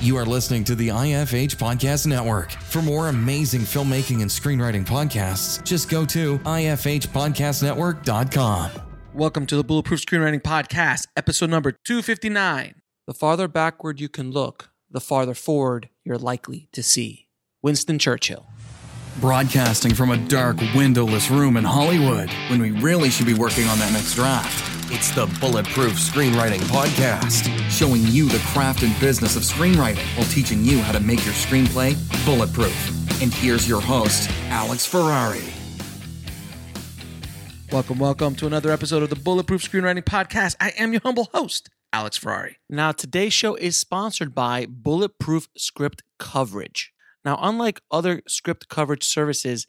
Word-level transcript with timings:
You 0.00 0.16
are 0.16 0.24
listening 0.24 0.62
to 0.64 0.74
the 0.76 0.88
IFH 0.88 1.56
Podcast 1.56 2.06
Network. 2.06 2.52
For 2.52 2.80
more 2.80 3.08
amazing 3.08 3.62
filmmaking 3.62 4.22
and 4.22 4.30
screenwriting 4.30 4.86
podcasts, 4.86 5.60
just 5.64 5.90
go 5.90 6.06
to 6.06 6.38
ifhpodcastnetwork.com. 6.38 8.70
Welcome 9.12 9.46
to 9.46 9.56
the 9.56 9.64
Bulletproof 9.64 10.00
Screenwriting 10.00 10.42
Podcast, 10.42 11.08
episode 11.16 11.50
number 11.50 11.72
259. 11.72 12.76
The 13.08 13.14
farther 13.14 13.48
backward 13.48 13.98
you 13.98 14.08
can 14.08 14.30
look, 14.30 14.70
the 14.88 15.00
farther 15.00 15.34
forward 15.34 15.88
you're 16.04 16.16
likely 16.16 16.68
to 16.70 16.84
see. 16.84 17.26
Winston 17.60 17.98
Churchill. 17.98 18.46
Broadcasting 19.20 19.96
from 19.96 20.12
a 20.12 20.16
dark, 20.28 20.58
windowless 20.76 21.28
room 21.28 21.56
in 21.56 21.64
Hollywood 21.64 22.30
when 22.50 22.62
we 22.62 22.70
really 22.70 23.10
should 23.10 23.26
be 23.26 23.34
working 23.34 23.66
on 23.66 23.76
that 23.80 23.92
next 23.92 24.14
draft. 24.14 24.64
It's 24.92 25.10
the 25.10 25.26
Bulletproof 25.40 25.94
Screenwriting 25.94 26.60
Podcast, 26.60 27.48
showing 27.68 28.02
you 28.06 28.28
the 28.28 28.38
craft 28.52 28.84
and 28.84 28.98
business 29.00 29.34
of 29.34 29.42
screenwriting 29.42 30.04
while 30.16 30.26
teaching 30.28 30.64
you 30.64 30.78
how 30.78 30.92
to 30.92 31.00
make 31.00 31.24
your 31.24 31.34
screenplay 31.34 31.96
bulletproof. 32.24 33.20
And 33.20 33.34
here's 33.34 33.68
your 33.68 33.80
host, 33.80 34.30
Alex 34.50 34.86
Ferrari. 34.86 35.42
Welcome, 37.72 37.98
welcome 37.98 38.36
to 38.36 38.46
another 38.46 38.70
episode 38.70 39.02
of 39.02 39.10
the 39.10 39.16
Bulletproof 39.16 39.68
Screenwriting 39.68 40.04
Podcast. 40.04 40.54
I 40.60 40.68
am 40.78 40.92
your 40.92 41.02
humble 41.04 41.28
host, 41.34 41.70
Alex 41.92 42.16
Ferrari. 42.16 42.58
Now, 42.70 42.92
today's 42.92 43.32
show 43.32 43.56
is 43.56 43.76
sponsored 43.76 44.32
by 44.32 44.66
Bulletproof 44.66 45.48
Script 45.56 46.04
Coverage. 46.20 46.92
Now, 47.24 47.38
unlike 47.40 47.80
other 47.90 48.22
script 48.26 48.68
coverage 48.68 49.04
services, 49.04 49.66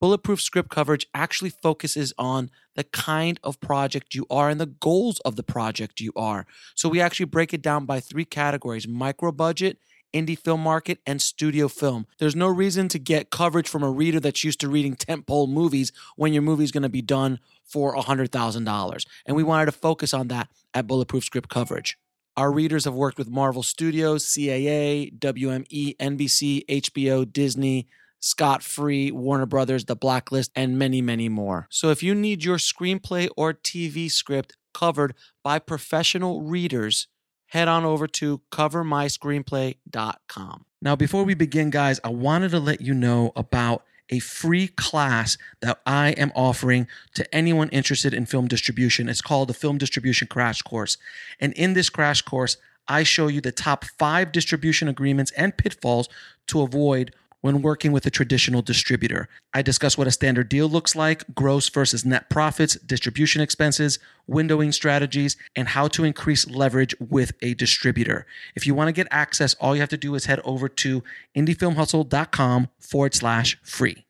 Bulletproof 0.00 0.40
Script 0.40 0.70
Coverage 0.70 1.06
actually 1.12 1.50
focuses 1.50 2.12
on 2.18 2.50
the 2.76 2.84
kind 2.84 3.40
of 3.42 3.60
project 3.60 4.14
you 4.14 4.26
are 4.30 4.48
and 4.48 4.60
the 4.60 4.66
goals 4.66 5.18
of 5.20 5.36
the 5.36 5.42
project 5.42 6.00
you 6.00 6.12
are. 6.14 6.46
So 6.76 6.88
we 6.88 7.00
actually 7.00 7.26
break 7.26 7.52
it 7.52 7.62
down 7.62 7.84
by 7.84 7.98
three 7.98 8.24
categories 8.24 8.86
micro 8.86 9.32
budget, 9.32 9.78
indie 10.14 10.38
film 10.38 10.62
market, 10.62 11.00
and 11.04 11.20
studio 11.20 11.66
film. 11.66 12.06
There's 12.18 12.36
no 12.36 12.46
reason 12.46 12.88
to 12.88 12.98
get 12.98 13.30
coverage 13.30 13.68
from 13.68 13.82
a 13.82 13.90
reader 13.90 14.20
that's 14.20 14.44
used 14.44 14.60
to 14.60 14.68
reading 14.68 14.94
tentpole 14.94 15.48
movies 15.48 15.92
when 16.16 16.32
your 16.32 16.42
movie 16.42 16.64
is 16.64 16.72
going 16.72 16.84
to 16.84 16.88
be 16.88 17.02
done 17.02 17.40
for 17.64 17.94
$100,000. 17.96 19.06
And 19.26 19.36
we 19.36 19.42
wanted 19.42 19.66
to 19.66 19.72
focus 19.72 20.14
on 20.14 20.28
that 20.28 20.48
at 20.72 20.86
Bulletproof 20.86 21.24
Script 21.24 21.48
Coverage. 21.48 21.98
Our 22.38 22.50
readers 22.52 22.84
have 22.84 22.94
worked 22.94 23.18
with 23.18 23.28
Marvel 23.28 23.64
Studios, 23.64 24.24
CAA, 24.24 25.18
WME, 25.18 25.96
NBC, 25.96 26.64
HBO, 26.66 27.32
Disney, 27.32 27.88
Scott 28.20 28.62
Free, 28.62 29.10
Warner 29.10 29.44
Brothers, 29.44 29.86
The 29.86 29.96
Blacklist, 29.96 30.52
and 30.54 30.78
many, 30.78 31.02
many 31.02 31.28
more. 31.28 31.66
So 31.68 31.90
if 31.90 32.00
you 32.00 32.14
need 32.14 32.44
your 32.44 32.58
screenplay 32.58 33.28
or 33.36 33.54
TV 33.54 34.08
script 34.08 34.56
covered 34.72 35.16
by 35.42 35.58
professional 35.58 36.42
readers, 36.42 37.08
head 37.46 37.66
on 37.66 37.84
over 37.84 38.06
to 38.06 38.40
covermyscreenplay.com. 38.52 40.64
Now, 40.80 40.94
before 40.94 41.24
we 41.24 41.34
begin, 41.34 41.70
guys, 41.70 41.98
I 42.04 42.10
wanted 42.10 42.52
to 42.52 42.60
let 42.60 42.80
you 42.80 42.94
know 42.94 43.32
about 43.34 43.82
a 44.10 44.18
free 44.18 44.68
class 44.68 45.38
that 45.60 45.80
I 45.86 46.10
am 46.10 46.32
offering 46.34 46.86
to 47.14 47.34
anyone 47.34 47.68
interested 47.70 48.14
in 48.14 48.26
film 48.26 48.48
distribution. 48.48 49.08
It's 49.08 49.20
called 49.20 49.48
the 49.48 49.54
Film 49.54 49.78
Distribution 49.78 50.28
Crash 50.28 50.62
Course. 50.62 50.96
And 51.40 51.52
in 51.54 51.74
this 51.74 51.90
crash 51.90 52.22
course, 52.22 52.56
I 52.88 53.02
show 53.02 53.28
you 53.28 53.40
the 53.40 53.52
top 53.52 53.84
five 53.84 54.32
distribution 54.32 54.88
agreements 54.88 55.30
and 55.32 55.56
pitfalls 55.56 56.08
to 56.48 56.62
avoid 56.62 57.14
when 57.40 57.62
working 57.62 57.92
with 57.92 58.04
a 58.06 58.10
traditional 58.10 58.62
distributor. 58.62 59.28
I 59.54 59.62
discuss 59.62 59.96
what 59.96 60.06
a 60.06 60.12
standard 60.12 60.48
deal 60.48 60.68
looks 60.68 60.96
like, 60.96 61.24
gross 61.34 61.68
versus 61.68 62.04
net 62.04 62.28
profits, 62.30 62.74
distribution 62.76 63.40
expenses, 63.40 63.98
windowing 64.28 64.74
strategies, 64.74 65.36
and 65.54 65.68
how 65.68 65.88
to 65.88 66.04
increase 66.04 66.48
leverage 66.48 66.94
with 66.98 67.32
a 67.42 67.54
distributor. 67.54 68.26
If 68.56 68.66
you 68.66 68.74
want 68.74 68.88
to 68.88 68.92
get 68.92 69.06
access, 69.10 69.54
all 69.54 69.74
you 69.74 69.80
have 69.80 69.88
to 69.90 69.96
do 69.96 70.14
is 70.14 70.26
head 70.26 70.40
over 70.44 70.68
to 70.68 71.04
indiefilmhustle.com 71.36 72.68
forward 72.80 73.14
slash 73.14 73.58
free. 73.62 74.04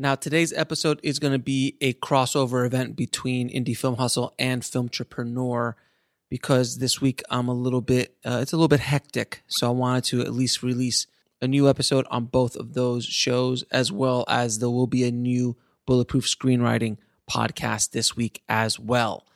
Now, 0.00 0.14
today's 0.14 0.52
episode 0.52 1.00
is 1.02 1.18
going 1.18 1.32
to 1.32 1.40
be 1.40 1.76
a 1.80 1.92
crossover 1.94 2.64
event 2.64 2.94
between 2.94 3.50
Indie 3.50 3.76
Film 3.76 3.96
Hustle 3.96 4.32
and 4.38 4.62
Filmtrepreneur 4.62 5.74
because 6.30 6.78
this 6.78 7.00
week 7.00 7.20
I'm 7.30 7.48
a 7.48 7.54
little 7.54 7.80
bit, 7.80 8.14
uh, 8.24 8.38
it's 8.40 8.52
a 8.52 8.56
little 8.56 8.68
bit 8.68 8.78
hectic. 8.78 9.42
So 9.48 9.66
I 9.66 9.70
wanted 9.70 10.04
to 10.04 10.20
at 10.20 10.32
least 10.32 10.62
release 10.62 11.08
a 11.42 11.48
new 11.48 11.68
episode 11.68 12.06
on 12.12 12.26
both 12.26 12.54
of 12.54 12.74
those 12.74 13.06
shows, 13.06 13.64
as 13.72 13.90
well 13.90 14.24
as 14.28 14.60
there 14.60 14.70
will 14.70 14.86
be 14.86 15.02
a 15.02 15.10
new 15.10 15.56
Bulletproof 15.84 16.26
Screenwriting 16.26 16.98
podcast 17.28 17.90
this 17.90 18.16
week 18.16 18.42
as 18.48 18.78
well. 18.78 19.26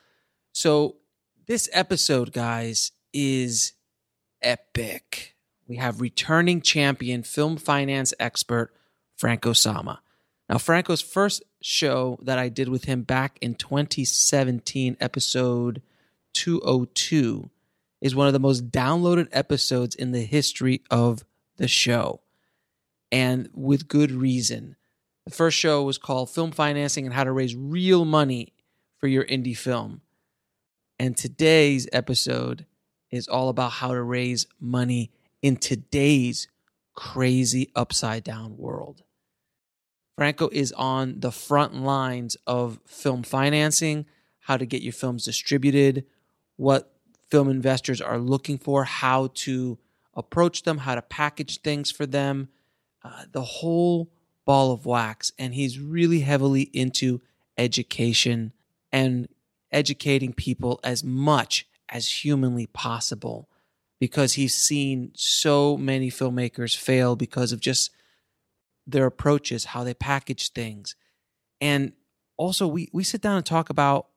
So, 0.53 0.95
this 1.45 1.67
episode, 1.73 2.31
guys, 2.31 2.93
is 3.11 3.73
epic. 4.41 5.35
We 5.67 5.75
have 5.75 5.99
returning 5.99 6.61
champion 6.61 7.23
film 7.23 7.57
finance 7.57 8.13
expert 8.17 8.73
Franco 9.17 9.51
Sama. 9.51 10.02
Now, 10.53 10.59
Franco's 10.59 11.01
first 11.01 11.41
show 11.63 12.19
that 12.21 12.37
I 12.37 12.47
did 12.47 12.69
with 12.69 12.83
him 12.83 13.01
back 13.01 13.39
in 13.41 13.55
2017, 13.55 14.97
episode 14.99 15.81
202, 16.33 17.49
is 18.01 18.15
one 18.15 18.27
of 18.27 18.33
the 18.33 18.39
most 18.39 18.69
downloaded 18.69 19.29
episodes 19.31 19.95
in 19.95 20.11
the 20.11 20.21
history 20.21 20.83
of 20.91 21.25
the 21.57 21.67
show, 21.67 22.21
and 23.11 23.49
with 23.55 23.87
good 23.87 24.11
reason. 24.11 24.75
The 25.25 25.33
first 25.33 25.57
show 25.57 25.81
was 25.81 25.97
called 25.97 26.29
Film 26.29 26.51
Financing 26.51 27.07
and 27.07 27.15
How 27.15 27.23
to 27.23 27.31
Raise 27.31 27.55
Real 27.55 28.05
Money 28.05 28.53
for 28.99 29.07
Your 29.07 29.25
Indie 29.25 29.57
Film. 29.57 30.01
And 30.99 31.17
today's 31.17 31.87
episode 31.91 32.67
is 33.09 33.27
all 33.27 33.49
about 33.49 33.71
how 33.71 33.87
to 33.87 34.03
raise 34.03 34.45
money 34.59 35.09
in 35.41 35.57
today's 35.57 36.47
crazy 36.93 37.71
upside 37.75 38.23
down 38.23 38.55
world. 38.55 39.01
Franco 40.15 40.49
is 40.51 40.71
on 40.73 41.19
the 41.19 41.31
front 41.31 41.75
lines 41.75 42.37
of 42.45 42.79
film 42.85 43.23
financing, 43.23 44.05
how 44.39 44.57
to 44.57 44.65
get 44.65 44.81
your 44.81 44.93
films 44.93 45.25
distributed, 45.25 46.05
what 46.55 46.93
film 47.29 47.49
investors 47.49 47.99
are 47.99 48.19
looking 48.19 48.57
for, 48.57 48.83
how 48.83 49.29
to 49.33 49.77
approach 50.13 50.63
them, 50.63 50.79
how 50.79 50.95
to 50.95 51.01
package 51.01 51.61
things 51.61 51.89
for 51.89 52.05
them, 52.05 52.49
uh, 53.03 53.23
the 53.31 53.41
whole 53.41 54.11
ball 54.45 54.71
of 54.71 54.85
wax. 54.85 55.31
And 55.39 55.55
he's 55.55 55.79
really 55.79 56.19
heavily 56.19 56.63
into 56.73 57.21
education 57.57 58.53
and 58.91 59.27
educating 59.71 60.33
people 60.33 60.79
as 60.83 61.03
much 61.03 61.67
as 61.89 62.23
humanly 62.23 62.67
possible 62.67 63.49
because 63.99 64.33
he's 64.33 64.55
seen 64.55 65.11
so 65.15 65.77
many 65.77 66.11
filmmakers 66.11 66.77
fail 66.77 67.15
because 67.15 67.51
of 67.51 67.59
just 67.59 67.89
their 68.85 69.05
approaches, 69.05 69.65
how 69.65 69.83
they 69.83 69.93
package 69.93 70.51
things. 70.51 70.95
And 71.61 71.93
also, 72.37 72.67
we, 72.67 72.89
we 72.91 73.03
sit 73.03 73.21
down 73.21 73.37
and 73.37 73.45
talk 73.45 73.69
about 73.69 74.07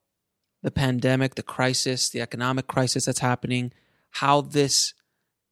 the 0.63 0.71
pandemic, 0.71 1.35
the 1.35 1.43
crisis, 1.43 2.09
the 2.09 2.21
economic 2.21 2.67
crisis 2.67 3.05
that's 3.05 3.21
happening, 3.21 3.73
how 4.11 4.41
this 4.41 4.95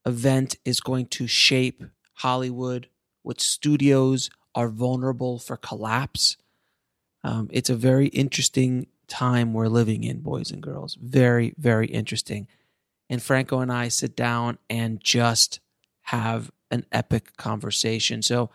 event 0.07 0.57
is 0.65 0.81
going 0.81 1.07
to 1.07 1.27
shape 1.27 1.85
Hollywood, 2.15 2.89
what 3.23 3.41
studios 3.41 4.31
are 4.55 4.69
vulnerable 4.69 5.39
for 5.39 5.57
collapse. 5.57 6.37
Um, 7.23 7.49
it's 7.53 7.71
a 7.71 7.77
very 7.77 8.09
interesting 8.09 8.87
time 9.09 9.53
we're 9.53 9.69
living 9.69 10.05
in, 10.05 10.21
boys 10.21 10.51
and 10.51 10.63
girls. 10.63 10.97
Very, 11.01 11.55
very 11.59 11.87
interesting. 11.87 12.49
And 13.11 13.23
Franco 13.23 13.61
and 13.61 13.73
I 13.73 13.89
sit 13.89 14.17
down 14.17 14.59
and 14.71 15.03
just 15.03 15.61
have 16.03 16.51
an 16.71 16.87
epic 16.91 17.37
conversation. 17.37 18.23
So 18.23 18.51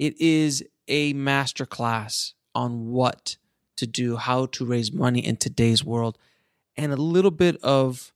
it 0.00 0.18
is 0.18 0.64
a 0.88 1.12
masterclass 1.12 2.32
on 2.54 2.90
what 2.90 3.36
to 3.76 3.86
do, 3.86 4.16
how 4.16 4.46
to 4.46 4.64
raise 4.64 4.90
money 4.90 5.20
in 5.20 5.36
today's 5.36 5.84
world, 5.84 6.16
and 6.74 6.90
a 6.90 6.96
little 6.96 7.30
bit 7.30 7.62
of 7.62 8.14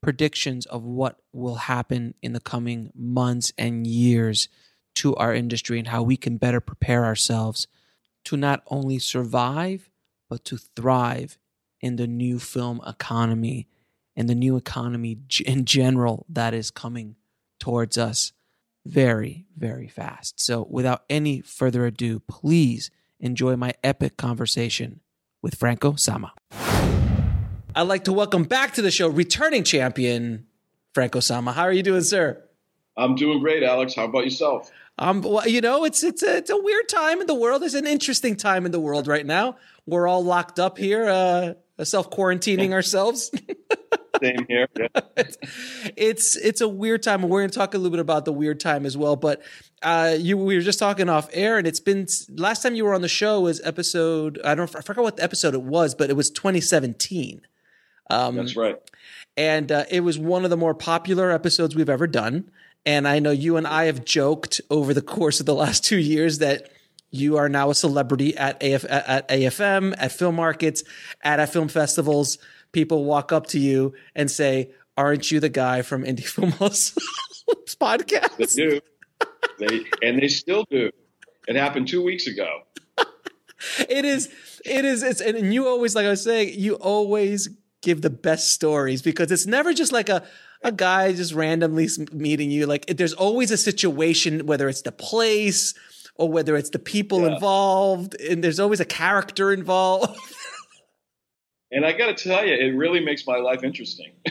predictions 0.00 0.64
of 0.66 0.84
what 0.84 1.18
will 1.32 1.56
happen 1.56 2.14
in 2.22 2.34
the 2.34 2.40
coming 2.40 2.92
months 2.94 3.52
and 3.58 3.84
years 3.84 4.48
to 4.94 5.16
our 5.16 5.34
industry 5.34 5.80
and 5.80 5.88
how 5.88 6.04
we 6.04 6.16
can 6.16 6.36
better 6.36 6.60
prepare 6.60 7.04
ourselves 7.04 7.66
to 8.24 8.36
not 8.36 8.62
only 8.68 9.00
survive, 9.00 9.90
but 10.30 10.44
to 10.44 10.56
thrive 10.56 11.36
in 11.80 11.96
the 11.96 12.06
new 12.06 12.38
film 12.38 12.80
economy 12.86 13.66
and 14.14 14.28
the 14.28 14.36
new 14.36 14.56
economy 14.56 15.18
in 15.44 15.64
general 15.64 16.24
that 16.28 16.54
is 16.54 16.70
coming 16.70 17.16
towards 17.58 17.98
us 17.98 18.32
very, 18.88 19.44
very 19.56 19.86
fast. 19.86 20.40
So, 20.40 20.66
without 20.70 21.04
any 21.10 21.42
further 21.42 21.84
ado, 21.86 22.20
please 22.20 22.90
enjoy 23.20 23.56
my 23.56 23.74
epic 23.84 24.16
conversation 24.16 25.00
with 25.42 25.56
Franco 25.56 25.94
Sama. 25.96 26.32
I'd 27.74 27.82
like 27.82 28.04
to 28.04 28.12
welcome 28.12 28.44
back 28.44 28.74
to 28.74 28.82
the 28.82 28.90
show 28.90 29.08
returning 29.08 29.62
champion 29.62 30.46
Franco 30.94 31.20
Sama. 31.20 31.52
How 31.52 31.62
are 31.62 31.72
you 31.72 31.82
doing, 31.82 32.02
sir? 32.02 32.42
I'm 32.96 33.14
doing 33.14 33.40
great, 33.40 33.62
Alex. 33.62 33.94
How 33.94 34.06
about 34.06 34.24
yourself? 34.24 34.70
Um, 34.98 35.20
well, 35.22 35.46
you 35.46 35.60
know, 35.60 35.84
it's 35.84 36.02
it's 36.02 36.22
a, 36.22 36.38
it's 36.38 36.50
a 36.50 36.60
weird 36.60 36.88
time 36.88 37.20
in 37.20 37.26
the 37.26 37.34
world. 37.34 37.62
It's 37.62 37.74
an 37.74 37.86
interesting 37.86 38.36
time 38.36 38.66
in 38.66 38.72
the 38.72 38.80
world 38.80 39.06
right 39.06 39.24
now. 39.24 39.56
We're 39.86 40.08
all 40.08 40.24
locked 40.24 40.58
up 40.58 40.76
here, 40.78 41.06
uh, 41.08 41.84
self 41.84 42.10
quarantining 42.10 42.72
ourselves. 42.72 43.30
Same 44.22 44.46
here. 44.48 44.68
Yeah. 44.78 44.88
it's 45.96 46.36
it's 46.36 46.60
a 46.60 46.68
weird 46.68 47.02
time. 47.02 47.22
We're 47.22 47.40
going 47.40 47.50
to 47.50 47.58
talk 47.58 47.74
a 47.74 47.78
little 47.78 47.90
bit 47.90 48.00
about 48.00 48.24
the 48.24 48.32
weird 48.32 48.60
time 48.60 48.84
as 48.84 48.96
well. 48.96 49.16
But 49.16 49.42
uh, 49.82 50.16
you 50.18 50.36
we 50.36 50.56
were 50.56 50.62
just 50.62 50.78
talking 50.78 51.08
off 51.08 51.28
air, 51.32 51.58
and 51.58 51.66
it's 51.66 51.80
been 51.80 52.06
last 52.30 52.62
time 52.62 52.74
you 52.74 52.84
were 52.84 52.94
on 52.94 53.02
the 53.02 53.08
show 53.08 53.40
was 53.40 53.60
episode. 53.62 54.40
I 54.44 54.54
don't 54.54 54.74
I 54.74 54.80
forgot 54.80 55.02
what 55.02 55.20
episode 55.20 55.54
it 55.54 55.62
was, 55.62 55.94
but 55.94 56.10
it 56.10 56.14
was 56.14 56.30
2017. 56.30 57.42
Um, 58.10 58.36
That's 58.36 58.56
right. 58.56 58.76
And 59.36 59.70
uh, 59.70 59.84
it 59.90 60.00
was 60.00 60.18
one 60.18 60.44
of 60.44 60.50
the 60.50 60.56
more 60.56 60.74
popular 60.74 61.30
episodes 61.30 61.76
we've 61.76 61.88
ever 61.88 62.06
done. 62.06 62.50
And 62.84 63.06
I 63.06 63.18
know 63.18 63.30
you 63.30 63.56
and 63.56 63.66
I 63.66 63.84
have 63.84 64.04
joked 64.04 64.60
over 64.70 64.94
the 64.94 65.02
course 65.02 65.40
of 65.40 65.46
the 65.46 65.54
last 65.54 65.84
two 65.84 65.98
years 65.98 66.38
that 66.38 66.70
you 67.10 67.36
are 67.36 67.48
now 67.48 67.70
a 67.70 67.74
celebrity 67.74 68.36
at 68.36 68.62
AF, 68.62 68.84
at 68.88 69.28
AFM, 69.28 69.94
at 69.96 70.12
film 70.12 70.36
markets, 70.36 70.84
at, 71.22 71.40
at 71.40 71.52
film 71.52 71.68
festivals. 71.68 72.38
People 72.78 73.04
walk 73.04 73.32
up 73.32 73.48
to 73.48 73.58
you 73.58 73.92
and 74.14 74.30
say, 74.30 74.70
"Aren't 74.96 75.32
you 75.32 75.40
the 75.40 75.48
guy 75.48 75.82
from 75.82 76.04
Indie 76.04 76.24
Film 76.34 76.52
podcast?" 76.52 78.36
They 78.36 78.46
do. 78.46 78.80
They 79.58 79.84
and 80.00 80.22
they 80.22 80.28
still 80.28 80.64
do. 80.70 80.92
It 81.48 81.56
happened 81.56 81.88
two 81.88 82.04
weeks 82.04 82.28
ago. 82.28 82.60
it 83.88 84.04
is. 84.04 84.28
It 84.64 84.84
is. 84.84 85.02
It's 85.02 85.20
and 85.20 85.52
you 85.52 85.66
always, 85.66 85.96
like 85.96 86.06
I 86.06 86.10
was 86.10 86.22
saying, 86.22 86.54
you 86.56 86.74
always 86.74 87.48
give 87.82 88.00
the 88.00 88.10
best 88.10 88.52
stories 88.52 89.02
because 89.02 89.32
it's 89.32 89.44
never 89.44 89.74
just 89.74 89.90
like 89.90 90.08
a 90.08 90.22
a 90.62 90.70
guy 90.70 91.12
just 91.12 91.34
randomly 91.34 91.88
meeting 92.12 92.52
you. 92.52 92.66
Like 92.66 92.86
there's 92.86 93.12
always 93.12 93.50
a 93.50 93.56
situation, 93.56 94.46
whether 94.46 94.68
it's 94.68 94.82
the 94.82 94.92
place 94.92 95.74
or 96.14 96.30
whether 96.30 96.54
it's 96.54 96.70
the 96.70 96.78
people 96.78 97.22
yeah. 97.22 97.34
involved, 97.34 98.14
and 98.20 98.44
there's 98.44 98.60
always 98.60 98.78
a 98.78 98.84
character 98.84 99.52
involved. 99.52 100.16
and 101.70 101.84
I 101.84 101.92
got 101.92 102.16
to 102.16 102.28
tell 102.28 102.46
you, 102.46 102.54
it 102.54 102.76
really 102.76 103.00
makes 103.00 103.26
my 103.26 103.36
life 103.36 103.62
interesting. 103.64 104.12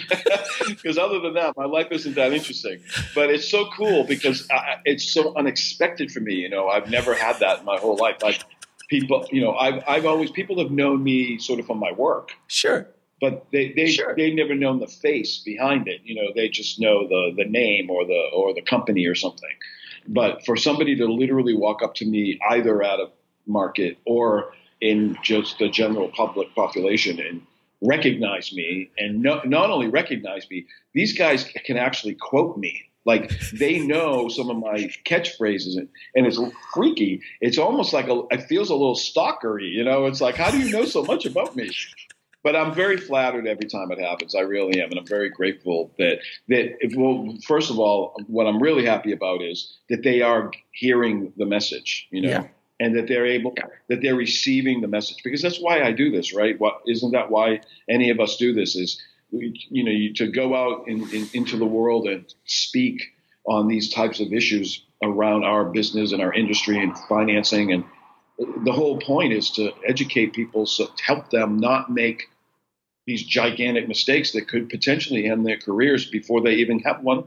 Because 0.68 0.98
other 0.98 1.20
than 1.20 1.36
that, 1.36 1.56
my 1.56 1.66
life 1.66 1.88
isn't 1.92 2.16
that 2.16 2.34
interesting. 2.34 2.80
But 3.16 3.30
it's 3.30 3.50
so 3.50 3.70
cool 3.78 4.04
because 4.04 4.48
I, 4.52 4.78
it's 4.84 5.14
so 5.14 5.34
unexpected 5.36 6.12
for 6.12 6.20
me. 6.20 6.34
You 6.34 6.50
know, 6.50 6.68
I've 6.68 6.90
never 6.90 7.14
had 7.14 7.40
that 7.40 7.60
in 7.60 7.66
my 7.66 7.78
whole 7.78 7.96
life. 7.96 8.18
Like 8.22 8.42
people, 8.90 9.26
you 9.32 9.40
know, 9.40 9.56
I've 9.56 9.82
I've 9.88 10.06
always 10.06 10.30
people 10.30 10.60
have 10.60 10.72
known 10.72 11.04
me 11.04 11.38
sort 11.40 11.60
of 11.60 11.68
from 11.68 11.78
my 11.78 11.94
work. 11.94 12.32
Sure 12.48 12.88
but 13.20 13.48
they 13.52 13.74
they 13.74 13.88
sure. 13.88 14.16
they 14.16 14.32
never 14.32 14.56
known 14.56 14.80
the 14.80 14.88
face 14.88 15.40
behind 15.40 15.88
it. 15.88 16.02
You 16.04 16.16
know, 16.16 16.32
they 16.36 16.50
just 16.50 16.80
know 16.80 17.08
the 17.08 17.34
the 17.36 17.46
name 17.46 17.90
or 17.90 18.06
the 18.06 18.30
or 18.34 18.54
the 18.54 18.62
company 18.62 19.06
or 19.08 19.16
something. 19.16 19.50
But 20.08 20.46
for 20.46 20.56
somebody 20.56 20.96
to 20.98 21.06
literally 21.06 21.56
walk 21.56 21.82
up 21.84 21.96
to 21.96 22.06
me 22.06 22.40
either 22.50 22.82
at 22.84 23.00
a 23.00 23.10
market 23.46 23.98
or 24.06 24.54
in 24.82 25.18
just 25.24 25.60
the 25.60 25.70
general 25.70 26.10
public 26.10 26.54
population 26.56 27.20
and 27.20 27.42
recognize 27.82 28.52
me 28.54 28.90
and 28.98 29.22
no, 29.22 29.42
not 29.46 29.70
only 29.70 29.88
recognize 29.88 30.50
me, 30.50 30.66
these 30.94 31.18
guys 31.18 31.44
can 31.66 31.78
actually 31.78 32.16
quote 32.16 32.58
me. 32.58 32.84
Like 33.06 33.32
they 33.54 33.80
know 33.80 34.28
some 34.28 34.50
of 34.50 34.58
my 34.58 34.92
catchphrases 35.06 35.78
and, 35.78 35.88
and 36.14 36.26
it's 36.26 36.40
freaky. 36.74 37.22
It's 37.40 37.58
almost 37.58 37.94
like 37.94 38.08
a, 38.08 38.24
it 38.32 38.44
feels 38.44 38.70
a 38.70 38.76
little 38.76 38.96
stalkery, 38.96 39.72
you 39.72 39.84
know, 39.84 40.08
it's 40.08 40.20
like, 40.20 40.36
how 40.36 40.52
do 40.52 40.60
you 40.60 40.72
know 40.72 40.86
so 40.86 41.04
much 41.04 41.26
about 41.26 41.56
me? 41.56 41.72
but 42.48 42.56
I'm 42.56 42.74
very 42.74 42.96
flattered 42.96 43.46
every 43.46 43.66
time 43.66 43.92
it 43.92 44.00
happens. 44.00 44.34
I 44.34 44.40
really 44.40 44.82
am, 44.82 44.90
and 44.90 45.00
I'm 45.00 45.06
very 45.06 45.30
grateful 45.30 45.92
that 45.98 46.20
that. 46.48 46.78
If, 46.80 46.96
well, 46.96 47.36
first 47.46 47.70
of 47.70 47.78
all, 47.78 48.16
what 48.28 48.48
I'm 48.48 48.64
really 48.64 48.86
happy 48.86 49.12
about 49.12 49.42
is 49.42 49.78
that 49.90 50.02
they 50.02 50.22
are 50.22 50.52
hearing 50.72 51.34
the 51.36 51.46
message, 51.46 52.08
you 52.10 52.22
know, 52.22 52.30
yeah. 52.30 52.48
And 52.80 52.96
that 52.96 53.08
they're 53.08 53.26
able, 53.26 53.56
that 53.90 54.02
they're 54.02 54.16
receiving 54.16 54.82
the 54.82 54.88
message, 54.88 55.18
because 55.24 55.42
that's 55.42 55.60
why 55.60 55.82
I 55.82 55.92
do 55.92 56.12
this, 56.12 56.34
right? 56.34 56.60
What 56.60 56.82
isn't 56.86 57.12
that 57.12 57.32
why 57.32 57.62
any 57.90 58.10
of 58.10 58.20
us 58.20 58.38
do 58.38 58.54
this? 58.54 58.76
Is 58.76 59.02
you 59.32 59.84
know, 59.84 59.92
you, 59.92 60.14
to 60.14 60.28
go 60.28 60.56
out 60.56 60.88
in, 60.88 61.02
in, 61.14 61.28
into 61.34 61.58
the 61.58 61.66
world 61.66 62.08
and 62.08 62.34
speak 62.46 63.02
on 63.46 63.68
these 63.68 63.94
types 63.94 64.20
of 64.20 64.32
issues 64.32 64.86
around 65.04 65.44
our 65.44 65.66
business 65.66 66.12
and 66.12 66.22
our 66.22 66.34
industry 66.34 66.82
and 66.82 66.98
financing 67.10 67.72
and 67.72 67.84
the 68.64 68.72
whole 68.72 69.00
point 69.00 69.34
is 69.34 69.50
to 69.52 69.72
educate 69.86 70.34
people 70.34 70.66
so 70.66 70.86
to 70.86 71.04
help 71.04 71.30
them 71.30 71.58
not 71.58 71.92
make 71.92 72.24
these 73.06 73.24
gigantic 73.24 73.88
mistakes 73.88 74.34
that 74.34 74.48
could 74.48 74.70
potentially 74.70 75.28
end 75.28 75.46
their 75.46 75.58
careers 75.58 76.06
before 76.06 76.42
they 76.42 76.56
even 76.56 76.80
have 76.80 77.02
one 77.02 77.24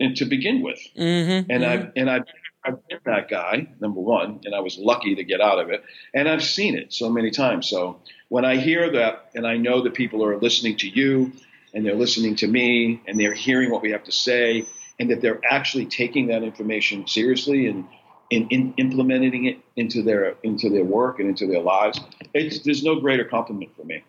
and 0.00 0.16
to 0.16 0.24
begin 0.24 0.62
with. 0.62 0.80
Mm-hmm, 0.96 1.50
and 1.50 1.62
mm-hmm. 1.62 1.64
I've 1.64 1.92
and 1.94 2.10
I've, 2.10 2.24
I've 2.64 2.86
been 2.88 2.98
that 3.04 3.28
guy, 3.28 3.68
number 3.80 4.00
one, 4.00 4.40
and 4.44 4.54
I 4.54 4.60
was 4.60 4.78
lucky 4.78 5.14
to 5.14 5.24
get 5.24 5.40
out 5.40 5.58
of 5.58 5.70
it. 5.70 5.82
And 6.14 6.28
I've 6.28 6.42
seen 6.42 6.76
it 6.76 6.92
so 6.92 7.08
many 7.08 7.30
times. 7.30 7.68
So 7.68 8.00
when 8.28 8.44
I 8.44 8.56
hear 8.56 8.90
that, 8.92 9.30
and 9.34 9.46
I 9.46 9.56
know 9.56 9.82
that 9.82 9.94
people 9.94 10.24
are 10.24 10.36
listening 10.38 10.76
to 10.78 10.88
you, 10.88 11.32
and 11.72 11.86
they're 11.86 11.94
listening 11.94 12.36
to 12.36 12.46
me, 12.46 13.00
and 13.06 13.18
they're 13.18 13.34
hearing 13.34 13.70
what 13.70 13.82
we 13.82 13.92
have 13.92 14.04
to 14.04 14.12
say, 14.12 14.66
and 14.98 15.10
that 15.10 15.20
they're 15.20 15.40
actually 15.48 15.86
taking 15.86 16.28
that 16.28 16.42
information 16.42 17.06
seriously 17.06 17.66
and 17.66 17.86
in, 18.30 18.48
in, 18.48 18.74
implementing 18.76 19.46
it 19.46 19.58
into 19.76 20.02
their 20.02 20.36
into 20.42 20.68
their 20.68 20.84
work 20.84 21.18
and 21.18 21.28
into 21.30 21.46
their 21.46 21.62
lives, 21.62 22.00
it's, 22.34 22.60
there's 22.60 22.82
no 22.82 23.00
greater 23.00 23.24
compliment 23.24 23.74
for 23.74 23.84
me. 23.84 24.04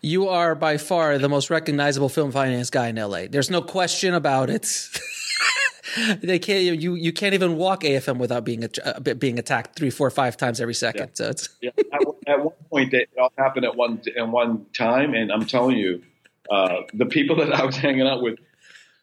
You 0.00 0.28
are 0.28 0.54
by 0.54 0.78
far 0.78 1.18
the 1.18 1.28
most 1.28 1.48
recognizable 1.48 2.08
film 2.08 2.32
finance 2.32 2.70
guy 2.70 2.88
in 2.88 2.96
LA. 2.96 3.26
There's 3.30 3.50
no 3.50 3.62
question 3.62 4.14
about 4.14 4.50
it. 4.50 4.66
they 6.22 6.38
can't 6.38 6.80
you 6.80 6.94
you 6.94 7.12
can't 7.12 7.34
even 7.34 7.56
walk 7.56 7.82
AFM 7.82 8.18
without 8.18 8.44
being 8.44 8.64
uh, 8.64 9.00
being 9.00 9.38
attacked 9.38 9.76
three, 9.76 9.90
four, 9.90 10.10
five 10.10 10.36
times 10.36 10.60
every 10.60 10.74
second. 10.74 11.08
Yeah. 11.08 11.14
So 11.14 11.28
it's 11.30 11.48
yeah. 11.60 11.70
At, 11.92 12.02
at, 12.26 12.44
one 12.44 12.54
point, 12.70 12.94
it 12.94 13.10
all 13.18 13.32
happened 13.36 13.64
at 13.64 13.76
one 13.76 14.02
at 14.16 14.28
one 14.28 14.66
time, 14.76 15.14
and 15.14 15.32
I'm 15.32 15.46
telling 15.46 15.76
you, 15.76 16.02
uh, 16.50 16.82
the 16.94 17.06
people 17.06 17.36
that 17.36 17.52
I 17.52 17.64
was 17.64 17.76
hanging 17.76 18.06
out 18.06 18.22
with, 18.22 18.38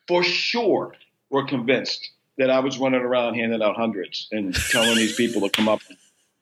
for 0.08 0.24
sure, 0.24 0.96
were 1.30 1.46
convinced 1.46 2.12
that 2.38 2.50
I 2.50 2.60
was 2.60 2.80
running 2.80 3.02
around 3.02 3.36
handing 3.36 3.62
out 3.62 3.76
hundreds 3.76 4.28
and 4.32 4.56
telling 4.72 4.96
these 4.96 5.16
people 5.16 5.42
to 5.42 5.50
come 5.50 5.68
up 5.68 5.82
and 5.90 5.98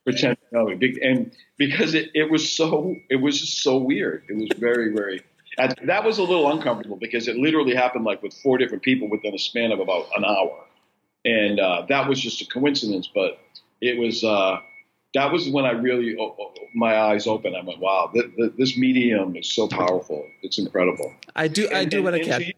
pretend 0.05 0.37
to 0.37 0.55
know 0.55 0.65
me. 0.67 0.99
And 1.01 1.31
because 1.57 1.95
it, 1.95 2.11
it 2.13 2.29
was 2.29 2.51
so, 2.51 2.95
it 3.09 3.17
was 3.17 3.39
just 3.39 3.63
so 3.63 3.77
weird. 3.77 4.23
It 4.29 4.37
was 4.37 4.49
very, 4.57 4.93
very, 4.93 5.21
that 5.57 6.03
was 6.03 6.19
a 6.19 6.23
little 6.23 6.51
uncomfortable 6.51 6.97
because 6.97 7.27
it 7.27 7.35
literally 7.35 7.73
happened 7.75 8.05
like 8.05 8.21
with 8.21 8.33
four 8.33 8.57
different 8.57 8.83
people 8.83 9.09
within 9.09 9.33
a 9.33 9.39
span 9.39 9.71
of 9.71 9.79
about 9.79 10.07
an 10.15 10.23
hour. 10.23 10.63
And 11.25 11.59
uh, 11.59 11.85
that 11.89 12.07
was 12.07 12.21
just 12.21 12.41
a 12.41 12.45
coincidence, 12.45 13.09
but 13.13 13.39
it 13.81 13.97
was, 13.97 14.23
uh, 14.23 14.59
that 15.13 15.31
was 15.31 15.49
when 15.49 15.65
I 15.65 15.71
really, 15.71 16.15
my 16.75 16.97
eyes 16.97 17.25
opened. 17.25 17.57
I 17.57 17.61
went, 17.61 17.79
wow, 17.79 18.11
th- 18.13 18.35
th- 18.35 18.53
this 18.57 18.77
medium 18.77 19.35
is 19.35 19.51
so 19.53 19.67
powerful. 19.67 20.25
It's 20.43 20.59
incredible. 20.59 21.13
I 21.35 21.47
do, 21.47 21.67
I 21.73 21.85
do 21.85 21.97
and, 21.97 22.05
what 22.05 22.13
I 22.13 22.19
can. 22.19 22.53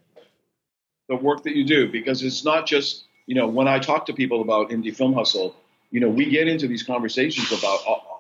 The 1.08 1.16
work 1.16 1.44
that 1.44 1.56
you 1.56 1.64
do, 1.64 1.90
because 1.90 2.22
it's 2.22 2.44
not 2.44 2.68
just, 2.68 3.06
you 3.28 3.36
know, 3.36 3.48
when 3.48 3.68
I 3.68 3.80
talk 3.80 4.06
to 4.08 4.14
people 4.14 4.42
about 4.42 4.72
indie 4.72 4.96
film 4.96 5.14
hustle, 5.14 5.56
you 5.90 6.00
know, 6.00 6.10
we 6.10 6.30
get 6.30 6.48
into 6.48 6.68
these 6.68 6.84
conversations 6.84 7.52
about 7.52 7.80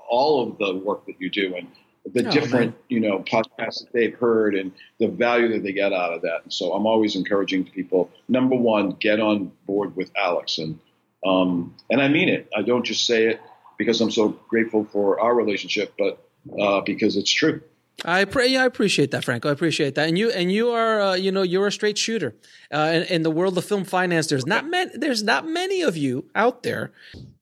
all 0.09 0.41
of 0.47 0.57
the 0.57 0.75
work 0.83 1.05
that 1.05 1.19
you 1.19 1.29
do 1.29 1.55
and 1.55 1.67
the 2.13 2.27
oh, 2.27 2.31
different, 2.31 2.71
man. 2.71 2.79
you 2.89 2.99
know, 2.99 3.19
podcasts 3.19 3.79
that 3.79 3.89
they've 3.93 4.13
heard 4.15 4.55
and 4.55 4.71
the 4.99 5.07
value 5.07 5.47
that 5.53 5.63
they 5.63 5.73
get 5.73 5.93
out 5.93 6.13
of 6.13 6.21
that. 6.21 6.41
And 6.43 6.53
so 6.53 6.73
I'm 6.73 6.85
always 6.85 7.15
encouraging 7.15 7.65
people, 7.65 8.09
number 8.27 8.55
one, 8.55 8.91
get 8.91 9.19
on 9.19 9.51
board 9.65 9.95
with 9.95 10.11
Alex. 10.17 10.57
And, 10.57 10.79
um, 11.25 11.75
and 11.89 12.01
I 12.01 12.07
mean 12.07 12.29
it. 12.29 12.49
I 12.55 12.61
don't 12.61 12.85
just 12.85 13.05
say 13.05 13.27
it 13.27 13.41
because 13.77 14.01
I'm 14.01 14.11
so 14.11 14.29
grateful 14.49 14.85
for 14.85 15.19
our 15.19 15.33
relationship, 15.33 15.93
but 15.97 16.25
uh, 16.59 16.81
because 16.81 17.17
it's 17.17 17.31
true. 17.31 17.61
I 18.05 18.25
pray, 18.25 18.47
yeah, 18.47 18.63
I 18.63 18.65
appreciate 18.65 19.11
that, 19.11 19.25
Franco. 19.25 19.49
I 19.49 19.51
appreciate 19.51 19.95
that, 19.95 20.07
and 20.07 20.17
you 20.17 20.31
and 20.31 20.49
you 20.51 20.69
are, 20.69 21.01
uh, 21.01 21.15
you 21.15 21.33
know, 21.33 21.41
you're 21.41 21.67
a 21.67 21.71
straight 21.71 21.97
shooter. 21.97 22.33
Uh, 22.73 22.91
in, 22.93 23.03
in, 23.03 23.23
the 23.23 23.31
world 23.31 23.57
of 23.57 23.65
film 23.65 23.83
finance, 23.83 24.27
there's 24.27 24.45
not 24.45 24.65
many, 24.65 24.91
there's 24.95 25.21
not 25.21 25.45
many 25.45 25.81
of 25.81 25.97
you 25.97 26.29
out 26.33 26.63
there. 26.63 26.93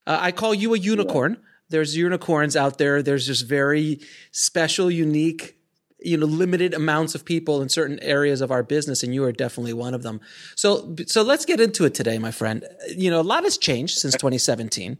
Uh, 0.07 0.17
I 0.19 0.31
call 0.31 0.53
you 0.53 0.73
a 0.73 0.77
unicorn. 0.77 1.37
There's 1.69 1.95
unicorns 1.95 2.55
out 2.55 2.77
there. 2.77 3.01
There's 3.01 3.27
just 3.27 3.45
very 3.45 3.99
special, 4.31 4.89
unique, 4.89 5.57
you 5.99 6.17
know, 6.17 6.25
limited 6.25 6.73
amounts 6.73 7.15
of 7.15 7.25
people 7.25 7.61
in 7.61 7.69
certain 7.69 7.99
areas 8.01 8.41
of 8.41 8.51
our 8.51 8.63
business, 8.63 9.03
and 9.03 9.13
you 9.13 9.23
are 9.23 9.31
definitely 9.31 9.73
one 9.73 9.93
of 9.93 10.03
them. 10.03 10.21
So, 10.55 10.95
so 11.07 11.23
let's 11.23 11.45
get 11.45 11.59
into 11.59 11.85
it 11.85 11.93
today, 11.93 12.17
my 12.19 12.31
friend. 12.31 12.65
You 12.89 13.09
know, 13.09 13.19
a 13.19 13.23
lot 13.23 13.43
has 13.43 13.57
changed 13.57 13.97
since 13.97 14.13
2017. 14.13 14.97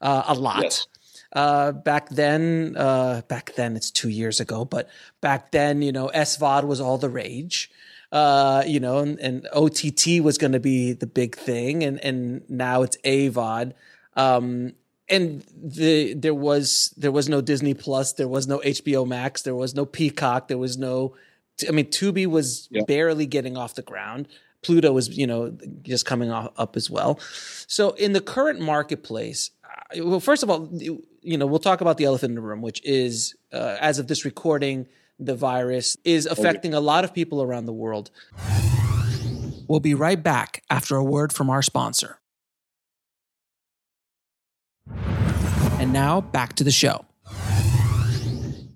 Uh, 0.00 0.22
a 0.26 0.34
lot. 0.34 0.62
Yes. 0.62 0.86
Uh, 1.32 1.72
back 1.72 2.08
then, 2.10 2.74
uh, 2.76 3.22
back 3.28 3.54
then 3.56 3.76
it's 3.76 3.90
two 3.90 4.08
years 4.08 4.40
ago, 4.40 4.64
but 4.64 4.88
back 5.20 5.52
then, 5.52 5.82
you 5.82 5.92
know, 5.92 6.10
SVOD 6.14 6.64
was 6.64 6.80
all 6.80 6.98
the 6.98 7.10
rage. 7.10 7.70
Uh, 8.12 8.62
you 8.66 8.78
know, 8.78 8.98
and, 8.98 9.18
and 9.18 9.48
OTT 9.52 10.22
was 10.22 10.38
going 10.38 10.52
to 10.52 10.60
be 10.60 10.92
the 10.92 11.06
big 11.06 11.36
thing, 11.36 11.82
and 11.82 12.02
and 12.04 12.48
now 12.48 12.82
it's 12.82 12.96
AVOD. 12.98 13.72
Um, 14.14 14.74
and 15.08 15.44
the 15.54 16.14
there 16.14 16.34
was 16.34 16.92
there 16.96 17.12
was 17.12 17.28
no 17.28 17.40
Disney 17.40 17.74
Plus, 17.74 18.12
there 18.14 18.28
was 18.28 18.46
no 18.46 18.58
HBO 18.58 19.06
Max, 19.06 19.42
there 19.42 19.54
was 19.54 19.74
no 19.74 19.84
Peacock, 19.84 20.48
there 20.48 20.58
was 20.58 20.76
no. 20.76 21.14
I 21.66 21.70
mean, 21.70 21.86
Tubi 21.86 22.26
was 22.26 22.68
yeah. 22.70 22.82
barely 22.86 23.24
getting 23.24 23.56
off 23.56 23.74
the 23.74 23.82
ground. 23.82 24.28
Pluto 24.62 24.92
was, 24.92 25.16
you 25.16 25.26
know, 25.26 25.56
just 25.82 26.04
coming 26.04 26.30
off, 26.30 26.52
up 26.58 26.76
as 26.76 26.90
well. 26.90 27.18
So 27.66 27.90
in 27.90 28.12
the 28.12 28.20
current 28.20 28.60
marketplace, 28.60 29.52
well, 29.98 30.20
first 30.20 30.42
of 30.42 30.50
all, 30.50 30.68
you 30.72 31.38
know, 31.38 31.46
we'll 31.46 31.60
talk 31.60 31.80
about 31.80 31.98
the 31.98 32.04
elephant 32.04 32.32
in 32.32 32.34
the 32.34 32.40
room, 32.40 32.62
which 32.62 32.84
is, 32.84 33.34
uh, 33.52 33.76
as 33.80 33.98
of 33.98 34.08
this 34.08 34.24
recording, 34.24 34.86
the 35.18 35.34
virus 35.34 35.96
is 36.04 36.26
affecting 36.26 36.74
a 36.74 36.80
lot 36.80 37.04
of 37.04 37.14
people 37.14 37.42
around 37.42 37.66
the 37.66 37.72
world. 37.72 38.10
We'll 39.68 39.80
be 39.80 39.94
right 39.94 40.22
back 40.22 40.62
after 40.68 40.96
a 40.96 41.04
word 41.04 41.32
from 41.32 41.48
our 41.48 41.62
sponsor. 41.62 42.18
And 45.78 45.92
now 45.92 46.20
back 46.20 46.54
to 46.54 46.64
the 46.64 46.70
show. 46.70 47.04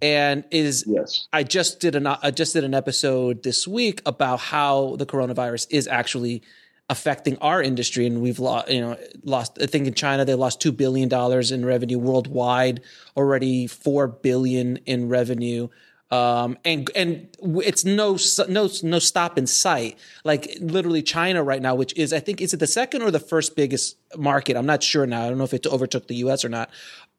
And 0.03 0.45
is 0.51 0.85
Yes. 0.87 1.29
I 1.33 1.43
just 1.43 1.81
did 1.81 1.95
an 1.95 2.07
I 2.07 2.31
just 2.31 2.55
did 2.55 2.65
an 2.65 2.75
episode 2.75 3.43
this 3.43 3.69
week 3.69 4.01
about 4.07 4.41
how 4.41 4.97
the 4.97 5.07
coronavirus 5.07 5.67
is 5.71 5.87
actually 5.87 6.43
affecting 6.89 7.39
our 7.39 7.63
industry, 7.63 8.05
and 8.07 8.21
we've 8.21 8.39
lost 8.39 8.69
you 8.71 8.81
know 8.81 8.97
lost. 9.23 9.59
I 9.63 9.67
think 9.67 9.87
in 9.87 9.95
China 9.95 10.25
they 10.25 10.35
lost 10.35 10.61
two 10.61 10.73
billion 10.73 11.09
dollars 11.09 11.53
in 11.53 11.65
revenue 11.65 11.99
worldwide, 11.99 12.81
already 13.17 13.67
four 13.67 14.09
billion 14.09 14.79
in 14.79 15.09
revenue. 15.09 15.69
Um, 16.11 16.59
and 16.65 16.91
and 16.97 17.29
it's 17.43 17.85
no 17.85 18.19
no 18.49 18.69
no 18.83 18.99
stop 18.99 19.39
in 19.39 19.47
sight. 19.47 19.97
Like 20.25 20.57
literally, 20.61 21.03
China 21.03 21.43
right 21.45 21.63
now, 21.63 21.77
which 21.77 21.97
is 21.97 22.13
I 22.13 22.19
think 22.19 22.41
is 22.41 22.53
it 22.53 22.57
the 22.59 22.67
second 22.67 23.03
or 23.03 23.11
the 23.13 23.21
first 23.21 23.55
biggest 23.55 23.97
market? 24.17 24.57
I'm 24.57 24.67
not 24.67 24.83
sure 24.83 25.07
now. 25.07 25.25
I 25.25 25.29
don't 25.29 25.39
know 25.39 25.45
if 25.45 25.55
it 25.55 25.67
overtook 25.67 26.09
the 26.09 26.17
U.S. 26.17 26.45
or 26.45 26.49
not, 26.49 26.69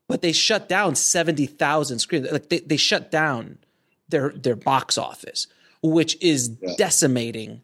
but 0.10 0.22
they 0.22 0.34
shut 0.34 0.68
down 0.68 0.96
seventy 0.96 1.46
thousand 1.46 2.00
screens. 2.00 2.30
Like 2.32 2.50
they, 2.50 2.60
they 2.60 2.76
shut 2.78 3.12
down 3.12 3.60
their 4.10 4.32
their 4.32 4.58
box 4.58 4.98
office, 4.98 5.48
which 5.82 6.18
is 6.22 6.52
Yeah. 6.62 6.74
decimating 6.78 7.62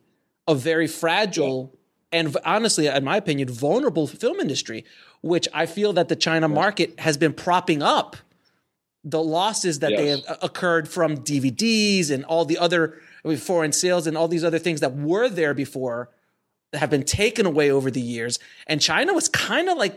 a 0.48 0.56
very 0.56 0.88
fragile 0.88 1.74
and 2.10 2.38
honestly, 2.46 2.88
in 2.88 3.04
my 3.04 3.18
opinion, 3.18 3.50
vulnerable 3.50 4.08
film 4.08 4.40
industry, 4.40 4.86
which 5.22 5.46
I 5.54 5.66
feel 5.66 5.92
that 5.92 6.08
the 6.08 6.16
China 6.16 6.48
market 6.48 6.98
has 7.02 7.18
been 7.18 7.34
propping 7.34 7.84
up 7.84 8.16
the 9.10 9.24
losses 9.24 9.80
that 9.80 9.90
they 9.96 10.08
Yes. 10.08 10.26
have 10.26 10.36
uh, 10.38 10.46
occurred 10.46 10.88
from 10.90 11.18
DVDs 11.18 12.12
and 12.12 12.26
all 12.26 12.44
the 12.46 12.58
other 12.58 13.00
I 13.24 13.30
mean, 13.30 13.38
foreign 13.38 13.72
sales 13.72 14.08
and 14.08 14.18
all 14.18 14.28
these 14.28 14.44
other 14.44 14.60
things 14.60 14.80
that 14.82 14.96
were 14.96 15.30
there 15.30 15.54
before 15.54 16.10
have 16.74 16.90
been 16.90 17.04
taken 17.04 17.46
away 17.46 17.72
over 17.72 17.90
the 17.90 18.02
years. 18.02 18.40
And 18.68 18.82
China 18.82 19.14
was 19.14 19.30
kind 19.30 19.70
of 19.70 19.78
like 19.78 19.96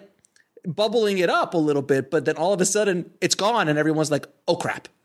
bubbling 0.64 1.18
it 1.18 1.28
up 1.30 1.54
a 1.54 1.58
little 1.58 1.82
bit, 1.82 2.10
but 2.10 2.24
then 2.24 2.36
all 2.36 2.52
of 2.52 2.60
a 2.60 2.64
sudden 2.64 3.10
it's 3.20 3.34
gone 3.34 3.68
and 3.68 3.78
everyone's 3.78 4.10
like, 4.10 4.26
oh 4.48 4.56
crap. 4.56 4.88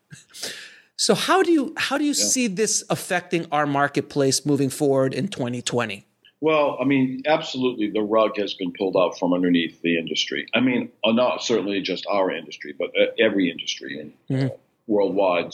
So 0.98 1.14
how 1.14 1.44
do 1.44 1.52
you 1.52 1.74
how 1.76 1.98
do 1.98 2.06
you 2.06 2.14
see 2.14 2.48
this 2.48 2.82
affecting 2.90 3.48
our 3.52 3.66
marketplace 3.66 4.46
moving 4.46 4.70
forward 4.70 5.14
in 5.14 5.28
2020? 5.28 6.06
Well, 6.46 6.78
I 6.80 6.84
mean, 6.84 7.24
absolutely, 7.26 7.90
the 7.90 8.04
rug 8.04 8.38
has 8.38 8.54
been 8.54 8.72
pulled 8.72 8.96
out 8.96 9.18
from 9.18 9.34
underneath 9.34 9.82
the 9.82 9.98
industry. 9.98 10.46
I 10.54 10.60
mean, 10.60 10.92
uh, 11.04 11.12
not 11.12 11.42
certainly 11.42 11.82
just 11.82 12.06
our 12.08 12.30
industry, 12.30 12.72
but 12.78 12.90
uh, 12.90 13.08
every 13.18 13.50
industry 13.50 14.14
and 14.30 14.52
uh, 14.52 14.54
worldwide. 14.86 15.54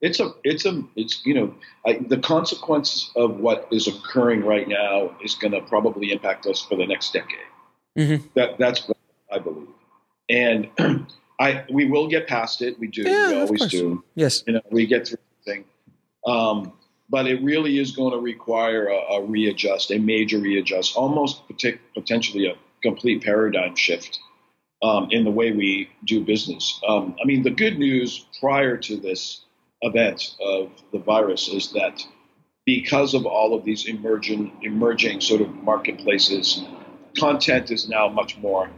It's 0.00 0.20
a, 0.20 0.32
it's 0.42 0.64
a, 0.64 0.84
it's 0.96 1.20
you 1.26 1.34
know, 1.34 1.54
I, 1.84 1.98
the 2.08 2.16
consequence 2.16 3.10
of 3.14 3.40
what 3.40 3.68
is 3.70 3.86
occurring 3.86 4.42
right 4.42 4.66
now 4.66 5.14
is 5.22 5.34
going 5.34 5.52
to 5.52 5.60
probably 5.60 6.12
impact 6.12 6.46
us 6.46 6.62
for 6.62 6.76
the 6.76 6.86
next 6.86 7.12
decade. 7.12 7.50
Mhm. 7.98 8.22
That 8.32 8.56
that's 8.56 8.88
what 8.88 8.96
I 9.30 9.38
believe, 9.38 9.68
and 10.30 10.70
I 11.40 11.66
we 11.70 11.84
will 11.84 12.08
get 12.08 12.26
past 12.26 12.62
it. 12.62 12.78
We 12.78 12.86
do, 12.86 13.02
Yeah, 13.02 13.28
we 13.28 13.34
always 13.42 13.66
do 13.66 14.02
Yes. 14.14 14.44
you 14.46 14.54
know, 14.54 14.62
we 14.70 14.86
get 14.86 15.08
through 15.08 15.18
everything. 15.42 15.66
Um, 16.26 16.72
but 17.12 17.26
it 17.26 17.42
really 17.42 17.78
is 17.78 17.92
going 17.92 18.12
to 18.12 18.18
require 18.18 18.86
a, 18.88 18.96
a 18.96 19.22
readjust, 19.22 19.92
a 19.92 19.98
major 19.98 20.38
readjust, 20.38 20.96
almost 20.96 21.46
partic- 21.46 21.78
potentially 21.94 22.46
a 22.46 22.54
complete 22.82 23.22
paradigm 23.22 23.76
shift 23.76 24.18
um, 24.82 25.08
in 25.10 25.22
the 25.22 25.30
way 25.30 25.52
we 25.52 25.90
do 26.06 26.24
business. 26.24 26.80
Um, 26.88 27.14
I 27.22 27.26
mean, 27.26 27.42
the 27.42 27.50
good 27.50 27.78
news 27.78 28.24
prior 28.40 28.78
to 28.78 28.96
this 28.96 29.42
event 29.82 30.34
of 30.40 30.70
the 30.90 30.98
virus 30.98 31.48
is 31.48 31.72
that 31.72 32.02
because 32.64 33.12
of 33.12 33.26
all 33.26 33.54
of 33.54 33.64
these 33.64 33.86
emerging, 33.86 34.56
emerging 34.62 35.20
sort 35.20 35.42
of 35.42 35.54
marketplaces, 35.54 36.64
content 37.18 37.70
is 37.70 37.90
now 37.90 38.08
much 38.08 38.38
more 38.38 38.70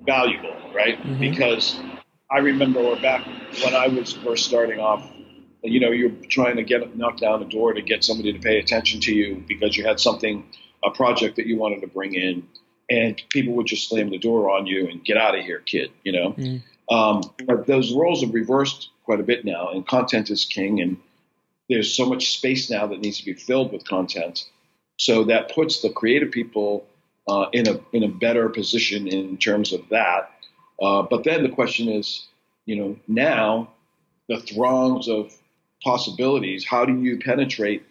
valuable, 0.00 0.54
right? 0.74 1.02
Mhm. 1.02 1.20
Because 1.20 1.80
I 2.30 2.38
remember 2.38 3.00
back 3.00 3.26
when 3.64 3.74
I 3.74 3.88
was 3.88 4.12
first 4.12 4.44
starting 4.44 4.78
off, 4.78 5.02
you 5.62 5.80
know, 5.80 5.90
you're 5.90 6.10
trying 6.28 6.56
to 6.56 6.62
get 6.62 6.96
knock 6.96 7.18
down 7.18 7.42
a 7.42 7.48
door 7.48 7.72
to 7.72 7.82
get 7.82 8.04
somebody 8.04 8.32
to 8.32 8.38
pay 8.38 8.58
attention 8.58 9.00
to 9.00 9.14
you 9.14 9.42
because 9.46 9.76
you 9.76 9.84
had 9.84 10.00
something, 10.00 10.44
a 10.84 10.90
project 10.90 11.36
that 11.36 11.46
you 11.46 11.56
wanted 11.58 11.80
to 11.82 11.86
bring 11.86 12.14
in, 12.14 12.46
and 12.88 13.20
people 13.28 13.54
would 13.54 13.66
just 13.66 13.88
slam 13.88 14.10
the 14.10 14.18
door 14.18 14.50
on 14.50 14.66
you 14.66 14.88
and 14.88 15.04
get 15.04 15.16
out 15.16 15.36
of 15.36 15.44
here, 15.44 15.60
kid. 15.60 15.90
You 16.04 16.12
know, 16.12 16.32
Mhm. 16.32 16.62
um, 16.90 17.22
but 17.46 17.66
those 17.66 17.92
roles 17.92 18.22
have 18.22 18.34
reversed 18.34 18.88
quite 19.04 19.20
a 19.20 19.24
bit 19.24 19.44
now, 19.44 19.68
and 19.68 19.86
content 19.86 20.30
is 20.30 20.44
king, 20.44 20.80
and 20.80 20.96
there's 21.68 21.94
so 21.94 22.06
much 22.06 22.30
space 22.30 22.70
now 22.70 22.86
that 22.86 23.00
needs 23.00 23.18
to 23.18 23.24
be 23.24 23.34
filled 23.34 23.72
with 23.72 23.84
content. 23.84 24.44
So 24.96 25.24
that 25.24 25.54
puts 25.54 25.82
the 25.82 25.90
creative 25.90 26.30
people 26.30 26.86
uh, 27.28 27.46
in 27.52 27.68
a 27.68 27.80
in 27.92 28.02
a 28.02 28.08
better 28.08 28.48
position 28.48 29.06
in 29.06 29.36
terms 29.36 29.72
of 29.72 29.88
that. 29.90 30.30
Uh, 30.80 31.02
but 31.02 31.24
then 31.24 31.42
the 31.42 31.48
question 31.48 31.88
is, 31.88 32.26
you 32.64 32.76
know, 32.76 32.96
now 33.06 33.68
the 34.28 34.40
throngs 34.40 35.08
of 35.08 35.36
possibilities. 35.82 36.66
How 36.66 36.84
do 36.84 37.00
you 37.00 37.18
penetrate 37.18 37.84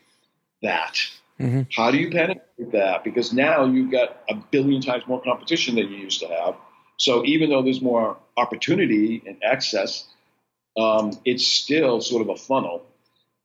that? 0.62 1.00
Mhm. 1.40 1.68
How 1.74 1.92
do 1.92 1.98
you 1.98 2.10
penetrate 2.10 2.72
that? 2.72 3.04
Because 3.04 3.34
now 3.34 3.66
you've 3.66 3.92
got 3.92 4.24
a 4.30 4.36
billion 4.36 4.82
times 4.82 5.04
more 5.08 5.22
competition 5.22 5.76
than 5.76 5.90
you 5.92 5.98
used 5.98 6.20
to 6.20 6.28
have. 6.28 6.56
So 6.98 7.26
even 7.26 7.50
though 7.50 7.62
there's 7.62 7.82
more 7.82 8.18
opportunity 8.36 9.22
and 9.26 9.42
access, 9.44 10.06
um, 10.78 11.12
it's 11.26 11.48
still 11.48 12.02
sort 12.02 12.22
of 12.22 12.30
a 12.30 12.36
funnel, 12.36 12.86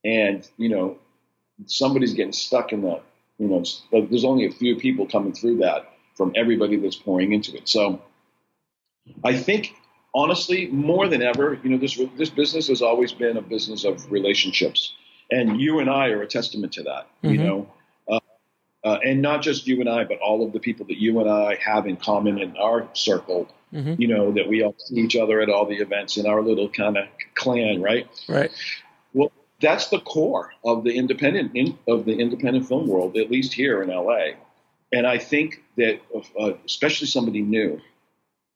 and 0.05 0.49
you 0.57 0.69
know 0.69 0.99
somebody's 1.67 2.15
getting 2.15 2.33
stuck 2.33 2.73
in 2.73 2.83
the 2.83 3.01
You 3.39 3.49
know, 3.49 3.65
there's 3.91 4.25
only 4.25 4.47
a 4.47 4.53
few 4.53 4.77
people 4.77 5.07
coming 5.07 5.33
through 5.33 5.57
that 5.57 5.91
from 6.15 6.33
everybody 6.37 6.77
that's 6.77 6.95
pouring 6.95 7.33
into 7.33 7.57
it. 7.57 7.69
So 7.69 8.01
I 9.25 9.37
think 9.37 9.75
honestly, 10.15 10.69
more 10.69 11.09
than 11.09 11.23
ever, 11.23 11.59
you 11.63 11.71
know, 11.71 11.79
this 11.79 12.01
this 12.17 12.31
business 12.31 12.69
has 12.69 12.83
always 12.83 13.13
been 13.13 13.37
a 13.37 13.43
business 13.43 13.85
of 13.85 14.11
relationships, 14.11 14.95
and 15.31 15.61
you 15.61 15.81
and 15.81 15.91
I 15.91 16.09
are 16.09 16.23
a 16.23 16.27
testament 16.27 16.73
to 16.75 16.83
that. 16.85 17.09
You 17.23 17.39
Mhm. 17.39 17.45
know, 17.45 17.67
uh, 18.09 18.21
uh, 18.85 18.99
and 19.05 19.21
not 19.23 19.43
just 19.43 19.67
you 19.67 19.81
and 19.81 19.89
I, 19.89 20.05
but 20.05 20.19
all 20.19 20.45
of 20.45 20.53
the 20.53 20.61
people 20.61 20.87
that 20.87 21.01
you 21.01 21.21
and 21.21 21.29
I 21.29 21.57
have 21.57 21.87
in 21.87 21.97
common 21.97 22.39
in 22.39 22.57
our 22.57 22.89
circle. 22.93 23.49
Mhm. 23.73 23.99
You 23.99 24.07
know, 24.07 24.31
that 24.33 24.47
we 24.47 24.63
all 24.63 24.77
see 24.79 25.01
each 25.01 25.17
other 25.17 25.41
at 25.41 25.49
all 25.51 25.67
the 25.67 25.79
events 25.79 26.17
in 26.17 26.27
our 26.27 26.41
little 26.43 26.69
kind 26.69 26.97
of 26.97 27.07
clan, 27.35 27.83
right? 27.83 28.07
Right. 28.29 28.53
Well, 29.13 29.33
that's 29.61 29.89
the 29.89 29.99
core 29.99 30.53
of 30.65 30.85
the 30.85 30.97
independent 30.97 31.57
in, 31.57 31.77
of 31.89 32.05
the 32.05 32.13
independent 32.13 32.69
film 32.69 32.87
world, 32.87 33.17
at 33.17 33.33
least 33.33 33.53
here 33.53 33.83
in 33.83 33.89
LA. 33.91 34.35
And 34.93 35.09
I 35.09 35.19
think 35.19 35.65
that, 35.77 35.99
uh, 36.39 36.53
especially 36.65 37.09
somebody 37.09 37.43
new, 37.43 37.81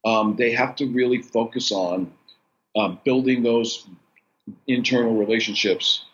um, 0.04 0.36
they 0.36 0.52
have 0.52 0.76
to 0.76 0.86
really 0.86 1.22
focus 1.22 1.72
on 1.72 2.12
um, 2.76 3.00
building 3.04 3.42
those 3.42 3.86
internal 4.66 5.16
relationships 5.16 6.04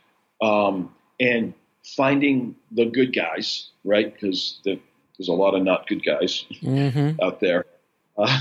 um, 0.41 0.95
and 1.21 1.55
finding 1.85 2.57
the 2.73 2.87
good 2.87 3.15
guys, 3.15 3.69
right? 3.85 4.13
Because 4.13 4.61
the, 4.65 4.81
there's 5.19 5.29
a 5.29 5.33
lot 5.33 5.55
of 5.55 5.63
not 5.63 5.87
good 5.87 6.05
guys 6.05 6.45
Mm-hmm. 6.63 7.21
out 7.23 7.41
there. 7.41 7.67
Uh, 8.17 8.41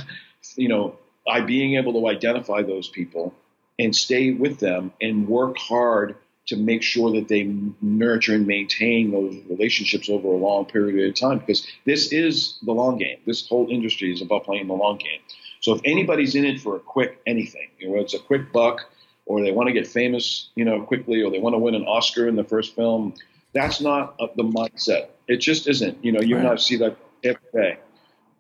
you 0.56 0.68
know, 0.68 0.98
by 1.26 1.42
being 1.42 1.76
able 1.76 1.94
to 1.94 2.08
identify 2.08 2.62
those 2.62 2.88
people 2.88 3.34
and 3.80 3.96
stay 3.96 4.32
with 4.32 4.60
them 4.60 4.92
and 5.02 5.28
work 5.28 5.58
hard 5.58 6.16
to 6.48 6.58
make 6.58 6.84
sure 6.84 7.12
that 7.14 7.28
they 7.28 7.44
nurture 7.82 8.36
and 8.36 8.46
maintain 8.48 9.12
those 9.12 9.36
relationships 9.50 10.10
over 10.10 10.28
a 10.28 10.38
long 10.38 10.66
period 10.66 11.08
of 11.08 11.16
time 11.16 11.40
because 11.40 11.66
this 11.86 12.12
is 12.12 12.58
the 12.64 12.72
long 12.72 12.98
game. 12.98 13.18
This 13.26 13.48
whole 13.48 13.70
industry 13.70 14.12
is 14.12 14.22
about 14.22 14.44
playing 14.44 14.68
the 14.68 14.74
long 14.74 14.98
game. 14.98 15.20
So 15.62 15.76
if 15.76 15.82
anybody's 15.86 16.36
in 16.36 16.46
it 16.46 16.60
for 16.60 16.76
a 16.76 16.80
quick 16.80 17.22
anything, 17.26 17.70
you 17.80 17.90
know, 17.90 18.02
it's 18.02 18.14
a 18.14 18.20
quick 18.20 18.52
buck 18.52 18.82
or 19.26 19.42
they 19.42 19.52
want 19.52 19.68
to 19.68 19.74
get 19.74 19.88
famous, 19.88 20.50
you 20.56 20.66
know, 20.66 20.82
quickly 20.82 21.22
or 21.22 21.32
they 21.32 21.40
want 21.40 21.54
to 21.54 21.60
win 21.60 21.76
an 21.76 21.86
Oscar 21.86 22.28
in 22.28 22.36
the 22.36 22.44
first 22.44 22.76
film, 22.76 23.14
that's 23.54 23.80
not 23.80 24.16
uh, 24.20 24.28
the 24.36 24.44
mindset. 24.44 25.08
It 25.30 25.38
just 25.38 25.68
isn't. 25.68 26.04
You 26.04 26.12
know, 26.12 26.22
you 26.22 26.38
and 26.38 26.48
I 26.48 26.52
Right. 26.52 26.60
see 26.60 26.76
that 26.78 26.98
every 27.24 27.40
day 27.54 27.78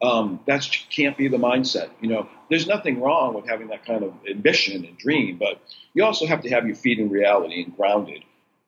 um, 0.03 0.41
that 0.47 0.69
can't 0.89 1.17
be 1.17 1.29
the 1.29 1.37
mindset. 1.37 1.89
You 2.01 2.09
know, 2.09 2.29
there's 2.49 2.67
nothing 2.67 2.99
wrong 2.99 3.33
with 3.33 3.47
having 3.47 3.69
that 3.69 3.85
kind 3.85 4.03
of 4.03 4.13
ambition 4.29 4.83
and 4.83 4.97
dream, 4.97 5.37
but 5.37 5.61
you 5.93 6.03
also 6.03 6.27
have 6.27 6.41
to 6.41 6.49
have 6.49 6.67
your 6.67 6.75
feet 6.75 6.99
in 6.99 7.09
reality 7.09 7.63
and 7.63 7.75
grounded. 7.75 8.23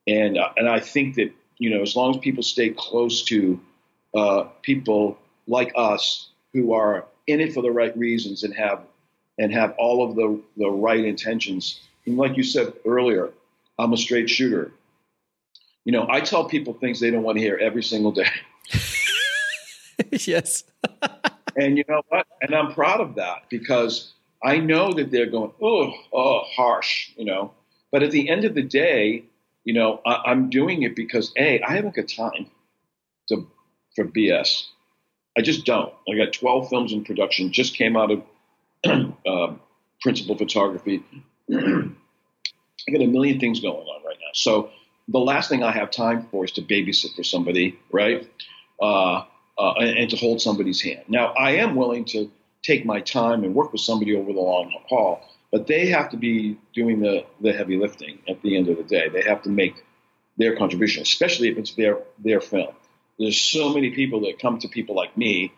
And 0.08 0.38
uh, 0.38 0.50
and 0.56 0.70
I 0.70 0.80
think 0.80 1.15
that 1.15 1.32
you 1.58 1.70
know, 1.70 1.82
as 1.82 1.96
long 1.96 2.12
as 2.12 2.18
people 2.18 2.42
stay 2.42 2.70
close 2.70 3.24
to 3.25 3.60
uh, 4.13 4.44
people 4.62 5.18
like 5.46 5.74
us 5.75 6.30
who 6.54 6.74
are 6.74 7.06
in 7.27 7.42
it 7.42 7.54
for 7.54 7.62
the 7.62 7.72
right 7.72 7.96
reasons 7.98 8.44
and 8.44 8.54
have 8.56 8.82
and 9.38 9.51
have 9.54 9.75
all 9.77 10.10
of 10.10 10.15
the 10.15 10.42
the 10.56 10.70
right 10.70 11.04
intentions. 11.04 11.82
And 12.06 12.18
like 12.18 12.38
you 12.38 12.44
said 12.44 12.72
earlier, 12.86 13.32
I'm 13.77 13.92
a 13.92 13.98
straight 13.98 14.30
shooter. 14.30 14.72
You 15.84 15.92
know, 15.92 16.08
I 16.10 16.22
tell 16.22 16.46
people 16.46 16.74
things 16.74 17.01
they 17.01 17.12
don't 17.12 17.24
want 17.24 17.38
to 17.38 17.44
hear 17.44 17.58
every 17.58 17.84
single 17.84 18.13
day. 18.13 18.30
yes. 20.12 20.63
And 21.56 21.78
you 21.78 21.84
know 21.88 22.02
what? 22.10 22.28
And 22.42 22.54
I'm 22.54 22.74
proud 22.74 23.02
of 23.02 23.16
that 23.16 23.44
because 23.50 24.14
I 24.44 24.58
know 24.58 24.94
that 24.94 25.12
they're 25.12 25.30
going, 25.30 25.52
oh, 25.62 25.94
oh, 26.14 26.44
harsh, 26.56 27.12
you 27.16 27.26
know. 27.26 27.52
But 27.92 28.04
at 28.04 28.12
the 28.12 28.30
end 28.30 28.46
of 28.46 28.56
the 28.56 28.62
day, 28.62 29.24
you 29.64 29.74
know, 29.74 30.02
I, 30.06 30.32
am 30.32 30.50
doing 30.50 30.84
it 30.84 30.96
because 30.96 31.32
a 31.38 31.62
I 31.62 31.76
haven't 31.76 31.96
got 31.96 32.08
time 32.08 32.48
to 33.30 33.48
for 33.96 34.06
BS. 34.06 34.66
I 35.38 35.42
just 35.42 35.66
don't. 35.66 35.94
I 36.10 36.16
got 36.16 36.34
12 36.34 36.70
films 36.70 36.94
in 36.94 37.04
production. 37.04 37.52
Just 37.52 37.76
came 37.76 37.98
out 37.98 38.12
of 38.12 38.24
uh, 39.26 39.54
principal 40.02 40.38
photography. 40.38 41.04
I 41.52 42.92
got 42.92 43.02
a 43.02 43.08
million 43.08 43.40
things 43.40 43.60
going 43.60 43.76
on 43.76 44.04
right 44.06 44.18
now. 44.20 44.32
So 44.34 44.70
the 45.08 45.20
last 45.20 45.50
thing 45.50 45.64
I 45.64 45.72
have 45.72 45.92
time 45.92 46.28
for 46.32 46.46
is 46.46 46.52
to 46.54 46.62
babysit 46.62 47.16
for 47.16 47.24
somebody, 47.24 47.80
right? 47.92 48.30
Uh, 48.80 49.24
uh, 49.58 49.74
and, 49.78 49.98
and, 49.98 50.10
to 50.10 50.18
hold 50.18 50.42
somebody's 50.42 50.82
hand. 50.82 51.04
Now, 51.08 51.28
I 51.34 51.52
am 51.52 51.76
willing 51.76 52.06
to 52.06 52.30
take 52.62 52.86
my 52.86 53.00
time 53.00 53.44
and 53.44 53.56
work 53.56 53.72
with 53.72 53.82
somebody 53.82 54.16
over 54.16 54.34
the 54.34 54.40
long 54.40 54.74
haul, 54.90 55.22
but 55.52 55.68
they 55.68 55.88
have 55.88 56.10
to 56.10 56.18
be 56.18 56.58
doing 56.74 57.00
the, 57.00 57.26
the 57.42 57.54
heavy 57.54 57.78
lifting 57.78 58.20
at 58.28 58.42
the 58.42 58.58
end 58.58 58.68
of 58.68 58.78
the 58.78 58.84
day. 58.84 59.08
They 59.08 59.22
have 59.22 59.44
to 59.44 59.50
make 59.50 59.86
their 60.38 60.58
contribution, 60.58 61.04
especially 61.04 61.50
if 61.50 61.58
it's 61.58 61.74
their, 61.76 62.00
their 62.20 62.42
film. 62.42 62.74
There's 63.18 63.40
so 63.40 63.74
many 63.74 63.92
people 63.92 64.22
that 64.22 64.40
come 64.40 64.60
to 64.60 64.68
people 64.68 64.96
like 64.96 65.16
me 65.16 65.54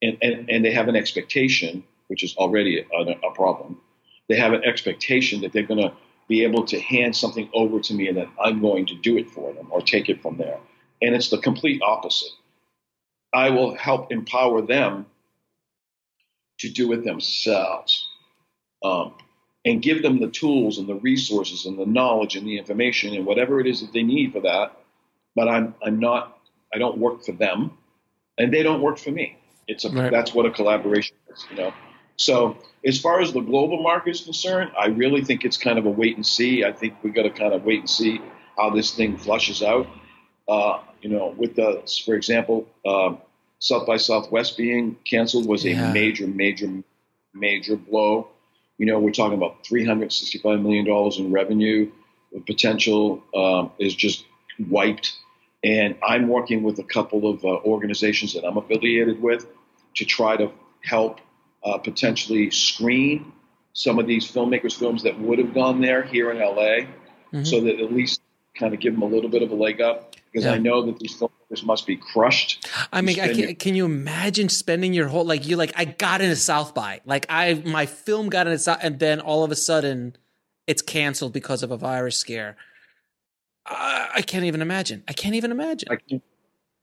and, 0.00 0.16
and, 0.22 0.48
and 0.48 0.64
they 0.64 0.72
have 0.72 0.88
an 0.88 0.96
expectation, 0.96 1.84
which 2.06 2.22
is 2.22 2.36
already 2.36 2.80
a, 2.80 3.26
a 3.26 3.34
problem. 3.34 3.80
They 4.28 4.36
have 4.36 4.52
an 4.52 4.64
expectation 4.64 5.42
that 5.42 5.52
they're 5.52 5.64
going 5.64 5.82
to 5.82 5.92
be 6.28 6.44
able 6.44 6.64
to 6.66 6.80
hand 6.80 7.16
something 7.16 7.48
over 7.52 7.80
to 7.80 7.94
me 7.94 8.08
and 8.08 8.16
then 8.16 8.28
I'm 8.42 8.60
going 8.60 8.86
to 8.86 8.94
do 8.94 9.16
it 9.16 9.30
for 9.30 9.52
them 9.54 9.68
or 9.70 9.80
take 9.80 10.08
it 10.08 10.22
from 10.22 10.36
there. 10.36 10.58
And 11.00 11.14
it's 11.14 11.30
the 11.30 11.38
complete 11.38 11.82
opposite. 11.82 12.30
I 13.32 13.50
will 13.50 13.74
help 13.74 14.10
empower 14.10 14.62
them 14.62 15.06
to 16.58 16.68
do 16.68 16.92
it 16.92 17.04
themselves 17.04 18.06
um, 18.82 19.14
and 19.64 19.82
give 19.82 20.02
them 20.02 20.20
the 20.20 20.28
tools 20.28 20.78
and 20.78 20.88
the 20.88 20.94
resources 20.94 21.66
and 21.66 21.78
the 21.78 21.86
knowledge 21.86 22.36
and 22.36 22.46
the 22.46 22.58
information 22.58 23.14
and 23.14 23.26
whatever 23.26 23.60
it 23.60 23.66
is 23.66 23.80
that 23.80 23.92
they 23.92 24.02
need 24.02 24.32
for 24.32 24.40
that. 24.40 24.76
But 25.36 25.48
I'm, 25.48 25.74
I'm 25.84 26.00
not, 26.00 26.38
I 26.74 26.78
don't 26.78 26.98
work 26.98 27.24
for 27.24 27.32
them 27.32 27.76
and 28.38 28.52
they 28.52 28.62
don't 28.62 28.80
work 28.80 28.98
for 28.98 29.10
me. 29.10 29.36
It's 29.66 29.84
a, 29.84 29.90
right. 29.90 30.10
that's 30.10 30.32
what 30.32 30.46
a 30.46 30.50
collaboration 30.50 31.16
is, 31.30 31.46
you 31.50 31.56
know. 31.56 31.74
So 32.16 32.58
as 32.84 33.00
far 33.00 33.20
as 33.20 33.32
the 33.32 33.40
global 33.40 33.82
market 33.82 34.10
is 34.10 34.22
concerned, 34.22 34.72
I 34.78 34.86
really 34.86 35.22
think 35.22 35.44
it's 35.44 35.56
kind 35.56 35.78
of 35.78 35.86
a 35.86 35.90
wait 35.90 36.16
and 36.16 36.26
see. 36.26 36.64
I 36.64 36.72
think 36.72 36.94
we've 37.02 37.14
got 37.14 37.22
to 37.22 37.30
kind 37.30 37.52
of 37.52 37.64
wait 37.64 37.80
and 37.80 37.90
see 37.90 38.20
how 38.56 38.70
this 38.70 38.94
thing 38.94 39.16
flushes 39.16 39.62
out. 39.62 39.86
Uh, 40.48 40.80
you 41.02 41.10
know, 41.10 41.34
with 41.36 41.56
the, 41.56 41.82
for 42.04 42.14
example, 42.14 42.66
uh, 42.86 43.14
South 43.58 43.86
by 43.86 43.96
Southwest 43.96 44.56
being 44.56 44.96
canceled 45.04 45.46
was 45.46 45.64
yeah. 45.64 45.90
a 45.90 45.92
major, 45.92 46.26
major, 46.26 46.82
major 47.34 47.76
blow. 47.76 48.28
You 48.78 48.86
know, 48.86 48.98
we're 48.98 49.12
talking 49.12 49.36
about 49.36 49.66
365 49.66 50.60
million 50.60 50.86
dollars 50.86 51.18
in 51.18 51.32
revenue. 51.32 51.90
The 52.32 52.40
potential 52.40 53.22
um, 53.34 53.72
is 53.78 53.94
just 53.94 54.24
wiped. 54.68 55.16
And 55.64 55.96
I'm 56.06 56.28
working 56.28 56.62
with 56.62 56.78
a 56.78 56.84
couple 56.84 57.28
of 57.28 57.44
uh, 57.44 57.48
organizations 57.48 58.34
that 58.34 58.44
I'm 58.44 58.56
affiliated 58.56 59.20
with 59.20 59.46
to 59.96 60.04
try 60.04 60.36
to 60.36 60.52
help 60.82 61.20
uh, 61.64 61.78
potentially 61.78 62.50
screen 62.50 63.32
some 63.72 63.98
of 63.98 64.06
these 64.06 64.30
filmmakers' 64.30 64.76
films 64.76 65.02
that 65.02 65.18
would 65.20 65.38
have 65.38 65.54
gone 65.54 65.80
there 65.80 66.02
here 66.02 66.30
in 66.30 66.38
LA, 66.38 66.86
mm-hmm. 67.32 67.44
so 67.44 67.60
that 67.60 67.80
at 67.80 67.92
least 67.92 68.20
kind 68.54 68.74
of 68.74 68.80
give 68.80 68.92
them 68.92 69.02
a 69.02 69.06
little 69.06 69.30
bit 69.30 69.42
of 69.42 69.50
a 69.50 69.54
leg 69.54 69.80
up. 69.80 70.07
Because 70.30 70.44
yeah. 70.44 70.52
I 70.52 70.58
know 70.58 70.84
that 70.86 70.98
these 70.98 71.16
filmmakers 71.18 71.64
must 71.64 71.86
be 71.86 71.96
crushed. 71.96 72.68
I 72.92 73.00
mean, 73.00 73.18
I 73.20 73.32
can, 73.32 73.54
can, 73.56 73.74
you 73.74 73.84
imagine 73.84 74.48
spending 74.48 74.92
your 74.92 75.08
whole 75.08 75.24
like 75.24 75.46
you 75.46 75.56
like 75.56 75.72
I 75.76 75.86
got 75.86 76.20
into 76.20 76.36
South 76.36 76.74
by 76.74 77.00
like 77.04 77.26
I 77.28 77.54
my 77.64 77.86
film 77.86 78.28
got 78.28 78.46
into 78.46 78.58
South, 78.58 78.78
and 78.82 78.98
then 78.98 79.20
all 79.20 79.44
of 79.44 79.50
a 79.50 79.56
sudden 79.56 80.16
it's 80.66 80.82
canceled 80.82 81.32
because 81.32 81.62
of 81.62 81.70
a 81.70 81.76
virus 81.76 82.16
scare. 82.16 82.56
I, 83.66 84.08
I 84.16 84.22
can't 84.22 84.44
even 84.44 84.62
imagine. 84.62 85.04
I 85.08 85.14
can't 85.14 85.34
even 85.34 85.50
imagine. 85.50 85.88
I 85.90 85.96
can't, 85.96 86.22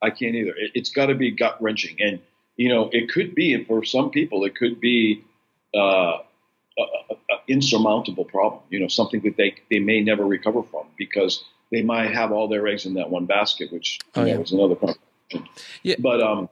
I 0.02 0.10
can't 0.10 0.36
either. 0.36 0.56
It, 0.56 0.72
it's 0.74 0.90
got 0.90 1.08
to 1.08 1.16
be 1.16 1.32
gut 1.32 1.62
wrenching 1.62 1.98
and 2.00 2.20
you 2.56 2.70
know, 2.70 2.90
it 2.92 3.10
could 3.10 3.36
be, 3.36 3.64
for 3.66 3.84
some 3.84 4.12
people, 4.12 4.46
it 4.46 4.56
could 4.56 4.80
be 4.80 5.24
uh, 5.76 6.20
an 6.78 7.18
insurmountable 7.48 8.26
problem. 8.26 8.62
You 8.70 8.80
know, 8.80 8.88
something 8.88 9.22
that 9.22 9.38
they 9.38 9.56
they 9.70 9.80
may 9.80 10.02
never 10.02 10.26
recover 10.26 10.64
from 10.64 10.86
because 10.98 11.44
they 11.72 11.82
might 11.82 12.14
have 12.14 12.32
all 12.32 12.48
their 12.48 12.68
eggs 12.68 12.86
in 12.86 12.96
that 12.96 13.10
one 13.10 13.26
basket, 13.26 13.72
which 13.72 14.00
oh, 14.16 14.24
yeah. 14.24 14.36
know, 14.36 14.42
is 14.42 14.52
another 14.52 14.76
conversation. 14.76 15.50
Yeah. 15.84 15.96
But 16.00 16.22
um, 16.22 16.50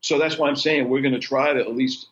so 0.00 0.18
that's 0.18 0.38
why 0.38 0.48
I'm 0.48 0.56
saying 0.56 0.88
we're 0.88 1.02
going 1.02 1.14
to 1.14 1.20
try 1.20 1.52
to 1.52 1.60
at 1.60 1.74
least 1.74 2.08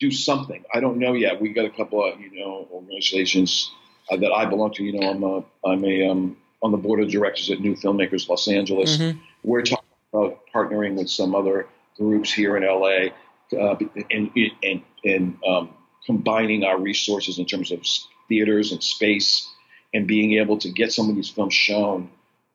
do 0.00 0.10
something. 0.10 0.64
I 0.72 0.80
don't 0.80 0.98
know 0.98 1.12
yet. 1.12 1.40
We 1.40 1.50
got 1.50 1.64
a 1.64 1.70
couple 1.70 2.04
of 2.04 2.20
you 2.20 2.38
know 2.38 2.68
organizations 2.72 3.70
uh, 4.10 4.16
that 4.16 4.32
I 4.32 4.46
belong 4.46 4.72
to. 4.74 4.84
You 4.84 5.00
know, 5.00 5.10
I'm 5.10 5.22
a 5.22 5.68
I'm 5.68 5.84
a 5.84 6.08
um, 6.08 6.36
on 6.62 6.72
the 6.72 6.78
board 6.78 7.00
of 7.00 7.10
directors 7.10 7.50
at 7.50 7.60
New 7.60 7.74
Filmmakers 7.74 8.28
Los 8.28 8.48
Angeles. 8.48 8.96
Mm-hmm. 8.96 9.18
We're 9.44 9.62
talking 9.62 9.84
about 10.12 10.40
partnering 10.54 10.94
with 10.94 11.10
some 11.10 11.34
other 11.34 11.66
groups 11.96 12.32
here 12.32 12.56
in 12.56 12.64
LA 12.64 13.12
uh, 13.58 13.76
and, 14.10 14.30
and, 14.62 14.82
and 15.04 15.38
um, 15.46 15.70
combining 16.06 16.64
our 16.64 16.78
resources 16.78 17.38
in 17.38 17.46
terms 17.46 17.70
of 17.70 17.84
theaters 18.28 18.72
and 18.72 18.82
space 18.82 19.48
and 19.94 20.06
being 20.06 20.34
able 20.34 20.58
to 20.58 20.70
get 20.70 20.92
some 20.92 21.08
of 21.08 21.16
these 21.16 21.28
films 21.28 21.54
shown, 21.54 22.10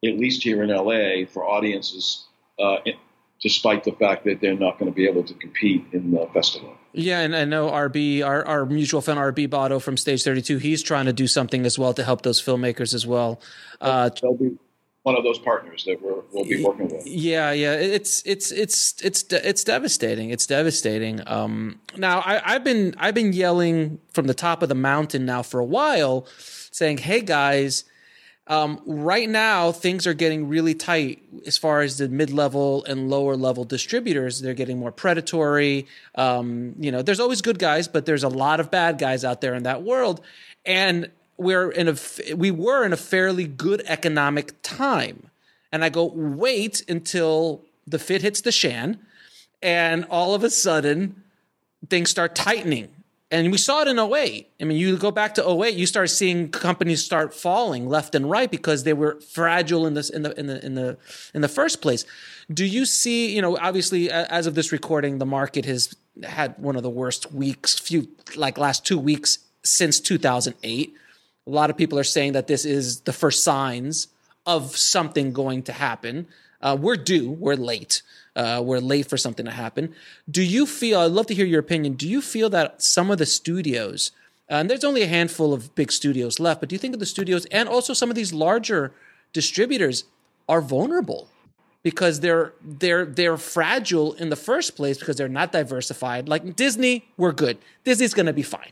at 0.05 0.17
least 0.17 0.43
here 0.43 0.63
in 0.63 0.69
LA, 0.69 1.25
for 1.25 1.45
audiences, 1.45 2.25
uh, 2.59 2.77
despite 3.41 3.83
the 3.83 3.91
fact 3.93 4.23
that 4.25 4.39
they're 4.39 4.57
not 4.57 4.79
going 4.79 4.91
to 4.91 4.95
be 4.95 5.07
able 5.07 5.23
to 5.23 5.33
compete 5.35 5.85
in 5.91 6.11
the 6.11 6.27
festival. 6.33 6.75
Yeah, 6.93 7.21
and 7.21 7.35
I 7.35 7.45
know 7.45 7.69
RB, 7.69 8.23
our, 8.25 8.45
our 8.45 8.65
mutual 8.65 9.01
friend 9.01 9.19
RB 9.19 9.47
Botto 9.47 9.81
from 9.81 9.97
Stage 9.97 10.23
32, 10.23 10.59
he's 10.59 10.83
trying 10.83 11.05
to 11.05 11.13
do 11.13 11.27
something 11.27 11.65
as 11.65 11.79
well 11.79 11.93
to 11.95 12.03
help 12.03 12.21
those 12.21 12.41
filmmakers 12.41 12.93
as 12.93 13.07
well. 13.07 13.41
Uh, 13.81 14.09
they'll 14.21 14.35
be 14.35 14.57
one 15.03 15.17
of 15.17 15.23
those 15.23 15.37
partners 15.37 15.83
that 15.85 16.01
we're, 16.01 16.21
we'll 16.31 16.45
be 16.45 16.63
working 16.63 16.87
with. 16.87 17.05
Yeah, 17.05 17.51
yeah, 17.51 17.73
it's 17.73 18.23
it's 18.25 18.51
it's 18.51 18.95
it's 19.03 19.23
it's 19.31 19.63
devastating. 19.63 20.29
It's 20.29 20.47
devastating. 20.47 21.21
Um, 21.27 21.81
now 21.97 22.19
I, 22.19 22.55
I've 22.55 22.63
been 22.63 22.95
I've 22.97 23.13
been 23.13 23.33
yelling 23.33 23.99
from 24.13 24.27
the 24.27 24.33
top 24.33 24.63
of 24.63 24.69
the 24.69 24.75
mountain 24.75 25.25
now 25.25 25.41
for 25.41 25.59
a 25.59 25.65
while, 25.65 26.25
saying, 26.73 26.97
"Hey 26.99 27.21
guys." 27.21 27.85
Um, 28.45 28.81
right 28.85 29.29
now, 29.29 29.71
things 29.71 30.05
are 30.05 30.13
getting 30.13 30.49
really 30.49 30.73
tight 30.73 31.23
as 31.47 31.57
far 31.57 31.79
as 31.79 31.97
the 31.97 32.09
mid-level 32.09 32.83
and 32.83 33.09
lower-level 33.09 33.63
distributors. 33.63 34.41
They're 34.41 34.53
getting 34.53 34.79
more 34.79 34.91
predatory. 34.91 35.87
Um, 36.15 36.75
you 36.77 36.91
know, 36.91 37.01
there's 37.01 37.21
always 37.21 37.41
good 37.41 37.57
guys, 37.57 37.87
but 37.87 38.05
there's 38.05 38.25
a 38.25 38.27
lot 38.27 38.59
of 38.59 38.69
bad 38.69 38.97
guys 38.97 39.23
out 39.23 39.39
there 39.39 39.55
in 39.55 39.63
that 39.63 39.83
world. 39.83 40.19
And 40.65 41.09
we're 41.37 41.71
in 41.71 41.87
a 41.87 41.95
we 42.35 42.51
were 42.51 42.85
in 42.85 42.93
a 42.93 42.97
fairly 42.97 43.45
good 43.45 43.83
economic 43.87 44.53
time 44.61 45.29
and 45.71 45.83
i 45.83 45.89
go 45.89 46.05
wait 46.05 46.83
until 46.87 47.61
the 47.87 47.99
fit 47.99 48.21
hits 48.21 48.41
the 48.41 48.51
shan 48.51 48.99
and 49.61 50.05
all 50.09 50.33
of 50.33 50.43
a 50.43 50.49
sudden 50.49 51.21
things 51.89 52.09
start 52.09 52.35
tightening 52.35 52.89
and 53.33 53.51
we 53.51 53.57
saw 53.57 53.81
it 53.81 53.87
in 53.87 53.99
08 53.99 54.47
i 54.61 54.63
mean 54.63 54.77
you 54.77 54.95
go 54.95 55.11
back 55.11 55.33
to 55.33 55.41
08 55.41 55.73
you 55.75 55.85
start 55.85 56.09
seeing 56.09 56.49
companies 56.49 57.03
start 57.03 57.33
falling 57.33 57.89
left 57.89 58.15
and 58.15 58.29
right 58.29 58.51
because 58.51 58.83
they 58.83 58.93
were 58.93 59.19
fragile 59.21 59.85
in 59.85 59.93
this 59.95 60.09
in 60.09 60.21
the 60.21 60.39
in 60.39 60.47
the 60.47 60.65
in 60.65 60.75
the 60.75 60.97
in 61.33 61.41
the 61.41 61.47
first 61.47 61.81
place. 61.81 62.05
Do 62.51 62.65
you 62.65 62.85
see 62.85 63.35
you 63.35 63.41
know 63.41 63.57
obviously 63.57 64.09
as 64.11 64.47
of 64.47 64.55
this 64.55 64.71
recording 64.71 65.17
the 65.17 65.25
market 65.25 65.65
has 65.65 65.93
had 66.23 66.57
one 66.59 66.75
of 66.75 66.83
the 66.83 66.89
worst 66.89 67.31
weeks 67.33 67.77
few 67.77 68.07
like 68.35 68.57
last 68.57 68.85
two 68.85 68.99
weeks 68.99 69.39
since 69.63 69.99
2008 69.99 70.93
a 71.45 71.49
lot 71.49 71.69
of 71.69 71.77
people 71.77 71.99
are 71.99 72.03
saying 72.03 72.33
that 72.33 72.47
this 72.47 72.65
is 72.65 73.01
the 73.01 73.13
first 73.13 73.43
signs 73.43 74.07
of 74.45 74.75
something 74.75 75.31
going 75.31 75.63
to 75.63 75.71
happen. 75.73 76.27
Uh, 76.63 76.77
we're 76.79 76.95
due. 76.95 77.29
We're 77.29 77.55
late. 77.55 78.01
Uh, 78.35 78.61
we're 78.65 78.79
late 78.79 79.07
for 79.07 79.17
something 79.17 79.45
to 79.45 79.51
happen. 79.51 79.93
Do 80.31 80.41
you 80.41 80.65
feel? 80.65 81.01
I'd 81.01 81.11
love 81.11 81.27
to 81.27 81.35
hear 81.35 81.45
your 81.45 81.59
opinion. 81.59 81.93
Do 81.93 82.09
you 82.09 82.21
feel 82.21 82.49
that 82.49 82.81
some 82.81 83.11
of 83.11 83.19
the 83.19 83.25
studios, 83.27 84.11
uh, 84.49 84.55
and 84.55 84.69
there's 84.69 84.83
only 84.83 85.03
a 85.03 85.07
handful 85.07 85.53
of 85.53 85.75
big 85.75 85.91
studios 85.91 86.39
left, 86.39 86.61
but 86.61 86.69
do 86.69 86.75
you 86.75 86.79
think 86.79 86.93
of 86.93 86.99
the 86.99 87.05
studios 87.05 87.45
and 87.51 87.69
also 87.69 87.93
some 87.93 88.09
of 88.09 88.15
these 88.15 88.33
larger 88.33 88.93
distributors 89.33 90.05
are 90.47 90.61
vulnerable 90.61 91.29
because 91.83 92.21
they're 92.21 92.53
they're 92.61 93.05
they're 93.05 93.37
fragile 93.37 94.13
in 94.13 94.29
the 94.29 94.35
first 94.35 94.75
place 94.75 94.97
because 94.97 95.17
they're 95.17 95.27
not 95.27 95.51
diversified. 95.51 96.29
Like 96.29 96.55
Disney, 96.55 97.05
we're 97.17 97.33
good. 97.33 97.57
Disney's 97.83 98.13
going 98.13 98.25
to 98.25 98.33
be 98.33 98.41
fine. 98.41 98.71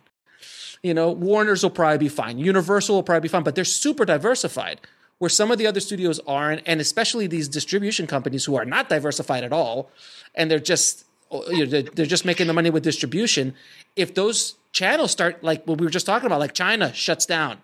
You 0.82 0.96
know, 0.96 1.12
Warner's 1.12 1.62
will 1.62 1.70
probably 1.70 2.00
be 2.00 2.10
fine. 2.10 2.40
Universal 2.40 2.96
will 2.96 3.04
probably 3.04 3.28
be 3.28 3.32
fine, 3.32 3.44
but 3.44 3.54
they're 3.54 3.66
super 3.66 4.06
diversified. 4.06 4.82
Where 5.22 5.30
some 5.30 5.52
of 5.52 5.60
the 5.60 5.68
other 5.68 5.80
studios 5.80 6.20
aren't, 6.26 6.64
and 6.66 6.82
especially 6.82 7.28
these 7.28 7.48
distribution 7.48 8.08
companies 8.08 8.44
who 8.46 8.56
are 8.56 8.66
not 8.66 8.90
diversified 8.90 9.44
at 9.44 9.54
all, 9.54 9.92
and 10.34 10.50
they're 10.50 10.58
just 10.58 11.06
oh, 11.30 11.48
you 11.52 11.68
know, 11.68 11.84
they're 11.84 12.08
just 12.08 12.26
making 12.26 12.48
the 12.48 12.54
money 12.54 12.72
with 12.72 12.82
distribution. 12.82 13.54
If 13.96 14.16
those 14.16 14.56
channels 14.72 15.12
start 15.12 15.44
like 15.44 15.64
what 15.68 15.78
we 15.78 15.86
were 15.86 15.92
just 15.92 16.08
talking 16.08 16.26
about, 16.26 16.40
like 16.40 16.56
China 16.56 16.92
shuts 16.92 17.28
down, 17.28 17.60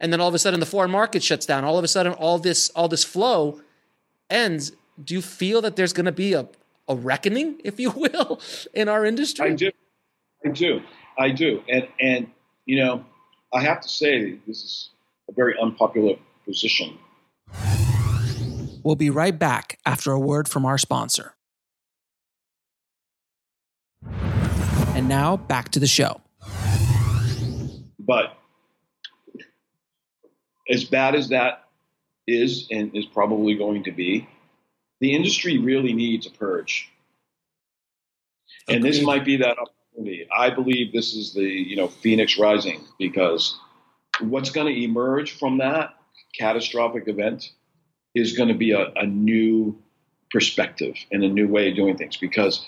and 0.00 0.14
then 0.14 0.18
all 0.22 0.28
of 0.28 0.34
a 0.34 0.38
sudden 0.38 0.60
the 0.60 0.64
foreign 0.64 0.90
market 0.90 1.22
shuts 1.22 1.44
down, 1.44 1.62
all 1.62 1.76
of 1.76 1.84
a 1.84 1.88
sudden 1.88 2.14
all 2.14 2.38
this 2.38 2.70
all 2.70 2.88
this 2.88 3.04
flow 3.04 3.60
ends. 4.30 4.72
Do 5.04 5.12
you 5.12 5.20
feel 5.20 5.60
that 5.60 5.76
there's 5.76 5.92
going 5.92 6.06
to 6.06 6.12
be 6.12 6.32
a 6.32 6.48
a 6.88 6.96
reckoning, 6.96 7.60
if 7.64 7.78
you 7.78 7.90
will, 7.90 8.40
in 8.72 8.88
our 8.88 9.04
industry? 9.04 9.50
I 9.50 9.54
do, 9.54 9.70
I 10.42 10.48
do, 10.48 10.80
I 11.18 11.28
do, 11.28 11.62
and 11.68 11.86
and 12.00 12.30
you 12.64 12.82
know, 12.82 13.04
I 13.52 13.60
have 13.60 13.82
to 13.82 13.90
say 13.90 14.38
this 14.46 14.64
is 14.64 14.88
a 15.28 15.32
very 15.32 15.54
unpopular 15.60 16.16
position. 16.44 16.98
We'll 18.82 18.96
be 18.96 19.10
right 19.10 19.38
back 19.38 19.78
after 19.86 20.12
a 20.12 20.20
word 20.20 20.48
from 20.48 20.66
our 20.66 20.78
sponsor. 20.78 21.34
And 24.94 25.08
now 25.08 25.36
back 25.36 25.70
to 25.70 25.80
the 25.80 25.86
show. 25.86 26.20
But 27.98 28.36
as 30.68 30.84
bad 30.84 31.14
as 31.14 31.30
that 31.30 31.64
is 32.26 32.68
and 32.70 32.94
is 32.94 33.06
probably 33.06 33.54
going 33.54 33.84
to 33.84 33.92
be, 33.92 34.28
the 35.00 35.14
industry 35.14 35.58
really 35.58 35.92
needs 35.92 36.26
a 36.26 36.30
purge. 36.30 36.90
And 38.68 38.82
this 38.82 39.02
might 39.02 39.24
be 39.24 39.36
that 39.38 39.56
opportunity. 39.58 40.26
I 40.34 40.50
believe 40.50 40.92
this 40.92 41.14
is 41.14 41.34
the, 41.34 41.42
you 41.42 41.76
know, 41.76 41.88
Phoenix 41.88 42.38
rising 42.38 42.80
because 42.98 43.58
what's 44.20 44.50
going 44.50 44.72
to 44.72 44.82
emerge 44.82 45.32
from 45.32 45.58
that 45.58 45.94
catastrophic 46.38 47.08
event 47.08 47.50
is 48.14 48.36
going 48.36 48.48
to 48.48 48.54
be 48.54 48.72
a, 48.72 48.92
a 48.96 49.06
new 49.06 49.76
perspective 50.30 50.96
and 51.12 51.22
a 51.22 51.28
new 51.28 51.48
way 51.48 51.70
of 51.70 51.76
doing 51.76 51.96
things 51.96 52.16
because 52.16 52.66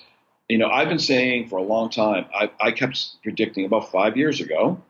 you 0.49 0.59
know 0.59 0.69
i've 0.69 0.89
been 0.89 0.99
saying 0.99 1.49
for 1.49 1.59
a 1.59 1.63
long 1.63 1.91
time 1.91 2.25
i, 2.35 2.51
I 2.61 2.71
kept 2.71 3.23
predicting 3.23 3.65
about 3.65 3.91
five 3.91 4.17
years 4.17 4.41
ago 4.41 4.81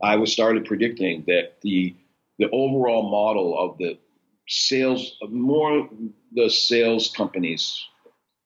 i 0.00 0.16
was 0.16 0.32
started 0.32 0.64
predicting 0.64 1.24
that 1.26 1.60
the 1.62 1.96
the 2.38 2.48
overall 2.50 3.10
model 3.10 3.58
of 3.58 3.78
the 3.78 3.98
sales 4.46 5.16
more 5.28 5.88
the 6.32 6.48
sales 6.50 7.12
companies 7.16 7.84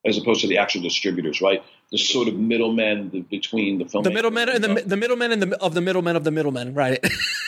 as 0.07 0.17
opposed 0.17 0.41
to 0.43 0.47
the 0.47 0.59
actual 0.59 0.81
distributors 0.81 1.43
right 1.43 1.63
the 1.91 1.99
sort 1.99 2.29
of 2.29 2.35
middlemen 2.35 3.11
the, 3.11 3.21
between 3.21 3.79
the 3.79 3.85
film 3.85 4.03
The 4.03 4.11
middlemen 4.11 4.49
and 4.49 4.65
the, 4.65 4.83
the 4.85 4.97
middlemen 4.97 5.33
and 5.33 5.43
the 5.43 5.63
of 5.63 5.75
the 5.75 5.81
middlemen 5.81 6.17
of 6.17 6.25
the 6.25 6.31
middlemen, 6.31 6.75
right? 6.75 7.05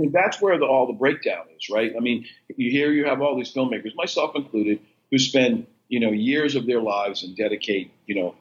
Mean, 0.00 0.12
that's 0.12 0.40
where 0.40 0.58
the, 0.58 0.64
all 0.64 0.86
the 0.86 0.92
breakdown 0.92 1.44
is, 1.56 1.68
right? 1.70 1.92
I 1.96 2.00
mean, 2.00 2.26
you 2.56 2.70
hear 2.70 2.92
you 2.92 3.04
have 3.04 3.20
all 3.20 3.36
these 3.36 3.52
filmmakers, 3.52 3.94
myself 3.94 4.32
included, 4.34 4.80
who 5.10 5.18
spend 5.18 5.66
you 5.88 6.00
know 6.00 6.10
years 6.10 6.54
of 6.54 6.66
their 6.66 6.80
lives 6.80 7.22
and 7.22 7.36
dedicate 7.36 7.92
you 8.06 8.14
know 8.14 8.34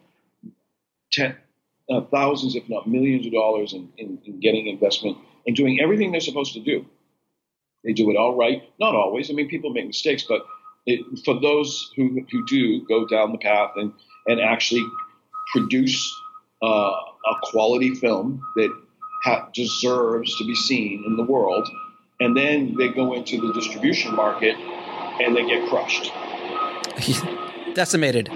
ten, 1.11 1.35
uh, 1.89 2.01
thousands, 2.01 2.55
if 2.55 2.67
not 2.69 2.87
millions, 2.87 3.25
of 3.25 3.33
dollars 3.33 3.73
in, 3.73 3.91
in, 3.97 4.19
in 4.25 4.39
getting 4.39 4.67
investment 4.67 5.17
and 5.47 5.55
doing 5.55 5.79
everything 5.81 6.11
they're 6.11 6.21
supposed 6.21 6.53
to 6.53 6.59
do. 6.59 6.85
They 7.83 7.93
do 7.93 8.09
it 8.11 8.17
all 8.17 8.35
right, 8.35 8.63
not 8.79 8.95
always. 8.95 9.29
I 9.29 9.33
mean, 9.33 9.47
people 9.47 9.71
make 9.71 9.87
mistakes, 9.87 10.23
but 10.27 10.45
it, 10.85 10.99
for 11.25 11.39
those 11.39 11.91
who 11.95 12.25
who 12.31 12.45
do 12.45 12.85
go 12.85 13.07
down 13.07 13.31
the 13.31 13.37
path 13.37 13.71
and 13.75 13.93
and 14.27 14.39
actually 14.39 14.85
produce 15.51 16.15
uh, 16.61 16.67
a 16.67 17.35
quality 17.43 17.95
film 17.95 18.41
that 18.55 18.71
ha- 19.23 19.49
deserves 19.53 20.37
to 20.37 20.45
be 20.45 20.55
seen 20.55 21.03
in 21.05 21.17
the 21.17 21.23
world, 21.23 21.67
and 22.19 22.35
then 22.35 22.75
they 22.77 22.89
go 22.89 23.13
into 23.13 23.39
the 23.39 23.53
distribution 23.53 24.15
market 24.15 24.55
and 24.55 25.35
they 25.35 25.45
get 25.45 25.67
crushed. 25.69 26.11
Decimated. 27.73 28.29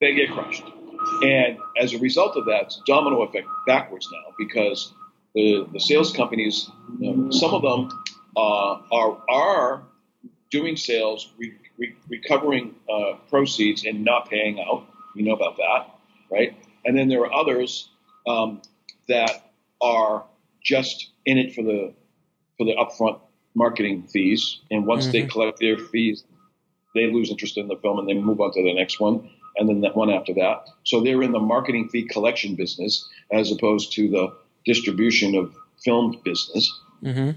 They 0.00 0.14
get 0.14 0.30
crushed, 0.30 0.64
and 1.22 1.58
as 1.80 1.92
a 1.92 1.98
result 1.98 2.36
of 2.36 2.46
that, 2.46 2.64
it's 2.64 2.76
a 2.76 2.80
domino 2.86 3.22
effect 3.22 3.48
backwards 3.66 4.08
now 4.12 4.32
because 4.38 4.92
the 5.34 5.66
the 5.72 5.80
sales 5.80 6.12
companies, 6.12 6.70
you 6.98 7.14
know, 7.14 7.30
some 7.30 7.52
of 7.52 7.62
them 7.62 7.90
uh, 8.36 8.80
are 8.92 9.18
are 9.28 9.82
doing 10.50 10.76
sales, 10.76 11.30
re- 11.38 11.54
re- 11.78 11.96
recovering 12.08 12.74
uh, 12.88 13.14
proceeds, 13.28 13.84
and 13.84 14.04
not 14.04 14.30
paying 14.30 14.60
out. 14.60 14.86
You 15.14 15.24
know 15.24 15.32
about 15.32 15.56
that, 15.56 15.88
right? 16.30 16.56
And 16.84 16.96
then 16.96 17.08
there 17.08 17.20
are 17.22 17.32
others 17.32 17.90
um, 18.26 18.62
that 19.08 19.47
are 19.80 20.24
just 20.62 21.10
in 21.24 21.38
it 21.38 21.54
for 21.54 21.62
the 21.62 21.94
for 22.56 22.64
the 22.64 22.74
upfront 22.74 23.20
marketing 23.54 24.02
fees, 24.02 24.60
and 24.70 24.86
once 24.86 25.06
they 25.08 25.22
collect 25.22 25.58
their 25.60 25.78
fees, 25.78 26.24
they 26.94 27.10
lose 27.10 27.30
interest 27.30 27.56
in 27.56 27.68
the 27.68 27.76
film 27.76 27.98
and 27.98 28.08
they 28.08 28.14
move 28.14 28.40
on 28.40 28.52
to 28.52 28.62
the 28.62 28.74
next 28.74 29.00
one, 29.00 29.30
and 29.56 29.68
then 29.68 29.80
that 29.80 29.96
one 29.96 30.10
after 30.10 30.34
that. 30.34 30.68
So 30.84 31.00
they're 31.00 31.22
in 31.22 31.32
the 31.32 31.40
marketing 31.40 31.88
fee 31.88 32.04
collection 32.04 32.54
business 32.54 33.08
as 33.32 33.52
opposed 33.52 33.92
to 33.92 34.08
the 34.08 34.34
distribution 34.64 35.34
of 35.34 35.54
film 35.84 36.20
business. 36.24 36.72
hmm 37.02 37.30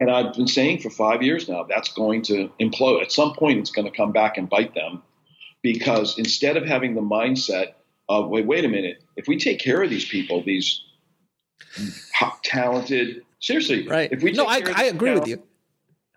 And 0.00 0.10
I've 0.10 0.34
been 0.34 0.46
saying 0.46 0.80
for 0.80 0.90
five 0.90 1.22
years 1.22 1.48
now 1.48 1.64
that's 1.64 1.92
going 1.92 2.22
to 2.22 2.50
implode. 2.60 3.02
At 3.02 3.12
some 3.12 3.34
point, 3.34 3.58
it's 3.58 3.70
going 3.70 3.90
to 3.90 3.96
come 3.96 4.12
back 4.12 4.38
and 4.38 4.48
bite 4.48 4.74
them 4.74 5.02
because 5.62 6.18
instead 6.18 6.56
of 6.56 6.64
having 6.64 6.94
the 6.94 7.00
mindset 7.00 7.72
of, 8.08 8.28
wait, 8.28 8.46
wait 8.46 8.64
a 8.64 8.68
minute, 8.68 9.02
if 9.16 9.26
we 9.26 9.38
take 9.38 9.58
care 9.58 9.82
of 9.82 9.90
these 9.90 10.08
people, 10.08 10.42
these 10.42 10.82
talented, 12.42 13.22
seriously, 13.40 13.86
Right. 13.86 14.10
If 14.12 14.22
we 14.22 14.32
no, 14.32 14.46
I, 14.46 14.62
I 14.74 14.84
agree 14.84 15.12
with 15.12 15.26
you. 15.26 15.42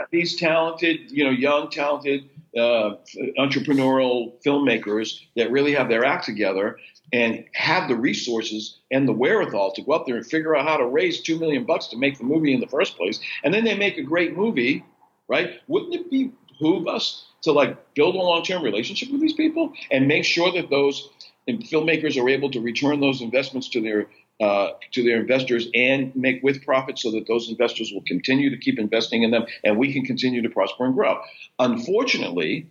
These 0.09 0.37
talented, 0.37 1.11
you 1.11 1.23
know, 1.23 1.29
young, 1.29 1.69
talented 1.69 2.29
uh, 2.57 2.95
entrepreneurial 3.37 4.33
filmmakers 4.43 5.19
that 5.35 5.51
really 5.51 5.73
have 5.73 5.89
their 5.89 6.03
act 6.03 6.25
together 6.25 6.77
and 7.13 7.45
have 7.53 7.87
the 7.87 7.95
resources 7.95 8.79
and 8.89 9.07
the 9.07 9.11
wherewithal 9.11 9.73
to 9.73 9.81
go 9.83 9.91
up 9.91 10.05
there 10.07 10.15
and 10.15 10.25
figure 10.25 10.55
out 10.55 10.67
how 10.67 10.77
to 10.77 10.85
raise 10.85 11.21
two 11.21 11.37
million 11.37 11.65
bucks 11.65 11.87
to 11.87 11.97
make 11.97 12.17
the 12.17 12.23
movie 12.23 12.53
in 12.53 12.59
the 12.59 12.67
first 12.67 12.97
place, 12.97 13.19
and 13.43 13.53
then 13.53 13.63
they 13.63 13.77
make 13.77 13.97
a 13.97 14.03
great 14.03 14.35
movie, 14.35 14.83
right? 15.27 15.59
Wouldn't 15.67 15.93
it 15.93 16.09
be 16.09 16.31
behoove 16.61 16.87
us 16.87 17.25
to 17.41 17.51
like 17.51 17.93
build 17.95 18.15
a 18.15 18.19
long-term 18.19 18.63
relationship 18.63 19.11
with 19.11 19.21
these 19.21 19.33
people 19.33 19.73
and 19.89 20.07
make 20.07 20.23
sure 20.23 20.51
that 20.51 20.69
those 20.69 21.09
filmmakers 21.49 22.21
are 22.21 22.29
able 22.29 22.51
to 22.51 22.61
return 22.61 22.99
those 22.99 23.21
investments 23.21 23.67
to 23.69 23.81
their 23.81 24.07
uh, 24.41 24.71
to 24.91 25.03
their 25.03 25.19
investors 25.19 25.67
and 25.75 26.15
make 26.15 26.41
with 26.41 26.65
profit 26.65 26.97
so 26.97 27.11
that 27.11 27.27
those 27.27 27.47
investors 27.47 27.91
will 27.93 28.01
continue 28.01 28.49
to 28.49 28.57
keep 28.57 28.79
investing 28.79 29.21
in 29.21 29.29
them 29.29 29.45
and 29.63 29.77
we 29.77 29.93
can 29.93 30.03
continue 30.03 30.41
to 30.41 30.49
prosper 30.49 30.85
and 30.85 30.95
grow. 30.95 31.21
Unfortunately, 31.59 32.67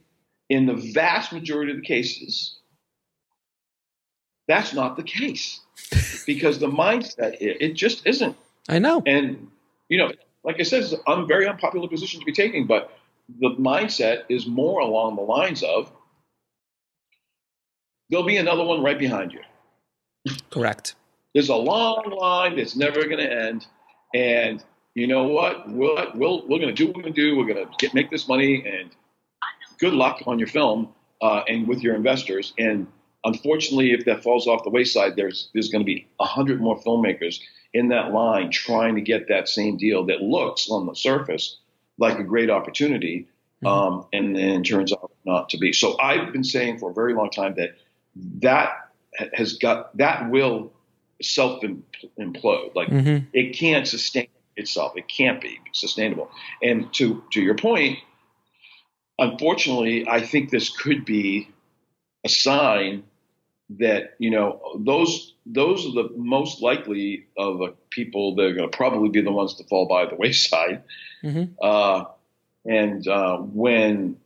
in 0.48 0.66
the 0.66 0.74
vast 0.74 1.32
majority 1.32 1.70
of 1.70 1.76
the 1.78 1.84
cases, 1.84 2.58
that's 4.48 4.74
not 4.74 4.96
the 4.96 5.04
case 5.04 5.60
because 6.26 6.58
the 6.58 6.66
mindset, 6.66 7.34
it, 7.34 7.58
it 7.60 7.74
just 7.74 8.04
isn't. 8.04 8.36
I 8.68 8.80
know. 8.80 9.02
And, 9.06 9.48
you 9.88 9.98
know, 9.98 10.10
like 10.42 10.56
I 10.58 10.64
said, 10.64 10.82
it's 10.82 10.92
a 11.06 11.24
very 11.24 11.46
unpopular 11.46 11.88
position 11.88 12.18
to 12.18 12.26
be 12.26 12.32
taking, 12.32 12.66
but 12.66 12.90
the 13.38 13.50
mindset 13.50 14.24
is 14.28 14.44
more 14.44 14.80
along 14.80 15.14
the 15.14 15.22
lines 15.22 15.62
of 15.62 15.92
there'll 18.08 18.26
be 18.26 18.38
another 18.38 18.64
one 18.64 18.82
right 18.82 18.98
behind 18.98 19.32
you. 19.32 19.40
Correct. 20.50 20.96
There's 21.34 21.48
a 21.48 21.56
long 21.56 22.10
line 22.10 22.56
that's 22.56 22.76
never 22.76 23.04
going 23.04 23.18
to 23.18 23.32
end. 23.32 23.66
And 24.14 24.62
you 24.94 25.06
know 25.06 25.28
what? 25.28 25.68
We'll, 25.68 25.96
we'll, 26.14 26.48
we're 26.48 26.58
going 26.58 26.74
to 26.74 26.74
do 26.74 26.86
what 26.86 26.96
we're 26.96 27.02
going 27.02 27.14
to 27.14 27.20
do. 27.20 27.36
We're 27.36 27.46
going 27.46 27.66
to 27.66 27.72
get, 27.78 27.94
make 27.94 28.10
this 28.10 28.26
money 28.26 28.64
and 28.66 28.90
good 29.78 29.92
luck 29.92 30.22
on 30.26 30.38
your 30.38 30.48
film 30.48 30.92
uh, 31.22 31.42
and 31.48 31.68
with 31.68 31.80
your 31.80 31.94
investors. 31.94 32.52
And 32.58 32.86
unfortunately, 33.24 33.92
if 33.92 34.04
that 34.06 34.22
falls 34.22 34.46
off 34.46 34.64
the 34.64 34.70
wayside, 34.70 35.14
there's, 35.16 35.50
there's 35.54 35.68
going 35.68 35.82
to 35.82 35.86
be 35.86 36.08
a 36.18 36.24
hundred 36.24 36.60
more 36.60 36.80
filmmakers 36.80 37.40
in 37.72 37.88
that 37.88 38.12
line 38.12 38.50
trying 38.50 38.96
to 38.96 39.00
get 39.00 39.28
that 39.28 39.48
same 39.48 39.76
deal 39.76 40.04
that 40.06 40.22
looks 40.22 40.68
on 40.68 40.86
the 40.86 40.94
surface 40.94 41.58
like 41.98 42.18
a 42.18 42.24
great 42.24 42.50
opportunity. 42.50 43.28
Um, 43.62 44.06
and 44.14 44.34
then 44.34 44.64
turns 44.64 44.90
out 44.90 45.12
not 45.26 45.50
to 45.50 45.58
be. 45.58 45.74
So 45.74 45.98
I've 46.00 46.32
been 46.32 46.44
saying 46.44 46.78
for 46.78 46.90
a 46.90 46.94
very 46.94 47.12
long 47.12 47.28
time 47.28 47.56
that 47.58 47.74
that 48.40 48.88
has 49.34 49.52
got, 49.58 49.94
that 49.98 50.30
will 50.30 50.72
self 51.22 51.62
implode. 52.18 52.74
Like 52.74 52.88
Mhm. 52.88 53.26
it 53.32 53.52
can't 53.56 53.86
sustain 53.86 54.28
itself. 54.56 54.96
It 54.96 55.08
can't 55.08 55.40
be 55.40 55.58
sustainable. 55.72 56.30
And 56.62 56.92
to 56.94 57.22
to 57.32 57.40
your 57.40 57.54
point, 57.56 57.98
unfortunately, 59.18 60.08
I 60.08 60.20
think 60.20 60.50
this 60.50 60.68
could 60.70 61.04
be 61.04 61.48
a 62.24 62.28
sign 62.28 63.04
that 63.78 64.14
you 64.18 64.30
know 64.30 64.60
those 64.78 65.34
those 65.46 65.86
are 65.86 66.02
the 66.02 66.10
most 66.16 66.60
likely 66.60 67.26
of 67.36 67.58
the 67.58 67.74
people 67.90 68.34
that 68.34 68.42
are 68.42 68.52
going 68.54 68.70
to 68.70 68.76
probably 68.76 69.08
be 69.08 69.20
the 69.20 69.32
ones 69.32 69.54
to 69.54 69.64
fall 69.64 69.86
by 69.86 70.06
the 70.06 70.14
wayside. 70.18 70.82
Mhm. 71.22 71.54
Uh, 71.60 72.04
and 72.64 73.06
uh, 73.06 73.38
when 73.38 74.16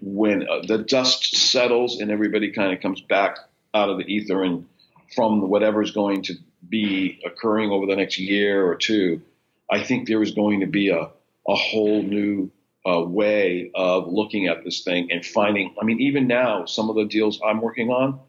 when 0.00 0.48
uh, 0.48 0.62
the 0.66 0.78
dust 0.78 1.36
settles 1.36 2.00
and 2.00 2.10
everybody 2.10 2.50
kind 2.50 2.72
of 2.72 2.80
comes 2.80 3.00
back 3.02 3.36
out 3.74 3.90
of 3.90 3.98
the 3.98 4.04
ether 4.04 4.42
and 4.42 4.66
from 5.14 5.48
whatever's 5.48 5.92
going 5.92 6.22
to 6.22 6.34
be 6.68 7.20
occurring 7.24 7.70
over 7.70 7.86
the 7.86 7.96
next 7.96 8.18
year 8.18 8.66
or 8.66 8.74
two, 8.74 9.22
I 9.70 9.82
think 9.82 10.08
there 10.08 10.22
is 10.22 10.32
going 10.32 10.60
to 10.60 10.66
be 10.66 10.88
a, 10.90 11.10
a 11.46 11.54
whole 11.54 12.02
new 12.02 12.50
uh, 12.86 13.00
way 13.02 13.70
of 13.74 14.08
looking 14.08 14.46
at 14.46 14.64
this 14.64 14.82
thing 14.82 15.10
and 15.12 15.24
finding. 15.24 15.74
I 15.80 15.84
mean, 15.84 16.00
even 16.00 16.26
now, 16.26 16.64
some 16.64 16.88
of 16.90 16.96
the 16.96 17.04
deals 17.04 17.40
I'm 17.44 17.60
working 17.60 17.90
on, 17.90 18.20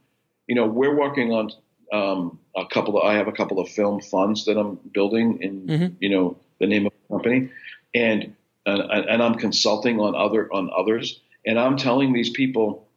you 0.48 0.56
know, 0.56 0.66
we're 0.68 0.96
working 0.98 1.32
on 1.32 1.52
um, 1.92 2.40
a 2.56 2.66
couple 2.66 2.98
of. 3.00 3.06
I 3.06 3.16
have 3.16 3.28
a 3.28 3.32
couple 3.32 3.60
of 3.60 3.70
film 3.70 4.02
funds 4.02 4.46
that 4.46 4.58
I'm 4.58 4.80
building 4.94 5.40
in, 5.42 5.68
Mhm. 5.68 5.96
you 6.00 6.10
know, 6.10 6.38
the 6.60 6.68
name 6.68 6.86
of 6.86 6.94
the 6.94 7.14
company, 7.14 7.50
and 7.94 8.36
and, 8.66 8.82
and 8.82 9.24
I'm 9.24 9.36
consulting 9.36 10.00
on 10.00 10.14
other 10.16 10.52
on 10.54 10.70
others, 10.76 11.20
and 11.46 11.58
I'm 11.60 11.78
telling 11.78 12.14
these 12.14 12.30
people, 12.30 12.88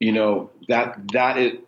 you 0.00 0.12
know, 0.12 0.50
that 0.68 0.98
that 1.12 1.36
it 1.38 1.66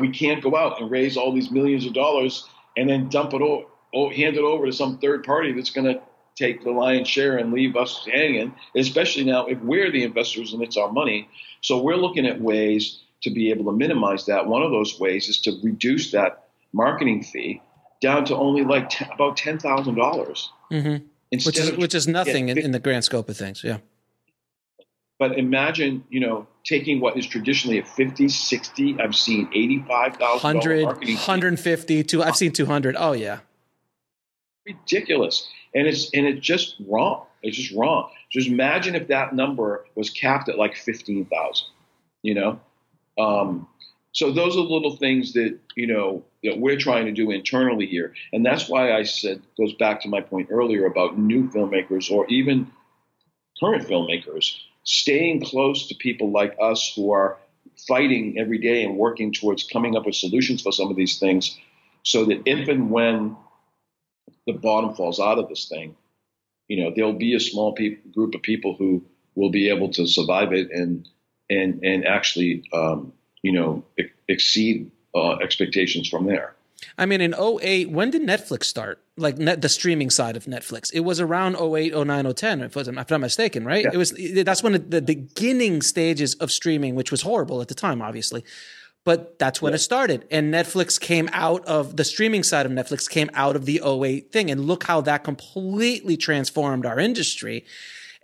we 0.00 0.10
can't 0.10 0.42
go 0.42 0.56
out 0.56 0.80
and 0.80 0.90
raise 0.90 1.16
all 1.16 1.32
these 1.32 1.50
millions 1.50 1.86
of 1.86 1.92
dollars 1.92 2.48
and 2.76 2.88
then 2.88 3.08
dump 3.08 3.32
it 3.34 3.40
all 3.40 4.10
hand 4.10 4.36
it 4.36 4.42
over 4.42 4.66
to 4.66 4.72
some 4.72 4.98
third 4.98 5.24
party 5.24 5.52
that's 5.52 5.70
going 5.70 5.86
to 5.86 6.00
take 6.36 6.62
the 6.62 6.70
lion's 6.70 7.08
share 7.08 7.38
and 7.38 7.52
leave 7.52 7.76
us 7.76 8.06
hanging, 8.12 8.54
especially 8.76 9.24
now 9.24 9.46
if 9.46 9.58
we're 9.60 9.90
the 9.90 10.04
investors 10.04 10.52
and 10.52 10.62
it's 10.62 10.76
our 10.76 10.92
money. 10.92 11.28
So 11.62 11.82
we're 11.82 11.96
looking 11.96 12.26
at 12.26 12.40
ways 12.40 13.00
to 13.22 13.30
be 13.30 13.50
able 13.50 13.64
to 13.64 13.72
minimize 13.72 14.26
that. 14.26 14.46
One 14.46 14.62
of 14.62 14.70
those 14.70 15.00
ways 15.00 15.28
is 15.28 15.40
to 15.40 15.58
reduce 15.62 16.12
that 16.12 16.44
marketing 16.72 17.22
fee 17.22 17.62
down 18.02 18.26
to 18.26 18.36
only 18.36 18.64
like 18.64 18.90
t- 18.90 19.06
about 19.12 19.36
ten 19.36 19.58
thousand 19.58 19.94
dollars, 19.94 20.52
mm-hmm. 20.70 21.04
which 21.30 21.58
is 21.58 21.72
which 21.72 21.94
is 21.94 22.06
nothing 22.06 22.50
in, 22.50 22.58
in 22.58 22.72
the 22.72 22.78
grand 22.78 23.04
scope 23.04 23.28
of 23.28 23.36
things. 23.36 23.64
Yeah. 23.64 23.78
But 25.18 25.38
imagine, 25.38 26.04
you 26.10 26.20
know, 26.20 26.46
taking 26.64 27.00
what 27.00 27.16
is 27.16 27.26
traditionally 27.26 27.78
a 27.78 27.84
50, 27.84 28.28
60, 28.28 29.00
I've 29.00 29.16
seen 29.16 29.46
$85,000 29.86 30.20
100, 30.20 30.84
150, 30.84 32.04
to, 32.04 32.22
I've 32.22 32.36
seen 32.36 32.52
200. 32.52 32.96
Oh 32.98 33.12
yeah. 33.12 33.40
Ridiculous. 34.66 35.48
And 35.74 35.86
it's, 35.86 36.10
and 36.12 36.26
it's 36.26 36.40
just 36.40 36.76
wrong. 36.86 37.26
It's 37.42 37.56
just 37.56 37.74
wrong. 37.74 38.10
Just 38.30 38.48
imagine 38.48 38.94
if 38.94 39.08
that 39.08 39.34
number 39.34 39.86
was 39.94 40.10
capped 40.10 40.48
at 40.48 40.58
like 40.58 40.74
15,000, 40.74 41.66
you 42.22 42.34
know? 42.34 42.60
Um, 43.18 43.68
so 44.12 44.32
those 44.32 44.56
are 44.56 44.60
little 44.60 44.96
things 44.96 45.32
that, 45.34 45.58
you 45.76 45.86
know, 45.86 46.24
that 46.42 46.58
we're 46.58 46.78
trying 46.78 47.06
to 47.06 47.12
do 47.12 47.30
internally 47.30 47.86
here. 47.86 48.14
And 48.32 48.44
that's 48.44 48.68
why 48.68 48.92
I 48.92 49.04
said, 49.04 49.42
goes 49.58 49.74
back 49.74 50.02
to 50.02 50.08
my 50.08 50.20
point 50.20 50.48
earlier 50.50 50.86
about 50.86 51.18
new 51.18 51.48
filmmakers 51.50 52.10
or 52.10 52.26
even 52.28 52.70
current 53.60 53.86
filmmakers 53.86 54.58
staying 54.86 55.44
close 55.44 55.88
to 55.88 55.94
people 55.94 56.30
like 56.30 56.56
us 56.60 56.92
who 56.94 57.12
are 57.12 57.36
fighting 57.86 58.38
every 58.38 58.58
day 58.58 58.84
and 58.84 58.96
working 58.96 59.32
towards 59.32 59.64
coming 59.64 59.96
up 59.96 60.06
with 60.06 60.14
solutions 60.14 60.62
for 60.62 60.72
some 60.72 60.88
of 60.88 60.96
these 60.96 61.18
things 61.18 61.58
so 62.02 62.24
that 62.24 62.40
if 62.46 62.68
and 62.68 62.90
when 62.90 63.36
the 64.46 64.52
bottom 64.52 64.94
falls 64.94 65.20
out 65.20 65.38
of 65.38 65.48
this 65.48 65.68
thing, 65.68 65.96
you 66.68 66.82
know, 66.82 66.92
there'll 66.94 67.12
be 67.12 67.34
a 67.34 67.40
small 67.40 67.72
pe- 67.74 67.96
group 68.14 68.34
of 68.34 68.42
people 68.42 68.74
who 68.74 69.04
will 69.34 69.50
be 69.50 69.68
able 69.68 69.90
to 69.90 70.06
survive 70.06 70.52
it 70.52 70.70
and 70.70 71.08
and 71.50 71.84
and 71.84 72.06
actually, 72.06 72.64
um, 72.72 73.12
you 73.42 73.52
know, 73.52 73.84
e- 73.98 74.04
exceed 74.28 74.90
uh, 75.14 75.36
expectations 75.38 76.08
from 76.08 76.26
there. 76.26 76.54
I 76.98 77.06
mean, 77.06 77.20
in 77.20 77.34
08, 77.34 77.90
when 77.90 78.10
did 78.10 78.22
Netflix 78.22 78.64
start? 78.64 79.02
Like 79.16 79.38
net, 79.38 79.62
the 79.62 79.68
streaming 79.68 80.10
side 80.10 80.36
of 80.36 80.44
Netflix. 80.44 80.90
It 80.92 81.00
was 81.00 81.20
around 81.20 81.56
08, 81.56 81.94
09, 81.94 82.34
010, 82.34 82.60
if, 82.62 82.76
I'm 82.76 82.94
not 82.94 83.20
mistaken, 83.20 83.64
right? 83.64 83.84
Yeah. 83.84 83.90
It 83.94 83.96
was 83.96 84.12
that's 84.44 84.62
when 84.62 84.72
the 84.90 85.00
beginning 85.00 85.82
stages 85.82 86.34
of 86.34 86.52
streaming, 86.52 86.94
which 86.94 87.10
was 87.10 87.22
horrible 87.22 87.62
at 87.62 87.68
the 87.68 87.74
time, 87.74 88.02
obviously. 88.02 88.44
But 89.06 89.38
that's 89.38 89.62
when 89.62 89.70
yeah. 89.70 89.76
it 89.76 89.78
started. 89.78 90.26
And 90.32 90.52
Netflix 90.52 91.00
came 91.00 91.30
out 91.32 91.64
of 91.64 91.96
the 91.96 92.04
streaming 92.04 92.42
side 92.42 92.66
of 92.66 92.72
Netflix 92.72 93.08
came 93.08 93.30
out 93.34 93.54
of 93.54 93.64
the 93.64 93.80
08 93.86 94.32
thing. 94.32 94.50
And 94.50 94.66
look 94.66 94.82
how 94.82 95.00
that 95.02 95.22
completely 95.22 96.16
transformed 96.16 96.84
our 96.84 96.98
industry. 96.98 97.64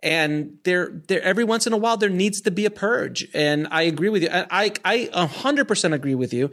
And 0.02 0.58
there, 0.64 0.90
there, 1.06 1.22
every 1.22 1.44
once 1.44 1.68
in 1.68 1.72
a 1.72 1.76
while, 1.76 1.96
there 1.96 2.10
needs 2.10 2.40
to 2.42 2.50
be 2.50 2.64
a 2.66 2.70
purge. 2.70 3.28
And 3.32 3.68
I 3.70 3.82
agree 3.82 4.08
with 4.08 4.24
you. 4.24 4.30
I, 4.32 4.72
I, 4.84 5.08
100% 5.14 5.92
agree 5.92 6.16
with 6.16 6.34
you. 6.34 6.50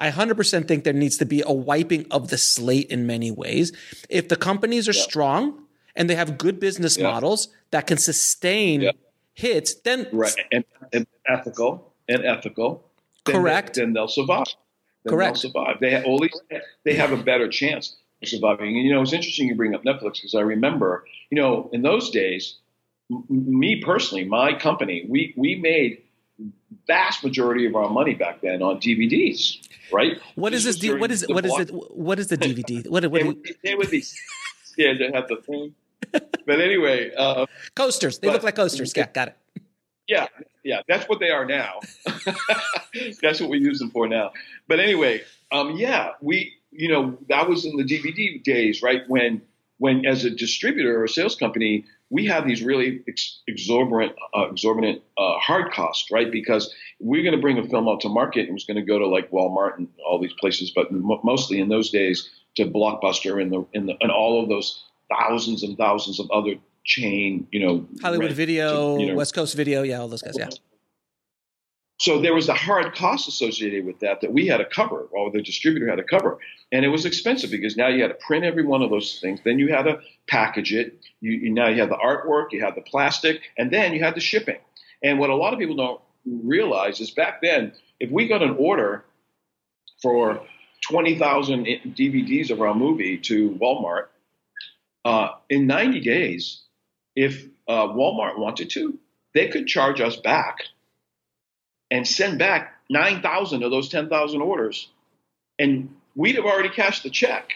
I 0.00 0.10
100% 0.10 0.66
think 0.66 0.84
there 0.84 0.94
needs 0.94 1.18
to 1.18 1.26
be 1.26 1.42
a 1.44 1.52
wiping 1.52 2.06
of 2.10 2.30
the 2.30 2.38
slate 2.38 2.90
in 2.90 3.06
many 3.06 3.30
ways. 3.30 3.70
If 4.08 4.28
the 4.30 4.36
companies 4.36 4.88
are 4.88 4.94
strong 4.94 5.66
and 5.94 6.08
they 6.08 6.14
have 6.14 6.38
good 6.38 6.58
business 6.58 6.98
models 6.98 7.48
that 7.70 7.86
can 7.86 7.98
sustain 7.98 8.90
hits, 9.34 9.74
then 9.74 10.08
right 10.10 10.34
and, 10.50 10.64
and, 10.94 11.06
ethical 11.26 11.92
and 12.08 12.24
ethical. 12.24 12.90
Correct. 13.24 13.74
Then, 13.74 13.82
they, 13.82 13.86
then 13.86 13.92
they'll 13.92 14.08
survive. 14.08 14.46
Then 15.04 15.12
Correct. 15.12 15.42
They'll 15.42 15.52
survive. 15.52 15.76
They 15.80 15.90
have, 15.90 16.04
at 16.04 16.10
least 16.10 16.42
they 16.84 16.94
have 16.94 17.12
a 17.12 17.18
better 17.18 17.48
chance 17.48 17.96
of 18.22 18.28
surviving. 18.28 18.76
And 18.76 18.86
you 18.86 18.94
know, 18.94 19.02
it's 19.02 19.12
interesting 19.12 19.48
you 19.48 19.54
bring 19.54 19.74
up 19.74 19.84
Netflix 19.84 20.14
because 20.14 20.34
I 20.34 20.40
remember, 20.40 21.04
you 21.30 21.40
know, 21.40 21.68
in 21.74 21.82
those 21.82 22.08
days, 22.08 22.56
m- 23.10 23.24
me 23.28 23.82
personally, 23.82 24.24
my 24.24 24.54
company, 24.54 25.04
we 25.06 25.34
we 25.36 25.56
made 25.56 26.02
vast 26.86 27.22
majority 27.22 27.66
of 27.66 27.76
our 27.76 27.88
money 27.88 28.14
back 28.14 28.40
then 28.40 28.62
on 28.62 28.80
DVDs 28.80 29.58
right? 29.92 30.20
What 30.34 30.52
is 30.52 30.64
this? 30.64 30.76
D- 30.76 30.94
what 30.94 31.10
is 31.10 31.26
what 31.28 31.44
is 31.44 31.58
it? 31.58 31.70
What 31.70 32.18
is 32.18 32.28
the 32.28 32.38
DVD? 32.38 32.88
What, 32.88 33.04
what, 33.06 33.20
they, 33.20 33.26
would, 33.26 33.56
they 33.62 33.74
would 33.74 33.90
be 33.90 34.04
scared 34.64 34.98
to 34.98 35.10
have 35.12 35.28
the 35.28 35.36
thing. 35.36 35.74
But 36.12 36.60
anyway, 36.60 37.12
uh, 37.16 37.46
coasters. 37.74 38.18
They 38.18 38.28
but, 38.28 38.34
look 38.34 38.42
like 38.42 38.56
coasters. 38.56 38.92
Yeah, 38.96 39.06
got 39.12 39.28
it. 39.28 39.36
Yeah, 40.08 40.26
yeah, 40.64 40.80
that's 40.88 41.08
what 41.08 41.20
they 41.20 41.30
are 41.30 41.44
now. 41.44 41.80
that's 43.22 43.40
what 43.40 43.48
we 43.48 43.58
use 43.58 43.78
them 43.78 43.90
for 43.90 44.08
now. 44.08 44.32
But 44.66 44.80
anyway, 44.80 45.22
um, 45.52 45.76
yeah, 45.76 46.12
we, 46.20 46.54
you 46.72 46.88
know, 46.88 47.16
that 47.28 47.48
was 47.48 47.64
in 47.64 47.76
the 47.76 47.84
DVD 47.84 48.42
days, 48.42 48.82
right? 48.82 49.02
When, 49.06 49.40
when 49.78 50.04
as 50.06 50.24
a 50.24 50.30
distributor 50.30 51.00
or 51.00 51.04
a 51.04 51.08
sales 51.08 51.36
company, 51.36 51.84
we 52.10 52.26
have 52.26 52.46
these 52.46 52.62
really 52.62 53.02
ex- 53.08 53.40
exorbitant, 53.46 54.16
uh, 54.36 54.50
exorbitant 54.50 55.02
uh, 55.16 55.38
hard 55.38 55.72
costs, 55.72 56.10
right? 56.10 56.30
Because 56.30 56.74
we're 56.98 57.22
going 57.22 57.34
to 57.34 57.40
bring 57.40 57.58
a 57.58 57.66
film 57.68 57.88
out 57.88 58.00
to 58.00 58.08
market 58.08 58.48
and 58.48 58.56
it's 58.56 58.64
going 58.66 58.76
to 58.76 58.82
go 58.82 58.98
to 58.98 59.06
like 59.06 59.30
Walmart 59.30 59.78
and 59.78 59.88
all 60.04 60.20
these 60.20 60.32
places, 60.34 60.72
but 60.74 60.88
m- 60.90 61.20
mostly 61.22 61.60
in 61.60 61.68
those 61.68 61.90
days 61.90 62.28
to 62.56 62.66
Blockbuster 62.66 63.40
and 63.40 63.52
the, 63.52 63.64
and 63.74 63.88
the 63.88 63.94
and 64.00 64.10
all 64.10 64.42
of 64.42 64.48
those 64.48 64.82
thousands 65.08 65.62
and 65.62 65.78
thousands 65.78 66.18
of 66.18 66.28
other 66.32 66.54
chain, 66.84 67.46
you 67.52 67.60
know, 67.64 67.86
Hollywood 68.02 68.32
Video, 68.32 68.96
to, 68.96 69.02
you 69.02 69.08
know, 69.10 69.14
West 69.14 69.34
Coast 69.34 69.56
Video, 69.56 69.82
yeah, 69.82 70.00
all 70.00 70.08
those 70.08 70.22
guys, 70.22 70.34
yeah. 70.36 70.48
So 72.00 72.18
there 72.18 72.32
was 72.32 72.46
the 72.46 72.54
hard 72.54 72.94
cost 72.94 73.28
associated 73.28 73.84
with 73.84 74.00
that 74.00 74.22
that 74.22 74.32
we 74.32 74.46
had 74.46 74.56
to 74.56 74.64
cover, 74.64 75.02
or 75.10 75.30
the 75.30 75.42
distributor 75.42 75.86
had 75.86 75.96
to 75.96 76.02
cover, 76.02 76.38
and 76.72 76.82
it 76.82 76.88
was 76.88 77.04
expensive 77.04 77.50
because 77.50 77.76
now 77.76 77.88
you 77.88 78.00
had 78.00 78.08
to 78.08 78.14
print 78.14 78.42
every 78.42 78.64
one 78.64 78.80
of 78.80 78.88
those 78.88 79.18
things. 79.20 79.40
Then 79.44 79.58
you 79.58 79.68
had 79.68 79.82
to 79.82 80.00
package 80.26 80.72
it. 80.72 80.98
You, 81.20 81.32
you 81.32 81.50
now 81.50 81.68
you 81.68 81.78
had 81.78 81.90
the 81.90 81.98
artwork, 81.98 82.52
you 82.52 82.64
had 82.64 82.74
the 82.74 82.80
plastic, 82.80 83.42
and 83.58 83.70
then 83.70 83.92
you 83.92 84.02
had 84.02 84.14
the 84.14 84.20
shipping. 84.20 84.56
And 85.02 85.18
what 85.18 85.28
a 85.28 85.36
lot 85.36 85.52
of 85.52 85.58
people 85.58 85.76
don't 85.76 86.00
realize 86.24 87.00
is 87.00 87.10
back 87.10 87.42
then, 87.42 87.74
if 88.00 88.10
we 88.10 88.28
got 88.28 88.42
an 88.42 88.56
order 88.58 89.04
for 90.00 90.40
20,000 90.88 91.66
DVDs 91.66 92.50
of 92.50 92.62
our 92.62 92.74
movie 92.74 93.18
to 93.18 93.50
Walmart, 93.60 94.06
uh, 95.04 95.32
in 95.50 95.66
90 95.66 96.00
days, 96.00 96.62
if 97.14 97.44
uh, 97.68 97.88
Walmart 97.88 98.38
wanted 98.38 98.70
to, 98.70 98.98
they 99.34 99.48
could 99.48 99.66
charge 99.66 100.00
us 100.00 100.16
back 100.16 100.60
and 101.90 102.06
send 102.06 102.38
back 102.38 102.74
9,000 102.88 103.62
of 103.62 103.70
those 103.70 103.88
10,000 103.88 104.40
orders. 104.40 104.88
And 105.58 105.94
we'd 106.14 106.36
have 106.36 106.44
already 106.44 106.68
cashed 106.68 107.02
the 107.02 107.10
check. 107.10 107.52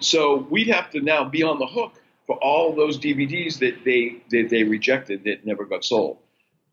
so 0.00 0.46
we'd 0.50 0.68
have 0.68 0.90
to 0.90 1.00
now 1.00 1.24
be 1.24 1.42
on 1.42 1.58
the 1.58 1.66
hook 1.66 2.00
for 2.26 2.36
all 2.36 2.74
those 2.74 2.98
DVDs 2.98 3.58
that 3.58 3.84
they, 3.84 4.22
that 4.30 4.48
they 4.50 4.64
rejected 4.64 5.24
that 5.24 5.44
never 5.44 5.64
got 5.64 5.84
sold. 5.84 6.18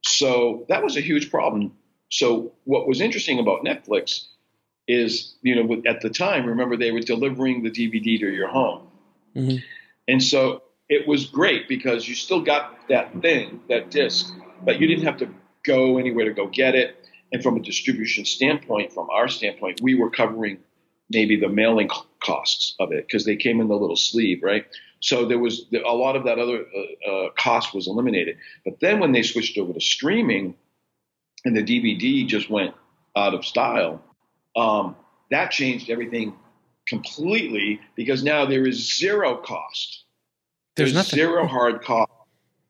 So 0.03 0.65
that 0.69 0.83
was 0.83 0.97
a 0.97 1.01
huge 1.01 1.29
problem. 1.29 1.73
So 2.09 2.53
what 2.63 2.87
was 2.87 3.01
interesting 3.01 3.39
about 3.39 3.63
Netflix 3.63 4.25
is, 4.87 5.35
you 5.41 5.55
know, 5.55 5.81
at 5.85 6.01
the 6.01 6.09
time, 6.09 6.45
remember 6.45 6.77
they 6.77 6.91
were 6.91 6.99
delivering 6.99 7.63
the 7.63 7.69
DVD 7.69 8.19
to 8.19 8.29
your 8.29 8.47
home. 8.47 8.87
Mm-hmm. 9.35 9.57
And 10.07 10.23
so 10.23 10.63
it 10.89 11.07
was 11.07 11.27
great 11.27 11.67
because 11.67 12.07
you 12.07 12.15
still 12.15 12.41
got 12.41 12.89
that 12.89 13.21
thing, 13.21 13.61
that 13.69 13.91
disc, 13.91 14.33
but 14.63 14.79
you 14.79 14.87
didn't 14.87 15.05
have 15.05 15.17
to 15.17 15.29
go 15.65 15.97
anywhere 15.97 16.25
to 16.25 16.33
go 16.33 16.47
get 16.47 16.75
it. 16.75 16.95
And 17.31 17.41
from 17.41 17.55
a 17.55 17.61
distribution 17.61 18.25
standpoint, 18.25 18.91
from 18.91 19.09
our 19.09 19.27
standpoint, 19.27 19.79
we 19.81 19.95
were 19.95 20.09
covering 20.09 20.59
maybe 21.09 21.39
the 21.39 21.49
mailing 21.49 21.89
costs 22.21 22.75
of 22.79 22.91
it 22.91 23.05
because 23.07 23.25
they 23.25 23.35
came 23.35 23.61
in 23.61 23.67
the 23.67 23.75
little 23.75 23.95
sleeve, 23.95 24.43
right? 24.43 24.65
So 24.99 25.25
there 25.25 25.39
was 25.39 25.65
a 25.73 25.93
lot 25.93 26.15
of 26.15 26.25
that 26.25 26.39
other 26.39 26.65
uh, 26.65 27.09
uh, 27.09 27.29
cost 27.37 27.73
was 27.73 27.87
eliminated. 27.87 28.37
But 28.63 28.79
then 28.79 28.99
when 28.99 29.11
they 29.11 29.23
switched 29.23 29.57
over 29.57 29.73
to 29.73 29.81
streaming, 29.81 30.55
and 31.43 31.57
the 31.57 31.63
DVD 31.63 32.27
just 32.27 32.49
went 32.49 32.75
out 33.15 33.33
of 33.33 33.43
style, 33.45 34.03
um, 34.55 34.95
that 35.31 35.51
changed 35.51 35.89
everything 35.89 36.33
completely 36.87 37.79
because 37.95 38.23
now 38.23 38.45
there 38.45 38.67
is 38.67 38.97
zero 38.97 39.37
cost. 39.37 40.03
There's, 40.75 40.93
There's 40.93 41.09
zero 41.09 41.47
hard 41.47 41.81
cost. 41.83 42.11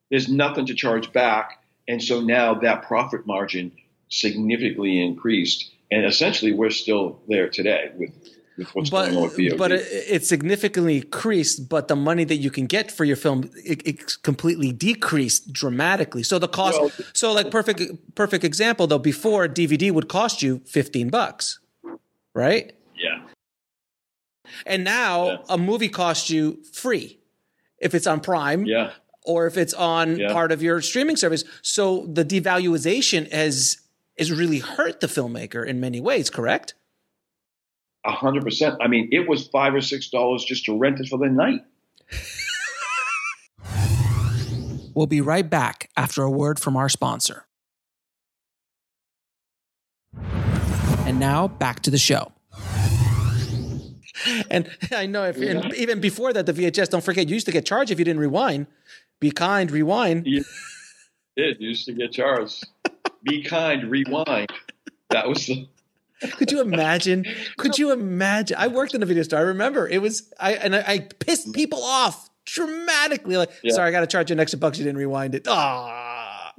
There's 0.10 0.30
nothing 0.30 0.66
to 0.68 0.74
charge 0.74 1.12
back 1.12 1.61
and 1.88 2.02
so 2.02 2.22
now 2.22 2.54
that 2.56 2.84
profit 2.84 3.26
margin 3.26 3.72
significantly 4.12 5.02
increased. 5.02 5.72
And 5.90 6.06
essentially, 6.06 6.54
we're 6.54 6.70
still 6.70 7.20
there 7.28 7.50
today 7.50 7.92
with, 7.98 8.12
with 8.58 8.74
what's 8.76 8.90
but, 8.90 9.08
going 9.08 9.18
on 9.18 9.24
with 9.24 9.38
VOD. 9.38 9.58
But 9.58 9.72
it, 9.72 9.88
it, 9.92 10.26
significantly 10.26 10.98
increased, 10.98 11.68
but 11.68 11.88
the 11.88 11.96
money 11.96 12.24
that 12.26 12.38
you 12.38 12.52
can 12.52 12.66
get 12.66 12.92
for 12.92 13.04
your 13.04 13.18
film 13.18 13.50
it, 13.56 13.86
it 13.86 14.22
completely 14.22 14.72
decreased 14.72 15.52
dramatically. 15.52 16.24
So 16.24 16.40
the 16.40 16.48
cost, 16.48 16.80
well, 16.80 16.92
so 17.14 17.34
like 17.34 17.52
perfect 17.52 18.16
perfect 18.16 18.44
example 18.44 18.88
though, 18.88 19.00
before 19.00 19.48
DVD 19.48 19.92
would 19.92 20.08
cost 20.08 20.42
you 20.42 20.62
fifteen 20.66 21.10
bucks, 21.10 21.60
right? 22.34 22.74
Yeah. 22.96 23.24
And 24.66 24.84
now 24.84 25.26
yeah. 25.26 25.38
a 25.50 25.58
movie 25.58 25.90
costs 25.90 26.30
you 26.30 26.64
free 26.72 27.20
if 27.80 27.96
it's 27.96 28.08
on 28.08 28.22
Prime. 28.22 28.66
Yeah 28.66 28.92
or 29.26 29.48
if 29.48 29.58
it's 29.58 29.74
on 29.74 30.18
yeah. 30.18 30.34
part 30.34 30.52
of 30.52 30.62
your 30.62 30.82
streaming 30.82 31.16
service. 31.16 31.44
So 31.62 32.06
the 32.08 32.26
devaluation 32.26 33.32
has 33.32 33.78
has 34.18 34.32
really 34.32 34.60
hurt 34.60 35.00
the 35.00 35.08
filmmaker 35.08 35.66
in 35.66 35.80
many 35.80 36.00
ways, 36.00 36.30
correct? 36.30 36.76
A 38.06 38.12
hundred 38.12 38.44
percent. 38.44 38.78
I 38.82 38.88
mean, 38.88 39.10
it 39.12 39.28
was 39.28 39.48
five 39.48 39.74
or 39.74 39.82
six 39.82 40.10
dollars 40.10 40.44
just 40.44 40.66
to 40.66 40.78
rent 40.78 41.00
it 41.00 41.08
for 41.08 41.18
the 41.18 41.30
night. 41.30 41.62
We'll 44.94 45.08
be 45.08 45.22
right 45.22 45.50
back 45.50 45.90
after 45.96 46.24
a 46.24 46.30
word 46.30 46.60
from 46.60 46.76
our 46.76 46.90
sponsor. 46.90 47.46
And 51.06 51.20
now 51.20 51.48
back 51.48 51.82
to 51.82 51.92
the 51.92 51.98
show. 51.98 52.32
And 54.50 54.70
I 54.92 55.06
know 55.06 55.24
if 55.24 55.38
and 55.38 55.74
even 55.76 56.00
before 56.00 56.34
that, 56.34 56.46
the 56.46 56.54
VHS, 56.54 56.90
don't 56.90 57.04
forget, 57.04 57.28
you 57.28 57.34
used 57.34 57.46
to 57.48 57.52
get 57.52 57.66
charged 57.66 57.92
if 57.92 58.00
you 58.00 58.06
didn't 58.06 58.20
rewind. 58.20 58.68
Be 59.22 59.32
kind, 59.32 59.70
rewind. 59.72 60.26
You 60.26 60.44
did. 61.38 61.58
You 61.62 61.70
used 61.70 61.86
to 61.86 61.94
get 61.94 62.12
charged. 62.12 62.68
Be 63.24 63.44
kind, 63.44 63.90
rewind. 63.90 64.52
That 65.12 65.30
was 65.30 65.46
the. 65.46 65.70
Could 66.38 66.52
you 66.52 66.60
imagine? 66.62 67.26
Could 67.58 67.78
you 67.80 67.92
imagine? 67.92 68.58
I 68.60 68.68
worked 68.68 68.94
in 68.96 69.02
a 69.02 69.06
video 69.06 69.24
store. 69.24 69.40
I 69.40 69.44
remember 69.44 69.88
it 69.88 70.02
was 70.02 70.32
I 70.40 70.54
and 70.56 70.76
I, 70.76 70.84
I 70.88 71.00
pissed 71.00 71.54
people 71.54 71.84
off 71.84 72.30
dramatically. 72.46 73.38
Like, 73.38 73.52
Yeah. 73.64 73.74
sorry, 73.76 73.90
I 73.90 73.92
got 73.92 74.02
to 74.02 74.08
charge 74.08 74.30
you 74.32 74.34
an 74.34 74.40
extra 74.40 74.60
bucks. 74.60 74.78
You 74.80 74.84
didn't 74.86 74.98
rewind 74.98 75.36
it. 75.36 75.46
Ah, 75.48 76.52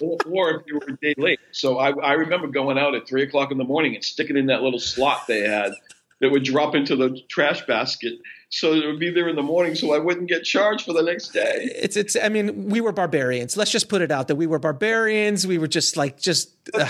or, 0.00 0.16
or 0.26 0.50
if 0.60 0.62
you 0.66 0.74
were 0.74 0.94
a 0.94 0.96
day 0.96 1.14
late. 1.18 1.40
So 1.50 1.78
I, 1.78 1.90
I 1.90 2.12
remember 2.12 2.46
going 2.46 2.78
out 2.78 2.94
at 2.94 3.06
three 3.08 3.22
o'clock 3.24 3.50
in 3.50 3.58
the 3.58 3.64
morning 3.64 3.96
and 3.96 4.04
sticking 4.04 4.36
in 4.36 4.46
that 4.46 4.62
little 4.62 4.78
slot 4.80 5.26
they 5.26 5.40
had 5.40 5.72
that 6.20 6.30
would 6.30 6.44
drop 6.44 6.74
into 6.76 6.94
the 6.96 7.20
trash 7.28 7.66
basket. 7.66 8.14
So 8.50 8.72
it 8.72 8.84
would 8.84 8.98
be 8.98 9.10
there 9.10 9.28
in 9.28 9.36
the 9.36 9.42
morning, 9.42 9.76
so 9.76 9.94
I 9.94 9.98
wouldn't 9.98 10.28
get 10.28 10.42
charged 10.42 10.84
for 10.84 10.92
the 10.92 11.02
next 11.02 11.28
day. 11.28 11.70
it's 11.76 11.96
it's. 11.96 12.16
I 12.16 12.28
mean, 12.28 12.68
we 12.68 12.80
were 12.80 12.90
barbarians. 12.90 13.56
Let's 13.56 13.70
just 13.70 13.88
put 13.88 14.02
it 14.02 14.10
out 14.10 14.26
that 14.26 14.34
we 14.34 14.48
were 14.48 14.58
barbarians. 14.58 15.46
We 15.46 15.58
were 15.58 15.68
just 15.68 15.96
like 15.96 16.18
just. 16.20 16.50
ugh. 16.74 16.88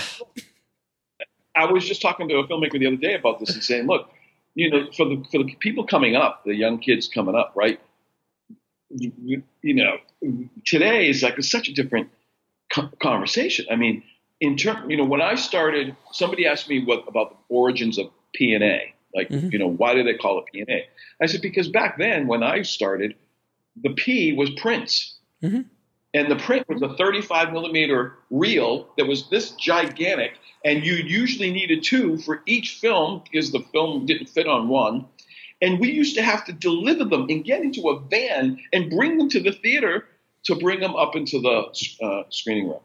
I 1.55 1.65
was 1.65 1.85
just 1.85 2.01
talking 2.01 2.27
to 2.29 2.35
a 2.35 2.47
filmmaker 2.47 2.79
the 2.79 2.87
other 2.87 2.95
day 2.95 3.13
about 3.13 3.39
this 3.39 3.53
and 3.53 3.63
saying, 3.63 3.85
look, 3.85 4.09
you 4.55 4.71
know, 4.71 4.87
for 4.95 5.05
the 5.05 5.23
for 5.31 5.37
the 5.37 5.55
people 5.59 5.85
coming 5.85 6.15
up, 6.15 6.43
the 6.45 6.55
young 6.55 6.79
kids 6.79 7.07
coming 7.07 7.35
up, 7.35 7.53
right? 7.55 7.79
You, 8.89 9.43
you 9.61 9.73
know, 9.73 9.97
today 10.65 11.09
is 11.09 11.23
like 11.23 11.41
such 11.43 11.69
a 11.69 11.73
different 11.73 12.09
conversation. 13.01 13.65
I 13.71 13.75
mean, 13.75 14.03
in 14.39 14.57
term, 14.57 14.89
you 14.89 14.97
know, 14.97 15.05
when 15.05 15.21
I 15.21 15.35
started, 15.35 15.95
somebody 16.11 16.47
asked 16.47 16.67
me 16.67 16.83
what 16.83 17.07
about 17.07 17.31
the 17.31 17.55
origins 17.55 17.97
of 17.97 18.07
P 18.33 18.53
and 18.53 18.63
A. 18.63 18.93
Like, 19.15 19.29
Mhm. 19.29 19.51
you 19.51 19.59
know, 19.59 19.67
why 19.67 19.93
do 19.93 20.03
they 20.03 20.13
call 20.13 20.39
it 20.39 20.45
P 20.51 20.59
and 20.61 20.69
A? 20.69 20.85
I 21.21 21.25
said 21.25 21.41
because 21.41 21.67
back 21.69 21.97
then, 21.97 22.27
when 22.27 22.43
I 22.43 22.61
started, 22.61 23.15
the 23.81 23.91
P 23.91 24.33
was 24.33 24.49
prints. 24.51 25.17
Mhm. 25.43 25.65
And 26.13 26.29
the 26.29 26.35
print 26.35 26.67
was 26.67 26.81
a 26.81 26.89
35 26.97 27.53
millimeter 27.53 28.13
reel 28.29 28.89
that 28.97 29.07
was 29.07 29.29
this 29.29 29.51
gigantic, 29.51 30.33
and 30.65 30.83
you 30.85 30.95
usually 30.95 31.51
needed 31.51 31.83
two 31.83 32.17
for 32.17 32.41
each 32.45 32.71
film 32.75 33.21
because 33.23 33.51
the 33.51 33.61
film 33.71 34.05
didn't 34.05 34.27
fit 34.27 34.45
on 34.47 34.67
one. 34.67 35.05
And 35.61 35.79
we 35.79 35.91
used 35.91 36.15
to 36.15 36.21
have 36.23 36.43
to 36.45 36.53
deliver 36.53 37.05
them 37.05 37.27
and 37.29 37.45
get 37.45 37.61
into 37.61 37.87
a 37.89 37.99
van 37.99 38.59
and 38.73 38.89
bring 38.89 39.17
them 39.17 39.29
to 39.29 39.39
the 39.39 39.51
theater 39.51 40.05
to 40.45 40.55
bring 40.55 40.79
them 40.79 40.95
up 40.95 41.15
into 41.15 41.39
the 41.39 42.05
uh, 42.05 42.23
screening 42.29 42.67
room. 42.67 42.81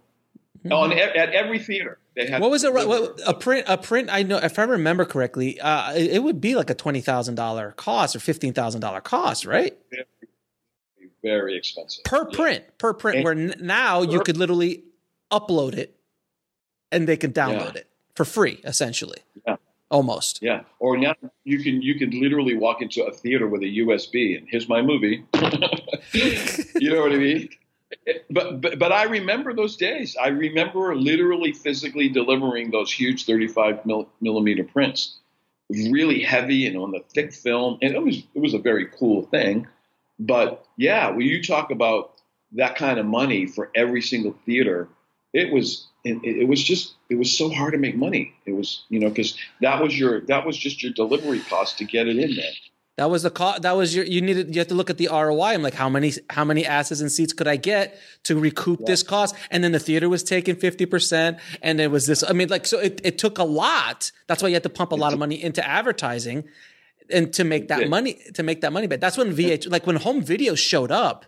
On 0.71 0.93
e- 0.93 0.97
at 1.01 1.31
every 1.33 1.59
theater, 1.59 1.99
they 2.17 2.27
had. 2.27 2.41
What 2.41 2.51
was 2.51 2.65
it? 2.65 2.73
What, 2.73 3.21
a 3.27 3.35
print? 3.35 3.67
A 3.69 3.77
print? 3.79 4.09
I 4.11 4.23
know 4.25 4.39
if 4.39 4.59
I 4.59 4.63
remember 4.65 5.05
correctly, 5.05 5.61
uh, 5.61 5.93
it, 5.95 6.13
it 6.15 6.23
would 6.23 6.41
be 6.41 6.55
like 6.57 6.71
a 6.71 6.75
twenty 6.75 7.01
thousand 7.01 7.35
dollar 7.37 7.73
cost 7.73 8.17
or 8.17 8.21
fifteen 8.21 8.53
thousand 8.55 8.81
dollar 8.81 9.01
cost, 9.01 9.45
right? 9.47 9.77
Very 11.23 11.57
expensive 11.57 12.05
Per 12.05 12.29
Yeah. 12.31 12.37
print, 12.37 12.65
per 12.79 12.93
print. 12.95 13.17
And- 13.19 13.25
where 13.25 13.33
n- 13.35 13.55
now 13.61 14.03
you 14.03 14.21
could 14.21 14.37
literally 14.37 14.85
upload 15.31 15.75
it, 15.75 15.97
and 16.93 17.07
they 17.09 17.17
can 17.17 17.33
download 17.33 17.75
Yeah. 17.75 17.81
it 17.81 17.89
for 18.15 18.25
free, 18.25 18.61
essentially. 18.65 19.19
Yeah. 19.47 19.57
Almost. 19.91 20.41
Yeah, 20.43 20.63
or 20.81 20.97
now 20.97 21.15
you 21.45 21.63
can 21.63 21.81
you 21.81 21.95
can 21.97 22.11
literally 22.11 22.57
walk 22.57 22.83
into 22.83 23.05
a 23.05 23.13
theater 23.13 23.47
with 23.47 23.63
a 23.63 23.67
USB 23.79 24.37
and 24.37 24.49
here's 24.49 24.69
my 24.69 24.83
movie. 24.83 25.25
you 26.13 26.91
know 26.91 27.03
what 27.03 27.13
I 27.13 27.17
mean? 27.17 27.49
But, 28.31 28.61
but 28.61 28.79
but 28.79 28.93
I 28.93 29.05
remember 29.05 29.55
those 29.55 29.77
days. 29.77 30.17
I 30.21 30.29
remember 30.29 30.95
literally 30.97 31.53
physically 31.53 32.09
delivering 32.09 32.71
those 32.71 32.93
huge 32.93 33.27
35 33.27 33.87
mil, 33.87 34.09
millimeter 34.21 34.65
prints, 34.65 35.19
really 35.71 36.21
heavy 36.21 36.67
and 36.67 36.77
on 36.77 36.91
the 36.91 37.01
thick 37.15 37.33
film, 37.33 37.79
and 37.83 37.95
it 37.95 38.03
was 38.03 38.19
it 38.35 38.41
was 38.41 38.55
a 38.55 38.59
very 38.59 38.87
cool 38.87 39.23
thing. 39.23 39.69
But 40.19 40.67
yeah, 40.77 41.11
when 41.11 41.27
you 41.27 41.43
talk 41.43 41.71
about 41.71 42.15
that 42.53 42.77
kind 42.77 42.99
of 42.99 43.07
money 43.07 43.47
for 43.47 43.71
every 43.75 44.03
single 44.03 44.35
theater, 44.45 44.89
it 45.33 45.53
was 45.53 45.87
it, 46.05 46.19
it 46.25 46.49
was 46.49 46.63
just 46.63 46.95
it 47.09 47.17
was 47.17 47.37
so 47.37 47.51
hard 47.51 47.73
to 47.73 47.79
make 47.79 47.97
money. 47.97 48.35
It 48.47 48.53
was 48.53 48.85
you 48.89 48.99
know 48.99 49.09
because 49.09 49.37
that 49.61 49.83
was 49.83 49.99
your 49.99 50.23
that 50.23 50.47
was 50.47 50.57
just 50.57 50.83
your 50.83 50.93
delivery 50.93 51.41
cost 51.41 51.79
to 51.79 51.85
get 51.85 52.09
it 52.09 52.19
in 52.19 52.35
there. 52.35 52.53
That 52.97 53.11
was 53.11 53.25
the 53.25 53.31
cost. 53.31 53.63
That 53.63 53.77
was 53.77 53.95
your. 53.95 54.07
You 54.07 54.23
needed. 54.23 54.55
You 54.55 54.61
have 54.61 54.69
to 54.69 54.75
look 54.75 54.89
at 54.89 54.97
the 54.97 55.09
ROI. 55.13 55.53
I'm 55.53 55.63
like, 55.63 55.75
how 55.75 55.91
many 55.91 56.13
how 56.31 56.47
many 56.47 56.65
asses 56.65 57.03
and 57.03 57.13
seats 57.13 57.35
could 57.35 57.47
I 57.47 57.57
get 57.57 57.99
to 58.23 58.39
recoup 58.39 58.87
this 58.87 59.03
cost? 59.03 59.35
And 59.51 59.63
then 59.63 59.73
the 59.73 59.79
theater 59.79 60.09
was 60.09 60.23
taking 60.23 60.57
fifty 60.57 60.87
percent, 60.87 61.39
and 61.61 61.79
it 61.79 61.91
was 61.91 62.07
this. 62.07 62.25
I 62.27 62.33
mean, 62.33 62.49
like, 62.49 62.67
so 62.67 62.79
it, 62.79 63.03
it 63.05 63.19
took 63.19 63.37
a 63.37 63.45
lot. 63.45 64.11
That's 64.29 64.43
why 64.43 64.49
you 64.49 64.55
had 64.55 64.63
to 64.63 64.71
pump 64.71 64.93
a 64.93 64.95
lot 64.95 65.13
of 65.13 65.19
money 65.19 65.43
into 65.43 65.67
advertising, 65.67 66.45
and 67.11 67.35
to 67.35 67.45
make 67.45 67.69
that 67.69 67.91
money 67.91 68.19
to 68.33 68.43
make 68.43 68.63
that 68.63 68.73
money 68.73 68.87
back. 68.87 69.01
That's 69.01 69.19
when 69.19 69.37
VH 69.37 69.71
like 69.71 69.87
when 69.87 69.97
home 69.97 70.23
video 70.23 70.55
showed 70.55 70.91
up. 70.91 71.27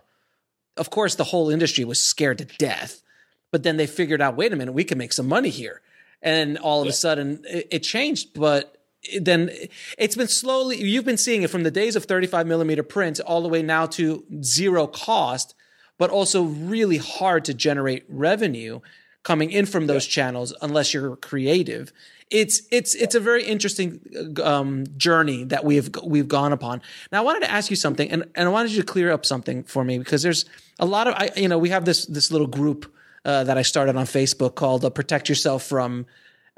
Of 0.75 0.89
course, 0.89 1.15
the 1.15 1.25
whole 1.25 1.51
industry 1.51 1.85
was 1.85 2.01
scared 2.01 2.39
to 2.39 2.45
death, 2.45 3.03
but 3.51 3.61
then 3.61 3.77
they 3.77 3.85
figured 3.85 4.21
out, 4.21 4.35
wait 4.35 4.53
a 4.53 4.55
minute, 4.55 4.71
we 4.71 4.83
can 4.83 4.97
make 4.97 5.13
some 5.13 5.27
money 5.27 5.49
here, 5.49 5.81
and 6.23 6.57
all 6.57 6.81
of 6.81 6.87
a 6.87 6.93
sudden 6.93 7.43
it, 7.47 7.67
it 7.69 7.79
changed. 7.79 8.33
But 8.33 8.78
then 9.21 9.49
it's 9.97 10.15
been 10.15 10.27
slowly 10.27 10.77
you've 10.77 11.05
been 11.05 11.17
seeing 11.17 11.41
it 11.43 11.49
from 11.49 11.63
the 11.63 11.71
days 11.71 11.95
of 11.95 12.05
35 12.05 12.45
millimeter 12.45 12.83
prints 12.83 13.19
all 13.19 13.41
the 13.41 13.47
way 13.47 13.61
now 13.61 13.85
to 13.85 14.25
zero 14.43 14.87
cost 14.87 15.55
but 15.97 16.09
also 16.09 16.43
really 16.43 16.97
hard 16.97 17.45
to 17.45 17.53
generate 17.53 18.03
revenue 18.09 18.79
coming 19.23 19.51
in 19.51 19.65
from 19.65 19.85
those 19.85 20.07
channels 20.07 20.55
unless 20.61 20.93
you're 20.93 21.15
creative. 21.17 21.91
It's 22.31 22.61
it's 22.71 22.95
it's 22.95 23.15
a 23.15 23.19
very 23.19 23.43
interesting 23.43 23.99
um, 24.41 24.85
journey 24.97 25.43
that 25.45 25.65
we've 25.65 25.89
we've 26.03 26.27
gone 26.27 26.53
upon. 26.53 26.81
Now 27.11 27.19
i 27.19 27.21
wanted 27.21 27.41
to 27.41 27.51
ask 27.51 27.69
you 27.69 27.75
something 27.75 28.09
and, 28.11 28.23
and 28.35 28.47
i 28.47 28.51
wanted 28.51 28.71
you 28.71 28.81
to 28.81 28.85
clear 28.85 29.11
up 29.11 29.25
something 29.25 29.63
for 29.63 29.83
me 29.83 29.97
because 29.97 30.21
there's 30.21 30.45
a 30.79 30.85
lot 30.85 31.07
of 31.07 31.15
I, 31.15 31.31
you 31.35 31.47
know 31.47 31.57
we 31.57 31.69
have 31.69 31.85
this 31.85 32.05
this 32.05 32.31
little 32.31 32.45
group 32.47 32.93
uh, 33.25 33.43
that 33.45 33.57
i 33.57 33.63
started 33.63 33.95
on 33.95 34.05
facebook 34.05 34.53
called 34.53 34.85
uh, 34.85 34.91
protect 34.91 35.27
yourself 35.27 35.63
from 35.63 36.05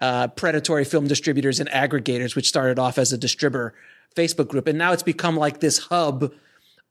uh, 0.01 0.27
predatory 0.27 0.83
film 0.83 1.07
distributors 1.07 1.59
and 1.59 1.69
aggregators, 1.69 2.35
which 2.35 2.47
started 2.47 2.79
off 2.79 2.97
as 2.97 3.13
a 3.13 3.17
distributor 3.17 3.73
Facebook 4.15 4.47
group, 4.49 4.67
and 4.67 4.77
now 4.77 4.91
it's 4.91 5.03
become 5.03 5.37
like 5.37 5.59
this 5.59 5.77
hub 5.77 6.33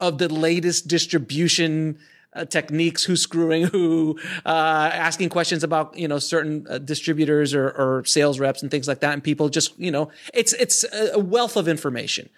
of 0.00 0.18
the 0.18 0.28
latest 0.28 0.88
distribution 0.88 1.98
uh, 2.32 2.44
techniques, 2.44 3.04
who's 3.04 3.20
screwing 3.20 3.64
who, 3.64 4.18
uh, 4.46 4.90
asking 4.92 5.28
questions 5.28 5.64
about 5.64 5.96
you 5.98 6.08
know 6.08 6.18
certain 6.18 6.66
uh, 6.70 6.78
distributors 6.78 7.52
or, 7.52 7.68
or 7.70 8.04
sales 8.04 8.38
reps 8.38 8.62
and 8.62 8.70
things 8.70 8.86
like 8.86 9.00
that, 9.00 9.12
and 9.12 9.22
people 9.22 9.48
just 9.48 9.78
you 9.78 9.90
know 9.90 10.10
it's 10.32 10.52
it's 10.54 10.84
a 11.12 11.18
wealth 11.18 11.56
of 11.56 11.68
information. 11.68 12.28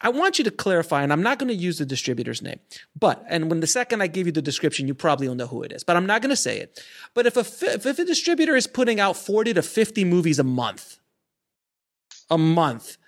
I 0.00 0.10
want 0.10 0.38
you 0.38 0.44
to 0.44 0.50
clarify, 0.50 1.02
and 1.02 1.12
I'm 1.12 1.22
not 1.22 1.38
going 1.38 1.48
to 1.48 1.54
use 1.54 1.78
the 1.78 1.86
distributor's 1.86 2.42
name, 2.42 2.60
but 2.98 3.24
and 3.28 3.48
when 3.48 3.60
the 3.60 3.66
second 3.66 4.02
I 4.02 4.08
give 4.08 4.26
you 4.26 4.32
the 4.32 4.42
description, 4.42 4.86
you 4.86 4.94
probably 4.94 5.26
will 5.26 5.34
know 5.34 5.46
who 5.46 5.62
it 5.62 5.72
is, 5.72 5.84
but 5.84 5.96
I'm 5.96 6.06
not 6.06 6.20
going 6.20 6.30
to 6.30 6.36
say 6.36 6.58
it. 6.58 6.84
But 7.14 7.26
if 7.26 7.36
a 7.36 7.44
fi- 7.44 7.72
if 7.72 7.98
a 7.98 8.04
distributor 8.04 8.56
is 8.56 8.66
putting 8.66 9.00
out 9.00 9.16
40 9.16 9.54
to 9.54 9.62
50 9.62 10.04
movies 10.04 10.38
a 10.38 10.44
month, 10.44 10.98
a 12.30 12.36
month, 12.36 12.98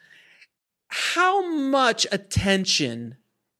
how 0.89 1.51
much 1.51 2.07
attention 2.11 3.17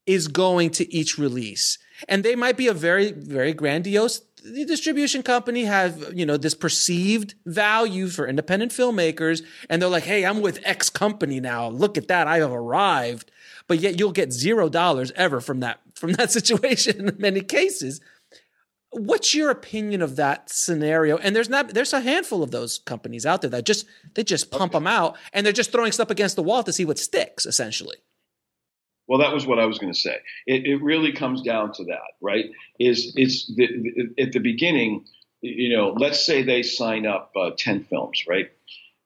is 0.07 0.29
going 0.29 0.71
to 0.71 0.93
each 0.93 1.19
release? 1.19 1.79
And 2.09 2.25
they 2.25 2.35
might 2.35 2.57
be 2.57 2.67
a 2.67 2.75
very 2.75 3.13
very 3.13 3.53
grandiose 3.53 4.23
the 4.45 4.65
distribution 4.65 5.23
company 5.23 5.65
have 5.65 6.13
you 6.15 6.27
know 6.27 6.37
this 6.37 6.55
perceived 6.55 7.35
value 7.47 8.09
for 8.09 8.27
independent 8.27 8.73
filmmakers 8.73 9.43
and 9.69 9.81
they're 9.81 9.89
like 9.89 10.05
hey 10.05 10.25
i'm 10.25 10.41
with 10.41 10.61
x 10.65 10.91
company 10.91 11.41
now. 11.41 11.69
Look 11.69 11.97
at 11.97 12.09
that. 12.09 12.27
I 12.27 12.39
have 12.39 12.53
arrived. 12.53 13.31
But 13.67 13.81
yet 13.81 13.99
you'll 13.99 14.13
get 14.13 14.33
zero 14.33 14.69
dollars 14.69 15.13
ever 15.15 15.41
from 15.41 15.61
that 15.61 15.81
from 15.95 16.13
that 16.13 16.31
situation 16.31 17.09
in 17.09 17.17
many 17.19 17.41
cases. 17.41 18.01
What's 18.91 19.35
your 19.35 19.51
opinion 19.51 20.01
of 20.01 20.17
that 20.17 20.49
scenario? 20.49 21.19
And 21.19 21.37
there's 21.37 21.51
not 21.51 21.75
there's 21.75 21.93
a 21.93 22.01
handful 22.01 22.43
of 22.43 22.51
those 22.51 22.79
companies 22.79 23.27
out 23.27 23.43
there 23.43 23.51
that 23.51 23.67
just 23.67 23.87
they 24.15 24.25
just 24.25 24.51
pump 24.51 24.73
them 24.73 24.87
out 24.87 25.17
and 25.33 25.45
they're 25.45 25.53
just 25.53 25.73
throwing 25.73 25.93
stuff 25.93 26.11
against 26.11 26.37
the 26.37 26.43
wall 26.43 26.63
to 26.63 26.73
see 26.73 26.85
what 26.85 26.99
sticks 26.99 27.45
essentially 27.45 27.97
Well, 29.09 29.19
that 29.21 29.33
was 29.33 29.47
what 29.47 29.59
I 29.59 29.65
was 29.65 29.79
going 29.79 29.93
to 29.93 29.99
say. 29.99 30.17
It, 30.47 30.67
it 30.67 30.83
really 30.83 31.13
comes 31.13 31.43
down 31.43 31.73
to 31.75 31.85
that, 31.85 32.13
right? 32.21 32.45
Is 32.79 33.15
it's 33.17 33.47
the, 33.47 33.67
the, 33.67 34.23
at 34.23 34.33
the 34.33 34.39
beginning, 34.39 35.07
you 35.41 35.75
know, 35.75 35.95
let's 35.97 36.25
say 36.25 36.43
they 36.43 36.63
sign 36.63 37.07
up 37.07 37.33
uh, 37.35 37.51
ten 37.57 37.85
films, 37.85 38.25
right? 38.29 38.51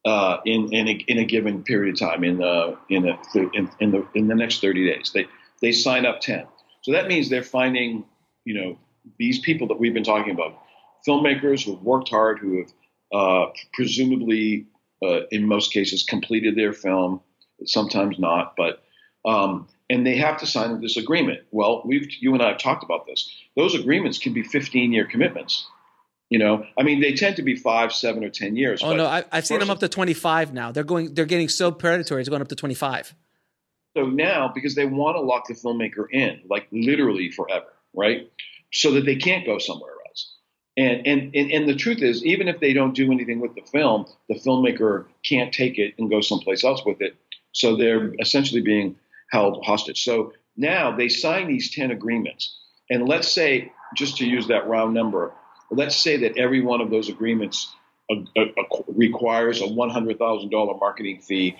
Uh, 0.04 0.38
in 0.44 0.72
in 0.72 0.88
a, 0.88 0.92
in 1.06 1.18
a 1.18 1.24
given 1.24 1.62
period 1.62 1.94
of 1.94 2.00
time, 2.00 2.24
in 2.24 2.38
the 2.38 2.76
in 2.90 3.08
a, 3.08 3.18
in, 3.54 3.70
in 3.78 3.90
the 3.92 4.06
in 4.14 4.26
the 4.26 4.34
next 4.34 4.60
thirty 4.60 4.84
days, 4.84 5.12
they 5.14 5.26
they 5.60 5.70
sign 5.70 6.04
up 6.04 6.20
ten. 6.20 6.46
So 6.82 6.92
that 6.92 7.06
means 7.06 7.30
they're 7.30 7.44
finding, 7.44 8.04
you 8.44 8.54
know, 8.54 8.78
these 9.18 9.38
people 9.38 9.68
that 9.68 9.78
we've 9.78 9.94
been 9.94 10.02
talking 10.02 10.32
about, 10.32 10.58
filmmakers 11.06 11.64
who 11.64 11.76
have 11.76 11.82
worked 11.82 12.08
hard, 12.08 12.40
who 12.40 12.58
have 12.58 12.72
uh, 13.12 13.46
presumably, 13.72 14.66
uh, 15.04 15.20
in 15.30 15.46
most 15.46 15.72
cases, 15.72 16.02
completed 16.02 16.56
their 16.56 16.72
film 16.72 17.20
sometimes 17.64 18.18
not, 18.18 18.54
but 18.56 18.82
um, 19.24 19.68
and 19.92 20.06
they 20.06 20.16
have 20.16 20.38
to 20.38 20.46
sign 20.46 20.80
this 20.80 20.96
agreement. 20.96 21.40
Well, 21.50 21.82
we've 21.84 22.10
you 22.18 22.32
and 22.32 22.42
I 22.42 22.48
have 22.48 22.58
talked 22.58 22.82
about 22.82 23.06
this. 23.06 23.30
Those 23.56 23.74
agreements 23.74 24.18
can 24.18 24.32
be 24.32 24.42
15 24.42 24.90
year 24.90 25.04
commitments. 25.06 25.66
You 26.30 26.38
know, 26.38 26.64
I 26.78 26.82
mean, 26.82 27.02
they 27.02 27.12
tend 27.12 27.36
to 27.36 27.42
be 27.42 27.56
five, 27.56 27.92
seven, 27.92 28.24
or 28.24 28.30
10 28.30 28.56
years. 28.56 28.82
Oh 28.82 28.96
no, 28.96 29.06
I, 29.06 29.22
have 29.30 29.46
seen 29.46 29.58
them 29.58 29.68
up 29.68 29.80
to 29.80 29.88
25 29.88 30.54
now. 30.54 30.72
They're 30.72 30.82
going, 30.82 31.12
they're 31.12 31.26
getting 31.26 31.50
so 31.50 31.70
predatory. 31.70 32.22
It's 32.22 32.30
going 32.30 32.40
up 32.40 32.48
to 32.48 32.56
25. 32.56 33.14
So 33.94 34.06
now, 34.06 34.50
because 34.54 34.74
they 34.74 34.86
want 34.86 35.16
to 35.16 35.20
lock 35.20 35.46
the 35.46 35.52
filmmaker 35.52 36.06
in, 36.10 36.40
like 36.48 36.68
literally 36.72 37.30
forever, 37.30 37.66
right? 37.92 38.32
So 38.72 38.92
that 38.92 39.04
they 39.04 39.16
can't 39.16 39.44
go 39.44 39.58
somewhere 39.58 39.92
else. 40.08 40.32
And, 40.78 41.06
and, 41.06 41.36
and, 41.36 41.50
and 41.52 41.68
the 41.68 41.76
truth 41.76 42.00
is, 42.00 42.24
even 42.24 42.48
if 42.48 42.60
they 42.60 42.72
don't 42.72 42.94
do 42.94 43.12
anything 43.12 43.40
with 43.40 43.54
the 43.54 43.60
film, 43.70 44.06
the 44.30 44.36
filmmaker 44.36 45.04
can't 45.22 45.52
take 45.52 45.76
it 45.76 45.92
and 45.98 46.08
go 46.08 46.22
someplace 46.22 46.64
else 46.64 46.82
with 46.86 47.02
it. 47.02 47.14
So 47.52 47.76
they're 47.76 48.14
essentially 48.18 48.62
being 48.62 48.96
held 49.32 49.64
hostage. 49.64 50.04
So 50.04 50.32
now 50.56 50.94
they 50.94 51.08
sign 51.08 51.48
these 51.48 51.74
10 51.74 51.90
agreements. 51.90 52.58
And 52.90 53.08
let's 53.08 53.32
say, 53.32 53.72
just 53.96 54.18
to 54.18 54.26
use 54.26 54.46
that 54.48 54.68
round 54.68 54.94
number, 54.94 55.32
let's 55.70 55.96
say 55.96 56.18
that 56.18 56.36
every 56.36 56.60
one 56.60 56.80
of 56.80 56.90
those 56.90 57.08
agreements 57.08 57.74
uh, 58.10 58.16
uh, 58.36 58.44
requires 58.88 59.62
a 59.62 59.64
$100,000 59.64 60.80
marketing 60.80 61.20
fee 61.20 61.56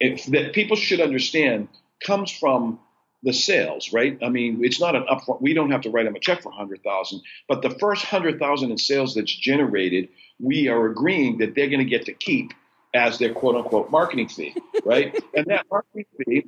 if, 0.00 0.24
that 0.26 0.52
people 0.52 0.76
should 0.76 1.00
understand 1.00 1.68
comes 2.04 2.30
from 2.30 2.78
the 3.22 3.32
sales, 3.32 3.92
right? 3.92 4.18
I 4.22 4.28
mean, 4.28 4.64
it's 4.64 4.80
not 4.80 4.94
an 4.94 5.04
upfront. 5.10 5.40
We 5.40 5.54
don't 5.54 5.70
have 5.70 5.80
to 5.82 5.90
write 5.90 6.04
them 6.04 6.14
a 6.14 6.20
check 6.20 6.42
for 6.42 6.52
hundred 6.52 6.82
thousand, 6.84 7.22
but 7.48 7.62
the 7.62 7.70
first 7.70 8.04
hundred 8.04 8.38
thousand 8.38 8.70
in 8.70 8.78
sales 8.78 9.14
that's 9.14 9.34
generated, 9.34 10.08
we 10.38 10.68
are 10.68 10.86
agreeing 10.86 11.38
that 11.38 11.54
they're 11.54 11.68
going 11.68 11.80
to 11.80 11.86
get 11.86 12.04
to 12.06 12.12
keep 12.12 12.52
as 12.94 13.18
their 13.18 13.32
quote 13.32 13.56
unquote 13.56 13.90
marketing 13.90 14.28
fee, 14.28 14.54
right? 14.84 15.18
and 15.34 15.46
that 15.46 15.66
marketing 15.70 16.04
fee, 16.24 16.46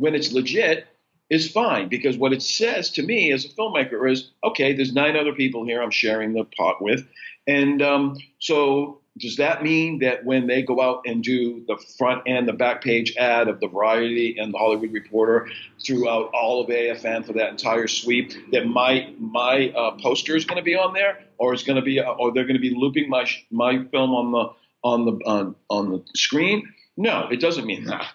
when 0.00 0.14
it's 0.14 0.32
legit, 0.32 0.86
is 1.28 1.48
fine 1.48 1.88
because 1.88 2.16
what 2.16 2.32
it 2.32 2.42
says 2.42 2.90
to 2.90 3.02
me 3.02 3.30
as 3.32 3.44
a 3.44 3.48
filmmaker 3.50 4.10
is, 4.10 4.32
okay, 4.42 4.72
there's 4.72 4.92
nine 4.92 5.16
other 5.16 5.32
people 5.32 5.64
here 5.64 5.80
I'm 5.80 5.92
sharing 5.92 6.32
the 6.32 6.44
pot 6.44 6.82
with, 6.82 7.06
and 7.46 7.80
um, 7.80 8.16
so 8.40 9.00
does 9.18 9.36
that 9.36 9.62
mean 9.62 9.98
that 9.98 10.24
when 10.24 10.46
they 10.46 10.62
go 10.62 10.80
out 10.80 11.02
and 11.04 11.22
do 11.22 11.64
the 11.66 11.76
front 11.98 12.22
and 12.26 12.46
the 12.46 12.52
back 12.52 12.82
page 12.82 13.14
ad 13.16 13.48
of 13.48 13.60
the 13.60 13.68
Variety 13.68 14.36
and 14.38 14.54
the 14.54 14.58
Hollywood 14.58 14.92
Reporter 14.92 15.48
throughout 15.84 16.30
all 16.32 16.62
of 16.62 16.68
AFM 16.68 17.26
for 17.26 17.32
that 17.34 17.50
entire 17.50 17.86
sweep, 17.86 18.32
that 18.52 18.66
my 18.66 19.12
my 19.18 19.72
uh, 19.76 19.96
poster 20.00 20.36
is 20.36 20.44
going 20.44 20.56
to 20.56 20.62
be 20.62 20.74
on 20.74 20.94
there, 20.94 21.18
or 21.38 21.52
is 21.54 21.62
going 21.62 21.76
to 21.76 21.82
be, 21.82 22.00
or 22.00 22.32
they're 22.32 22.44
going 22.44 22.54
to 22.54 22.60
be 22.60 22.74
looping 22.74 23.08
my 23.08 23.28
my 23.50 23.84
film 23.90 24.10
on 24.10 24.32
the 24.32 24.48
on 24.82 25.04
the 25.04 25.12
on, 25.26 25.54
on 25.68 25.90
the 25.90 26.04
screen? 26.14 26.72
No, 26.96 27.28
it 27.30 27.40
doesn't 27.40 27.66
mean 27.66 27.84
that. 27.84 28.06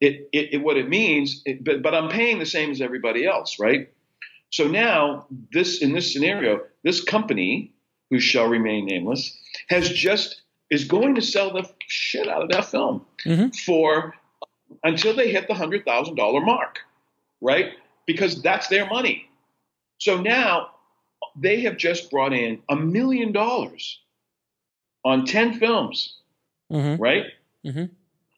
It, 0.00 0.28
it, 0.32 0.54
it 0.54 0.58
what 0.62 0.78
it 0.78 0.88
means, 0.88 1.42
it, 1.44 1.62
but 1.62 1.82
but 1.82 1.94
I'm 1.94 2.08
paying 2.08 2.38
the 2.38 2.46
same 2.46 2.70
as 2.70 2.80
everybody 2.80 3.26
else, 3.26 3.58
right? 3.58 3.90
So 4.50 4.66
now 4.66 5.26
this 5.52 5.82
in 5.82 5.92
this 5.92 6.12
scenario, 6.12 6.60
this 6.82 7.02
company 7.02 7.72
who 8.10 8.18
shall 8.18 8.48
remain 8.48 8.86
nameless 8.86 9.36
has 9.68 9.88
just 9.90 10.42
is 10.70 10.84
going 10.84 11.14
to 11.16 11.22
sell 11.22 11.52
the 11.52 11.68
shit 11.86 12.28
out 12.28 12.42
of 12.42 12.50
that 12.50 12.64
film 12.64 13.04
mm-hmm. 13.24 13.48
for 13.64 14.14
until 14.84 15.14
they 15.14 15.30
hit 15.30 15.48
the 15.48 15.54
hundred 15.54 15.84
thousand 15.84 16.16
dollar 16.16 16.40
mark, 16.40 16.80
right? 17.40 17.72
Because 18.06 18.42
that's 18.42 18.68
their 18.68 18.86
money. 18.86 19.28
So 19.98 20.20
now 20.20 20.70
they 21.36 21.60
have 21.60 21.76
just 21.76 22.10
brought 22.10 22.32
in 22.32 22.62
a 22.68 22.76
million 22.76 23.32
dollars 23.32 24.00
on 25.04 25.26
ten 25.26 25.58
films, 25.58 26.16
mm-hmm. 26.72 27.00
right? 27.00 27.26
Mm-hmm. 27.64 27.84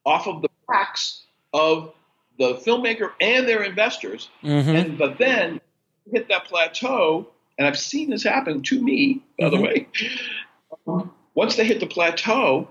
Off 0.05 0.27
of 0.27 0.43
the 0.43 0.49
backs 0.69 1.23
of 1.53 1.93
the 2.39 2.55
filmmaker 2.55 3.13
and 3.21 3.47
their 3.47 3.63
investors, 3.63 4.29
mm-hmm. 4.43 4.71
and 4.71 4.99
but 4.99 5.19
then 5.19 5.61
hit 6.11 6.29
that 6.29 6.45
plateau. 6.47 7.29
And 7.59 7.67
I've 7.69 7.79
seen 7.79 8.11
this 8.11 8.25
happen 8.25 8.63
to 8.63 8.83
me, 8.83 9.23
by 9.39 9.51
the 9.51 9.57
mm-hmm. 9.57 10.93
way. 10.97 11.11
Once 11.35 11.57
they 11.57 11.65
hit 11.65 11.81
the 11.81 11.87
plateau, 11.87 12.69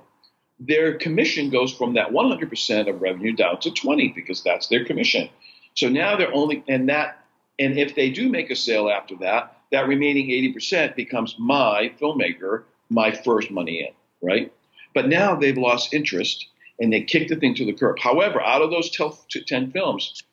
their 0.59 0.97
commission 0.97 1.49
goes 1.49 1.73
from 1.73 1.93
that 1.93 2.09
100% 2.09 2.89
of 2.89 3.01
revenue 3.01 3.33
down 3.33 3.59
to 3.59 3.71
20 3.71 4.09
because 4.09 4.43
that's 4.43 4.67
their 4.67 4.85
commission. 4.85 5.29
So 5.75 5.89
now 5.89 6.15
they're 6.15 6.33
only 6.33 6.63
and 6.67 6.89
that 6.89 7.23
and 7.59 7.77
if 7.77 7.95
they 7.95 8.09
do 8.09 8.29
make 8.29 8.49
a 8.49 8.55
sale 8.55 8.89
after 8.89 9.15
that, 9.17 9.57
that 9.71 9.87
remaining 9.87 10.27
80% 10.27 10.95
becomes 10.95 11.35
my 11.37 11.91
filmmaker, 11.99 12.63
my 12.89 13.11
first 13.11 13.51
money 13.51 13.81
in, 13.81 13.93
right? 14.27 14.51
But 14.93 15.07
now 15.07 15.35
they've 15.35 15.57
lost 15.57 15.93
interest 15.93 16.47
and 16.81 16.91
they 16.91 17.01
kick 17.01 17.29
the 17.29 17.35
thing 17.35 17.53
to 17.55 17.65
the 17.65 17.73
curb. 17.73 17.99
However, 17.99 18.41
out 18.41 18.63
of 18.63 18.71
those 18.71 18.89
10 18.89 19.71
films, 19.71 20.23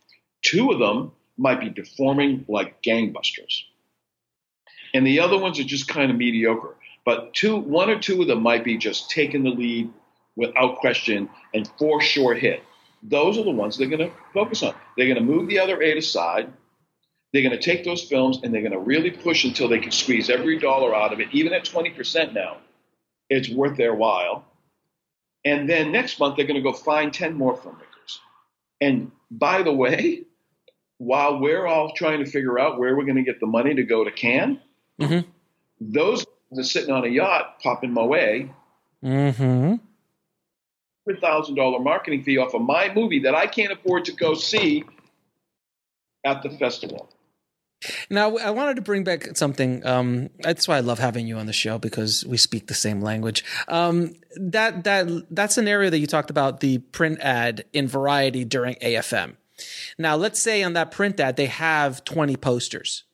two 0.42 0.72
of 0.72 0.78
them 0.78 1.12
might 1.36 1.60
be 1.60 1.70
performing 1.70 2.46
like 2.48 2.82
gangbusters. 2.82 3.62
And 4.94 5.06
the 5.06 5.20
other 5.20 5.38
ones 5.38 5.60
are 5.60 5.64
just 5.64 5.86
kind 5.86 6.10
of 6.10 6.16
mediocre. 6.16 6.74
But 7.04 7.34
two, 7.34 7.56
one 7.56 7.90
or 7.90 7.98
two 7.98 8.22
of 8.22 8.28
them 8.28 8.42
might 8.42 8.64
be 8.64 8.78
just 8.78 9.10
taking 9.10 9.44
the 9.44 9.50
lead 9.50 9.92
without 10.36 10.78
question 10.78 11.28
and 11.52 11.70
for 11.78 12.00
sure 12.00 12.34
hit. 12.34 12.62
Those 13.02 13.38
are 13.38 13.44
the 13.44 13.50
ones 13.50 13.76
they're 13.76 13.88
going 13.88 14.10
to 14.10 14.16
focus 14.32 14.62
on. 14.62 14.74
They're 14.96 15.06
going 15.06 15.18
to 15.18 15.32
move 15.32 15.48
the 15.48 15.58
other 15.58 15.82
eight 15.82 15.98
aside. 15.98 16.50
They're 17.32 17.42
going 17.42 17.56
to 17.56 17.62
take 17.62 17.84
those 17.84 18.02
films 18.02 18.40
and 18.42 18.52
they're 18.52 18.62
going 18.62 18.72
to 18.72 18.78
really 18.78 19.10
push 19.10 19.44
until 19.44 19.68
they 19.68 19.78
can 19.78 19.92
squeeze 19.92 20.30
every 20.30 20.58
dollar 20.58 20.94
out 20.94 21.12
of 21.12 21.20
it, 21.20 21.28
even 21.32 21.52
at 21.52 21.66
20% 21.66 22.32
now. 22.32 22.56
It's 23.28 23.50
worth 23.50 23.76
their 23.76 23.94
while. 23.94 24.46
And 25.48 25.66
then 25.66 25.92
next 25.92 26.20
month, 26.20 26.36
they're 26.36 26.46
going 26.46 26.62
to 26.62 26.62
go 26.62 26.74
find 26.74 27.12
10 27.12 27.32
more 27.32 27.56
filmmakers. 27.56 28.18
And 28.82 29.12
by 29.30 29.62
the 29.62 29.72
way, 29.72 30.24
while 30.98 31.40
we're 31.40 31.66
all 31.66 31.92
trying 31.94 32.22
to 32.22 32.30
figure 32.30 32.58
out 32.58 32.78
where 32.78 32.94
we're 32.94 33.04
going 33.04 33.16
to 33.16 33.22
get 33.22 33.40
the 33.40 33.46
money 33.46 33.74
to 33.74 33.82
go 33.82 34.04
to 34.04 34.10
Cannes, 34.10 34.58
mm-hmm. 35.00 35.26
those 35.80 36.26
are 36.54 36.62
sitting 36.62 36.90
on 36.90 37.04
a 37.04 37.08
yacht 37.08 37.60
popping 37.62 37.94
my 37.94 38.04
way. 38.04 38.52
Mm-hmm. 39.02 39.76
Thousand 41.22 41.54
dollar 41.54 41.80
marketing 41.80 42.22
fee 42.22 42.36
off 42.36 42.52
of 42.52 42.60
my 42.60 42.92
movie 42.92 43.20
that 43.20 43.34
I 43.34 43.46
can't 43.46 43.72
afford 43.72 44.04
to 44.04 44.12
go 44.12 44.34
see 44.34 44.84
at 46.22 46.42
the 46.42 46.50
festival. 46.50 47.08
Now, 48.10 48.36
I 48.36 48.50
wanted 48.50 48.76
to 48.76 48.82
bring 48.82 49.04
back 49.04 49.36
something. 49.36 49.86
Um, 49.86 50.30
that's 50.40 50.66
why 50.66 50.78
I 50.78 50.80
love 50.80 50.98
having 50.98 51.26
you 51.26 51.36
on 51.36 51.46
the 51.46 51.52
show 51.52 51.78
because 51.78 52.24
we 52.26 52.36
speak 52.36 52.66
the 52.66 52.74
same 52.74 53.00
language. 53.00 53.44
Um, 53.68 54.14
that 54.36 54.84
that 54.84 55.08
that 55.34 55.52
scenario 55.52 55.90
that 55.90 55.98
you 55.98 56.06
talked 56.06 56.30
about, 56.30 56.60
the 56.60 56.78
print 56.78 57.20
ad 57.20 57.64
in 57.72 57.86
Variety 57.86 58.44
during 58.44 58.74
AFM. 58.76 59.36
Now, 59.96 60.16
let's 60.16 60.40
say 60.40 60.62
on 60.62 60.72
that 60.72 60.90
print 60.90 61.20
ad 61.20 61.36
they 61.36 61.46
have 61.46 62.04
twenty 62.04 62.36
posters, 62.36 63.04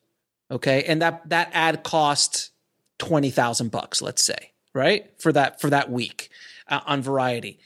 okay, 0.51 0.85
and 0.85 1.03
that 1.03 1.29
that 1.29 1.51
ad 1.53 1.83
cost 1.83 2.51
20,000 2.99 3.71
bucks, 3.73 4.01
let's 4.01 4.23
say, 4.23 4.53
right? 4.73 5.11
For 5.19 5.33
that 5.33 5.61
for 5.61 5.69
that 5.71 5.91
week 5.91 6.31
uh, 6.69 6.81
on 6.87 7.03
Variety. 7.03 7.59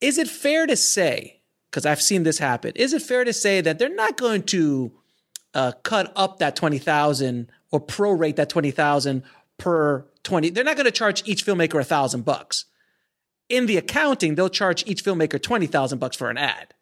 Is 0.00 0.18
it 0.18 0.28
fair 0.28 0.66
to 0.66 0.76
say 0.76 1.42
because 1.72 1.86
I've 1.86 2.02
seen 2.02 2.22
this 2.22 2.38
happen. 2.38 2.72
Is 2.76 2.92
it 2.92 3.00
fair 3.00 3.24
to 3.24 3.32
say 3.32 3.62
that 3.62 3.78
they're 3.78 3.94
not 3.94 4.18
going 4.18 4.42
to 4.44 4.92
uh, 5.54 5.72
cut 5.82 6.12
up 6.16 6.38
that 6.38 6.56
20,000 6.56 7.50
or 7.70 7.80
prorate 7.80 8.36
that 8.36 8.48
20,000 8.48 9.22
per 9.58 10.06
20? 10.22 10.50
They're 10.50 10.64
not 10.64 10.76
going 10.76 10.86
to 10.86 10.90
charge 10.90 11.26
each 11.26 11.44
filmmaker 11.44 11.80
a 11.80 11.84
thousand 11.84 12.24
bucks. 12.24 12.66
In 13.48 13.66
the 13.66 13.76
accounting, 13.76 14.34
they'll 14.34 14.48
charge 14.48 14.86
each 14.86 15.04
filmmaker 15.04 15.40
20,000 15.42 15.98
bucks 15.98 16.16
for 16.16 16.30
an 16.30 16.38
ad. 16.38 16.74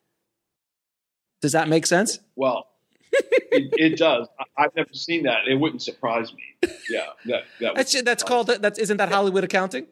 Does 1.40 1.52
that 1.52 1.68
make 1.68 1.86
sense? 1.86 2.20
Well, 2.36 2.66
it, 3.12 3.70
it, 3.72 3.96
does. 3.96 4.28
I've 4.56 4.74
never 4.76 4.92
seen 4.92 5.24
that. 5.24 5.48
It 5.48 5.54
wouldn't 5.54 5.82
surprise 5.82 6.32
me. 6.32 6.70
Yeah, 6.88 7.06
that, 7.26 7.44
that 7.60 7.74
that's 7.74 8.02
that's 8.02 8.22
called 8.22 8.48
that's 8.48 8.78
isn't 8.78 8.96
that 8.98 9.10
Hollywood 9.10 9.44
accounting? 9.44 9.86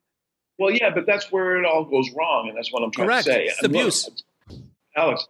well, 0.58 0.70
yeah, 0.70 0.90
but 0.90 1.06
that's 1.06 1.30
where 1.30 1.58
it 1.58 1.66
all 1.66 1.84
goes 1.84 2.10
wrong, 2.16 2.48
and 2.48 2.56
that's 2.56 2.72
what 2.72 2.82
I'm 2.82 2.90
trying 2.90 3.08
Correct. 3.08 3.26
to 3.26 3.32
say. 3.32 3.44
It's 3.44 3.62
abuse. 3.62 4.08
Look, 4.48 4.60
Alex, 4.96 5.26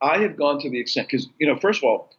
I 0.00 0.18
have 0.18 0.36
gone 0.36 0.60
to 0.60 0.70
the 0.70 0.78
extent 0.78 1.08
because 1.08 1.28
you 1.38 1.46
know, 1.46 1.56
first 1.56 1.80
of 1.80 1.84
all, 1.84 2.10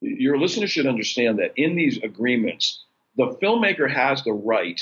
your 0.00 0.38
listeners 0.38 0.70
should 0.70 0.86
understand 0.86 1.38
that 1.38 1.52
in 1.56 1.76
these 1.76 1.98
agreements, 2.02 2.84
the 3.16 3.36
filmmaker 3.42 3.90
has 3.90 4.22
the 4.24 4.32
right 4.32 4.80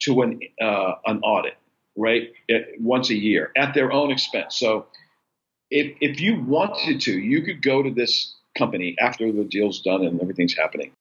to 0.00 0.22
an 0.22 0.40
uh, 0.60 0.94
an 1.06 1.20
audit, 1.20 1.56
right, 1.96 2.32
once 2.78 3.10
a 3.10 3.14
year 3.14 3.52
at 3.56 3.74
their 3.74 3.92
own 3.92 4.10
expense. 4.10 4.56
So 4.56 4.86
if 5.70 5.96
if 6.00 6.20
you 6.20 6.40
wanted 6.42 7.00
to, 7.02 7.12
you 7.12 7.42
could 7.42 7.62
go 7.62 7.82
to 7.82 7.90
this 7.90 8.34
company 8.56 8.96
after 9.00 9.30
the 9.32 9.44
deal's 9.44 9.80
done 9.80 10.04
and 10.04 10.20
everything's 10.20 10.56
happening, 10.56 10.92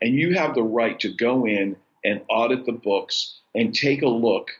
and 0.00 0.14
you 0.14 0.34
have 0.34 0.54
the 0.54 0.62
right 0.62 0.98
to 1.00 1.12
go 1.12 1.46
in 1.46 1.76
and 2.04 2.20
audit 2.28 2.66
the 2.66 2.72
books 2.72 3.40
and 3.54 3.74
take 3.74 4.02
a 4.02 4.08
look 4.08 4.50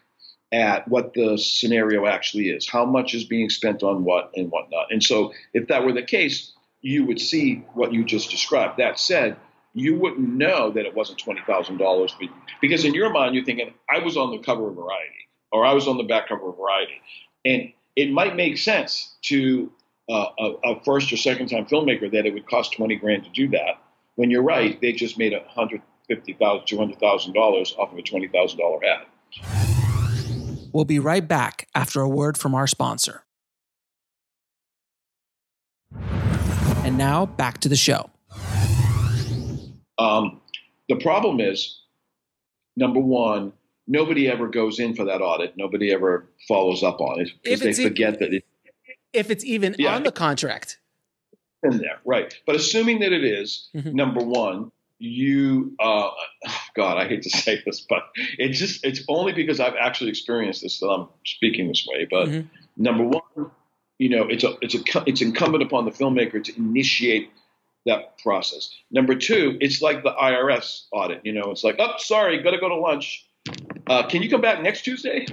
at 0.53 0.87
what 0.87 1.15
the 1.15 1.39
scenario 1.39 2.07
actually 2.07 2.51
is, 2.51 2.69
how 2.69 2.85
much 2.85 3.15
is 3.15 3.25
being 3.25 3.49
spent 3.49 3.83
on 3.83 4.05
what 4.05 4.31
and 4.37 4.51
whatnot. 4.51 4.87
And 4.91 5.03
so, 5.03 5.33
if 5.55 5.69
that 5.69 5.85
were 5.85 5.93
the 5.93 6.03
case, 6.03 6.53
you 6.83 7.07
would 7.07 7.21
see 7.21 7.65
what 7.75 7.93
you 7.93 8.05
just 8.05 8.31
described. 8.31 8.79
That 8.79 8.99
said, 8.99 9.37
you 9.73 9.99
wouldn't 9.99 10.29
know 10.29 10.71
that 10.71 10.85
it 10.85 10.95
wasn't 10.95 11.19
twenty 11.19 11.41
thousand 11.47 11.79
dollars 11.79 12.15
because 12.61 12.85
in 12.85 12.93
your 12.93 13.11
mind 13.11 13.35
you're 13.35 13.45
thinking, 13.45 13.73
I 13.89 14.01
was 14.01 14.17
on 14.17 14.31
the 14.33 14.39
cover 14.39 14.69
of 14.69 14.75
Variety 14.75 15.29
or 15.51 15.65
I 15.65 15.73
was 15.73 15.89
on 15.89 15.97
the 15.97 16.05
back 16.05 16.29
cover 16.29 16.51
of 16.51 16.57
Variety, 16.57 17.01
and 17.45 17.73
it 17.97 18.11
might 18.11 18.37
make 18.37 18.59
sense 18.59 19.15
to 19.23 19.71
uh, 20.11 20.27
a, 20.39 20.45
a, 20.65 20.85
first 20.85 21.13
or 21.13 21.17
second 21.17 21.49
time 21.49 21.67
filmmaker 21.67 22.11
that 22.11 22.27
it 22.27 22.35
would 22.35 22.47
cost 22.47 22.73
20 22.73 22.97
grand 22.97 23.25
to 23.25 23.31
do 23.31 23.49
that. 23.49 23.79
When 24.17 24.31
you're 24.31 24.43
right, 24.43 24.81
they 24.81 24.93
just 24.93 25.17
made 25.17 25.33
a 25.33 25.43
hundred 25.49 25.81
fifty 26.09 26.35
thousand, 26.35 26.67
two 26.67 26.77
hundred 26.77 26.99
thousand 26.99 27.33
dollars 27.33 27.75
off 27.79 27.93
of 27.93 27.99
a 27.99 28.03
twenty 28.03 28.29
thousand 28.29 28.59
dollar 28.59 28.81
ad. 28.85 29.07
We'll 30.73 30.85
be 30.85 30.99
right 30.99 31.27
back 31.27 31.69
after 31.75 32.01
a 32.01 32.09
word 32.09 32.37
from 32.37 32.55
our 32.55 32.67
sponsor. 32.67 33.25
And 36.93 36.99
now 36.99 37.25
back 37.25 37.57
to 37.61 37.71
the 37.71 37.77
show. 37.77 38.11
Um, 39.97 40.43
the 40.91 40.97
problem 40.97 41.41
is, 41.41 41.81
number 42.77 43.01
one, 43.01 43.55
nobody 43.87 44.29
ever 44.29 44.47
goes 44.47 44.79
in 44.79 44.95
for 44.95 45.07
that 45.07 45.23
audit. 45.23 45.57
Nobody 45.57 45.91
ever 45.91 46.29
follows 46.47 46.83
up 46.83 47.01
on 47.01 47.21
it 47.21 47.31
because 47.43 47.63
they 47.63 47.83
forget 47.83 48.19
that 48.19 48.35
it. 48.35 48.45
If 49.15 49.31
it's 49.31 49.43
even 49.43 49.75
yeah, 49.79 49.95
on 49.95 50.03
the 50.03 50.13
contract. 50.13 50.81
In 51.63 51.79
there, 51.79 51.99
right? 52.05 52.39
But 52.45 52.57
assuming 52.57 53.01
that 53.01 53.13
it 53.15 53.25
is, 53.25 53.71
mm-hmm. 53.75 53.97
number 53.97 54.23
one, 54.23 54.71
you 54.99 55.75
uh, 55.81 56.11
god 56.77 56.97
i 56.97 57.09
hate 57.09 57.23
to 57.23 57.31
say 57.31 57.61
this 57.67 57.81
but 57.81 58.05
it's 58.39 58.57
just 58.57 58.85
it's 58.87 59.03
only 59.09 59.33
because 59.33 59.59
i've 59.59 59.75
actually 59.75 60.09
experienced 60.09 60.63
this 60.63 60.79
that 60.79 60.87
i'm 60.87 61.09
speaking 61.27 61.67
this 61.67 61.85
way 61.91 62.07
but 62.09 62.29
mm-hmm. 62.29 62.47
number 62.77 63.03
one 63.03 63.51
you 64.03 64.09
know 64.09 64.25
it's 64.29 64.45
a 64.45 64.55
it's 64.61 64.75
a 64.75 64.81
it's 65.07 65.23
incumbent 65.23 65.63
upon 65.63 65.85
the 65.85 65.91
filmmaker 65.91 66.43
to 66.43 66.57
initiate 66.57 67.31
that 67.87 68.19
process. 68.19 68.71
Number 68.91 69.15
two 69.15 69.57
it's 69.61 69.81
like 69.81 70.03
the 70.03 70.13
irs 70.13 70.85
audit 70.93 71.21
you 71.25 71.33
know 71.33 71.51
it's 71.51 71.65
like 71.65 71.77
oh 71.79 71.95
sorry 71.99 72.43
gotta 72.43 72.59
go 72.59 72.69
to 72.69 72.77
lunch. 72.77 73.27
Uh, 73.87 74.07
can 74.07 74.23
you 74.23 74.31
come 74.31 74.41
back 74.41 74.63
next 74.63 74.83
tuesday? 74.83 75.27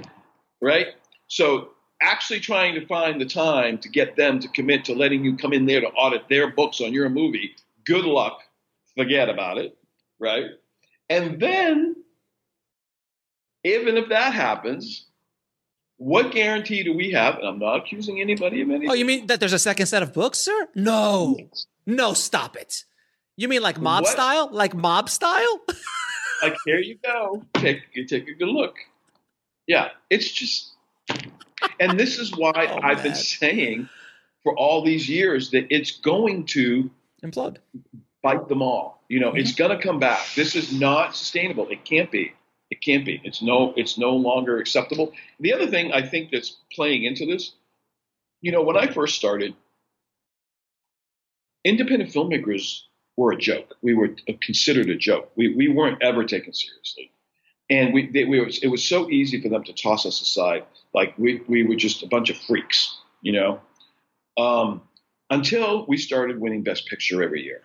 Right? 0.60 0.88
So 1.28 1.70
actually 2.02 2.40
trying 2.40 2.74
to 2.74 2.86
find 2.86 3.20
the 3.20 3.26
time 3.26 3.78
to 3.78 3.88
get 3.88 4.16
them 4.16 4.40
to 4.40 4.48
commit 4.48 4.84
to 4.86 4.94
letting 4.94 5.24
you 5.24 5.36
come 5.36 5.52
in 5.52 5.66
there 5.66 5.80
to 5.80 5.88
audit 5.88 6.28
their 6.28 6.50
books 6.50 6.80
on 6.80 6.92
your 6.92 7.08
movie 7.08 7.54
good 7.84 8.04
luck 8.04 8.40
forget 8.96 9.28
about 9.28 9.58
it, 9.58 9.76
right? 10.18 10.46
And 11.08 11.40
then, 11.40 11.96
even 13.64 13.96
if 13.96 14.08
that 14.10 14.32
happens, 14.32 15.06
what 16.00 16.32
guarantee 16.32 16.82
do 16.82 16.96
we 16.96 17.10
have? 17.10 17.36
And 17.36 17.46
I'm 17.46 17.58
not 17.58 17.76
accusing 17.76 18.22
anybody 18.22 18.62
of 18.62 18.70
anything. 18.70 18.88
Oh, 18.88 18.94
you 18.94 19.04
mean 19.04 19.26
that 19.26 19.38
there's 19.38 19.52
a 19.52 19.58
second 19.58 19.84
set 19.84 20.02
of 20.02 20.14
books, 20.14 20.38
sir? 20.38 20.68
No, 20.74 21.36
no, 21.84 22.14
stop 22.14 22.56
it. 22.56 22.84
You 23.36 23.48
mean 23.48 23.60
like 23.60 23.78
mob 23.78 24.04
what? 24.04 24.10
style? 24.10 24.48
Like 24.50 24.74
mob 24.74 25.10
style? 25.10 25.60
like 26.42 26.56
here 26.64 26.78
you 26.78 26.96
go. 27.04 27.44
Take 27.54 27.82
you 27.92 28.06
take 28.06 28.28
a 28.28 28.32
good 28.32 28.48
look. 28.48 28.76
Yeah, 29.66 29.90
it's 30.08 30.30
just, 30.30 30.72
and 31.78 32.00
this 32.00 32.18
is 32.18 32.34
why 32.34 32.52
oh, 32.56 32.80
I've 32.82 32.98
man. 32.98 33.02
been 33.02 33.14
saying 33.14 33.88
for 34.42 34.56
all 34.56 34.82
these 34.82 35.06
years 35.06 35.50
that 35.50 35.66
it's 35.68 35.90
going 35.98 36.46
to 36.46 36.90
implode 37.22 37.58
bite 38.22 38.48
them 38.48 38.62
all. 38.62 39.02
You 39.08 39.20
know, 39.20 39.28
mm-hmm. 39.28 39.38
it's 39.38 39.52
going 39.52 39.76
to 39.76 39.82
come 39.82 39.98
back. 39.98 40.20
This 40.34 40.56
is 40.56 40.72
not 40.72 41.14
sustainable. 41.14 41.68
It 41.68 41.84
can't 41.84 42.10
be. 42.10 42.32
It 42.70 42.80
can't 42.82 43.04
be. 43.04 43.20
It's 43.24 43.42
no. 43.42 43.74
It's 43.76 43.98
no 43.98 44.14
longer 44.14 44.58
acceptable. 44.58 45.12
The 45.40 45.52
other 45.52 45.66
thing 45.66 45.92
I 45.92 46.02
think 46.02 46.30
that's 46.30 46.56
playing 46.72 47.04
into 47.04 47.26
this, 47.26 47.52
you 48.40 48.52
know, 48.52 48.62
when 48.62 48.76
I 48.76 48.86
first 48.86 49.16
started, 49.16 49.54
independent 51.64 52.12
filmmakers 52.12 52.82
were 53.16 53.32
a 53.32 53.36
joke. 53.36 53.74
We 53.82 53.94
were 53.94 54.10
considered 54.40 54.88
a 54.88 54.96
joke. 54.96 55.32
We 55.36 55.54
we 55.54 55.68
weren't 55.68 56.00
ever 56.02 56.24
taken 56.24 56.52
seriously, 56.52 57.10
and 57.68 57.92
we, 57.92 58.06
they, 58.06 58.24
we 58.24 58.40
were, 58.40 58.50
it 58.62 58.68
was 58.68 58.84
so 58.84 59.10
easy 59.10 59.42
for 59.42 59.48
them 59.48 59.64
to 59.64 59.72
toss 59.72 60.06
us 60.06 60.20
aside, 60.20 60.64
like 60.94 61.18
we 61.18 61.42
we 61.48 61.64
were 61.64 61.76
just 61.76 62.04
a 62.04 62.06
bunch 62.06 62.30
of 62.30 62.36
freaks, 62.36 62.96
you 63.20 63.32
know. 63.32 63.60
Um, 64.38 64.82
until 65.28 65.86
we 65.86 65.96
started 65.96 66.40
winning 66.40 66.62
Best 66.62 66.86
Picture 66.86 67.22
every 67.22 67.42
year 67.42 67.62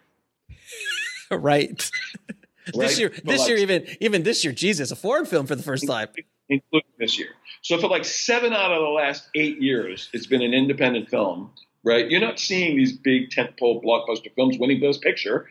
right. 1.31 1.89
This 2.73 2.99
year, 2.99 3.09
this 3.23 3.41
like, 3.41 3.49
year, 3.49 3.57
even 3.57 3.85
even 3.99 4.23
this 4.23 4.43
year, 4.43 4.53
Jesus, 4.53 4.91
a 4.91 4.95
foreign 4.95 5.25
film 5.25 5.45
for 5.45 5.55
the 5.55 5.63
first 5.63 5.87
time, 5.87 6.07
including 6.49 6.89
this 6.99 7.17
year. 7.19 7.29
So 7.61 7.77
for 7.79 7.87
like 7.87 8.05
seven 8.05 8.53
out 8.53 8.71
of 8.71 8.81
the 8.81 8.89
last 8.89 9.29
eight 9.35 9.61
years, 9.61 10.09
it's 10.13 10.25
been 10.25 10.41
an 10.41 10.53
independent 10.53 11.09
film, 11.09 11.51
right? 11.83 12.09
You're 12.09 12.21
not 12.21 12.39
seeing 12.39 12.75
these 12.75 12.93
big 12.93 13.29
tentpole 13.29 13.83
blockbuster 13.83 14.33
films 14.35 14.57
winning 14.59 14.79
Best 14.79 15.01
Picture. 15.01 15.47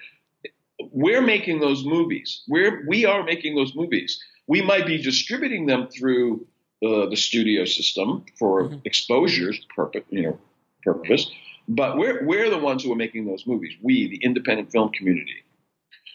We're 0.91 1.23
making 1.23 1.61
those 1.61 1.85
movies. 1.85 2.43
We're 2.49 2.85
we 2.87 3.05
are 3.05 3.23
making 3.23 3.55
those 3.55 3.75
movies. 3.75 4.21
We 4.47 4.61
might 4.61 4.87
be 4.87 5.01
distributing 5.01 5.67
them 5.67 5.89
through 5.89 6.47
uh, 6.85 7.07
the 7.07 7.17
studio 7.17 7.65
system 7.65 8.25
for 8.39 8.65
mm-hmm. 8.65 8.79
exposure's 8.85 9.65
purpose, 9.75 10.03
you 10.11 10.23
know, 10.23 10.39
purpose. 10.83 11.31
But 11.69 11.97
we're 11.97 12.27
we're 12.27 12.51
the 12.51 12.59
ones 12.59 12.85
who 12.85 12.93
are 12.93 12.97
making 12.97 13.27
those 13.27 13.47
movies. 13.47 13.73
We, 13.81 14.09
the 14.09 14.17
independent 14.17 14.71
film 14.73 14.91
community. 14.91 15.45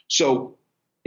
So 0.09 0.58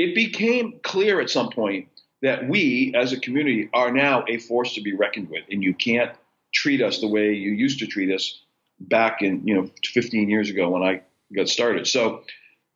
it 0.02 0.16
became 0.16 0.80
clear 0.82 1.20
at 1.20 1.30
some 1.30 1.50
point 1.50 1.86
that 2.22 2.48
we 2.48 2.92
as 2.96 3.12
a 3.12 3.20
community 3.20 3.70
are 3.72 3.92
now 3.92 4.24
a 4.28 4.36
force 4.38 4.74
to 4.74 4.80
be 4.80 4.92
reckoned 4.92 5.30
with, 5.30 5.44
and 5.48 5.62
you 5.62 5.74
can't 5.74 6.10
treat 6.52 6.82
us 6.82 7.00
the 7.00 7.06
way 7.06 7.34
you 7.34 7.52
used 7.52 7.78
to 7.78 7.86
treat 7.86 8.12
us 8.12 8.40
back 8.80 9.22
in 9.22 9.46
you 9.46 9.54
know 9.54 9.70
15 9.84 10.28
years 10.28 10.50
ago 10.50 10.70
when 10.70 10.82
I 10.82 11.02
got 11.34 11.48
started. 11.48 11.86
So, 11.86 12.24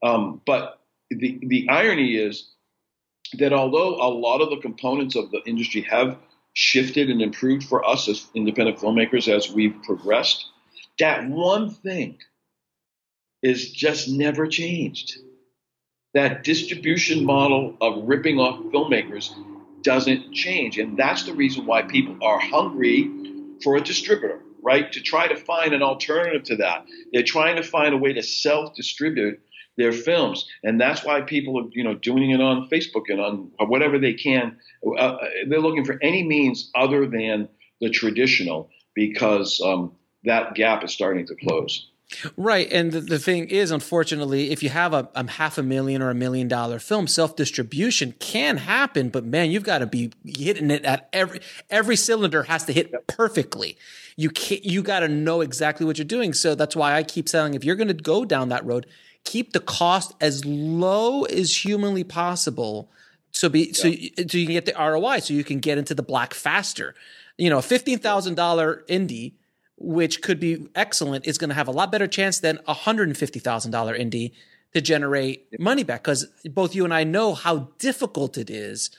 um, 0.05 0.41
but 0.47 0.81
the 1.11 1.41
the 1.43 1.69
irony 1.69 2.15
is 2.15 2.49
that 3.39 3.53
although 3.53 3.97
a 3.97 4.09
lot 4.09 4.41
of 4.41 4.51
the 4.51 4.59
components 4.59 5.17
of 5.17 5.33
the 5.33 5.43
industry 5.47 5.81
have 5.81 6.17
shifted 6.53 7.11
and 7.11 7.21
improved 7.21 7.65
for 7.65 7.85
us 7.85 8.09
as 8.09 8.25
independent 8.35 8.79
filmmakers 8.79 9.27
as 9.27 9.51
we've 9.51 9.83
progressed, 9.83 10.47
that 11.01 11.29
one 11.29 11.71
thing 11.71 12.19
is 13.43 13.73
just 13.73 14.09
never 14.09 14.47
changed 14.47 15.19
that 16.17 16.45
distribution 16.45 17.27
model 17.27 17.77
of 17.83 18.09
ripping 18.09 18.39
off 18.39 18.59
filmmakers 18.73 19.35
doesn't 19.83 20.33
change. 20.33 20.79
And 20.79 20.97
that's 20.97 21.25
the 21.25 21.35
reason 21.35 21.67
why 21.67 21.83
people 21.83 22.17
are 22.23 22.39
hungry 22.39 23.11
for 23.63 23.77
a 23.77 23.83
distributor, 23.83 24.41
right? 24.63 24.91
To 24.93 25.03
try 25.03 25.29
to 25.29 25.37
find 25.37 25.75
an 25.75 25.83
alternative 25.83 26.45
to 26.45 26.57
that. 26.57 26.87
They're 27.13 27.23
trying 27.23 27.57
to 27.57 27.63
find 27.63 27.93
a 27.93 27.99
way 27.99 28.15
to 28.15 28.23
self 28.23 28.75
distribute 28.75 29.41
their 29.77 29.93
films. 29.93 30.49
And 30.65 30.81
that's 30.81 31.05
why 31.05 31.21
people 31.21 31.61
are, 31.61 31.69
you 31.73 31.85
know, 31.85 31.95
doing 31.95 32.31
it 32.31 32.41
on 32.41 32.71
Facebook 32.71 33.11
and 33.11 33.21
on 33.21 33.51
whatever 33.69 33.99
they 33.99 34.15
can. 34.15 34.57
Uh, 34.99 35.19
they're 35.47 35.61
looking 35.61 35.85
for 35.85 35.99
any 36.01 36.23
means 36.23 36.71
other 36.75 37.07
than 37.07 37.51
the 37.83 37.91
traditional 37.91 38.71
because 38.95 39.61
um, 39.61 39.93
that 40.25 40.55
gap 40.55 40.83
is 40.83 40.93
starting 40.93 41.27
to 41.27 41.35
close. 41.35 41.91
Right. 42.37 42.71
And 42.71 42.93
the, 42.93 43.01
the, 43.01 43.19
thing 43.19 43.49
is, 43.49 43.73
unfortunately, 43.73 44.53
if 44.53 44.63
you 44.63 44.69
have 44.69 44.95
a, 44.95 45.09
a, 45.17 45.29
half 45.29 45.59
a 45.59 45.63
million 45.63 46.03
or 46.03 46.11
a 46.11 46.15
million 46.15 46.47
dollar 46.47 46.79
film, 46.79 47.09
self 47.09 47.35
distribution 47.35 48.15
can 48.21 48.59
happen, 48.59 49.09
but 49.09 49.25
man, 49.25 49.51
you've 49.51 49.65
got 49.65 49.79
to 49.79 49.87
be 49.87 50.13
hitting 50.25 50.71
it 50.71 50.85
at 50.85 51.09
every, 51.13 51.41
every 51.69 51.97
cylinder 51.97 52.45
has 52.45 52.65
to 52.65 52.73
hit 52.73 53.09
perfectly. 53.09 53.77
You 54.15 54.31
can't, 54.31 54.65
you 54.65 54.83
got 54.83 55.01
to 55.01 55.09
know 55.09 55.41
exactly 55.41 55.85
what 55.85 55.99
you're 55.99 56.05
doing. 56.05 56.33
So 56.33 56.55
that's 56.55 56.77
why 56.77 56.95
I 56.95 57.03
keep 57.03 57.29
saying 57.29 57.55
if 57.55 57.65
you're 57.65 57.77
going 57.77 57.89
to 57.89 57.95
go 57.95 58.25
down 58.25 58.51
that 58.51 58.65
road, 58.65 58.87
keep 59.25 59.53
the 59.53 59.61
cost 59.61 60.15
as 60.21 60.45
low 60.45 61.25
as 61.25 61.65
humanly 61.65 62.05
possible. 62.05 62.89
So 63.33 63.49
be, 63.49 63.67
yeah. 63.67 63.73
so, 63.73 63.83
so 63.83 64.39
you 64.39 64.47
can 64.47 64.55
get 64.55 64.65
the 64.65 64.75
ROI, 64.79 65.19
so 65.19 65.35
you 65.35 65.45
can 65.45 65.59
get 65.59 65.77
into 65.77 65.95
the 65.95 66.05
black 66.05 66.35
faster. 66.35 66.95
You 67.37 67.51
know, 67.51 67.59
a 67.59 67.63
$15,000 67.63 68.87
indie 68.87 69.33
which 69.77 70.23
could 70.23 70.41
be 70.41 70.69
excellent, 70.75 71.27
is 71.27 71.39
going 71.39 71.51
to 71.51 71.55
have 71.55 71.69
a 71.69 71.73
lot 71.73 71.93
better 71.93 72.07
chance 72.07 72.39
than 72.39 72.59
a 72.67 72.75
$150,000 72.75 74.01
indie 74.01 74.33
to 74.73 74.81
generate 74.81 75.61
money 75.61 75.83
back. 75.83 76.03
Because 76.03 76.27
both 76.47 76.75
you 76.75 76.85
and 76.85 76.95
I 76.95 77.05
know 77.05 77.35
how 77.35 77.69
difficult 77.79 78.39
it 78.39 78.51
is 78.51 78.91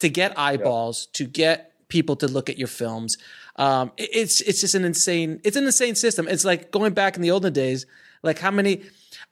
to 0.00 0.08
get 0.08 0.38
eyeballs, 0.38 1.08
yeah. 1.08 1.18
to 1.18 1.30
get 1.30 1.72
people 1.88 2.16
to 2.16 2.26
look 2.26 2.48
at 2.50 2.58
your 2.58 2.68
films. 2.68 3.16
Um, 3.56 3.92
it's 3.96 4.40
it's 4.40 4.60
just 4.60 4.74
an 4.74 4.84
insane 4.84 5.40
it's 5.44 5.56
an 5.56 5.64
insane 5.64 5.94
system. 5.94 6.26
It's 6.28 6.44
like 6.44 6.70
going 6.70 6.92
back 6.92 7.16
in 7.16 7.22
the 7.22 7.30
olden 7.30 7.52
days. 7.52 7.86
Like 8.22 8.38
how 8.38 8.50
many? 8.50 8.82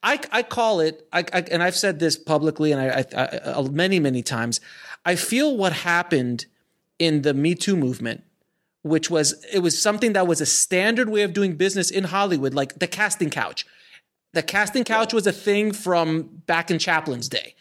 I 0.03 0.21
I 0.31 0.43
call 0.43 0.81
it. 0.81 1.07
I, 1.13 1.25
I 1.33 1.41
and 1.51 1.63
I've 1.63 1.77
said 1.77 1.99
this 1.99 2.17
publicly 2.17 2.73
and 2.73 2.81
I, 2.81 2.87
I, 2.87 3.05
I 3.17 3.25
uh, 3.39 3.63
many 3.73 3.99
many 3.99 4.23
times. 4.23 4.61
I 5.05 5.17
feel 5.17 5.57
what 5.57 5.73
happened 5.73 6.47
in 6.99 7.23
the 7.23 7.35
Me 7.35 7.55
Too 7.57 7.77
movement 7.77 8.23
which 8.83 9.11
was 9.11 9.45
it 9.53 9.61
was 9.61 9.81
something 9.81 10.13
that 10.13 10.27
was 10.27 10.41
a 10.41 10.47
standard 10.47 11.09
way 11.09 11.23
of 11.23 11.33
doing 11.33 11.57
business 11.57 11.91
in 11.91 12.05
Hollywood, 12.05 12.55
like 12.55 12.79
the 12.79 12.87
casting 12.87 13.31
couch. 13.31 13.67
The 14.35 14.43
casting 14.43 14.85
couch 14.85 15.13
was 15.13 15.27
a 15.27 15.33
thing 15.33 15.73
from 15.73 16.43
back 16.47 16.71
in 16.71 16.79
Chaplin's 16.79 17.29
day. 17.29 17.55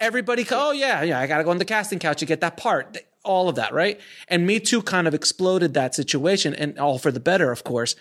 Everybody, 0.00 0.46
oh 0.50 0.72
yeah, 0.72 1.02
yeah, 1.02 1.20
I 1.20 1.26
gotta 1.26 1.44
go 1.44 1.50
on 1.50 1.58
the 1.58 1.64
casting 1.64 1.98
couch 1.98 2.18
to 2.18 2.26
get 2.26 2.40
that 2.40 2.56
part, 2.56 2.98
all 3.24 3.48
of 3.48 3.56
that, 3.56 3.72
right? 3.72 4.00
And 4.28 4.46
Me 4.46 4.60
Too 4.60 4.82
kind 4.82 5.08
of 5.08 5.14
exploded 5.14 5.74
that 5.74 5.94
situation, 5.94 6.54
and 6.54 6.78
all 6.78 6.98
for 6.98 7.10
the 7.10 7.20
better, 7.20 7.50
of 7.50 7.64
course. 7.64 7.96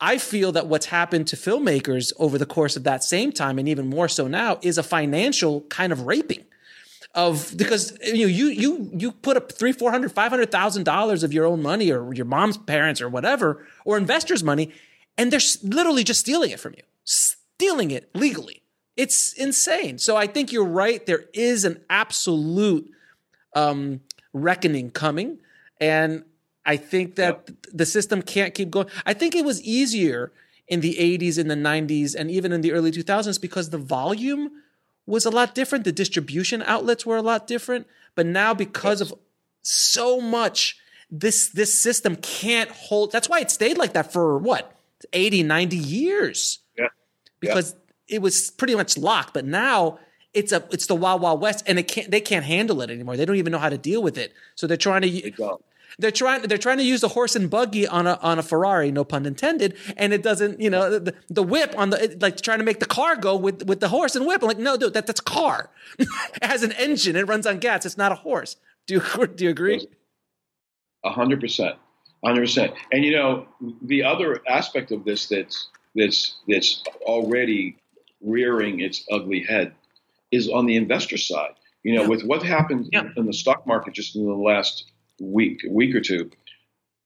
I 0.00 0.18
feel 0.18 0.52
that 0.52 0.68
what's 0.68 0.86
happened 0.86 1.26
to 1.28 1.36
filmmakers 1.36 2.12
over 2.18 2.38
the 2.38 2.46
course 2.46 2.76
of 2.76 2.84
that 2.84 3.02
same 3.02 3.32
time, 3.32 3.58
and 3.58 3.68
even 3.68 3.88
more 3.88 4.08
so 4.08 4.28
now, 4.28 4.58
is 4.62 4.78
a 4.78 4.82
financial 4.82 5.62
kind 5.62 5.92
of 5.92 6.06
raping 6.06 6.44
of 7.14 7.54
because 7.56 7.96
you 8.02 8.20
know 8.20 8.26
you 8.26 8.46
you 8.46 8.90
you 8.94 9.12
put 9.12 9.36
up 9.36 9.52
three 9.52 9.72
four 9.72 9.90
hundred 9.90 10.12
five 10.12 10.30
hundred 10.30 10.50
thousand 10.50 10.84
dollars 10.84 11.22
of 11.22 11.32
your 11.32 11.46
own 11.46 11.62
money 11.62 11.90
or 11.90 12.12
your 12.12 12.26
mom's 12.26 12.58
parents 12.58 13.00
or 13.00 13.08
whatever 13.08 13.66
or 13.84 13.96
investors 13.96 14.44
money 14.44 14.72
and 15.16 15.32
they're 15.32 15.40
literally 15.62 16.04
just 16.04 16.20
stealing 16.20 16.50
it 16.50 16.60
from 16.60 16.74
you. 16.76 16.82
Stealing 17.04 17.90
it 17.90 18.08
legally. 18.14 18.62
It's 18.96 19.32
insane. 19.32 19.98
So 19.98 20.16
i 20.16 20.26
think 20.26 20.52
you're 20.52 20.64
right. 20.64 21.04
There 21.04 21.24
is 21.32 21.64
an 21.64 21.80
absolute 21.90 22.90
um, 23.54 24.00
reckoning 24.32 24.90
coming 24.90 25.38
and 25.80 26.22
i 26.66 26.76
think 26.76 27.14
that 27.16 27.44
yep. 27.48 27.56
the 27.72 27.86
system 27.86 28.22
can't 28.22 28.54
keep 28.54 28.70
going. 28.70 28.88
I 29.06 29.14
think 29.14 29.34
it 29.34 29.44
was 29.44 29.62
easier 29.62 30.32
in 30.68 30.80
the 30.80 30.94
80s 30.94 31.38
in 31.38 31.48
the 31.48 31.54
90s 31.54 32.14
and 32.14 32.30
even 32.30 32.52
in 32.52 32.60
the 32.60 32.72
early 32.72 32.92
2000s 32.92 33.40
because 33.40 33.70
the 33.70 33.78
volume 33.78 34.50
was 35.08 35.24
a 35.24 35.30
lot 35.30 35.54
different. 35.54 35.84
The 35.84 35.92
distribution 35.92 36.62
outlets 36.62 37.06
were 37.06 37.16
a 37.16 37.22
lot 37.22 37.46
different. 37.46 37.86
But 38.14 38.26
now, 38.26 38.52
because 38.52 39.00
of 39.00 39.14
so 39.62 40.20
much, 40.20 40.78
this 41.10 41.48
this 41.48 41.76
system 41.80 42.16
can't 42.16 42.70
hold. 42.70 43.10
That's 43.10 43.28
why 43.28 43.40
it 43.40 43.50
stayed 43.50 43.78
like 43.78 43.94
that 43.94 44.12
for 44.12 44.36
what 44.38 44.76
80, 45.12 45.42
90 45.44 45.76
years. 45.76 46.58
Yeah. 46.76 46.88
Because 47.40 47.72
yeah. 48.06 48.16
it 48.16 48.22
was 48.22 48.50
pretty 48.50 48.74
much 48.74 48.98
locked. 48.98 49.32
But 49.32 49.46
now 49.46 49.98
it's 50.34 50.52
a 50.52 50.62
it's 50.70 50.86
the 50.86 50.94
wild 50.94 51.22
wild 51.22 51.40
west, 51.40 51.64
and 51.66 51.78
they 51.78 51.82
can't 51.82 52.10
they 52.10 52.20
can't 52.20 52.44
handle 52.44 52.82
it 52.82 52.90
anymore. 52.90 53.16
They 53.16 53.24
don't 53.24 53.36
even 53.36 53.52
know 53.52 53.58
how 53.58 53.70
to 53.70 53.78
deal 53.78 54.02
with 54.02 54.18
it. 54.18 54.34
So 54.56 54.66
they're 54.66 54.76
trying 54.76 55.02
to 55.02 55.32
they're 55.98 56.10
trying 56.10 56.42
they're 56.42 56.58
trying 56.58 56.78
to 56.78 56.84
use 56.84 57.02
a 57.02 57.08
horse 57.08 57.34
and 57.34 57.48
buggy 57.48 57.86
on 57.86 58.06
a 58.06 58.18
on 58.22 58.38
a 58.38 58.42
Ferrari, 58.42 58.90
no 58.90 59.04
pun 59.04 59.26
intended, 59.26 59.76
and 59.96 60.12
it 60.12 60.22
doesn't, 60.22 60.60
you 60.60 60.70
know, 60.70 60.98
the, 60.98 61.14
the 61.28 61.42
whip 61.42 61.74
on 61.76 61.90
the 61.90 62.16
like 62.20 62.40
trying 62.40 62.58
to 62.58 62.64
make 62.64 62.80
the 62.80 62.86
car 62.86 63.16
go 63.16 63.36
with 63.36 63.64
with 63.64 63.80
the 63.80 63.88
horse 63.88 64.14
and 64.14 64.26
whip. 64.26 64.42
I'm 64.42 64.48
like, 64.48 64.58
no, 64.58 64.76
dude, 64.76 64.94
that 64.94 65.06
that's 65.06 65.20
car. 65.20 65.70
it 65.98 66.08
has 66.42 66.62
an 66.62 66.72
engine, 66.72 67.16
it 67.16 67.26
runs 67.26 67.46
on 67.46 67.58
gas. 67.58 67.86
It's 67.86 67.98
not 67.98 68.12
a 68.12 68.16
horse. 68.16 68.56
Do 68.86 68.94
you 68.94 69.26
do 69.34 69.44
you 69.44 69.50
agree? 69.50 69.86
A 71.04 71.10
hundred 71.10 71.40
percent, 71.40 71.76
hundred 72.24 72.42
percent. 72.42 72.74
And 72.92 73.04
you 73.04 73.12
know, 73.12 73.46
the 73.82 74.02
other 74.02 74.40
aspect 74.48 74.92
of 74.92 75.04
this 75.04 75.28
that's 75.28 75.68
that's 75.94 76.36
that's 76.48 76.82
already 77.02 77.76
rearing 78.20 78.80
its 78.80 79.04
ugly 79.10 79.42
head 79.42 79.72
is 80.30 80.48
on 80.48 80.66
the 80.66 80.76
investor 80.76 81.16
side. 81.16 81.54
You 81.84 81.94
know, 81.94 82.02
yeah. 82.02 82.08
with 82.08 82.24
what 82.24 82.42
happened 82.42 82.88
yeah. 82.92 83.08
in 83.16 83.26
the 83.26 83.32
stock 83.32 83.66
market 83.66 83.94
just 83.94 84.16
in 84.16 84.26
the 84.26 84.34
last 84.34 84.90
week, 85.20 85.62
week 85.68 85.94
or 85.94 86.00
two, 86.00 86.30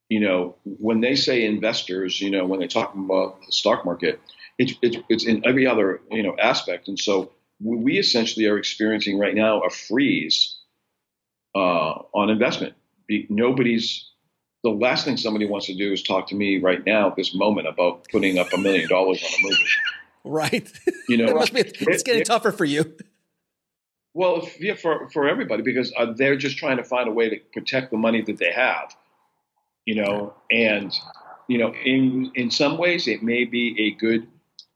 you 0.08 0.20
know, 0.20 0.56
when 0.64 1.00
they 1.00 1.14
say 1.14 1.44
investors, 1.44 2.20
you 2.20 2.30
know, 2.30 2.44
when 2.44 2.60
they 2.60 2.66
talk 2.66 2.94
about 2.94 3.40
the 3.46 3.52
stock 3.52 3.84
market, 3.84 4.20
it's, 4.58 4.74
it's, 4.82 4.96
it's 5.08 5.24
in 5.24 5.46
every 5.46 5.66
other, 5.66 6.00
you 6.10 6.22
know, 6.22 6.36
aspect. 6.38 6.88
And 6.88 6.98
so 6.98 7.32
we 7.60 7.98
essentially 7.98 8.46
are 8.46 8.58
experiencing 8.58 9.18
right 9.18 9.34
now 9.34 9.60
a 9.60 9.70
freeze 9.70 10.58
uh, 11.54 12.02
on 12.14 12.30
investment. 12.30 12.74
Be, 13.06 13.26
nobody's, 13.30 14.10
the 14.62 14.70
last 14.70 15.04
thing 15.04 15.16
somebody 15.16 15.46
wants 15.46 15.66
to 15.66 15.74
do 15.74 15.92
is 15.92 16.02
talk 16.02 16.28
to 16.28 16.34
me 16.34 16.58
right 16.58 16.84
now 16.84 17.08
at 17.08 17.16
this 17.16 17.34
moment 17.34 17.66
about 17.68 18.06
putting 18.10 18.38
up 18.38 18.52
a 18.52 18.58
million 18.58 18.88
dollars 18.88 19.22
on 19.22 19.30
a 19.30 19.42
movie. 19.42 19.64
Right. 20.24 20.70
You 21.08 21.16
know, 21.16 21.40
it 21.40 21.52
be, 21.52 21.60
it's 21.90 22.04
getting 22.04 22.20
it, 22.20 22.26
tougher 22.26 22.52
for 22.52 22.64
you. 22.64 22.94
Well, 24.14 24.46
yeah, 24.60 24.74
for 24.74 25.08
for 25.10 25.28
everybody 25.28 25.62
because 25.62 25.92
uh, 25.96 26.12
they're 26.14 26.36
just 26.36 26.58
trying 26.58 26.76
to 26.76 26.84
find 26.84 27.08
a 27.08 27.12
way 27.12 27.30
to 27.30 27.36
protect 27.52 27.90
the 27.90 27.96
money 27.96 28.22
that 28.22 28.38
they 28.38 28.52
have, 28.52 28.94
you 29.86 29.94
know, 29.94 30.34
and 30.50 30.94
you 31.48 31.58
know, 31.58 31.72
in 31.84 32.30
in 32.34 32.50
some 32.50 32.76
ways 32.78 33.08
it 33.08 33.22
may 33.22 33.44
be 33.44 33.74
a 33.88 34.00
good 34.00 34.26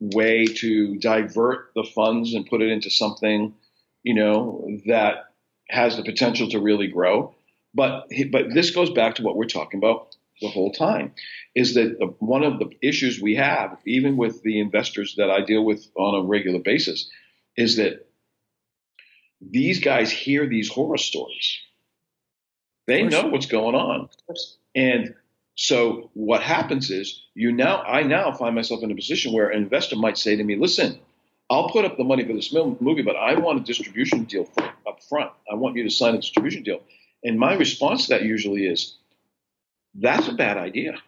way 0.01 0.47
to 0.47 0.97
divert 0.97 1.71
the 1.75 1.85
funds 1.85 2.35
and 2.35 2.47
put 2.47 2.63
it 2.63 2.71
into 2.71 2.91
something, 2.91 3.55
you 4.03 4.15
know, 4.15 4.69
that 4.87 5.27
has 5.69 5.97
the 5.97 6.03
potential 6.03 6.49
to 6.49 6.61
really 6.61 6.87
grow. 6.87 7.35
But 7.75 8.09
but 8.33 8.55
this 8.55 8.71
goes 8.71 8.91
back 8.91 9.17
to 9.17 9.23
what 9.23 9.37
we're 9.37 9.45
talking 9.45 9.79
about 9.79 10.17
the 10.41 10.49
whole 10.49 10.73
time, 10.73 11.13
is 11.55 11.75
that 11.75 11.99
the, 11.99 12.07
one 12.19 12.43
of 12.43 12.59
the 12.59 12.71
issues 12.83 13.21
we 13.21 13.37
have, 13.37 13.79
even 13.87 14.17
with 14.17 14.43
the 14.43 14.61
investors 14.61 15.15
that 15.17 15.31
I 15.31 15.43
deal 15.43 15.65
with 15.65 15.87
on 15.97 16.25
a 16.25 16.27
regular 16.27 16.59
basis, 16.59 17.11
is 17.57 17.77
that 17.77 18.06
these 19.41 19.81
guys 19.81 20.11
hear 20.11 20.47
these 20.47 20.69
horror 20.69 20.99
stories. 20.99 21.59
They 22.87 23.03
know 23.03 23.27
what's 23.27 23.47
going 23.47 23.75
on. 23.75 24.09
And 24.75 25.15
so 25.57 26.11
what 26.15 26.43
happens 26.43 26.91
is 26.91 27.23
you 27.35 27.51
now 27.53 27.83
I 27.83 28.03
now 28.03 28.33
find 28.33 28.55
myself 28.55 28.83
in 28.83 28.91
a 28.91 28.95
position 28.95 29.33
where 29.33 29.49
an 29.49 29.63
investor 29.63 29.97
might 29.97 30.19
say 30.19 30.37
to 30.37 30.45
me, 30.45 30.57
"Listen, 30.57 30.99
I'll 31.51 31.71
put 31.71 31.85
up 31.85 31.97
the 31.97 32.05
money 32.05 32.25
for 32.25 32.33
this 32.33 32.53
movie, 32.53 33.03
but 33.03 33.17
I 33.17 33.35
want 33.35 33.61
a 33.61 33.65
distribution 33.65 34.25
deal 34.25 34.49
up 34.87 35.03
front. 35.03 35.33
I 35.51 35.55
want 35.55 35.77
you 35.77 35.83
to 35.85 35.91
sign 35.91 36.15
a 36.15 36.19
distribution 36.19 36.63
deal." 36.63 36.83
And 37.25 37.39
my 37.39 37.55
response 37.55 38.07
to 38.07 38.15
that 38.15 38.23
usually 38.23 38.67
is, 38.67 38.97
"That's 39.95 40.29
a 40.29 40.33
bad 40.33 40.59
idea." 40.59 41.03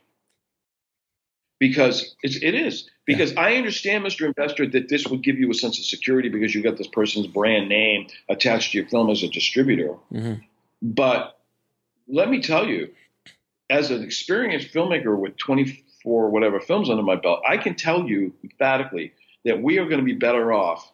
Because 1.59 2.15
it's, 2.23 2.37
it 2.37 2.55
is 2.55 2.89
because 3.05 3.33
yeah. 3.33 3.41
I 3.41 3.55
understand, 3.57 4.05
Mr. 4.05 4.27
Investor, 4.27 4.67
that 4.69 4.89
this 4.89 5.07
would 5.07 5.23
give 5.23 5.39
you 5.39 5.51
a 5.51 5.55
sense 5.55 5.79
of 5.79 5.85
security 5.85 6.29
because 6.29 6.55
you've 6.55 6.65
got 6.65 6.77
this 6.77 6.89
person's 6.89 7.27
brand 7.27 7.69
name 7.69 8.07
attached 8.29 8.73
to 8.73 8.79
your 8.79 8.87
film 8.89 9.11
as 9.11 9.23
a 9.23 9.29
distributor. 9.29 9.95
Mm-hmm. 10.13 10.35
But 10.83 11.39
let 12.07 12.31
me 12.31 12.41
tell 12.41 12.67
you, 12.67 12.91
as 13.71 13.91
an 13.91 14.03
experienced 14.03 14.73
filmmaker 14.73 15.19
with 15.19 15.37
24 15.37 16.31
whatever 16.31 16.61
films 16.61 16.89
under 16.89 17.03
my 17.03 17.17
belt, 17.17 17.41
I 17.47 17.57
can 17.57 17.75
tell 17.75 18.07
you 18.07 18.33
emphatically 18.43 19.13
that 19.45 19.63
we 19.63 19.79
are 19.79 19.85
going 19.85 20.01
to 20.01 20.05
be 20.05 20.15
better 20.15 20.53
off 20.53 20.93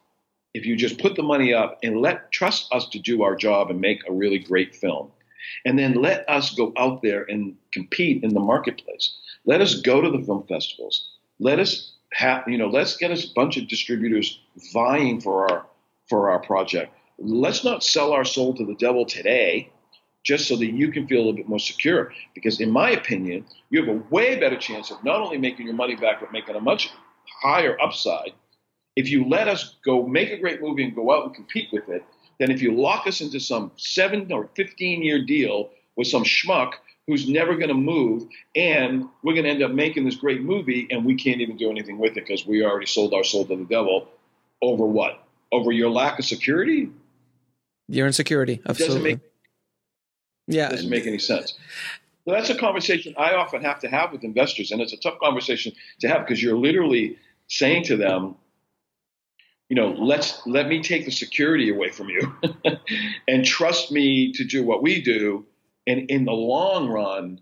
if 0.54 0.64
you 0.64 0.76
just 0.76 0.98
put 0.98 1.16
the 1.16 1.22
money 1.22 1.52
up 1.52 1.78
and 1.82 2.00
let 2.00 2.30
trust 2.30 2.72
us 2.72 2.88
to 2.88 2.98
do 2.98 3.22
our 3.22 3.34
job 3.34 3.70
and 3.70 3.80
make 3.80 4.08
a 4.08 4.12
really 4.12 4.38
great 4.38 4.74
film. 4.74 5.10
And 5.64 5.78
then 5.78 5.94
let 5.94 6.28
us 6.28 6.54
go 6.54 6.72
out 6.76 7.02
there 7.02 7.24
and 7.24 7.56
compete 7.72 8.22
in 8.22 8.34
the 8.34 8.40
marketplace. 8.40 9.16
Let 9.44 9.60
us 9.60 9.80
go 9.80 10.00
to 10.00 10.10
the 10.10 10.24
film 10.24 10.46
festivals. 10.46 11.08
Let 11.38 11.58
us 11.58 11.92
have, 12.12 12.44
you 12.46 12.58
know, 12.58 12.68
let's 12.68 12.96
get 12.96 13.10
us 13.10 13.24
a 13.24 13.34
bunch 13.34 13.56
of 13.56 13.68
distributors 13.68 14.40
vying 14.72 15.20
for 15.20 15.50
our 15.50 15.66
for 16.08 16.30
our 16.30 16.38
project. 16.38 16.94
Let's 17.18 17.64
not 17.64 17.82
sell 17.82 18.12
our 18.12 18.24
soul 18.24 18.54
to 18.54 18.64
the 18.64 18.74
devil 18.74 19.06
today 19.06 19.70
just 20.22 20.48
so 20.48 20.56
that 20.56 20.66
you 20.66 20.90
can 20.90 21.06
feel 21.06 21.18
a 21.18 21.24
little 21.24 21.34
bit 21.34 21.48
more 21.48 21.58
secure. 21.58 22.12
Because 22.34 22.60
in 22.60 22.70
my 22.70 22.90
opinion, 22.90 23.44
you 23.70 23.84
have 23.84 23.94
a 23.94 24.02
way 24.10 24.38
better 24.38 24.56
chance 24.56 24.90
of 24.90 25.02
not 25.04 25.20
only 25.20 25.38
making 25.38 25.66
your 25.66 25.74
money 25.74 25.96
back, 25.96 26.20
but 26.20 26.32
making 26.32 26.56
a 26.56 26.60
much 26.60 26.90
higher 27.42 27.80
upside 27.80 28.32
if 28.96 29.10
you 29.10 29.28
let 29.28 29.48
us 29.48 29.76
go 29.84 30.06
make 30.06 30.30
a 30.30 30.38
great 30.38 30.62
movie 30.62 30.84
and 30.84 30.94
go 30.94 31.12
out 31.12 31.26
and 31.26 31.34
compete 31.34 31.68
with 31.72 31.88
it 31.88 32.04
than 32.38 32.50
if 32.50 32.62
you 32.62 32.74
lock 32.74 33.06
us 33.06 33.20
into 33.20 33.40
some 33.40 33.72
seven 33.76 34.30
or 34.32 34.48
15 34.54 35.02
year 35.02 35.24
deal 35.24 35.70
with 35.96 36.08
some 36.08 36.24
schmuck 36.24 36.74
who's 37.06 37.28
never 37.28 37.54
going 37.54 37.68
to 37.68 37.74
move, 37.74 38.26
and 38.56 39.06
we're 39.22 39.34
going 39.34 39.44
to 39.44 39.50
end 39.50 39.62
up 39.62 39.70
making 39.70 40.04
this 40.04 40.16
great 40.16 40.42
movie, 40.42 40.88
and 40.90 41.04
we 41.04 41.14
can't 41.14 41.40
even 41.40 41.56
do 41.56 41.70
anything 41.70 41.98
with 41.98 42.12
it 42.12 42.26
because 42.26 42.46
we 42.46 42.64
already 42.64 42.86
sold 42.86 43.12
our 43.12 43.24
soul 43.24 43.44
to 43.44 43.56
the 43.56 43.64
devil 43.64 44.08
over 44.62 44.86
what? 44.86 45.22
Over 45.52 45.70
your 45.70 45.90
lack 45.90 46.18
of 46.18 46.24
security? 46.24 46.90
Your 47.88 48.06
insecurity, 48.06 48.62
absolutely. 48.66 48.94
Doesn't 48.94 49.02
make, 49.02 49.20
yeah, 50.46 50.68
doesn't 50.70 50.88
make 50.88 51.06
any 51.06 51.18
sense. 51.18 51.54
So 52.24 52.32
that's 52.32 52.48
a 52.48 52.56
conversation 52.56 53.14
I 53.18 53.34
often 53.34 53.62
have 53.62 53.80
to 53.80 53.88
have 53.88 54.10
with 54.10 54.24
investors, 54.24 54.70
and 54.72 54.80
it's 54.80 54.94
a 54.94 54.96
tough 54.96 55.18
conversation 55.20 55.72
to 56.00 56.08
have 56.08 56.26
because 56.26 56.42
you're 56.42 56.56
literally 56.56 57.18
saying 57.48 57.84
to 57.84 57.96
them, 57.98 58.36
you 59.68 59.76
know, 59.76 59.92
let's 59.92 60.46
let 60.46 60.68
me 60.68 60.82
take 60.82 61.04
the 61.04 61.10
security 61.10 61.70
away 61.70 61.90
from 61.90 62.08
you 62.08 62.34
and 63.28 63.44
trust 63.44 63.90
me 63.90 64.32
to 64.32 64.44
do 64.44 64.62
what 64.62 64.82
we 64.82 65.02
do. 65.02 65.46
And 65.86 66.10
in 66.10 66.24
the 66.24 66.32
long 66.32 66.88
run 66.88 67.40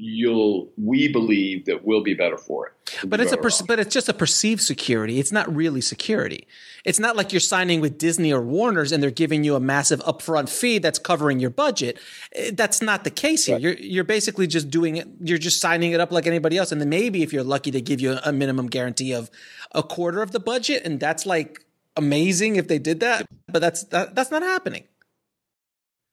you'll 0.00 0.70
we 0.76 1.08
believe 1.08 1.66
that 1.66 1.84
we'll 1.84 2.02
be 2.02 2.14
better 2.14 2.38
for 2.38 2.68
it. 2.68 3.08
But 3.08 3.20
it's 3.20 3.32
a 3.32 3.36
per- 3.36 3.50
but 3.66 3.78
it's 3.78 3.92
just 3.92 4.08
a 4.08 4.14
perceived 4.14 4.62
security. 4.62 5.20
It's 5.20 5.30
not 5.30 5.54
really 5.54 5.80
security. 5.80 6.46
It's 6.84 6.98
not 6.98 7.16
like 7.16 7.32
you're 7.32 7.40
signing 7.40 7.80
with 7.80 7.98
disney 7.98 8.32
or 8.32 8.40
warner's 8.40 8.90
and 8.90 9.02
they're 9.02 9.10
giving 9.10 9.44
you 9.44 9.54
a 9.54 9.60
massive 9.60 10.00
upfront 10.00 10.48
fee 10.48 10.78
that's 10.78 10.98
covering 10.98 11.38
your 11.38 11.50
budget. 11.50 11.98
Eh, 12.32 12.50
that's 12.54 12.80
not 12.80 13.04
the 13.04 13.10
case 13.10 13.46
here. 13.46 13.56
Right. 13.56 13.62
you're 13.62 13.74
you're 13.74 14.04
basically 14.04 14.46
just 14.46 14.70
doing 14.70 14.96
it 14.96 15.06
you're 15.20 15.38
just 15.38 15.60
signing 15.60 15.92
it 15.92 16.00
up 16.00 16.10
like 16.10 16.26
anybody 16.26 16.56
else. 16.56 16.72
And 16.72 16.80
then 16.80 16.88
maybe 16.88 17.22
if 17.22 17.32
you're 17.32 17.44
lucky 17.44 17.70
they 17.70 17.82
give 17.82 18.00
you 18.00 18.18
a 18.24 18.32
minimum 18.32 18.66
guarantee 18.68 19.12
of 19.12 19.30
a 19.72 19.82
quarter 19.82 20.22
of 20.22 20.32
the 20.32 20.40
budget. 20.40 20.82
And 20.84 20.98
that's 20.98 21.26
like 21.26 21.64
amazing 21.96 22.56
if 22.56 22.68
they 22.68 22.78
did 22.78 23.00
that. 23.00 23.26
But 23.48 23.60
that's 23.60 23.84
that, 23.84 24.14
that's 24.14 24.30
not 24.30 24.42
happening 24.42 24.84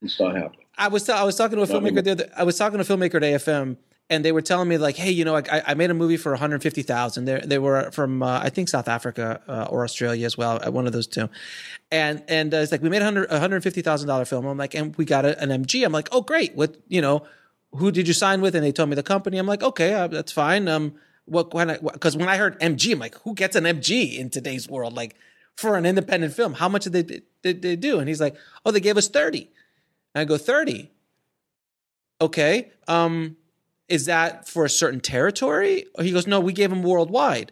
it's 0.01 0.19
not 0.19 0.35
happening 0.35 0.65
I 0.77 0.89
was 0.89 1.09
I 1.09 1.23
was 1.23 1.35
talking 1.35 1.57
to 1.57 1.63
a 1.63 1.67
filmmaker 1.67 2.03
the 2.03 2.11
other, 2.11 2.29
I 2.35 2.43
was 2.43 2.57
talking 2.57 2.79
to 2.79 2.93
a 2.93 2.97
filmmaker 2.97 3.15
at 3.15 3.23
AFM 3.23 3.77
and 4.09 4.23
they 4.23 4.31
were 4.31 4.41
telling 4.41 4.69
me 4.69 4.77
like, 4.77 4.95
hey, 4.95 5.11
you 5.11 5.25
know, 5.25 5.35
I, 5.35 5.61
I 5.67 5.73
made 5.73 5.89
a 5.89 5.93
movie 5.93 6.15
for 6.17 6.31
150,000. 6.31 7.25
They 7.25 7.39
they 7.41 7.57
were 7.57 7.91
from 7.91 8.23
uh, 8.23 8.39
I 8.39 8.49
think 8.49 8.69
South 8.69 8.87
Africa 8.87 9.41
uh, 9.47 9.67
or 9.69 9.83
Australia 9.83 10.25
as 10.25 10.37
well, 10.37 10.61
uh, 10.65 10.71
one 10.71 10.87
of 10.87 10.93
those 10.93 11.07
two. 11.07 11.29
And 11.91 12.23
and 12.27 12.53
uh, 12.53 12.57
it's 12.57 12.71
like 12.71 12.81
we 12.81 12.89
made 12.89 13.01
a 13.01 13.05
hundred 13.05 13.29
150 13.29 13.81
thousand 13.81 14.07
dollar 14.07 14.25
film. 14.25 14.45
I'm 14.45 14.57
like, 14.57 14.75
and 14.75 14.95
we 14.95 15.05
got 15.05 15.25
a, 15.25 15.39
an 15.41 15.49
MG. 15.49 15.85
I'm 15.85 15.91
like, 15.91 16.09
oh 16.11 16.21
great, 16.21 16.55
what 16.55 16.77
you 16.87 17.01
know, 17.01 17.23
who 17.73 17.91
did 17.91 18.07
you 18.07 18.13
sign 18.13 18.41
with? 18.41 18.55
And 18.55 18.63
they 18.63 18.71
told 18.71 18.89
me 18.89 18.95
the 18.95 19.03
company. 19.03 19.37
I'm 19.37 19.47
like, 19.47 19.63
okay, 19.63 19.93
uh, 19.93 20.07
that's 20.07 20.31
fine. 20.31 20.67
Um, 20.67 20.95
what 21.25 21.53
when 21.53 21.77
because 21.81 22.15
when 22.15 22.29
I 22.29 22.37
heard 22.37 22.59
MG, 22.61 22.93
I'm 22.93 22.99
like, 22.99 23.15
who 23.23 23.33
gets 23.33 23.55
an 23.55 23.65
MG 23.65 24.17
in 24.17 24.29
today's 24.29 24.69
world? 24.69 24.93
Like 24.93 25.15
for 25.55 25.75
an 25.75 25.85
independent 25.85 26.33
film, 26.33 26.53
how 26.53 26.69
much 26.69 26.85
did 26.85 26.93
they 26.93 27.21
did 27.41 27.61
they 27.61 27.75
do? 27.75 27.99
And 27.99 28.07
he's 28.07 28.21
like, 28.21 28.37
oh, 28.65 28.71
they 28.71 28.79
gave 28.79 28.95
us 28.95 29.09
30. 29.09 29.49
And 30.13 30.21
I 30.21 30.25
go, 30.25 30.37
30. 30.37 30.91
Okay. 32.21 32.71
Um, 32.87 33.37
is 33.87 34.05
that 34.05 34.47
for 34.47 34.65
a 34.65 34.69
certain 34.69 34.99
territory? 34.99 35.85
He 35.99 36.11
goes, 36.11 36.27
no, 36.27 36.39
we 36.39 36.53
gave 36.53 36.69
them 36.69 36.83
worldwide. 36.83 37.51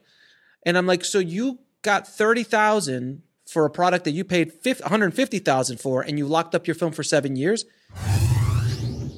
And 0.65 0.77
I'm 0.77 0.87
like, 0.87 1.05
so 1.05 1.19
you 1.19 1.59
got 1.81 2.07
30,000 2.07 3.21
for 3.47 3.65
a 3.65 3.69
product 3.69 4.05
that 4.05 4.11
you 4.11 4.23
paid 4.23 4.51
150,000 4.63 5.79
for 5.79 6.01
and 6.01 6.17
you 6.17 6.25
locked 6.25 6.55
up 6.55 6.67
your 6.67 6.75
film 6.75 6.91
for 6.91 7.03
seven 7.03 7.35
years? 7.35 7.65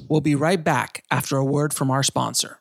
We'll 0.08 0.20
be 0.20 0.34
right 0.34 0.62
back 0.62 1.04
after 1.10 1.36
a 1.36 1.44
word 1.44 1.74
from 1.74 1.90
our 1.90 2.02
sponsor. 2.02 2.60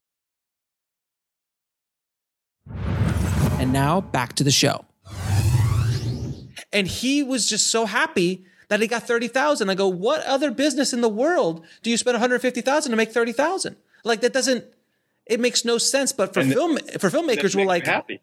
And 3.59 3.73
now 3.73 4.01
back 4.01 4.33
to 4.33 4.43
the 4.43 4.51
show. 4.51 4.85
And 6.73 6.87
he 6.87 7.23
was 7.23 7.49
just 7.49 7.67
so 7.71 7.85
happy 7.85 8.45
that 8.69 8.81
he 8.81 8.87
got 8.87 9.03
30,000. 9.03 9.69
I 9.69 9.75
go, 9.75 9.87
what 9.87 10.25
other 10.25 10.51
business 10.51 10.93
in 10.93 11.01
the 11.01 11.09
world 11.09 11.65
do 11.83 11.89
you 11.89 11.97
spend 11.97 12.15
150,000 12.15 12.91
to 12.91 12.95
make 12.95 13.11
30,000? 13.11 13.75
Like 14.03 14.21
that 14.21 14.33
doesn't, 14.33 14.65
it 15.25 15.39
makes 15.39 15.65
no 15.65 15.77
sense. 15.77 16.11
But 16.11 16.33
for 16.33 16.41
And 16.41 16.51
film, 16.51 16.77
for 16.99 17.09
filmmakers, 17.09 17.55
we're 17.55 17.65
like, 17.65 17.85
happy. 17.85 18.21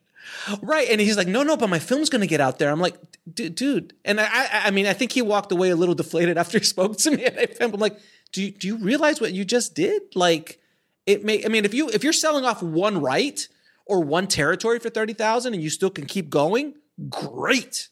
Right. 0.62 0.88
And 0.88 1.00
he's 1.00 1.16
like, 1.16 1.28
no, 1.28 1.42
no, 1.42 1.56
but 1.56 1.68
my 1.68 1.78
film's 1.78 2.08
going 2.08 2.20
to 2.20 2.26
get 2.26 2.40
out 2.40 2.58
there. 2.58 2.70
I'm 2.70 2.80
like, 2.80 2.96
dude, 3.32 3.54
dude. 3.54 3.94
And 4.04 4.20
I, 4.20 4.24
I, 4.24 4.48
I 4.66 4.70
mean, 4.70 4.86
I 4.86 4.92
think 4.92 5.12
he 5.12 5.22
walked 5.22 5.52
away 5.52 5.70
a 5.70 5.76
little 5.76 5.94
deflated 5.94 6.38
after 6.38 6.58
he 6.58 6.64
spoke 6.64 6.96
to 6.98 7.10
me. 7.10 7.24
And 7.24 7.56
I'm 7.60 7.72
like, 7.72 7.98
do 8.32 8.42
you, 8.42 8.50
do 8.50 8.66
you 8.66 8.76
realize 8.78 9.20
what 9.20 9.32
you 9.32 9.44
just 9.44 9.74
did? 9.74 10.02
Like 10.14 10.60
it 11.06 11.24
may, 11.24 11.44
I 11.44 11.48
mean, 11.48 11.64
if 11.64 11.74
you, 11.74 11.88
if 11.90 12.04
you're 12.04 12.12
selling 12.12 12.44
off 12.44 12.62
one 12.62 13.00
right 13.00 13.46
or 13.86 14.00
one 14.00 14.26
territory 14.26 14.78
for 14.78 14.90
30,000 14.90 15.54
and 15.54 15.62
you 15.62 15.70
still 15.70 15.90
can 15.90 16.06
keep 16.06 16.30
going, 16.30 16.74
great. 17.08 17.88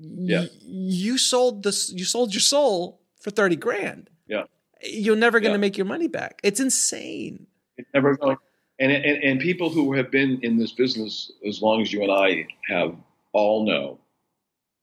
Yeah. 0.00 0.40
y- 0.40 0.48
you 0.62 1.18
sold 1.18 1.62
this, 1.62 1.92
you 1.92 2.04
sold 2.04 2.32
your 2.34 2.40
soul 2.40 3.00
for 3.20 3.30
30 3.30 3.56
grand. 3.56 4.10
Yeah. 4.26 4.44
You're 4.82 5.16
never 5.16 5.40
going 5.40 5.52
to 5.52 5.58
Yeah. 5.58 5.60
make 5.60 5.76
your 5.76 5.86
money 5.86 6.08
back. 6.08 6.40
It's 6.42 6.60
insane. 6.60 7.46
It's 7.76 7.88
never 7.94 8.16
going. 8.16 8.36
And, 8.78 8.90
and 8.92 9.22
and 9.22 9.40
people 9.40 9.68
who 9.68 9.92
have 9.92 10.10
been 10.10 10.40
in 10.42 10.56
this 10.58 10.72
business 10.72 11.30
as 11.46 11.60
long 11.60 11.82
as 11.82 11.92
you 11.92 12.02
and 12.02 12.10
I 12.10 12.46
have 12.68 12.94
all 13.34 13.66
know 13.66 13.98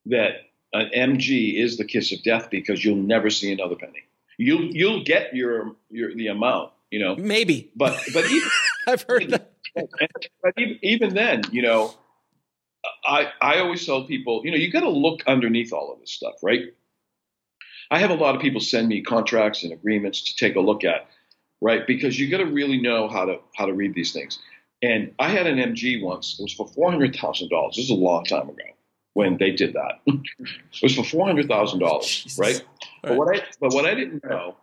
that 0.06 0.34
uh, 0.74 0.84
an 0.94 1.18
MG 1.18 1.56
is 1.60 1.78
the 1.78 1.86
kiss 1.86 2.12
of 2.12 2.22
death 2.24 2.50
because 2.52 2.84
you'll 2.86 2.96
never 2.98 3.30
see 3.32 3.52
another 3.52 3.76
penny. 3.76 4.04
You'll 4.38 4.66
you'll 4.66 5.04
get 5.04 5.36
your 5.36 5.76
your 5.90 6.14
the 6.14 6.28
amount, 6.28 6.74
you 6.92 7.00
know, 7.00 7.16
Maybe. 7.16 7.72
but 7.76 8.00
but 8.14 8.26
even 8.30 8.50
I've 8.88 9.02
heard 9.04 9.30
that. 9.32 9.52
but 10.44 10.54
even, 10.58 10.80
even 10.84 11.14
then, 11.16 11.42
you 11.52 11.64
know, 11.64 11.96
I 13.06 13.32
I 13.42 13.60
always 13.60 13.86
tell 13.86 14.06
people, 14.06 14.42
you 14.44 14.52
know, 14.52 14.58
you 14.58 14.72
got 14.72 14.82
to 14.82 14.90
look 14.90 15.22
underneath 15.28 15.74
all 15.74 15.94
of 15.94 16.00
this 16.00 16.12
stuff, 16.12 16.36
right? 16.42 16.74
I 17.90 18.00
have 18.00 18.10
a 18.10 18.16
lot 18.16 18.36
of 18.36 18.42
people 18.42 18.60
send 18.60 18.88
me 18.90 19.02
contracts 19.02 19.64
and 19.64 19.72
agreements 19.72 20.22
to 20.24 20.36
take 20.36 20.56
a 20.56 20.60
look 20.60 20.84
at, 20.84 21.08
right? 21.62 21.88
Because 21.88 22.20
you 22.20 22.30
got 22.30 22.38
to 22.38 22.46
really 22.46 22.82
know 22.82 23.08
how 23.08 23.26
to 23.26 23.40
how 23.56 23.66
to 23.66 23.74
read 23.74 23.94
these 23.94 24.12
things. 24.12 24.40
And 24.82 25.14
I 25.20 25.30
had 25.30 25.48
an 25.48 25.58
MG 25.58 26.02
once. 26.04 26.38
It 26.40 26.44
was 26.44 26.54
for 26.54 26.68
four 26.68 26.92
hundred 26.92 27.16
thousand 27.16 27.50
dollars. 27.50 27.76
This 27.76 27.86
is 27.86 27.92
a 27.92 27.96
long 27.96 28.26
time 28.26 28.50
ago 28.50 28.64
when 29.14 29.38
they 29.38 29.52
did 29.52 29.74
that. 29.74 30.00
it 30.06 30.84
was 30.84 30.96
for 30.96 31.04
four 31.04 31.26
hundred 31.26 31.48
thousand 31.48 31.80
dollars, 31.80 32.36
right? 32.40 32.64
But 33.02 33.18
what 33.18 33.36
I 33.36 33.44
but 33.60 33.74
what 33.74 33.86
I 33.86 33.96
didn't 33.96 34.24
know 34.24 34.56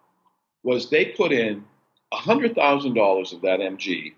was 0.63 0.91
they 0.91 1.07
put 1.07 1.33
in 1.33 1.65
hundred 2.13 2.55
thousand 2.55 2.95
dollars 2.95 3.33
of 3.33 3.41
that 3.43 3.61
MG 3.61 4.15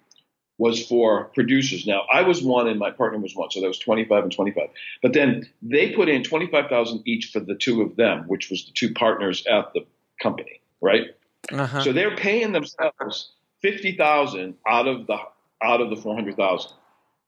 was 0.59 0.87
for 0.87 1.25
producers. 1.35 1.87
Now 1.87 2.03
I 2.13 2.23
was 2.23 2.43
one 2.43 2.69
and 2.69 2.79
my 2.79 2.91
partner 2.91 3.19
was 3.19 3.35
one, 3.35 3.51
so 3.51 3.61
that 3.61 3.69
was 3.69 3.79
twenty 3.79 4.05
five 4.05 4.23
and 4.23 4.33
twenty 4.33 4.53
five. 4.53 4.69
But 5.03 5.13
then 5.13 5.49
they 5.63 5.93
put 5.93 6.09
in 6.09 6.23
twenty 6.23 6.47
five 6.47 6.69
thousand 6.69 7.03
each 7.07 7.31
for 7.33 7.41
the 7.41 7.55
two 7.55 7.83
of 7.83 7.97
them, 7.97 8.25
which 8.27 8.51
was 8.51 8.65
the 8.67 8.73
two 8.73 8.93
partners 8.95 9.45
at 9.47 9.73
the 9.75 9.85
company, 10.23 10.61
right? 10.81 11.09
Uh-huh. 11.53 11.83
So 11.83 11.93
they're 11.93 12.17
paying 12.17 12.53
themselves 12.53 13.33
fifty 13.61 13.97
thousand 13.97 14.55
out 14.67 14.89
of 14.89 15.07
the 15.07 15.19
out 15.63 15.81
of 15.81 15.91
the 15.91 15.97
four 15.97 16.15
hundred 16.15 16.37
thousand. 16.37 16.73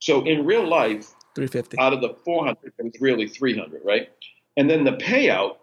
So 0.01 0.25
in 0.25 0.47
real 0.47 0.67
life, 0.67 1.13
350. 1.35 1.79
out 1.79 1.93
of 1.93 2.01
the 2.01 2.15
400, 2.25 2.73
it 2.79 2.85
was 2.85 2.93
really 3.01 3.27
300, 3.29 3.83
right? 3.85 4.09
And 4.57 4.69
then 4.69 4.85
the 4.85 4.93
payout 4.93 5.57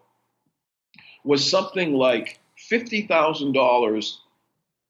was 1.24 1.50
something 1.50 1.94
like 1.94 2.40
$50,000. 2.72 4.14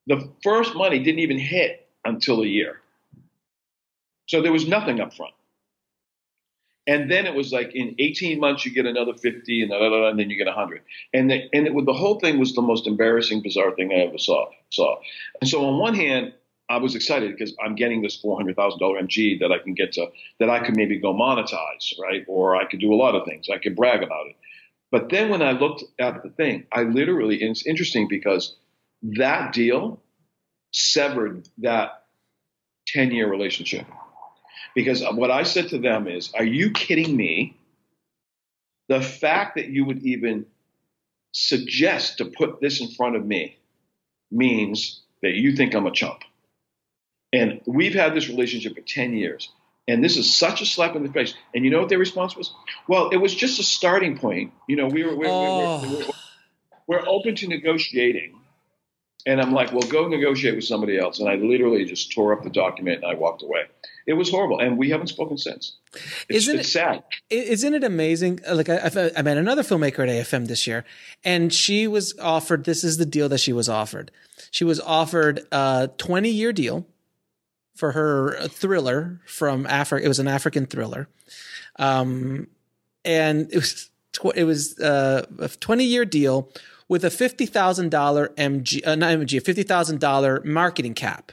The 0.07 0.32
first 0.43 0.76
money 0.76 0.99
didn't 0.99 1.19
even 1.19 1.39
hit 1.39 1.84
until 2.06 2.41
a 2.41 2.47
year. 2.47 2.80
So 4.28 4.41
there 4.41 4.51
was 4.51 4.68
nothing 4.68 4.99
up 4.99 5.14
front. 5.14 5.34
And 6.88 7.10
then 7.10 7.26
it 7.26 7.34
was 7.34 7.51
like 7.51 7.74
in 7.74 7.95
18 7.97 8.39
months, 8.39 8.66
you 8.66 8.72
get 8.72 8.86
another 8.86 9.14
50 9.14 9.64
and, 9.64 9.72
and 9.72 10.20
then 10.20 10.30
you 10.30 10.38
get 10.38 10.45
100. 10.45 10.82
And, 11.14 11.32
the, 11.32 11.49
and 11.51 11.68
it, 11.68 11.86
the 11.86 11.93
whole 11.93 12.20
thing 12.20 12.38
was 12.38 12.53
the 12.53 12.62
most 12.62 12.86
embarrassing, 12.86 13.41
bizarre 13.41 13.72
thing 13.72 13.91
I 13.91 14.08
ever 14.08 14.20
saw. 14.20 14.49
saw. 14.70 14.99
And 15.41 15.49
so 15.49 15.66
on 15.66 15.80
one 15.80 15.95
hand, 15.95 16.34
I 16.70 16.78
was 16.78 16.95
excited 16.95 17.32
because 17.32 17.56
I'm 17.64 17.76
getting 17.76 18.01
this 18.01 18.22
$400,000 18.24 18.56
MG 18.80 19.39
that 19.39 19.51
I 19.51 19.60
can 19.60 19.74
get 19.74 19.93
to, 19.93 20.08
that 20.39 20.49
I 20.49 20.64
could 20.64 20.76
maybe 20.76 20.99
go 20.99 21.14
monetize, 21.14 21.93
right? 21.99 22.24
Or 22.28 22.56
I 22.56 22.66
could 22.66 22.80
do 22.80 22.93
a 22.93 22.95
lot 22.95 23.16
of 23.16 23.26
things. 23.26 23.47
I 23.51 23.58
could 23.58 23.76
brag 23.76 24.03
about 24.03 24.28
it. 24.28 24.36
But 24.91 25.10
then 25.10 25.30
when 25.30 25.41
I 25.41 25.51
looked 25.51 25.84
at 25.99 26.24
the 26.24 26.30
thing, 26.30 26.66
I 26.72 26.84
literally, 26.84 27.41
and 27.41 27.51
it's 27.51 27.66
interesting 27.66 28.08
because 28.08 28.56
that 29.03 29.53
deal 29.53 29.99
severed 30.76 31.47
that 31.59 32.03
10 32.88 33.11
year 33.11 33.30
relationship. 33.30 33.86
Because 34.76 35.01
what 35.03 35.32
I 35.32 35.43
said 35.43 35.69
to 35.69 35.78
them 35.80 36.07
is, 36.07 36.32
Are 36.34 36.43
you 36.43 36.71
kidding 36.71 37.15
me? 37.15 37.57
The 38.88 39.01
fact 39.01 39.55
that 39.55 39.67
you 39.69 39.86
would 39.86 40.03
even 40.03 40.45
suggest 41.32 42.19
to 42.19 42.26
put 42.26 42.61
this 42.61 42.82
in 42.82 42.89
front 42.89 43.15
of 43.15 43.26
me 43.26 43.57
means 44.32 45.01
that 45.21 45.34
you 45.34 45.55
think 45.55 45.73
I'm 45.73 45.88
a 45.88 45.91
chump. 45.91 46.19
And 47.34 47.61
we've 47.65 47.95
had 47.95 48.13
this 48.13 48.28
relationship 48.30 48.76
for 48.76 48.82
10 48.82 49.13
years. 49.13 49.49
And 49.88 50.03
this 50.03 50.17
is 50.17 50.34
such 50.36 50.61
a 50.61 50.65
slap 50.65 50.95
in 50.95 51.03
the 51.03 51.11
face. 51.11 51.34
And 51.53 51.63
you 51.63 51.71
know 51.71 51.80
what 51.80 51.89
their 51.89 51.99
response 51.99 52.36
was? 52.36 52.53
Well, 52.88 53.09
it 53.09 53.17
was 53.17 53.34
just 53.34 53.59
a 53.59 53.63
starting 53.63 54.17
point. 54.17 54.51
You 54.67 54.76
know, 54.78 54.88
we 54.88 55.03
were, 55.03 55.15
we 55.15 55.26
were, 55.28 55.34
Oh. 55.34 55.82
we 55.82 55.88
were, 55.88 55.97
we 55.99 56.05
were, 56.05 56.13
we're 56.88 57.07
open 57.07 57.36
to 57.36 57.47
negotiating. 57.47 58.39
And 59.26 59.41
I'm 59.41 59.53
like, 59.53 59.71
well, 59.71 59.82
go 59.82 60.07
negotiate 60.07 60.55
with 60.55 60.65
somebody 60.65 60.99
else. 60.99 61.19
And 61.19 61.28
I 61.28 61.36
literally 61.36 61.84
just 61.86 62.11
tore 62.11 62.32
up 62.34 62.43
the 62.43 62.49
document 62.49 63.03
and 63.03 63.11
I 63.11 63.15
walked 63.15 63.41
away. 63.41 63.63
It 64.05 64.13
was 64.13 64.30
horrible. 64.30 64.59
And 64.59 64.78
we 64.78 64.91
haven't 64.91 65.07
spoken 65.07 65.38
since. 65.38 65.78
It's, 66.30 66.47
Isn't 66.47 66.59
it's 66.59 66.71
sad. 66.71 67.03
Isn't 67.30 67.73
it 67.73 67.84
amazing? 67.84 68.39
Like 68.47 68.69
I, 68.69 69.11
I 69.17 69.21
met 69.23 69.38
another 69.38 69.63
filmmaker 69.63 70.07
at 70.07 70.09
AFM 70.09 70.47
this 70.47 70.67
year, 70.67 70.86
and 71.23 71.51
she 71.51 71.88
was 71.88 72.17
offered. 72.19 72.65
This 72.65 72.84
is 72.84 72.97
the 72.97 73.05
deal 73.05 73.30
that 73.30 73.39
she 73.39 73.53
was 73.53 73.67
offered. 73.69 74.11
She 74.51 74.63
was 74.63 74.80
offered 74.80 75.41
a 75.51 75.89
twenty 75.97 76.30
year 76.30 76.53
deal 76.53 76.86
for 77.76 77.93
her 77.93 78.47
thriller 78.47 79.21
from 79.26 79.65
Africa. 79.65 80.05
It 80.05 80.07
was 80.07 80.19
an 80.19 80.28
African 80.28 80.65
thriller, 80.65 81.07
um, 81.78 82.47
and 83.03 83.51
it 83.51 83.55
was 83.55 83.89
tw- 84.11 84.36
it 84.36 84.43
was 84.43 84.78
uh, 84.80 85.26
a 85.39 85.47
twenty 85.47 85.86
year 85.86 86.05
deal 86.05 86.51
with 86.88 87.03
a 87.03 87.09
fifty 87.09 87.45
thousand 87.45 87.89
dollar 87.91 88.29
MG, 88.38 88.86
uh, 88.86 88.95
not 88.95 89.11
MG, 89.17 89.38
a 89.38 89.41
fifty 89.41 89.63
thousand 89.63 89.99
dollar 89.99 90.41
marketing 90.45 90.93
cap. 90.93 91.31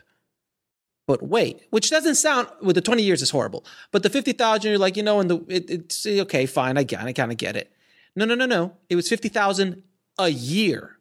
But 1.07 1.23
wait, 1.23 1.63
which 1.71 1.91
doesn't 1.91 2.15
sound 2.15 2.47
with 2.63 2.77
the 2.77 2.81
20 2.81 3.03
years 3.03 3.23
is 3.23 3.31
horrible. 3.31 3.65
But 3.91 4.05
the 4.05 4.09
50,000, 4.09 4.71
you're 4.71 4.79
like, 4.79 4.97
you 4.97 5.03
know, 5.03 5.19
and 5.19 5.29
the 5.29 5.45
it, 5.49 5.69
it's 5.69 6.07
okay, 6.07 6.47
fine, 6.47 6.79
I 6.79 6.85
get, 6.85 7.01
I 7.03 7.13
kind 7.13 7.33
of 7.33 7.39
get 7.39 7.57
it. 7.57 7.73
No, 8.15 8.25
no, 8.25 8.37
no, 8.37 8.47
no. 8.47 8.77
It 8.89 8.95
was 8.95 9.09
50,000 9.09 9.83
a 10.19 10.29
year. 10.29 10.99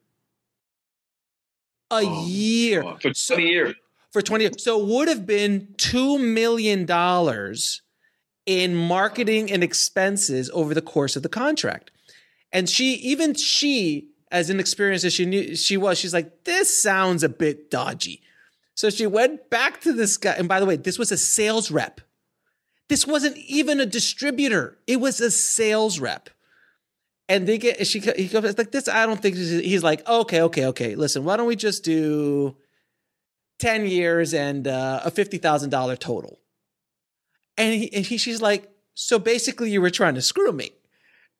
A 1.91 1.95
Oh, 2.03 2.25
year 2.25 2.83
Uh, 2.83 2.97
for 2.97 3.13
So- 3.13 3.35
20 3.35 3.49
years. 3.49 3.75
for 4.11 4.21
20 4.23 4.43
years. 4.45 4.63
So 4.63 4.79
it 4.81 4.87
would 4.87 5.07
have 5.07 5.25
been 5.27 5.67
$2 5.77 6.19
million 6.19 6.87
in 8.47 8.75
marketing 8.75 9.51
and 9.51 9.63
expenses 9.63 10.49
over 10.51 10.73
the 10.73 10.81
course 10.81 11.15
of 11.15 11.21
the 11.23 11.29
contract. 11.29 11.91
And 12.51 12.67
she, 12.67 12.95
even 12.95 13.35
she, 13.35 14.07
as 14.31 14.49
inexperienced 14.49 15.05
as 15.05 15.13
she 15.13 15.25
knew 15.25 15.55
she 15.55 15.77
was, 15.77 15.97
she's 15.97 16.13
like, 16.13 16.45
this 16.45 16.81
sounds 16.81 17.23
a 17.23 17.29
bit 17.29 17.69
dodgy. 17.69 18.21
So 18.73 18.89
she 18.89 19.05
went 19.05 19.49
back 19.49 19.81
to 19.81 19.93
this 19.93 20.17
guy. 20.17 20.31
And 20.31 20.47
by 20.47 20.59
the 20.59 20.65
way, 20.65 20.77
this 20.77 20.97
was 20.97 21.11
a 21.11 21.17
sales 21.17 21.69
rep. 21.69 22.01
This 22.87 23.05
wasn't 23.05 23.37
even 23.37 23.79
a 23.79 23.85
distributor. 23.85 24.77
It 24.87 24.99
was 24.99 25.21
a 25.21 25.31
sales 25.31 25.99
rep. 25.99 26.29
And 27.29 27.47
they 27.47 27.57
get, 27.57 27.85
she, 27.87 27.99
he 27.99 28.27
goes 28.27 28.57
like 28.57 28.71
this. 28.71 28.87
I 28.87 29.05
don't 29.05 29.21
think 29.21 29.35
he's 29.35 29.83
like, 29.83 30.07
okay, 30.07 30.41
okay, 30.41 30.65
okay. 30.65 30.95
Listen, 30.95 31.23
why 31.23 31.37
don't 31.37 31.47
we 31.47 31.55
just 31.55 31.83
do 31.83 32.57
10 33.59 33.85
years 33.85 34.33
and 34.33 34.67
uh, 34.67 35.01
a 35.05 35.11
$50,000 35.11 35.99
total. 35.99 36.39
And, 37.57 37.73
he, 37.75 37.93
and 37.93 38.05
he, 38.05 38.17
she's 38.17 38.41
like, 38.41 38.69
so 38.93 39.19
basically 39.19 39.69
you 39.69 39.81
were 39.81 39.89
trying 39.89 40.15
to 40.15 40.21
screw 40.21 40.51
me. 40.51 40.71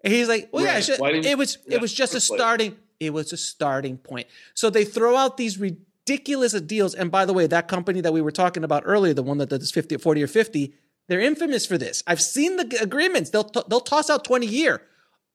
And 0.04 0.14
he's 0.14 0.28
like, 0.28 0.49
well, 0.52 0.64
yeah, 0.64 0.76
Right. 0.76 0.99
Why 0.99 1.10
it 1.12 1.38
was, 1.38 1.58
yeah, 1.68 1.76
it 1.76 1.82
was 1.82 1.93
just 1.93 2.16
a 2.16 2.20
starting, 2.20 2.78
it 2.99 3.12
was 3.14 3.32
a 3.34 3.38
starting 3.38 3.97
point. 3.97 4.28
So 4.54 4.70
they 4.70 4.84
throw 4.86 5.16
out 5.16 5.38
these 5.38 5.60
ridiculous 5.60 6.54
deals. 6.62 6.95
And 6.95 7.12
by 7.12 7.26
the 7.26 7.34
way, 7.34 7.47
that 7.47 7.68
company 7.68 8.02
that 8.02 8.12
we 8.14 8.22
were 8.22 8.32
talking 8.32 8.64
about 8.64 8.84
earlier, 8.86 9.14
the 9.14 9.24
one 9.24 9.38
that 9.38 9.49
does 9.49 9.72
50, 9.72 9.97
40 9.97 10.24
or 10.24 10.28
50, 10.28 10.74
they're 11.08 11.20
infamous 11.20 11.66
for 11.66 11.78
this. 11.78 12.04
I've 12.08 12.22
seen 12.22 12.58
the 12.58 12.78
agreements. 12.82 13.30
They'll, 13.30 13.43
they'll 13.68 13.82
toss 13.82 14.10
out 14.10 14.24
20 14.24 14.45
year. 14.47 14.82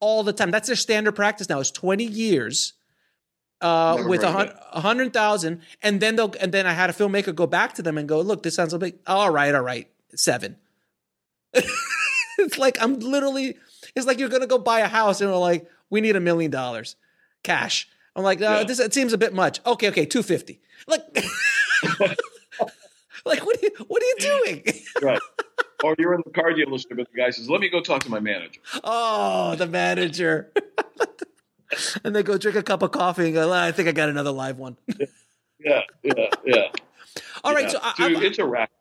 all 0.00 0.22
the 0.22 0.32
time. 0.32 0.50
That's 0.50 0.66
their 0.68 0.76
standard 0.76 1.12
practice 1.12 1.48
now. 1.48 1.58
Is 1.60 1.70
twenty 1.70 2.04
years 2.04 2.74
uh, 3.62 4.02
with 4.06 4.22
a 4.22 4.30
heard 4.30 4.48
of 4.48 4.54
hun- 4.54 4.60
a 4.72 4.80
hundred 4.80 5.12
thousand, 5.12 5.62
and 5.82 6.00
then 6.00 6.16
they'll 6.16 6.34
and 6.40 6.52
then 6.52 6.66
I 6.66 6.72
had 6.72 6.90
a 6.90 6.92
filmmaker 6.92 7.34
go 7.34 7.46
back 7.46 7.74
to 7.74 7.82
them 7.82 7.96
and 7.98 8.06
go, 8.08 8.20
look, 8.20 8.42
this 8.42 8.54
sounds 8.54 8.74
a 8.74 8.78
bit. 8.78 9.00
All 9.06 9.30
right, 9.30 9.54
all 9.54 9.62
right, 9.62 9.88
seven. 10.14 10.56
it's 12.38 12.58
like 12.58 12.76
I'm 12.80 12.98
literally. 13.00 13.56
It's 13.96 14.06
like 14.06 14.18
you're 14.20 14.28
gonna 14.28 14.46
go 14.46 14.58
buy 14.58 14.80
a 14.80 14.88
house 14.88 15.20
and 15.20 15.30
we're 15.30 15.38
like, 15.38 15.68
we 15.90 16.00
need 16.00 16.14
a 16.16 16.20
million 16.20 16.50
dollars 16.50 16.96
cash. 17.42 17.88
I'm 18.14 18.22
like, 18.22 18.40
uh, 18.40 18.44
Yeah. 18.58 18.64
this 18.64 18.78
it 18.78 18.92
seems 18.94 19.12
a 19.12 19.18
bit 19.18 19.34
much. 19.34 19.60
Okay, 19.66 19.88
okay, 19.88 20.04
two 20.06 20.22
fifty. 20.22 20.60
Like, 20.86 21.00
like 23.24 23.44
what 23.44 23.56
are 23.56 23.60
you 23.62 23.70
what 23.88 24.02
are 24.02 24.06
you 24.06 24.16
doing? 24.18 24.64
Right. 25.02 25.20
or 25.84 25.94
you're 25.98 26.14
in 26.14 26.22
the 26.24 26.30
car 26.32 26.52
dealership 26.52 26.90
and 26.90 26.98
the 27.00 27.06
guy 27.16 27.30
says, 27.30 27.50
"Let 27.50 27.60
me 27.60 27.68
go 27.68 27.80
talk 27.80 28.02
to 28.04 28.10
my 28.10 28.20
manager." 28.20 28.60
Oh, 28.84 29.54
the 29.56 29.66
manager. 29.66 30.52
and 32.04 32.14
they 32.16 32.22
go 32.22 32.38
drink 32.38 32.56
a 32.56 32.62
cup 32.62 32.82
of 32.82 32.92
coffee 32.92 33.26
and 33.26 33.34
go, 33.34 33.50
"Ah, 33.52 33.64
I 33.64 33.72
think 33.72 33.88
I 33.88 33.92
got 33.92 34.08
another 34.08 34.30
live 34.30 34.58
one. 34.58 34.76
Yeah, 35.58 35.82
yeah, 36.02 36.28
yeah. 36.44 36.62
All 37.44 37.54
right, 37.54 37.64
Yeah. 37.64 37.68
so 37.68 37.78
I, 37.82 37.94
it's 37.98 38.38
a 38.38 38.44
racket. 38.46 38.74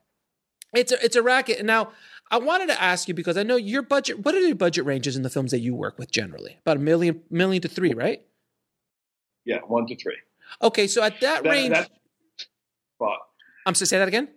it's 0.73 0.91
a 0.93 1.03
it's 1.03 1.15
a 1.17 1.21
racket. 1.21 1.57
And 1.59 1.67
now, 1.67 1.91
I 2.31 2.37
wanted 2.37 2.67
to 2.67 2.81
ask 2.81 3.07
you 3.07 3.13
because 3.13 3.37
I 3.37 3.43
know 3.43 3.55
your 3.55 3.81
budget. 3.81 4.19
What 4.25 4.33
are 4.35 4.39
your 4.39 4.55
budget 4.55 4.85
ranges 4.85 5.15
in 5.15 5.23
the 5.23 5.29
films 5.29 5.51
that 5.51 5.59
you 5.59 5.75
work 5.75 5.97
with 5.99 6.11
generally? 6.11 6.57
About 6.61 6.77
a 6.77 6.79
million 6.79 7.21
million 7.29 7.61
to 7.61 7.67
three, 7.67 7.93
right? 7.93 8.21
Yeah, 9.45 9.59
one 9.67 9.85
to 9.87 9.95
three. 9.95 10.17
Okay, 10.61 10.87
so 10.87 11.03
at 11.03 11.19
that, 11.21 11.43
That, 11.43 11.49
range, 11.49 11.69
that's 11.69 11.89
spot. 12.95 13.19
I'm 13.65 13.75
sorry, 13.75 13.87
say 13.87 13.97
that 13.99 14.07
again. 14.07 14.29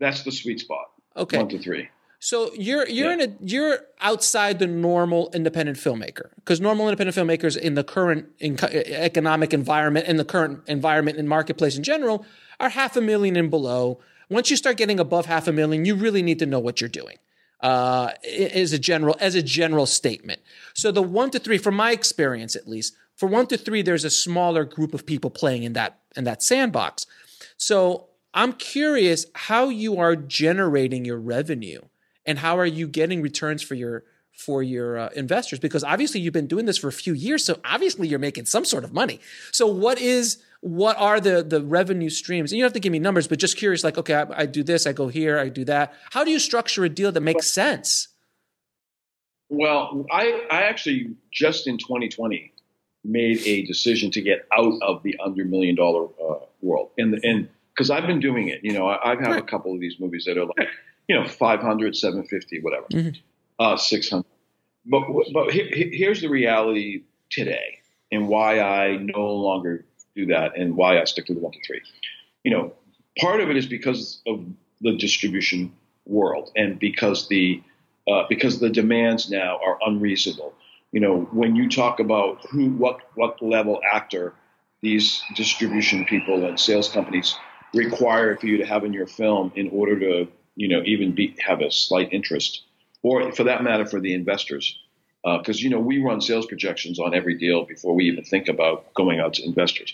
That's 0.00 0.22
the 0.24 0.32
sweet 0.32 0.60
spot. 0.60 0.86
Okay, 1.16 1.38
One 1.38 1.48
to 1.48 1.58
three. 1.58 1.88
So 2.18 2.52
you're 2.54 2.88
you're 2.88 3.08
Yeah. 3.16 3.24
in 3.24 3.30
a 3.30 3.36
you're 3.40 3.78
outside 4.00 4.58
the 4.58 4.66
normal 4.66 5.30
independent 5.32 5.78
filmmaker 5.78 6.30
because 6.36 6.60
normal 6.60 6.88
independent 6.88 7.16
filmmakers 7.16 7.56
in 7.56 7.74
the 7.74 7.84
current 7.84 8.26
in, 8.38 8.58
economic 8.62 9.54
environment 9.54 10.06
in 10.08 10.16
the 10.16 10.24
current 10.24 10.60
environment 10.66 11.18
and 11.18 11.28
marketplace 11.28 11.76
in 11.76 11.84
general 11.84 12.26
are 12.58 12.70
half 12.70 12.96
a 12.96 13.00
million 13.00 13.36
and 13.36 13.50
below. 13.50 14.00
Once 14.28 14.50
you 14.50 14.56
start 14.56 14.76
getting 14.76 14.98
above 14.98 15.26
half 15.26 15.46
a 15.46 15.52
million, 15.52 15.84
you 15.84 15.94
really 15.94 16.22
need 16.22 16.38
to 16.38 16.46
know 16.46 16.58
what 16.58 16.80
you're 16.80 16.88
doing. 16.88 17.16
Uh, 17.60 18.10
as 18.52 18.74
a 18.74 18.78
general 18.78 19.16
as 19.18 19.34
a 19.34 19.42
general 19.42 19.86
statement. 19.86 20.42
So 20.74 20.92
the 20.92 21.02
one 21.02 21.30
to 21.30 21.38
three, 21.38 21.56
from 21.56 21.74
my 21.74 21.90
experience 21.90 22.54
at 22.54 22.68
least, 22.68 22.94
for 23.14 23.28
one 23.28 23.46
to 23.46 23.56
three, 23.56 23.80
there's 23.80 24.04
a 24.04 24.10
smaller 24.10 24.64
group 24.64 24.92
of 24.92 25.06
people 25.06 25.30
playing 25.30 25.62
in 25.62 25.72
that 25.72 25.98
in 26.16 26.24
that 26.24 26.42
sandbox. 26.42 27.06
So 27.56 28.08
I'm 28.34 28.52
curious 28.52 29.24
how 29.34 29.70
you 29.70 29.98
are 29.98 30.14
generating 30.14 31.06
your 31.06 31.18
revenue 31.18 31.80
and 32.26 32.38
how 32.38 32.58
are 32.58 32.66
you 32.66 32.86
getting 32.86 33.22
returns 33.22 33.62
for 33.62 33.74
your 33.74 34.04
for 34.32 34.62
your 34.62 34.98
uh, 34.98 35.08
investors 35.16 35.58
because 35.58 35.82
obviously 35.82 36.20
you've 36.20 36.34
been 36.34 36.46
doing 36.46 36.66
this 36.66 36.76
for 36.76 36.88
a 36.88 36.92
few 36.92 37.14
years 37.14 37.42
so 37.42 37.58
obviously 37.64 38.06
you're 38.06 38.18
making 38.18 38.44
some 38.44 38.66
sort 38.66 38.84
of 38.84 38.92
money 38.92 39.18
so 39.50 39.66
what 39.66 39.98
is 39.98 40.36
what 40.60 40.96
are 40.98 41.20
the 41.20 41.42
the 41.42 41.62
revenue 41.62 42.10
streams? 42.10 42.50
And 42.52 42.56
you 42.58 42.62
don't 42.64 42.68
have 42.68 42.72
to 42.74 42.80
give 42.80 42.92
me 42.92 42.98
numbers 42.98 43.28
but 43.28 43.38
just 43.38 43.56
curious 43.56 43.84
like 43.84 43.98
okay 43.98 44.14
I, 44.14 44.42
I 44.42 44.46
do 44.46 44.62
this 44.62 44.86
i 44.86 44.92
go 44.92 45.08
here 45.08 45.38
i 45.38 45.48
do 45.48 45.64
that. 45.66 45.94
How 46.10 46.24
do 46.24 46.30
you 46.30 46.38
structure 46.38 46.84
a 46.84 46.88
deal 46.88 47.12
that 47.12 47.20
makes 47.20 47.46
sense? 47.50 48.08
Well, 49.48 50.04
I, 50.10 50.44
I 50.50 50.62
actually 50.62 51.14
just 51.32 51.66
in 51.68 51.78
2020 51.78 52.52
made 53.04 53.38
a 53.46 53.64
decision 53.66 54.10
to 54.10 54.20
get 54.20 54.46
out 54.56 54.72
of 54.82 55.02
the 55.04 55.16
under 55.24 55.44
million 55.44 55.76
dollar 55.76 56.06
uh, 56.06 56.40
world, 56.62 56.90
and 56.98 57.14
and 57.22 57.48
because 57.72 57.90
I've 57.90 58.06
been 58.06 58.18
doing 58.20 58.48
it, 58.48 58.60
you 58.64 58.72
know, 58.72 58.88
I, 58.88 59.12
I've 59.12 59.20
had 59.20 59.36
a 59.36 59.42
couple 59.42 59.72
of 59.72 59.80
these 59.80 60.00
movies 60.00 60.24
that 60.24 60.36
are 60.38 60.46
like, 60.46 60.68
you 61.08 61.14
know, 61.14 61.28
500, 61.28 61.94
750, 61.94 62.60
whatever, 62.62 62.86
Mhm. 62.90 63.16
uh, 63.60 63.76
600. 63.76 64.24
But 64.86 65.02
but 65.32 65.52
he, 65.52 65.62
he- 65.68 65.96
here's 65.96 66.20
the 66.20 66.28
reality 66.28 67.02
today, 67.30 67.78
and 68.10 68.26
why 68.28 68.58
I 68.60 68.96
no 68.96 69.32
longer 69.36 69.84
do 70.16 70.26
that, 70.26 70.56
and 70.56 70.76
why 70.76 71.00
I 71.00 71.04
stick 71.04 71.26
to 71.26 71.34
the 71.34 71.40
one 71.40 71.52
to 71.52 71.58
three. 71.66 71.82
You 72.42 72.50
know, 72.50 72.72
part 73.20 73.40
of 73.40 73.50
it 73.50 73.56
is 73.56 73.66
because 73.66 74.20
of 74.26 74.44
the 74.80 74.96
distribution 74.96 75.72
world, 76.06 76.50
and 76.56 76.78
because 76.78 77.28
the 77.28 77.62
uh, 78.08 78.24
because 78.28 78.60
the 78.60 78.70
demands 78.70 79.30
now 79.30 79.58
are 79.64 79.78
unreasonable. 79.84 80.54
You 80.92 81.00
know, 81.00 81.20
when 81.32 81.56
you 81.56 81.68
talk 81.68 82.00
about 82.00 82.46
who, 82.46 82.70
what, 82.70 83.00
what 83.16 83.42
level 83.42 83.80
actor 83.92 84.32
these 84.80 85.20
distribution 85.34 86.04
people 86.04 86.46
and 86.46 86.58
sales 86.58 86.88
companies 86.88 87.34
require 87.74 88.36
for 88.36 88.46
you 88.46 88.58
to 88.58 88.64
have 88.64 88.84
in 88.84 88.92
your 88.92 89.06
film 89.06 89.52
in 89.56 89.68
order 89.70 89.98
to, 89.98 90.28
you 90.54 90.68
know, 90.68 90.82
even 90.84 91.14
be, 91.14 91.34
have 91.44 91.60
a 91.60 91.70
slight 91.70 92.12
interest, 92.12 92.62
or 93.02 93.32
for 93.32 93.44
that 93.44 93.64
matter, 93.64 93.84
for 93.86 94.00
the 94.00 94.14
investors. 94.14 94.78
Because, 95.38 95.62
you 95.62 95.70
know, 95.70 95.80
we 95.80 95.98
run 95.98 96.20
sales 96.20 96.46
projections 96.46 97.00
on 97.00 97.14
every 97.14 97.34
deal 97.34 97.64
before 97.64 97.94
we 97.94 98.04
even 98.04 98.24
think 98.24 98.48
about 98.48 98.94
going 98.94 99.18
out 99.18 99.34
to 99.34 99.44
investors. 99.44 99.92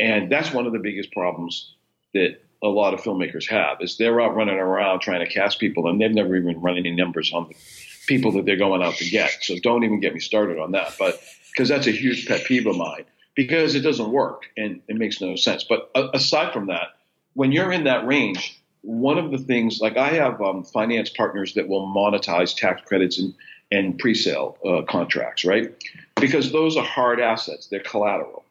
And 0.00 0.30
that's 0.30 0.52
one 0.52 0.66
of 0.66 0.72
the 0.72 0.80
biggest 0.80 1.12
problems 1.12 1.72
that 2.14 2.40
a 2.62 2.68
lot 2.68 2.94
of 2.94 3.00
filmmakers 3.00 3.48
have 3.48 3.80
is 3.80 3.96
they're 3.96 4.20
out 4.20 4.34
running 4.34 4.56
around 4.56 5.00
trying 5.00 5.20
to 5.20 5.32
cast 5.32 5.60
people 5.60 5.88
and 5.88 6.00
they've 6.00 6.10
never 6.10 6.36
even 6.36 6.60
run 6.60 6.76
any 6.76 6.90
numbers 6.90 7.32
on 7.32 7.48
the 7.48 7.54
people 8.06 8.32
that 8.32 8.44
they're 8.44 8.56
going 8.56 8.82
out 8.82 8.94
to 8.94 9.08
get. 9.08 9.30
So 9.42 9.54
don't 9.62 9.84
even 9.84 10.00
get 10.00 10.14
me 10.14 10.20
started 10.20 10.58
on 10.58 10.72
that. 10.72 10.94
But 10.98 11.20
because 11.50 11.68
that's 11.68 11.86
a 11.86 11.92
huge 11.92 12.26
pet 12.26 12.44
peeve 12.44 12.66
of 12.66 12.76
mine 12.76 13.04
because 13.34 13.74
it 13.74 13.80
doesn't 13.80 14.10
work 14.10 14.46
and 14.56 14.80
it 14.88 14.96
makes 14.96 15.20
no 15.20 15.36
sense. 15.36 15.64
But 15.64 15.90
a- 15.94 16.10
aside 16.14 16.52
from 16.52 16.66
that, 16.66 16.88
when 17.34 17.52
you're 17.52 17.72
in 17.72 17.84
that 17.84 18.06
range, 18.06 18.60
one 18.82 19.18
of 19.18 19.30
the 19.30 19.38
things 19.38 19.80
like 19.80 19.96
I 19.96 20.10
have 20.10 20.40
um, 20.40 20.64
finance 20.64 21.10
partners 21.10 21.54
that 21.54 21.68
will 21.68 21.86
monetize 21.86 22.56
tax 22.56 22.82
credits 22.86 23.18
and 23.18 23.34
and 23.70 23.98
pre-sale 23.98 24.58
uh, 24.64 24.82
contracts, 24.82 25.44
right? 25.44 25.74
Because 26.20 26.52
those 26.52 26.76
are 26.76 26.84
hard 26.84 27.20
assets; 27.20 27.66
they're 27.66 27.80
collateral. 27.80 28.44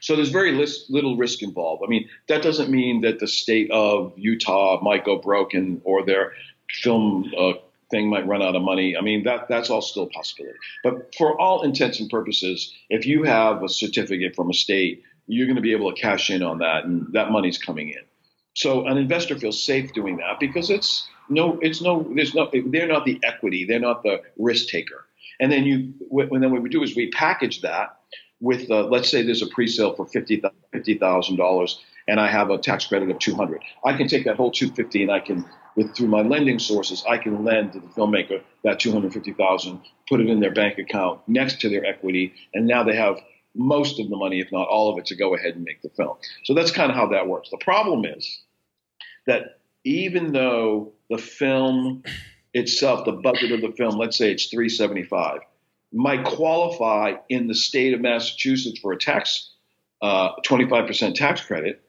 So 0.00 0.14
there's 0.14 0.30
very 0.30 0.52
little 0.88 1.16
risk 1.16 1.42
involved. 1.42 1.82
I 1.84 1.88
mean, 1.88 2.08
that 2.28 2.42
doesn't 2.42 2.70
mean 2.70 3.00
that 3.00 3.18
the 3.18 3.26
state 3.26 3.70
of 3.70 4.12
Utah 4.16 4.78
might 4.82 5.04
go 5.04 5.16
broken 5.16 5.80
or 5.84 6.04
their 6.04 6.32
film 6.70 7.32
uh, 7.36 7.54
thing 7.90 8.08
might 8.08 8.26
run 8.26 8.42
out 8.42 8.56
of 8.56 8.62
money. 8.62 8.96
I 8.96 9.00
mean, 9.00 9.24
that 9.24 9.48
that's 9.48 9.70
all 9.70 9.82
still 9.82 10.04
a 10.04 10.08
possibility. 10.08 10.58
But 10.82 11.14
for 11.16 11.40
all 11.40 11.62
intents 11.62 12.00
and 12.00 12.10
purposes, 12.10 12.72
if 12.90 13.06
you 13.06 13.22
have 13.24 13.62
a 13.62 13.68
certificate 13.68 14.34
from 14.36 14.50
a 14.50 14.54
state, 14.54 15.02
you're 15.26 15.46
going 15.46 15.56
to 15.56 15.62
be 15.62 15.72
able 15.72 15.92
to 15.92 16.00
cash 16.00 16.30
in 16.30 16.42
on 16.42 16.58
that, 16.58 16.84
and 16.84 17.12
that 17.12 17.30
money's 17.30 17.58
coming 17.58 17.88
in. 17.88 18.02
So 18.56 18.86
an 18.86 18.96
investor 18.96 19.38
feels 19.38 19.62
safe 19.62 19.92
doing 19.92 20.16
that 20.16 20.40
because 20.40 20.70
it's 20.70 21.06
no, 21.28 21.58
it's 21.60 21.82
no, 21.82 22.10
there's 22.14 22.34
no, 22.34 22.50
they're 22.52 22.86
not 22.86 23.04
the 23.04 23.20
equity, 23.22 23.66
they're 23.66 23.78
not 23.78 24.02
the 24.02 24.22
risk 24.38 24.68
taker. 24.68 25.04
And 25.38 25.52
then 25.52 25.64
you, 25.64 25.92
when 26.08 26.40
then 26.40 26.52
what 26.52 26.62
we 26.62 26.70
do 26.70 26.82
is 26.82 26.96
we 26.96 27.10
package 27.10 27.60
that 27.60 27.98
with, 28.40 28.70
uh, 28.70 28.84
let's 28.84 29.10
say 29.10 29.22
there's 29.22 29.42
a 29.42 29.46
pre-sale 29.46 29.94
for 29.94 30.06
fifty 30.06 30.40
thousand 30.94 31.36
dollars, 31.36 31.78
and 32.08 32.18
I 32.18 32.28
have 32.28 32.48
a 32.48 32.56
tax 32.56 32.86
credit 32.86 33.10
of 33.10 33.18
two 33.18 33.34
hundred. 33.34 33.60
I 33.84 33.92
can 33.92 34.08
take 34.08 34.24
that 34.24 34.36
whole 34.36 34.50
two 34.50 34.70
fifty, 34.70 35.02
and 35.02 35.12
I 35.12 35.20
can, 35.20 35.44
with 35.74 35.94
through 35.94 36.08
my 36.08 36.22
lending 36.22 36.58
sources, 36.58 37.04
I 37.06 37.18
can 37.18 37.44
lend 37.44 37.74
to 37.74 37.80
the 37.80 37.88
filmmaker 37.88 38.40
that 38.64 38.80
two 38.80 38.90
hundred 38.90 39.12
fifty 39.12 39.34
thousand, 39.34 39.82
put 40.08 40.20
it 40.20 40.30
in 40.30 40.40
their 40.40 40.54
bank 40.54 40.78
account 40.78 41.20
next 41.26 41.60
to 41.60 41.68
their 41.68 41.84
equity, 41.84 42.32
and 42.54 42.66
now 42.66 42.82
they 42.84 42.96
have 42.96 43.18
most 43.54 44.00
of 44.00 44.08
the 44.08 44.16
money, 44.16 44.40
if 44.40 44.50
not 44.50 44.68
all 44.68 44.90
of 44.90 44.98
it, 44.98 45.06
to 45.06 45.14
go 45.14 45.34
ahead 45.34 45.56
and 45.56 45.64
make 45.64 45.82
the 45.82 45.90
film. 45.90 46.16
So 46.44 46.54
that's 46.54 46.70
kind 46.70 46.90
of 46.90 46.96
how 46.96 47.08
that 47.08 47.26
works. 47.26 47.50
The 47.50 47.58
problem 47.58 48.06
is 48.06 48.42
that 49.26 49.60
even 49.84 50.32
though 50.32 50.92
the 51.10 51.18
film 51.18 52.02
itself, 52.54 53.04
the 53.04 53.12
budget 53.12 53.52
of 53.52 53.60
the 53.60 53.72
film, 53.76 53.96
let's 53.96 54.16
say 54.16 54.32
it's 54.32 54.46
375, 54.46 55.40
might 55.92 56.24
qualify 56.24 57.14
in 57.28 57.46
the 57.46 57.54
state 57.54 57.94
of 57.94 58.00
Massachusetts 58.00 58.80
for 58.80 58.92
a 58.92 58.98
tax, 58.98 59.50
uh, 60.02 60.30
25% 60.44 61.14
tax 61.14 61.40
credit, 61.40 61.82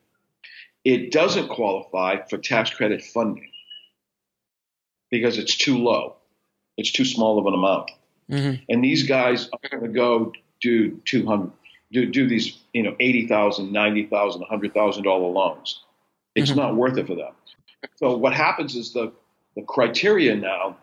it 0.84 1.12
doesn't 1.12 1.50
qualify 1.50 2.18
for 2.30 2.38
tax 2.38 2.70
credit 2.70 3.02
funding 3.02 3.52
because 5.10 5.38
it's 5.38 5.56
too 5.56 5.78
low. 5.78 6.16
It's 6.78 6.92
too 6.92 7.06
small 7.06 7.40
of 7.40 7.46
an 7.46 7.54
amount. 7.54 7.92
Mhm. 8.30 8.62
And 8.70 8.84
these 8.84 9.04
guys 9.04 9.50
are 9.50 9.70
going 9.70 9.84
to 9.84 9.90
go 9.90 10.32
do 10.62 11.02
200, 11.06 11.52
do, 11.92 12.06
do 12.06 12.28
these, 12.28 12.58
you 12.74 12.84
know, 12.84 12.96
80,000, 13.00 13.72
90,000, 13.72 14.44
$100,000 14.44 15.34
loans. 15.34 15.84
It's 16.38 16.52
Mhm. 16.52 16.58
not 16.58 16.76
worth 16.76 16.98
it 16.98 17.08
for 17.08 17.16
them. 17.16 17.34
So 17.96 18.16
what 18.16 18.34
happens 18.34 18.76
is 18.76 18.94
the, 18.94 19.12
the 19.56 19.64
criteria 19.64 20.36
now 20.36 20.78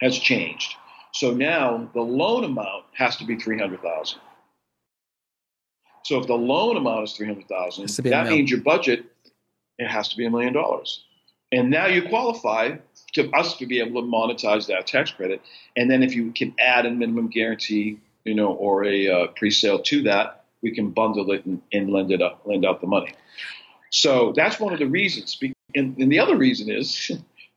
has 0.00 0.18
changed. 0.18 0.74
So 1.12 1.32
now 1.32 1.88
the 1.94 2.02
loan 2.02 2.44
amount 2.44 2.84
has 2.92 3.16
to 3.16 3.24
be 3.24 3.36
300,000. 3.36 4.20
So 6.04 6.20
if 6.20 6.26
the 6.26 6.36
loan 6.36 6.76
amount 6.76 7.04
is 7.04 7.12
300,000, 7.14 7.84
Has 7.84 7.96
to 7.96 8.02
be 8.02 8.10
a 8.10 8.12
that 8.12 8.28
means 8.28 8.50
your 8.50 8.60
budget 8.60 9.06
it 9.78 9.88
has 9.88 10.08
to 10.08 10.16
be 10.16 10.26
a 10.26 10.30
million 10.30 10.52
dollars. 10.52 11.04
And 11.52 11.70
now 11.70 11.86
you 11.86 12.02
qualify 12.02 12.76
to 13.14 13.30
us 13.30 13.56
to 13.58 13.66
be 13.66 13.80
able 13.80 14.02
to 14.02 14.06
monetize 14.08 14.66
that 14.66 14.86
tax 14.86 15.12
credit. 15.12 15.40
And 15.76 15.90
then 15.90 16.02
if 16.02 16.14
you 16.14 16.32
can 16.32 16.54
add 16.58 16.84
a 16.84 16.90
minimum 16.90 17.28
guarantee, 17.28 18.00
you 18.24 18.34
know, 18.34 18.52
or 18.52 18.84
a 18.84 19.08
uh, 19.08 19.26
pre-sale 19.28 19.78
to 19.80 20.02
that, 20.02 20.44
we 20.62 20.74
can 20.74 20.90
bundle 20.90 21.30
it 21.30 21.46
and, 21.46 21.62
and 21.72 21.90
lend 21.90 22.10
it 22.10 22.20
up, 22.20 22.42
lend 22.44 22.66
out 22.66 22.80
the 22.80 22.86
money. 22.86 23.12
So 23.90 24.32
that's 24.36 24.60
one 24.60 24.72
of 24.72 24.78
the 24.78 24.86
reasons. 24.86 25.38
And, 25.74 25.96
and 25.96 26.10
the 26.10 26.18
other 26.18 26.36
reason 26.36 26.70
is 26.70 27.10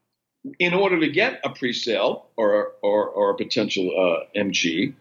in 0.58 0.74
order 0.74 0.98
to 1.00 1.08
get 1.08 1.40
a 1.44 1.50
pre-sale 1.50 2.26
or 2.36 2.72
or, 2.82 3.08
or 3.08 3.30
a 3.30 3.36
potential 3.36 3.90
uh, 3.90 4.38
MG, 4.38 4.94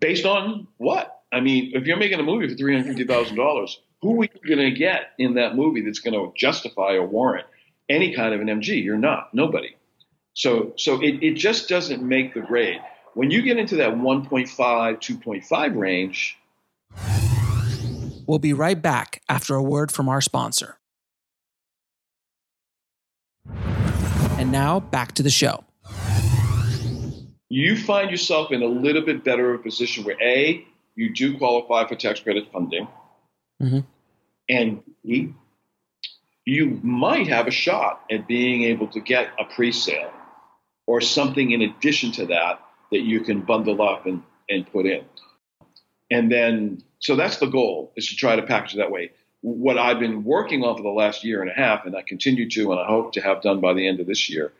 based 0.00 0.24
on 0.24 0.66
what? 0.78 1.22
I 1.30 1.40
mean, 1.40 1.72
if 1.74 1.86
you're 1.86 1.98
making 1.98 2.20
a 2.20 2.22
movie 2.22 2.48
for 2.48 2.54
three 2.54 2.74
hundred 2.74 2.88
fifty 2.88 3.04
thousand 3.04 3.36
dollars, 3.36 3.78
who 4.02 4.20
are 4.22 4.24
you 4.24 4.56
going 4.56 4.70
to 4.72 4.78
get 4.78 5.12
in 5.18 5.34
that 5.34 5.56
movie 5.56 5.82
that's 5.82 5.98
going 5.98 6.14
to 6.14 6.32
justify 6.36 6.94
or 6.94 7.06
warrant 7.06 7.46
any 7.88 8.14
kind 8.14 8.34
of 8.34 8.40
an 8.40 8.46
MG? 8.46 8.82
You're 8.82 8.96
not. 8.96 9.34
Nobody. 9.34 9.76
So 10.34 10.72
so 10.76 11.02
it, 11.02 11.22
it 11.22 11.34
just 11.34 11.68
doesn't 11.68 12.02
make 12.02 12.34
the 12.34 12.40
grade. 12.40 12.80
When 13.14 13.30
you 13.30 13.42
get 13.42 13.56
into 13.56 13.76
that 13.76 13.94
1.5, 13.94 14.48
2.5 14.48 15.76
range. 15.76 16.38
We'll 18.28 18.38
be 18.38 18.52
right 18.52 18.80
back 18.80 19.22
after 19.28 19.54
a 19.54 19.62
word 19.62 19.90
from 19.90 20.08
our 20.08 20.20
sponsor. 20.20 20.78
And 24.38 24.52
now 24.52 24.80
back 24.80 25.12
to 25.12 25.22
the 25.22 25.30
show. 25.30 25.64
You 27.48 27.76
find 27.76 28.10
yourself 28.10 28.52
in 28.52 28.62
a 28.62 28.66
little 28.66 29.02
bit 29.02 29.24
better 29.24 29.54
of 29.54 29.60
a 29.60 29.62
position 29.62 30.04
where 30.04 30.22
A, 30.22 30.64
you 30.94 31.12
do 31.14 31.38
qualify 31.38 31.88
for 31.88 31.94
tax 31.94 32.20
credit 32.20 32.52
funding, 32.52 32.86
mm-hmm. 33.62 33.80
and 34.50 34.82
B, 35.02 35.32
you 36.44 36.78
might 36.82 37.28
have 37.28 37.46
a 37.46 37.50
shot 37.50 38.04
at 38.10 38.28
being 38.28 38.64
able 38.64 38.88
to 38.88 39.00
get 39.00 39.28
a 39.40 39.44
pre 39.44 39.72
sale 39.72 40.12
or 40.86 41.00
something 41.00 41.50
in 41.50 41.62
addition 41.62 42.12
to 42.12 42.26
that 42.26 42.60
that 42.92 43.00
you 43.00 43.20
can 43.20 43.40
bundle 43.40 43.80
up 43.80 44.04
and, 44.04 44.22
and 44.50 44.70
put 44.70 44.84
in. 44.84 45.04
And 46.10 46.30
then, 46.30 46.82
so 47.00 47.16
that's 47.16 47.38
the 47.38 47.46
goal 47.46 47.92
is 47.96 48.08
to 48.08 48.16
try 48.16 48.36
to 48.36 48.42
package 48.42 48.74
it 48.74 48.78
that 48.78 48.90
way. 48.90 49.12
What 49.40 49.78
I've 49.78 50.00
been 50.00 50.24
working 50.24 50.64
on 50.64 50.76
for 50.76 50.82
the 50.82 50.88
last 50.88 51.24
year 51.24 51.42
and 51.42 51.50
a 51.50 51.54
half, 51.54 51.86
and 51.86 51.96
I 51.96 52.02
continue 52.02 52.48
to, 52.50 52.72
and 52.72 52.80
I 52.80 52.86
hope 52.86 53.12
to 53.12 53.20
have 53.20 53.40
done 53.40 53.60
by 53.60 53.72
the 53.72 53.86
end 53.86 54.00
of 54.00 54.06
this 54.06 54.28
year. 54.28 54.52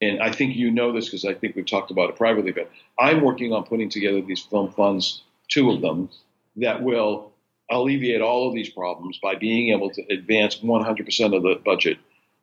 And 0.00 0.22
I 0.22 0.32
think 0.32 0.56
you 0.56 0.70
know 0.70 0.92
this 0.92 1.06
because 1.06 1.24
I 1.24 1.34
think 1.34 1.56
we've 1.56 1.66
talked 1.66 1.90
about 1.90 2.10
it 2.10 2.16
privately, 2.16 2.52
but 2.52 2.70
I'm 2.98 3.20
working 3.20 3.52
on 3.52 3.64
putting 3.64 3.88
together 3.88 4.20
these 4.20 4.42
film 4.42 4.72
funds, 4.72 5.22
two 5.48 5.70
of 5.70 5.80
them, 5.80 6.08
that 6.56 6.82
will 6.82 7.32
alleviate 7.70 8.20
all 8.20 8.48
of 8.48 8.54
these 8.54 8.68
problems 8.68 9.18
by 9.22 9.34
being 9.34 9.72
able 9.72 9.90
to 9.90 10.02
advance 10.12 10.56
100% 10.56 11.36
of 11.36 11.42
the 11.42 11.60
budget 11.64 11.98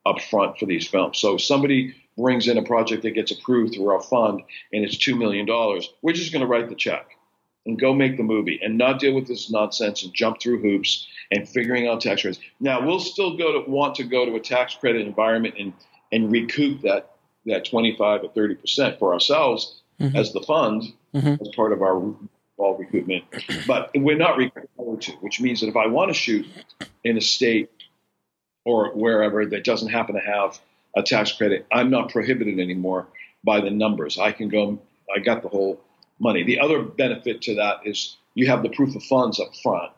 up 0.05 0.21
front 0.21 0.57
for 0.57 0.65
these 0.65 0.87
films. 0.87 1.17
So 1.17 1.37
somebody 1.37 1.95
brings 2.17 2.47
in 2.47 2.57
a 2.57 2.63
project 2.63 3.03
that 3.03 3.11
gets 3.11 3.31
approved 3.31 3.73
through 3.73 3.89
our 3.89 4.01
fund 4.01 4.41
and 4.73 4.83
it's 4.83 4.97
$2 4.97 5.17
million, 5.17 5.45
we're 6.01 6.13
just 6.13 6.33
going 6.33 6.41
to 6.41 6.47
write 6.47 6.69
the 6.69 6.75
check 6.75 7.17
and 7.65 7.79
go 7.79 7.93
make 7.93 8.17
the 8.17 8.23
movie 8.23 8.59
and 8.63 8.77
not 8.77 8.99
deal 8.99 9.13
with 9.13 9.27
this 9.27 9.51
nonsense 9.51 10.03
and 10.03 10.13
jump 10.13 10.41
through 10.41 10.61
hoops 10.61 11.07
and 11.31 11.47
figuring 11.47 11.87
out 11.87 12.01
tax 12.01 12.21
credits. 12.21 12.41
Now 12.59 12.85
we'll 12.85 12.99
still 12.99 13.37
go 13.37 13.61
to 13.61 13.69
want 13.69 13.95
to 13.95 14.03
go 14.03 14.25
to 14.25 14.35
a 14.35 14.39
tax 14.39 14.75
credit 14.75 15.05
environment 15.05 15.55
and, 15.59 15.73
and 16.11 16.31
recoup 16.31 16.81
that, 16.81 17.11
that 17.45 17.65
25 17.65 18.23
or 18.23 18.29
30% 18.29 18.97
for 18.97 19.13
ourselves 19.13 19.81
mm-hmm. 19.99 20.15
as 20.15 20.33
the 20.33 20.41
fund 20.41 20.83
mm-hmm. 21.13 21.41
as 21.41 21.49
part 21.55 21.73
of 21.73 21.81
our 21.81 21.95
all 22.59 22.77
recoupment. 22.77 23.23
But 23.65 23.91
we're 23.95 24.17
not 24.17 24.37
required 24.37 25.01
to, 25.01 25.11
which 25.21 25.39
means 25.39 25.61
that 25.61 25.67
if 25.67 25.77
I 25.77 25.87
want 25.87 26.09
to 26.09 26.13
shoot 26.13 26.45
in 27.03 27.17
a 27.17 27.21
state 27.21 27.69
or 28.65 28.91
wherever 28.93 29.45
that 29.45 29.63
doesn't 29.63 29.89
happen 29.89 30.15
to 30.15 30.21
have 30.21 30.59
a 30.95 31.01
tax 31.01 31.31
credit, 31.31 31.65
I'm 31.71 31.89
not 31.89 32.11
prohibited 32.11 32.59
anymore 32.59 33.07
by 33.43 33.61
the 33.61 33.69
numbers. 33.69 34.17
I 34.17 34.31
can 34.31 34.49
go, 34.49 34.79
I 35.15 35.19
got 35.19 35.41
the 35.41 35.47
whole 35.47 35.79
money. 36.19 36.43
The 36.43 36.59
other 36.59 36.81
benefit 36.81 37.41
to 37.43 37.55
that 37.55 37.81
is 37.85 38.17
you 38.33 38.47
have 38.47 38.63
the 38.63 38.69
proof 38.69 38.95
of 38.95 39.03
funds 39.03 39.39
up 39.39 39.55
front, 39.61 39.91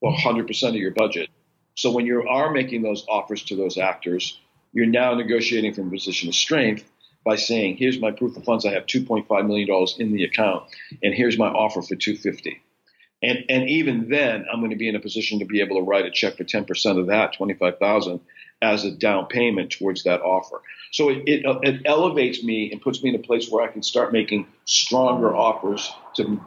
well, 0.00 0.14
100% 0.14 0.68
of 0.68 0.74
your 0.74 0.90
budget. 0.90 1.28
So 1.74 1.90
when 1.90 2.06
you 2.06 2.26
are 2.28 2.50
making 2.50 2.82
those 2.82 3.04
offers 3.08 3.42
to 3.44 3.56
those 3.56 3.78
actors, 3.78 4.38
you're 4.72 4.86
now 4.86 5.14
negotiating 5.14 5.74
from 5.74 5.88
a 5.88 5.90
position 5.90 6.28
of 6.28 6.34
strength 6.34 6.84
by 7.24 7.36
saying, 7.36 7.76
here's 7.76 8.00
my 8.00 8.10
proof 8.10 8.36
of 8.36 8.44
funds. 8.44 8.66
I 8.66 8.72
have 8.72 8.86
$2.5 8.86 9.46
million 9.46 9.86
in 9.98 10.12
the 10.12 10.24
account, 10.24 10.64
and 11.02 11.14
here's 11.14 11.38
my 11.38 11.48
offer 11.48 11.80
for 11.82 11.94
250 11.94 12.60
and, 13.22 13.44
and 13.48 13.68
even 13.68 14.08
then, 14.08 14.46
I'm 14.52 14.60
going 14.60 14.70
to 14.70 14.76
be 14.76 14.88
in 14.88 14.96
a 14.96 15.00
position 15.00 15.38
to 15.38 15.44
be 15.44 15.60
able 15.60 15.76
to 15.76 15.82
write 15.82 16.06
a 16.06 16.10
check 16.10 16.36
for 16.36 16.44
10% 16.44 16.98
of 16.98 17.06
that, 17.06 17.34
25,000 17.34 18.20
as 18.62 18.84
a 18.84 18.90
down 18.90 19.26
payment 19.26 19.70
towards 19.70 20.04
that 20.04 20.22
offer. 20.22 20.62
So 20.92 21.08
it, 21.08 21.24
it, 21.26 21.44
it, 21.62 21.82
elevates 21.84 22.42
me 22.44 22.70
and 22.70 22.80
puts 22.80 23.02
me 23.02 23.10
in 23.10 23.16
a 23.16 23.18
place 23.18 23.50
where 23.50 23.64
I 23.64 23.68
can 23.70 23.82
start 23.82 24.12
making 24.12 24.46
stronger 24.64 25.34
offers 25.34 25.92
to 26.14 26.40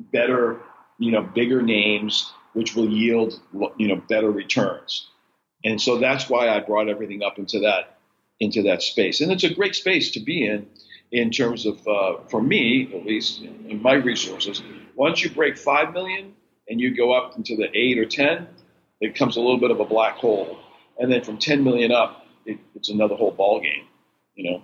better, 0.00 0.60
you 0.98 1.12
know, 1.12 1.22
bigger 1.22 1.60
names, 1.60 2.32
which 2.54 2.74
will 2.74 2.88
yield, 2.88 3.38
you 3.76 3.88
know, 3.88 3.96
better 4.08 4.30
returns. 4.30 5.08
And 5.62 5.80
so 5.80 5.98
that's 5.98 6.30
why 6.30 6.48
I 6.48 6.60
brought 6.60 6.88
everything 6.88 7.22
up 7.22 7.38
into 7.38 7.60
that, 7.60 7.98
into 8.40 8.62
that 8.62 8.82
space. 8.82 9.20
And 9.20 9.30
it's 9.30 9.44
a 9.44 9.52
great 9.52 9.74
space 9.74 10.12
to 10.12 10.20
be 10.20 10.46
in, 10.46 10.66
in 11.12 11.30
terms 11.30 11.66
of, 11.66 11.86
uh, 11.86 12.18
for 12.28 12.40
me, 12.40 12.90
at 12.94 13.04
least 13.04 13.42
in 13.42 13.82
my 13.82 13.94
resources, 13.94 14.62
once 14.94 15.22
you 15.22 15.30
break 15.30 15.58
five 15.58 15.92
million 15.92 16.34
and 16.68 16.80
you 16.80 16.96
go 16.96 17.12
up 17.12 17.36
into 17.36 17.56
the 17.56 17.68
eight 17.76 17.98
or 17.98 18.06
ten, 18.06 18.46
it 19.00 19.12
becomes 19.12 19.36
a 19.36 19.40
little 19.40 19.58
bit 19.58 19.70
of 19.70 19.80
a 19.80 19.84
black 19.84 20.16
hole. 20.16 20.58
And 21.00 21.10
then 21.10 21.24
from 21.24 21.38
10 21.38 21.64
million 21.64 21.90
up, 21.90 22.26
it, 22.44 22.58
it's 22.76 22.90
another 22.90 23.16
whole 23.16 23.32
ball 23.32 23.60
game, 23.60 23.86
you 24.36 24.50
know. 24.50 24.62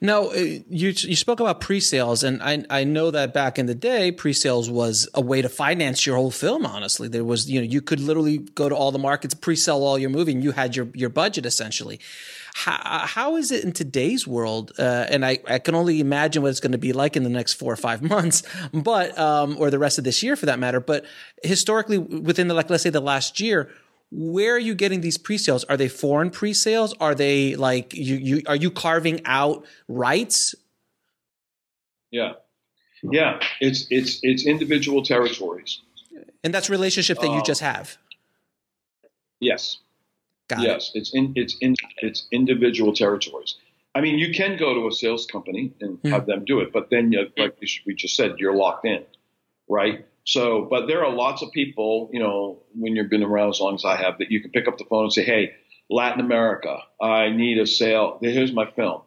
Now, 0.00 0.30
uh, 0.30 0.34
you 0.34 0.88
you 0.88 1.14
spoke 1.14 1.38
about 1.38 1.60
pre-sales, 1.60 2.24
and 2.24 2.42
I 2.42 2.64
I 2.68 2.84
know 2.84 3.12
that 3.12 3.32
back 3.32 3.56
in 3.56 3.66
the 3.66 3.74
day, 3.74 4.10
pre-sales 4.10 4.68
was 4.68 5.08
a 5.14 5.20
way 5.20 5.42
to 5.42 5.48
finance 5.48 6.04
your 6.04 6.16
whole 6.16 6.32
film. 6.32 6.66
Honestly, 6.66 7.06
there 7.06 7.24
was 7.24 7.48
you 7.48 7.60
know 7.60 7.66
you 7.66 7.80
could 7.80 8.00
literally 8.00 8.38
go 8.38 8.68
to 8.68 8.74
all 8.74 8.90
the 8.90 8.98
markets, 8.98 9.32
pre-sell 9.34 9.84
all 9.84 9.96
your 9.96 10.10
movie, 10.10 10.32
and 10.32 10.42
you 10.42 10.52
had 10.52 10.74
your 10.74 10.88
your 10.94 11.08
budget 11.08 11.46
essentially. 11.46 12.00
How, 12.52 13.06
how 13.06 13.36
is 13.36 13.52
it 13.52 13.62
in 13.62 13.70
today's 13.70 14.26
world? 14.26 14.72
Uh, 14.76 15.06
and 15.08 15.24
I, 15.24 15.38
I 15.46 15.60
can 15.60 15.76
only 15.76 16.00
imagine 16.00 16.42
what 16.42 16.48
it's 16.48 16.58
going 16.58 16.72
to 16.72 16.78
be 16.78 16.92
like 16.92 17.16
in 17.16 17.22
the 17.22 17.28
next 17.28 17.52
four 17.52 17.72
or 17.72 17.76
five 17.76 18.02
months, 18.14 18.42
but 18.72 19.16
um, 19.16 19.56
or 19.58 19.70
the 19.70 19.78
rest 19.78 19.98
of 19.98 20.04
this 20.04 20.20
year 20.22 20.34
for 20.34 20.46
that 20.46 20.58
matter. 20.58 20.80
But 20.80 21.04
historically, 21.44 21.98
within 21.98 22.48
the 22.48 22.54
like 22.54 22.70
let's 22.70 22.82
say 22.82 22.90
the 22.90 23.00
last 23.00 23.38
year, 23.38 23.70
where 24.10 24.54
are 24.54 24.58
you 24.58 24.74
getting 24.74 25.00
these 25.00 25.16
pre-sales? 25.16 25.64
Are 25.64 25.76
they 25.76 25.88
foreign 25.88 26.30
pre-sales? 26.30 26.94
Are 27.00 27.14
they 27.14 27.56
like 27.56 27.94
you 27.94 28.16
you 28.16 28.42
are 28.46 28.56
you 28.56 28.70
carving 28.70 29.20
out 29.24 29.64
rights? 29.88 30.54
Yeah. 32.10 32.32
Yeah, 33.02 33.40
it's 33.60 33.86
it's 33.90 34.20
it's 34.22 34.46
individual 34.46 35.02
territories. 35.02 35.80
And 36.44 36.52
that's 36.52 36.68
relationship 36.68 37.18
that 37.20 37.28
you 37.28 37.38
uh, 37.38 37.42
just 37.42 37.60
have. 37.60 37.96
Yes. 39.38 39.78
Got 40.48 40.60
yes, 40.60 40.90
it. 40.94 40.98
it's 40.98 41.14
in 41.14 41.32
it's 41.34 41.56
in 41.60 41.76
it's 41.98 42.26
individual 42.30 42.92
territories. 42.92 43.54
I 43.94 44.00
mean, 44.00 44.18
you 44.18 44.32
can 44.32 44.56
go 44.56 44.74
to 44.74 44.88
a 44.88 44.92
sales 44.92 45.26
company 45.26 45.72
and 45.80 45.98
hmm. 45.98 46.08
have 46.08 46.26
them 46.26 46.44
do 46.44 46.60
it, 46.60 46.72
but 46.72 46.90
then, 46.90 47.10
you, 47.12 47.28
like 47.36 47.56
we 47.86 47.94
just 47.94 48.14
said, 48.14 48.38
you're 48.38 48.54
locked 48.54 48.84
in, 48.84 49.04
right? 49.68 50.06
So, 50.30 50.62
but 50.70 50.86
there 50.86 51.04
are 51.04 51.12
lots 51.12 51.42
of 51.42 51.50
people, 51.50 52.08
you 52.12 52.20
know, 52.20 52.62
when 52.72 52.94
you've 52.94 53.10
been 53.10 53.24
around 53.24 53.48
as 53.48 53.58
long 53.58 53.74
as 53.74 53.84
I 53.84 53.96
have, 53.96 54.18
that 54.18 54.30
you 54.30 54.40
can 54.40 54.52
pick 54.52 54.68
up 54.68 54.78
the 54.78 54.84
phone 54.84 55.02
and 55.02 55.12
say, 55.12 55.24
"Hey, 55.24 55.54
Latin 55.88 56.20
America, 56.20 56.78
I 57.02 57.30
need 57.30 57.58
a 57.58 57.66
sale. 57.66 58.16
Here's 58.22 58.52
my 58.52 58.70
film. 58.70 59.02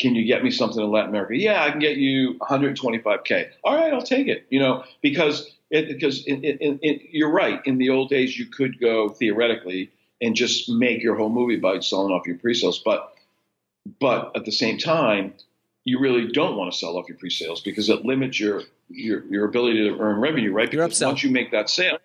Can 0.00 0.14
you 0.14 0.24
get 0.24 0.42
me 0.42 0.50
something 0.50 0.82
in 0.82 0.90
Latin 0.90 1.10
America? 1.10 1.36
Yeah, 1.36 1.62
I 1.62 1.70
can 1.70 1.78
get 1.78 1.98
you 1.98 2.38
125k. 2.40 3.50
All 3.62 3.76
right, 3.76 3.92
I'll 3.92 4.00
take 4.00 4.28
it. 4.28 4.46
You 4.48 4.60
know, 4.60 4.84
because 5.02 5.54
it, 5.70 5.88
because 5.88 6.24
it, 6.26 7.02
you're 7.10 7.30
right. 7.30 7.60
In 7.66 7.76
the 7.76 7.90
old 7.90 8.08
days, 8.08 8.38
you 8.38 8.46
could 8.46 8.80
go 8.80 9.10
theoretically 9.10 9.90
and 10.22 10.34
just 10.34 10.70
make 10.70 11.02
your 11.02 11.16
whole 11.16 11.28
movie 11.28 11.56
by 11.56 11.80
selling 11.80 12.14
off 12.14 12.26
your 12.26 12.38
pre-sales. 12.38 12.78
But 12.82 13.12
but 14.00 14.32
at 14.36 14.46
the 14.46 14.52
same 14.52 14.78
time, 14.78 15.34
you 15.84 15.98
really 15.98 16.28
don't 16.28 16.56
want 16.56 16.72
to 16.72 16.78
sell 16.78 16.96
off 16.96 17.08
your 17.08 17.18
pre-sales 17.18 17.60
because 17.60 17.88
it 17.88 18.04
limits 18.04 18.38
your 18.38 18.62
your, 18.88 19.24
your 19.26 19.44
ability 19.46 19.88
to 19.88 19.98
earn 19.98 20.20
revenue, 20.20 20.52
right? 20.52 20.70
Because 20.70 21.00
once 21.00 21.22
you 21.22 21.30
make 21.30 21.50
that 21.52 21.70
sale, 21.70 21.98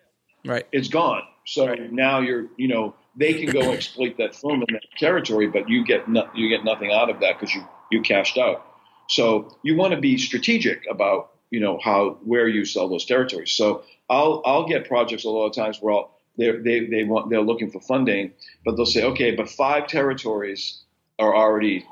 right, 0.44 0.66
it's 0.72 0.88
gone. 0.88 1.22
So 1.46 1.66
right. 1.66 1.92
now 1.92 2.20
you're 2.20 2.46
you 2.56 2.68
know 2.68 2.94
they 3.16 3.34
can 3.34 3.50
go 3.50 3.72
exploit 3.72 4.16
that 4.18 4.34
film 4.34 4.64
in 4.68 4.74
that 4.74 4.84
territory, 4.96 5.48
but 5.48 5.68
you 5.68 5.84
get 5.84 6.08
no, 6.08 6.28
you 6.34 6.48
get 6.48 6.64
nothing 6.64 6.92
out 6.92 7.10
of 7.10 7.20
that 7.20 7.38
because 7.38 7.54
you 7.54 7.66
you 7.90 8.02
cashed 8.02 8.38
out. 8.38 8.64
So 9.08 9.56
you 9.62 9.76
want 9.76 9.94
to 9.94 10.00
be 10.00 10.18
strategic 10.18 10.86
about 10.90 11.30
you 11.50 11.60
know 11.60 11.78
how 11.82 12.18
where 12.24 12.48
you 12.48 12.64
sell 12.64 12.88
those 12.88 13.04
territories. 13.04 13.52
So 13.52 13.82
I'll 14.10 14.42
I'll 14.44 14.66
get 14.66 14.88
projects 14.88 15.24
a 15.24 15.30
lot 15.30 15.46
of 15.46 15.54
times 15.54 15.78
where 15.80 15.94
I'll 15.94 16.18
they're, 16.36 16.62
they 16.62 16.86
they 16.86 17.04
want 17.04 17.30
they're 17.30 17.42
looking 17.42 17.70
for 17.70 17.80
funding, 17.80 18.32
but 18.64 18.76
they'll 18.76 18.86
say, 18.86 19.04
okay, 19.04 19.32
but 19.32 19.50
five 19.50 19.86
territories 19.88 20.82
are 21.18 21.34
already 21.34 21.84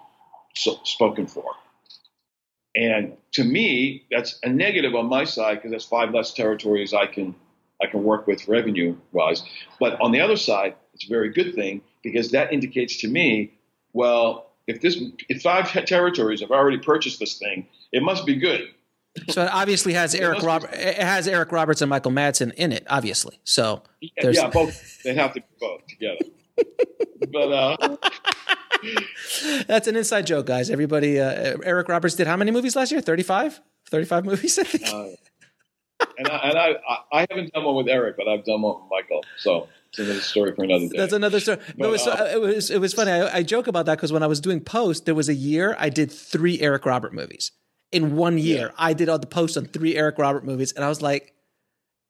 so, 0.55 0.79
spoken 0.85 1.27
for. 1.27 1.53
And 2.77 3.17
to 3.33 3.43
me, 3.43 4.05
that's 4.11 4.39
a 4.43 4.49
negative 4.49 4.95
on 4.95 5.07
my 5.07 5.25
side 5.25 5.57
because 5.57 5.71
that's 5.71 5.85
five 5.85 6.13
less 6.13 6.33
territories 6.33 6.93
I 6.93 7.07
can 7.07 7.35
I 7.83 7.87
can 7.87 8.05
work 8.05 8.27
with 8.27 8.47
revenue 8.49 8.97
wise. 9.13 9.43
But 9.81 10.01
on 10.01 10.13
the 10.13 10.21
other 10.21 10.37
side, 10.37 10.75
it's 10.95 11.05
a 11.05 11.09
very 11.09 11.31
good 11.31 11.55
thing 11.55 11.83
because 12.03 12.31
that 12.31 12.53
indicates 12.53 12.99
to 13.01 13.09
me, 13.09 13.53
well, 13.93 14.51
if 14.67 14.81
this 14.81 15.03
if 15.29 15.43
five 15.43 15.71
territories 15.87 16.41
have 16.41 16.51
already 16.51 16.79
purchased 16.79 17.19
this 17.19 17.39
thing, 17.39 17.67
it 17.93 18.03
must 18.03 18.27
be 18.27 18.37
good. 18.37 18.69
So 19.29 19.45
it 19.45 19.51
obviously 19.51 19.95
has 19.95 20.15
Eric 20.15 20.43
Robert. 20.43 20.71
It 20.75 20.99
has 20.99 21.27
Eric 21.27 21.51
Roberts 21.53 21.81
and 21.81 21.89
Michael 21.89 22.13
Madsen 22.13 22.53
in 22.55 22.73
it, 22.73 22.87
obviously. 22.91 23.41
So 23.45 23.83
yeah, 24.01 24.29
yeah 24.31 24.51
both. 24.51 25.03
They 25.03 25.15
have 25.15 25.33
to 25.33 25.41
be 25.41 25.47
both 25.59 25.87
together. 25.87 26.19
but 27.33 27.53
uh, 27.53 27.97
That's 29.67 29.87
an 29.87 29.97
inside 29.97 30.27
joke, 30.27 30.47
guys. 30.47 30.71
Everybody, 30.71 31.21
uh, 31.21 31.57
Eric 31.63 31.89
Roberts 31.89 32.15
did 32.15 32.27
how 32.27 32.37
many 32.37 32.51
movies 32.51 32.77
last 32.77 32.93
year? 32.93 33.01
35? 33.01 33.61
35 33.91 34.25
movies, 34.25 34.59
I 34.59 34.65
think. 34.65 34.93
Uh, 34.93 35.17
and 36.19 36.29
I, 36.29 36.37
and 36.37 36.59
I, 36.59 36.75
I 37.13 37.27
haven't 37.31 37.53
done 37.53 37.65
one 37.65 37.77
with 37.77 37.89
Eric, 37.89 38.17
but 38.17 38.29
I've 38.29 38.45
done 38.45 38.63
one 38.63 38.83
with 38.83 38.91
Michael. 38.91 39.25
So 39.39 39.69
it's 39.89 39.99
another 39.99 40.21
story 40.21 40.55
for 40.55 40.65
another 40.65 40.89
day. 40.89 40.97
That's 40.97 41.13
another 41.13 41.41
story. 41.41 41.59
But, 41.77 41.87
it, 41.87 41.91
was, 41.91 42.07
uh, 42.07 42.31
it 42.33 42.41
was 42.41 42.71
it 42.71 42.81
was 42.81 42.93
funny. 42.93 43.11
I, 43.11 43.39
I 43.39 43.43
joke 43.43 43.67
about 43.67 43.87
that 43.87 43.97
because 43.97 44.13
when 44.13 44.23
I 44.23 44.27
was 44.27 44.41
doing 44.41 44.61
post, 44.61 45.07
there 45.07 45.15
was 45.15 45.29
a 45.29 45.35
year 45.35 45.75
I 45.79 45.89
did 45.89 46.13
three 46.13 46.61
Eric 46.61 46.85
Robert 46.85 47.15
movies 47.15 47.53
in 47.93 48.17
one 48.17 48.37
year. 48.39 48.67
Yeah. 48.67 48.75
I 48.77 48.93
did 48.93 49.09
all 49.09 49.19
the 49.19 49.27
posts 49.27 49.57
on 49.57 49.67
three 49.67 49.97
Eric 49.97 50.19
Robert 50.19 50.45
movies, 50.45 50.73
and 50.73 50.85
I 50.85 50.89
was 50.89 51.01
like, 51.01 51.35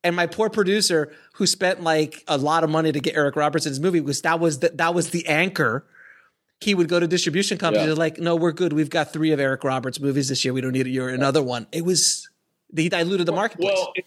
and 0.03 0.17
my 0.17 0.27
poor 0.27 0.51
producer 0.51 1.13
who 1.35 1.47
spent 1.47 1.83
like 1.83 2.25
a 2.29 2.39
lot 2.39 2.65
of 2.65 2.71
money 2.71 2.93
to 2.93 3.01
get 3.01 3.17
Eric 3.17 3.37
Roberts 3.37 3.67
in 3.67 3.71
his 3.71 3.81
movie 3.81 4.01
was 4.01 4.23
that 4.23 4.41
was 4.41 4.61
the, 4.61 4.71
that 4.71 4.95
was 4.95 5.11
the 5.11 5.27
anchor. 5.27 5.85
He 6.61 6.75
would 6.75 6.89
go 6.89 6.99
to 6.99 7.07
distribution 7.07 7.59
companies 7.59 7.89
yeah. 7.89 7.95
like, 7.95 8.19
no, 8.19 8.35
we're 8.35 8.53
good. 8.53 8.73
We've 8.73 8.89
got 8.89 9.13
three 9.13 9.33
of 9.33 9.41
Eric 9.41 9.63
Roberts 9.63 10.01
movies 10.01 10.29
this 10.29 10.45
year. 10.45 10.55
We 10.55 10.63
don't 10.63 10.73
need 10.73 10.87
your 10.87 11.11
another 11.11 11.43
one. 11.43 11.67
It 11.71 11.85
was 11.85 12.29
he 12.75 12.89
diluted 12.89 13.27
the 13.27 13.33
marketplace. 13.33 13.75
Well, 13.77 13.93
it, 13.95 14.05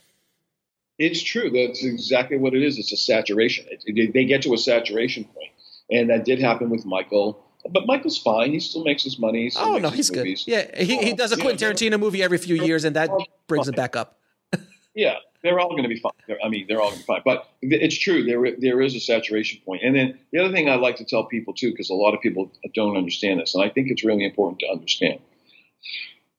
it's 0.97 1.21
true. 1.21 1.49
That's 1.49 1.83
exactly 1.83 2.37
what 2.37 2.53
it 2.53 2.63
is. 2.63 2.77
It's 2.77 2.91
a 2.91 2.97
saturation. 2.97 3.65
It, 3.69 3.83
it, 3.85 4.13
they 4.13 4.25
get 4.25 4.41
to 4.43 4.53
a 4.53 4.57
saturation 4.57 5.25
point, 5.25 5.51
and 5.91 6.09
that 6.09 6.25
did 6.25 6.39
happen 6.39 6.69
with 6.69 6.85
Michael. 6.85 7.45
But 7.69 7.85
Michael's 7.85 8.17
fine. 8.17 8.51
He 8.51 8.59
still 8.59 8.83
makes 8.83 9.03
his 9.03 9.19
money. 9.19 9.51
oh 9.57 9.77
no, 9.77 9.89
he's 9.89 10.11
movies. 10.11 10.45
good. 10.45 10.51
Yeah, 10.51 10.83
he, 10.83 10.97
he 10.97 11.13
does 11.13 11.31
a 11.31 11.35
oh, 11.35 11.41
Quentin 11.41 11.69
Tarantino 11.69 11.99
movie 11.99 12.23
every 12.23 12.37
few 12.37 12.55
years, 12.55 12.83
and 12.83 12.95
that 12.95 13.09
oh, 13.09 13.23
brings 13.47 13.67
him 13.67 13.75
back 13.75 13.95
up. 13.95 14.18
Yeah, 14.99 15.15
they're 15.43 15.59
all 15.59 15.69
going 15.69 15.83
to 15.83 15.89
be 15.89 15.99
fine. 15.99 16.11
They're, 16.27 16.37
I 16.43 16.49
mean, 16.49 16.65
they're 16.67 16.81
all 16.81 16.89
going 16.89 17.01
to 17.01 17.05
be 17.05 17.13
fine. 17.13 17.21
But 17.25 17.49
it's 17.61 17.97
true. 17.97 18.23
There 18.23 18.55
there 18.57 18.81
is 18.81 18.95
a 18.95 18.99
saturation 18.99 19.61
point. 19.65 19.83
And 19.83 19.95
then 19.95 20.19
the 20.31 20.39
other 20.39 20.53
thing 20.53 20.69
I 20.69 20.75
like 20.75 20.97
to 20.97 21.05
tell 21.05 21.25
people 21.25 21.53
too, 21.53 21.71
because 21.71 21.89
a 21.89 21.95
lot 21.95 22.13
of 22.13 22.21
people 22.21 22.51
don't 22.73 22.97
understand 22.97 23.39
this, 23.39 23.55
and 23.55 23.63
I 23.63 23.69
think 23.69 23.89
it's 23.89 24.03
really 24.03 24.25
important 24.25 24.59
to 24.59 24.67
understand 24.67 25.19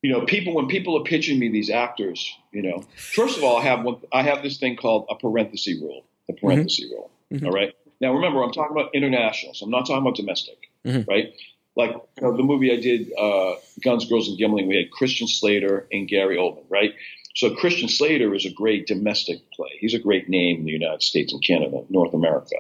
you 0.03 0.11
know, 0.13 0.25
people 0.25 0.55
when 0.55 0.67
people 0.67 0.99
are 0.99 1.05
pitching 1.05 1.39
me 1.39 1.49
these 1.51 1.71
actors, 1.71 2.35
you 2.53 2.63
know, 2.63 2.85
first 2.97 3.37
of 3.37 3.45
all, 3.45 3.59
I 3.59 3.63
have 3.63 3.83
one, 3.83 3.97
I 4.13 4.23
have 4.23 4.43
this 4.43 4.59
thing 4.59 4.77
called 4.77 5.07
a 5.11 5.15
parenthesis 5.15 5.79
rule. 5.81 6.05
The 6.27 6.35
parenthesis 6.35 6.87
mm-hmm. 6.87 6.95
rule. 6.95 7.11
Mm-hmm. 7.33 7.47
All 7.47 7.53
right. 7.53 7.75
Now 8.01 8.15
remember, 8.15 8.43
I'm 8.43 8.53
talking 8.53 8.77
about 8.77 8.95
international, 8.95 9.53
so 9.55 9.67
I'm 9.67 9.71
not 9.71 9.81
talking 9.81 9.99
about 9.99 10.17
domestic, 10.17 10.71
mm-hmm. 10.87 11.11
right? 11.11 11.35
Like 11.77 11.91
you 11.91 12.23
know, 12.23 12.37
the 12.37 12.43
movie 12.43 12.73
I 12.73 12.81
did, 12.81 13.13
uh, 13.19 13.57
Guns, 13.85 14.07
Girls, 14.07 14.29
and 14.29 14.39
Gambling, 14.39 14.69
we 14.69 14.77
had 14.77 14.91
Christian 14.91 15.29
Slater 15.29 15.87
and 15.93 16.09
Gary 16.09 16.37
Oldman, 16.37 16.65
right? 16.71 16.95
So 17.35 17.55
Christian 17.55 17.89
Slater 17.89 18.35
is 18.35 18.45
a 18.45 18.51
great 18.51 18.87
domestic 18.87 19.39
play. 19.53 19.71
He's 19.79 19.95
a 19.95 19.99
great 19.99 20.29
name 20.29 20.61
in 20.61 20.65
the 20.65 20.73
United 20.73 21.03
States 21.03 21.33
and 21.33 21.43
Canada, 21.43 21.85
North 21.89 22.13
America. 22.13 22.57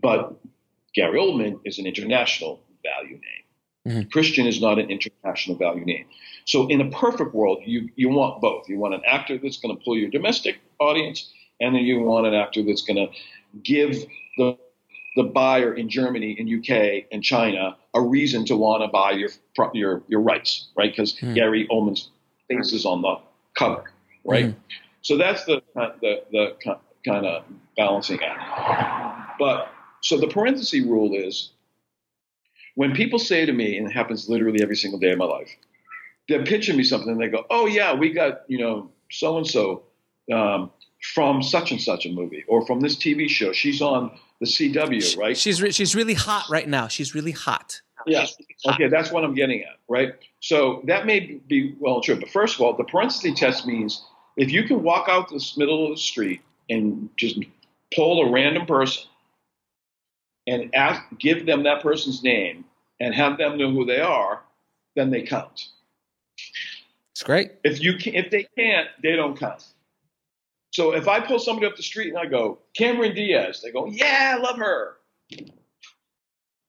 But 0.00 0.36
Gary 0.94 1.18
Oldman 1.18 1.60
is 1.64 1.78
an 1.78 1.86
international 1.86 2.60
value 2.82 3.16
name. 3.16 3.40
Mm-hmm. 3.86 4.08
Christian 4.10 4.46
is 4.46 4.60
not 4.60 4.78
an 4.78 4.90
international 4.90 5.56
value 5.56 5.84
name. 5.84 6.06
So 6.44 6.66
in 6.68 6.80
a 6.80 6.90
perfect 6.90 7.34
world, 7.34 7.58
you, 7.64 7.88
you 7.96 8.08
want 8.08 8.40
both. 8.40 8.68
You 8.68 8.78
want 8.78 8.94
an 8.94 9.02
actor 9.06 9.38
that's 9.38 9.58
going 9.58 9.76
to 9.76 9.82
pull 9.82 9.96
your 9.96 10.10
domestic 10.10 10.58
audience, 10.78 11.30
and 11.60 11.74
then 11.74 11.82
you 11.82 12.00
want 12.00 12.26
an 12.26 12.34
actor 12.34 12.62
that's 12.62 12.82
going 12.82 12.96
to 12.96 13.60
give 13.62 14.04
the 14.36 14.58
the 15.16 15.24
buyer 15.24 15.74
in 15.74 15.88
Germany, 15.88 16.36
in 16.38 16.60
UK, 16.60 17.04
and 17.10 17.22
China 17.22 17.76
a 17.94 18.00
reason 18.00 18.44
to 18.46 18.56
want 18.56 18.82
to 18.82 18.88
buy 18.88 19.10
your 19.12 19.30
your 19.74 20.02
your 20.08 20.20
rights, 20.20 20.68
right? 20.76 20.92
Because 20.92 21.14
mm. 21.18 21.34
Gary 21.34 21.66
Oldman's 21.70 22.10
face 22.48 22.72
is 22.72 22.84
on 22.84 23.02
the 23.02 23.16
cover, 23.60 23.84
right? 24.24 24.46
Mm. 24.46 24.56
So 25.02 25.16
that's 25.16 25.44
the 25.44 25.62
the 25.74 26.22
the 26.32 26.54
kind 27.06 27.26
of 27.26 27.44
balancing 27.76 28.18
act. 28.22 29.38
But 29.38 29.68
so 30.02 30.18
the 30.18 30.28
parenthesis 30.28 30.80
rule 30.80 31.14
is 31.14 31.50
when 32.74 32.92
people 32.92 33.18
say 33.18 33.44
to 33.46 33.52
me, 33.52 33.76
and 33.76 33.86
it 33.86 33.92
happens 33.92 34.28
literally 34.28 34.62
every 34.62 34.76
single 34.76 34.98
day 34.98 35.12
of 35.12 35.18
my 35.18 35.26
life, 35.26 35.50
they're 36.28 36.44
pitching 36.44 36.76
me 36.76 36.84
something 36.84 37.10
and 37.10 37.20
they 37.20 37.28
go, 37.28 37.44
"Oh 37.50 37.66
yeah, 37.66 37.94
we 37.94 38.12
got 38.12 38.42
you 38.48 38.58
know 38.58 38.90
so 39.10 39.36
and 39.36 39.46
so 39.46 39.84
from 41.14 41.42
such 41.42 41.70
and 41.70 41.80
such 41.80 42.06
a 42.06 42.10
movie 42.10 42.44
or 42.46 42.64
from 42.66 42.80
this 42.80 42.96
TV 42.96 43.28
show. 43.28 43.52
She's 43.52 43.80
on 43.80 44.10
the 44.40 44.46
CW, 44.46 45.16
right? 45.18 45.36
She's 45.36 45.60
re- 45.60 45.72
she's 45.72 45.94
really 45.94 46.14
hot 46.14 46.46
right 46.50 46.68
now. 46.68 46.88
She's 46.88 47.14
really 47.14 47.32
hot. 47.32 47.80
Yeah. 48.06 48.26
Okay, 48.66 48.88
that's 48.88 49.10
what 49.10 49.24
I'm 49.24 49.34
getting 49.34 49.62
at, 49.62 49.76
right? 49.88 50.14
So 50.40 50.82
that 50.84 51.06
may 51.06 51.40
be 51.46 51.74
well 51.78 52.00
true, 52.00 52.18
but 52.18 52.30
first 52.30 52.54
of 52.56 52.60
all, 52.62 52.76
the 52.76 52.84
parenthesis 52.84 53.38
test 53.38 53.66
means 53.66 54.04
if 54.36 54.50
you 54.50 54.64
can 54.64 54.82
walk 54.82 55.08
out 55.08 55.28
this 55.30 55.56
middle 55.56 55.84
of 55.84 55.90
the 55.90 56.00
street 56.00 56.40
and 56.68 57.10
just 57.16 57.38
pull 57.94 58.26
a 58.26 58.30
random 58.30 58.66
person 58.66 59.04
and 60.46 60.74
ask, 60.74 61.02
give 61.18 61.46
them 61.46 61.64
that 61.64 61.82
person's 61.82 62.22
name 62.22 62.64
and 63.00 63.14
have 63.14 63.38
them 63.38 63.58
know 63.58 63.70
who 63.70 63.84
they 63.84 64.00
are, 64.00 64.42
then 64.96 65.10
they 65.10 65.22
count. 65.22 65.68
It's 67.12 67.22
great. 67.22 67.52
If 67.64 67.80
you 67.82 67.94
can, 67.98 68.14
if 68.14 68.30
they 68.30 68.46
can't, 68.56 68.88
they 69.02 69.16
don't 69.16 69.38
count. 69.38 69.66
So 70.72 70.94
if 70.94 71.08
I 71.08 71.20
pull 71.20 71.38
somebody 71.38 71.66
up 71.66 71.76
the 71.76 71.82
street 71.82 72.08
and 72.08 72.18
I 72.18 72.26
go 72.26 72.58
Cameron 72.74 73.14
Diaz, 73.14 73.60
they 73.62 73.70
go, 73.70 73.86
"Yeah, 73.86 74.36
I 74.36 74.40
love 74.40 74.56
her." 74.56 74.96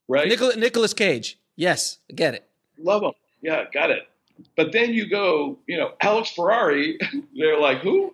Right? 0.08 0.28
Nicholas, 0.28 0.56
Nicolas 0.56 0.94
Cage. 0.94 1.40
Yes, 1.56 2.00
I 2.10 2.14
get 2.14 2.34
it. 2.34 2.48
Love 2.78 3.04
him. 3.04 3.12
Yeah, 3.42 3.66
got 3.74 3.92
it. 3.92 4.08
But 4.56 4.72
then 4.72 4.94
you 4.94 5.10
go, 5.10 5.60
you 5.68 5.78
know, 5.78 5.94
Alex 6.02 6.32
Ferrari. 6.32 6.98
They're 7.38 7.60
like, 7.60 7.80
who? 7.80 8.14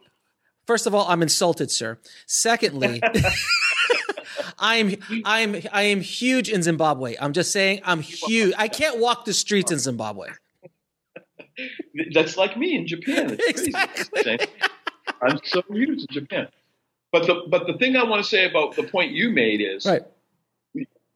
First 0.65 0.85
of 0.85 0.93
all, 0.93 1.07
I'm 1.07 1.21
insulted, 1.21 1.71
sir. 1.71 1.97
Secondly, 2.25 3.01
I'm 4.59 4.95
I'm 5.23 5.61
I 5.71 5.83
am 5.83 6.01
huge 6.01 6.49
in 6.49 6.61
Zimbabwe. 6.61 7.15
I'm 7.19 7.33
just 7.33 7.51
saying 7.51 7.81
I'm 7.85 8.01
huge. 8.01 8.53
I 8.57 8.67
can't 8.67 8.99
walk 8.99 9.25
the 9.25 9.33
streets 9.33 9.71
in 9.71 9.79
Zimbabwe. 9.79 10.29
That's 12.13 12.37
like 12.37 12.57
me 12.57 12.75
in 12.75 12.85
Japan. 12.85 13.37
It's 13.39 13.61
exactly. 13.61 14.39
I'm 15.21 15.39
so 15.43 15.63
huge 15.69 16.01
in 16.01 16.07
Japan. 16.11 16.47
But 17.11 17.25
the 17.25 17.45
but 17.47 17.67
the 17.67 17.73
thing 17.73 17.95
I 17.95 18.03
want 18.03 18.23
to 18.23 18.29
say 18.29 18.47
about 18.47 18.75
the 18.75 18.83
point 18.83 19.11
you 19.11 19.29
made 19.29 19.61
is 19.61 19.85
right. 19.85 20.03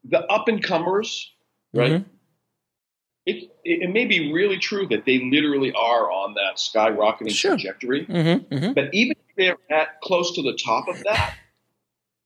The 0.04 0.20
up 0.28 0.48
and 0.48 0.64
comers, 0.64 1.32
right? 1.74 1.92
Mm-hmm. 1.92 2.10
It, 3.24 3.36
it, 3.64 3.84
it, 3.84 3.90
may 3.92 4.06
be 4.06 4.34
really 4.34 4.58
true 4.58 4.88
that 4.88 5.06
they 5.06 5.20
literally 5.20 5.72
are 5.74 6.12
on 6.12 6.34
that 6.34 6.58
skyrocketing 6.58 7.30
sure. 7.30 7.52
trajectory. 7.52 8.08
Mm-hmm, 8.08 8.54
mm-hmm. 8.54 8.74
But 8.74 8.92
even 8.94 9.12
if 9.12 9.36
they're 9.38 9.58
at 9.70 10.02
close 10.02 10.34
to 10.36 10.42
the 10.42 10.58
top 10.58 10.88
of 10.88 11.04
that, 11.04 11.36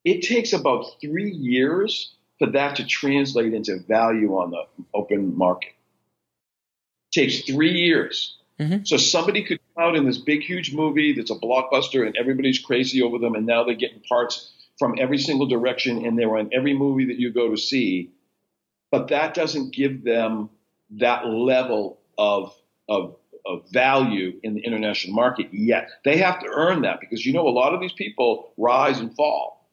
it 0.05 0.21
takes 0.21 0.53
about 0.53 0.85
three 1.01 1.31
years 1.31 2.13
for 2.39 2.49
that 2.51 2.77
to 2.77 2.85
translate 2.85 3.53
into 3.53 3.79
value 3.89 4.37
on 4.37 4.51
the 4.51 4.63
open 4.93 5.37
market 5.37 5.73
takes 7.15 7.41
three 7.41 7.71
years. 7.71 8.37
Mm-hmm. 8.59 8.83
So 8.85 8.97
somebody 8.97 9.43
could 9.43 9.59
come 9.73 9.83
out 9.83 9.95
in 9.95 10.05
this 10.05 10.17
big, 10.17 10.41
huge 10.41 10.73
movie 10.73 11.13
that's 11.13 11.31
a 11.31 11.35
blockbuster 11.35 12.05
and 12.05 12.15
everybody's 12.17 12.59
crazy 12.59 13.01
over 13.01 13.17
them, 13.17 13.35
and 13.35 13.45
now 13.45 13.63
they're 13.63 13.75
getting 13.75 14.01
parts 14.07 14.51
from 14.77 14.95
every 14.99 15.17
single 15.17 15.47
direction 15.47 16.05
and 16.05 16.17
they're 16.17 16.37
in 16.37 16.53
every 16.53 16.73
movie 16.73 17.05
that 17.05 17.17
you 17.17 17.31
go 17.31 17.49
to 17.49 17.57
see. 17.57 18.11
But 18.91 19.09
that 19.09 19.33
doesn't 19.33 19.73
give 19.73 20.03
them 20.03 20.49
that 20.91 21.25
level 21.25 21.99
of, 22.17 22.53
of, 22.87 23.15
of 23.45 23.69
value 23.71 24.39
in 24.43 24.53
the 24.53 24.61
international 24.61 25.15
market 25.15 25.47
yet. 25.51 25.89
They 26.03 26.17
have 26.17 26.39
to 26.39 26.47
earn 26.47 26.81
that 26.81 26.99
because 26.99 27.25
you 27.25 27.33
know 27.33 27.47
a 27.47 27.49
lot 27.49 27.73
of 27.73 27.81
these 27.81 27.93
people 27.93 28.53
rise 28.57 28.99
and 28.99 29.15
fall. 29.15 29.67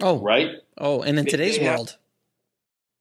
Oh, 0.00 0.20
right. 0.20 0.56
Oh, 0.76 1.02
and 1.02 1.18
in 1.18 1.26
today's 1.26 1.58
world, 1.58 1.90
have, 1.90 1.98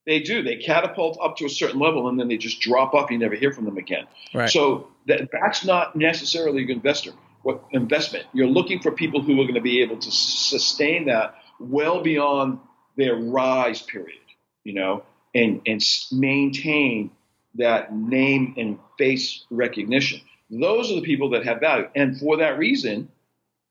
they 0.07 0.19
do. 0.19 0.41
They 0.41 0.55
catapult 0.55 1.19
up 1.21 1.37
to 1.37 1.45
a 1.45 1.49
certain 1.49 1.79
level 1.79 2.07
and 2.07 2.19
then 2.19 2.27
they 2.27 2.37
just 2.37 2.59
drop 2.59 2.93
off. 2.93 3.11
You 3.11 3.17
never 3.17 3.35
hear 3.35 3.51
from 3.51 3.65
them 3.65 3.77
again. 3.77 4.07
Right. 4.33 4.49
So 4.49 4.87
that, 5.07 5.29
that's 5.31 5.65
not 5.65 5.95
necessarily 5.95 6.63
an 6.63 6.71
investor. 6.71 7.11
What 7.47 7.63
investment? 7.71 8.25
You're 8.33 8.47
looking 8.47 8.81
for 8.81 8.91
people 8.91 9.21
who 9.21 9.31
are 9.39 9.45
going 9.45 9.53
to 9.53 9.61
be 9.61 9.81
able 9.81 9.95
to 9.95 10.11
sustain 10.11 11.05
that 11.05 11.35
well 11.61 12.03
beyond 12.03 12.59
their 12.97 13.15
rise 13.15 13.81
period, 13.81 14.19
you 14.65 14.73
know, 14.73 15.05
and 15.33 15.61
and 15.65 15.81
maintain 16.11 17.09
that 17.55 17.95
name 17.95 18.53
and 18.57 18.77
face 18.97 19.45
recognition. 19.49 20.19
Those 20.49 20.91
are 20.91 20.95
the 20.95 21.03
people 21.03 21.29
that 21.29 21.45
have 21.45 21.61
value, 21.61 21.87
and 21.95 22.19
for 22.19 22.35
that 22.35 22.57
reason, 22.57 23.07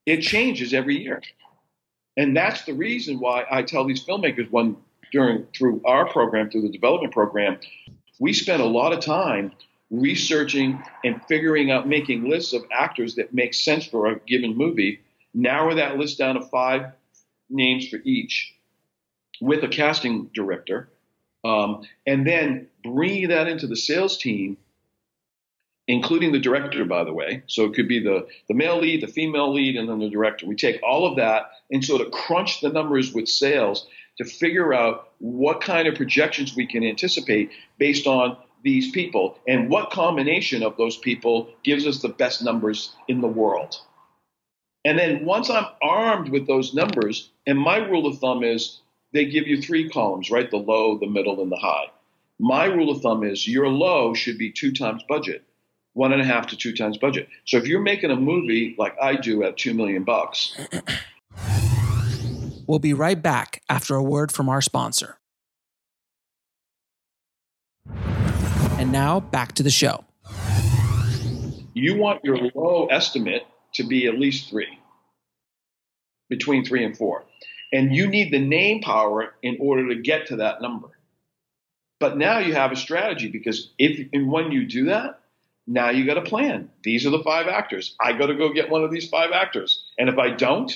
it 0.07 0.21
changes 0.21 0.73
every 0.73 1.03
year. 1.03 1.21
And 2.17 2.35
that's 2.35 2.63
the 2.63 2.73
reason 2.73 3.19
why 3.19 3.45
I 3.47 3.61
tell 3.61 3.85
these 3.85 4.03
filmmakers 4.03 4.49
when 4.49 4.77
during 5.11 5.45
through 5.55 5.83
our 5.85 6.09
program, 6.09 6.49
through 6.49 6.63
the 6.63 6.71
development 6.71 7.13
program, 7.13 7.59
we 8.19 8.33
spend 8.33 8.59
a 8.59 8.65
lot 8.65 8.91
of 8.91 9.01
time 9.01 9.51
researching 9.89 10.83
and 11.03 11.23
figuring 11.25 11.71
out 11.71 11.87
making 11.87 12.29
lists 12.29 12.53
of 12.53 12.63
actors 12.71 13.15
that 13.15 13.33
make 13.33 13.53
sense 13.53 13.85
for 13.85 14.07
a 14.07 14.19
given 14.19 14.55
movie, 14.55 14.99
narrow 15.33 15.75
that 15.75 15.97
list 15.97 16.17
down 16.17 16.35
to 16.35 16.41
five 16.41 16.91
names 17.49 17.87
for 17.87 17.99
each 18.03 18.53
with 19.39 19.63
a 19.63 19.67
casting 19.67 20.29
director, 20.33 20.89
um, 21.43 21.83
and 22.05 22.25
then 22.25 22.67
bringing 22.83 23.29
that 23.29 23.47
into 23.47 23.67
the 23.67 23.75
sales 23.75 24.17
team, 24.17 24.57
including 25.87 26.31
the 26.31 26.39
director, 26.39 26.83
by 26.83 27.03
the 27.03 27.13
way. 27.13 27.43
So 27.47 27.65
it 27.65 27.73
could 27.73 27.87
be 27.87 28.03
the, 28.03 28.27
the 28.47 28.53
male 28.53 28.79
lead, 28.79 29.01
the 29.01 29.07
female 29.07 29.53
lead, 29.53 29.75
and 29.75 29.87
then 29.87 29.99
the 29.99 30.09
director. 30.09 30.45
We 30.47 30.55
take 30.55 30.81
all 30.83 31.05
of 31.05 31.17
that 31.17 31.51
and 31.71 31.83
sort 31.85 32.01
of 32.01 32.11
crunch 32.11 32.61
the 32.61 32.69
numbers 32.69 33.13
with 33.13 33.29
sales 33.29 33.87
to 34.17 34.25
figure 34.25 34.73
out 34.73 35.11
what 35.19 35.61
kind 35.61 35.87
of 35.87 35.95
projections 35.95 36.55
we 36.55 36.65
can 36.65 36.83
anticipate 36.83 37.51
based 37.77 38.07
on 38.07 38.35
these 38.63 38.91
people 38.91 39.37
and 39.47 39.69
what 39.69 39.91
combination 39.91 40.63
of 40.63 40.77
those 40.77 40.97
people 40.97 41.49
gives 41.63 41.85
us 41.85 42.01
the 42.01 42.09
best 42.09 42.43
numbers 42.43 42.93
in 43.07 43.21
the 43.21 43.27
world. 43.27 43.79
And 44.83 44.97
then 44.97 45.25
once 45.25 45.49
I'm 45.49 45.65
armed 45.81 46.29
with 46.29 46.47
those 46.47 46.73
numbers, 46.73 47.29
and 47.45 47.59
my 47.59 47.77
rule 47.77 48.07
of 48.07 48.19
thumb 48.19 48.43
is 48.43 48.79
they 49.13 49.25
give 49.25 49.47
you 49.47 49.61
three 49.61 49.89
columns, 49.89 50.31
right? 50.31 50.49
The 50.49 50.57
low, 50.57 50.97
the 50.97 51.07
middle, 51.07 51.41
and 51.41 51.51
the 51.51 51.57
high. 51.57 51.87
My 52.39 52.65
rule 52.65 52.91
of 52.91 53.01
thumb 53.01 53.23
is 53.23 53.47
your 53.47 53.67
low 53.67 54.13
should 54.13 54.37
be 54.37 54.51
two 54.51 54.71
times 54.71 55.03
budget, 55.09 55.43
one 55.93 56.13
and 56.13 56.21
a 56.21 56.25
half 56.25 56.47
to 56.47 56.55
two 56.55 56.73
times 56.73 56.97
budget. 56.97 57.27
So 57.45 57.57
if 57.57 57.67
you're 57.67 57.81
making 57.81 58.11
a 58.11 58.15
movie 58.15 58.75
like 58.77 58.95
I 59.01 59.15
do 59.15 59.43
at 59.43 59.57
two 59.57 59.73
million 59.73 60.03
bucks, 60.03 60.55
we'll 62.67 62.79
be 62.79 62.93
right 62.93 63.21
back 63.21 63.63
after 63.69 63.95
a 63.95 64.03
word 64.03 64.31
from 64.31 64.49
our 64.49 64.61
sponsor. 64.61 65.17
And 68.77 68.91
now 68.91 69.19
back 69.19 69.53
to 69.53 69.63
the 69.63 69.71
show. 69.71 70.05
You 71.73 71.97
want 71.97 72.23
your 72.23 72.37
low 72.53 72.87
estimate 72.91 73.43
to 73.73 73.83
be 73.83 74.05
at 74.05 74.19
least 74.19 74.49
three, 74.49 74.79
between 76.29 76.63
three 76.63 76.83
and 76.83 76.95
four. 76.95 77.25
And 77.73 77.95
you 77.95 78.07
need 78.07 78.31
the 78.31 78.39
name 78.39 78.81
power 78.81 79.33
in 79.41 79.57
order 79.59 79.89
to 79.89 79.95
get 79.95 80.27
to 80.27 80.37
that 80.37 80.61
number. 80.61 80.89
But 81.99 82.17
now 82.17 82.37
you 82.37 82.53
have 82.53 82.71
a 82.71 82.75
strategy 82.75 83.29
because 83.29 83.71
if 83.79 84.07
and 84.13 84.31
when 84.31 84.51
you 84.51 84.65
do 84.65 84.85
that, 84.85 85.21
now 85.65 85.89
you 85.89 86.05
got 86.05 86.17
a 86.17 86.21
plan. 86.21 86.69
These 86.83 87.05
are 87.05 87.09
the 87.09 87.23
five 87.23 87.47
actors. 87.47 87.95
I 87.99 88.13
got 88.13 88.27
to 88.27 88.35
go 88.35 88.53
get 88.53 88.69
one 88.69 88.83
of 88.83 88.91
these 88.91 89.09
five 89.09 89.31
actors. 89.31 89.83
And 89.97 90.07
if 90.07 90.17
I 90.17 90.29
don't, 90.29 90.71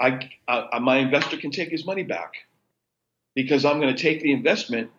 I, 0.00 0.28
uh, 0.48 0.80
my 0.80 0.98
investor 0.98 1.36
can 1.36 1.50
take 1.50 1.70
his 1.70 1.86
money 1.86 2.02
back 2.02 2.34
because 3.34 3.64
I'm 3.64 3.80
going 3.80 3.94
to 3.94 4.02
take 4.02 4.22
the 4.22 4.32
investment 4.32 4.90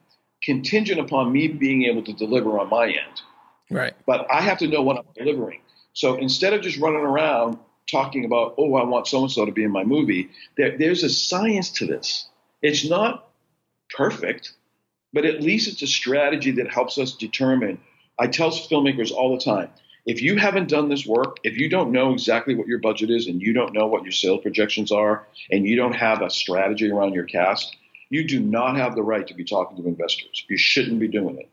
contingent 0.44 1.00
upon 1.00 1.32
me 1.32 1.48
being 1.48 1.84
able 1.84 2.04
to 2.04 2.14
deliver 2.14 2.60
on 2.60 2.70
my 2.70 2.88
end. 2.88 3.22
Right. 3.70 3.94
But 4.06 4.28
I 4.32 4.42
have 4.42 4.58
to 4.60 4.68
know 4.68 4.82
what 4.82 4.98
I'm 4.98 5.06
delivering. 5.16 5.62
So 5.94 6.16
instead 6.16 6.54
of 6.54 6.62
just 6.62 6.78
running 6.78 7.02
around 7.02 7.58
talking 7.90 8.26
about, 8.26 8.56
oh, 8.58 8.76
I 8.76 8.84
want 8.84 9.08
so 9.08 9.22
and 9.22 9.32
so 9.32 9.46
to 9.46 9.52
be 9.52 9.64
in 9.64 9.72
my 9.72 9.84
movie, 9.84 10.30
there, 10.58 10.78
there's 10.78 11.04
a 11.04 11.10
science 11.10 11.70
to 11.72 11.86
this. 11.86 12.28
It's 12.62 12.88
not 12.88 13.30
perfect, 13.96 14.54
but 15.14 15.26
at 15.26 15.42
least 15.42 15.68
it's 15.68 15.82
a 15.82 15.88
strategy 15.88 16.52
that 16.52 16.72
helps 16.72 16.98
us 16.98 17.14
determine. 17.14 17.80
I 18.18 18.28
tell 18.28 18.52
filmmakers 18.52 19.12
all 19.12 19.36
the 19.36 19.44
time 19.44 19.70
if 20.06 20.22
you 20.22 20.38
haven't 20.38 20.70
done 20.70 20.90
this 20.90 21.06
work, 21.06 21.38
if 21.44 21.58
you 21.58 21.70
don't 21.70 21.92
know 21.92 22.14
exactly 22.14 22.56
what 22.56 22.68
your 22.68 22.80
budget 22.80 23.10
is 23.10 23.28
and 23.28 23.42
you 23.42 23.54
don't 23.54 23.74
know 23.74 23.88
what 23.88 24.04
your 24.04 24.12
sales 24.12 24.42
projections 24.42 24.92
are 24.92 25.28
and 25.52 25.68
you 25.68 25.76
don't 25.76 25.94
have 25.94 26.22
a 26.22 26.30
strategy 26.30 26.90
around 26.90 27.14
your 27.14 27.26
cast, 27.26 27.76
you 28.10 28.28
do 28.28 28.40
not 28.40 28.76
have 28.76 28.96
the 28.96 29.04
right 29.04 29.28
to 29.28 29.34
be 29.34 29.44
talking 29.44 29.78
to 29.78 29.88
investors. 29.88 30.46
You 30.50 30.58
shouldn't 30.58 31.00
be 31.00 31.08
doing 31.08 31.38
it. 31.38 31.50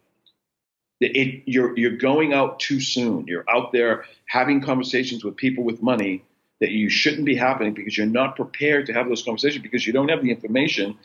It, 0.98 1.42
you're, 1.46 1.76
you're 1.78 1.96
going 1.96 2.32
out 2.32 2.58
too 2.58 2.80
soon. 2.80 3.26
You're 3.26 3.44
out 3.50 3.72
there 3.72 4.04
having 4.24 4.62
conversations 4.62 5.22
with 5.22 5.36
people 5.36 5.62
with 5.62 5.82
money 5.82 6.24
that 6.60 6.70
you 6.70 6.88
shouldn't 6.88 7.26
be 7.26 7.36
happening 7.36 7.74
because 7.74 7.96
you're 7.98 8.06
not 8.06 8.34
prepared 8.34 8.86
to 8.86 8.94
have 8.94 9.08
those 9.08 9.22
conversations 9.22 9.62
because 9.62 9.86
you 9.86 9.92
don't 9.92 10.08
have 10.08 10.22
the 10.22 10.30
information 10.30 10.96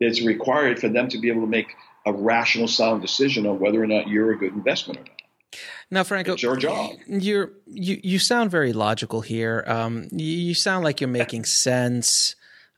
that's 0.00 0.20
required 0.20 0.80
for 0.80 0.88
them 0.88 1.08
to 1.08 1.18
be 1.18 1.30
able 1.30 1.42
to 1.42 1.46
make 1.46 1.74
a 2.06 2.12
rational, 2.12 2.66
sound 2.66 3.02
decision 3.02 3.46
on 3.46 3.60
whether 3.60 3.82
or 3.82 3.86
not 3.86 4.08
you're 4.08 4.32
a 4.32 4.38
good 4.38 4.52
investment 4.52 4.98
or 4.98 5.02
not. 5.02 5.10
Now, 5.90 6.02
Franco, 6.02 6.32
it's 6.32 6.42
your 6.42 6.56
job. 6.56 6.96
You're 7.06 7.52
you 7.66 8.00
you 8.02 8.18
sound 8.18 8.50
very 8.50 8.72
logical 8.72 9.20
here. 9.20 9.64
Um, 9.66 10.08
you, 10.10 10.26
you 10.26 10.54
sound 10.54 10.84
like 10.84 11.00
you're 11.00 11.08
making 11.08 11.44
sense. 11.44 12.34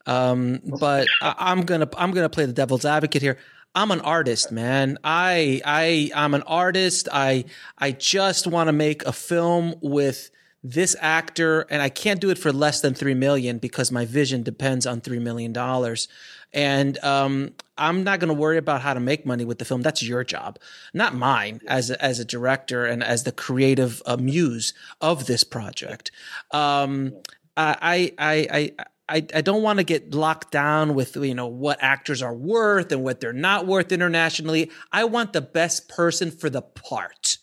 Um, 0.09 0.61
but 0.81 1.07
I, 1.23 1.53
am 1.53 1.63
gonna 1.63 1.89
I'm 1.97 2.11
gonna 2.13 2.29
play 2.29 2.47
the 2.47 2.53
devil's 2.53 2.85
advocate 2.85 3.23
here. 3.23 3.39
I'm 3.75 3.91
an 3.91 4.01
artist, 4.01 4.51
man. 4.51 4.99
I 5.05 5.61
I 5.65 6.11
I'm 6.15 6.35
an 6.35 6.43
artist. 6.43 7.09
I 7.13 7.45
I 7.77 7.93
just 7.93 8.47
want 8.47 8.69
to 8.69 8.73
make 8.73 9.05
a 9.05 9.13
film 9.13 9.75
with 9.81 10.31
this 10.65 10.97
actor, 11.01 11.61
and 11.71 11.81
I 11.81 11.89
can't 11.89 12.21
do 12.21 12.31
it 12.31 12.39
for 12.39 12.53
less 12.53 12.81
than 12.81 12.95
three 12.95 13.15
million 13.15 13.59
because 13.59 13.93
my 13.93 14.05
vision 14.05 14.43
depends 14.43 14.87
on 14.87 15.01
three 15.01 15.21
million 15.21 15.53
dollars. 15.53 16.09
And 16.53 16.97
um, 17.05 17.55
I'm 17.77 18.05
not 18.05 18.21
going 18.21 18.29
to 18.29 18.35
worry 18.35 18.57
about 18.57 18.81
how 18.81 18.95
to 18.95 19.01
make 19.01 19.27
money 19.27 19.45
with 19.45 19.59
the 19.59 19.67
film. 19.67 19.83
That's 19.83 20.03
your 20.03 20.25
job, 20.25 20.59
not 20.95 21.15
mine 21.15 21.61
as 21.67 21.91
a, 21.91 22.03
as 22.03 22.19
a 22.19 22.25
director 22.25 22.87
and 22.87 23.05
as 23.05 23.25
the 23.25 23.33
creative 23.33 24.03
uh, 24.07 24.17
muse 24.17 24.73
of 25.03 25.27
this 25.27 25.45
project. 25.45 26.11
Um, 26.51 27.13
I, 27.55 28.15
I, 28.19 28.73
I, 28.79 28.85
I, 29.09 29.27
I 29.35 29.41
don't 29.41 29.63
want 29.63 29.79
to 29.79 29.85
get 29.85 30.15
locked 30.15 30.51
down 30.51 30.95
with 30.95 31.17
you 31.17 31.35
know 31.35 31.47
what 31.47 31.79
actors 31.83 32.23
are 32.23 32.35
worth 32.35 32.93
and 32.93 33.03
what 33.03 33.21
they're 33.21 33.33
not 33.33 33.67
worth 33.67 33.93
internationally. 33.93 34.71
I 34.93 35.05
want 35.05 35.33
the 35.33 35.41
best 35.41 35.89
person 35.89 36.31
for 36.31 36.51
the 36.51 36.63
part. 36.63 37.39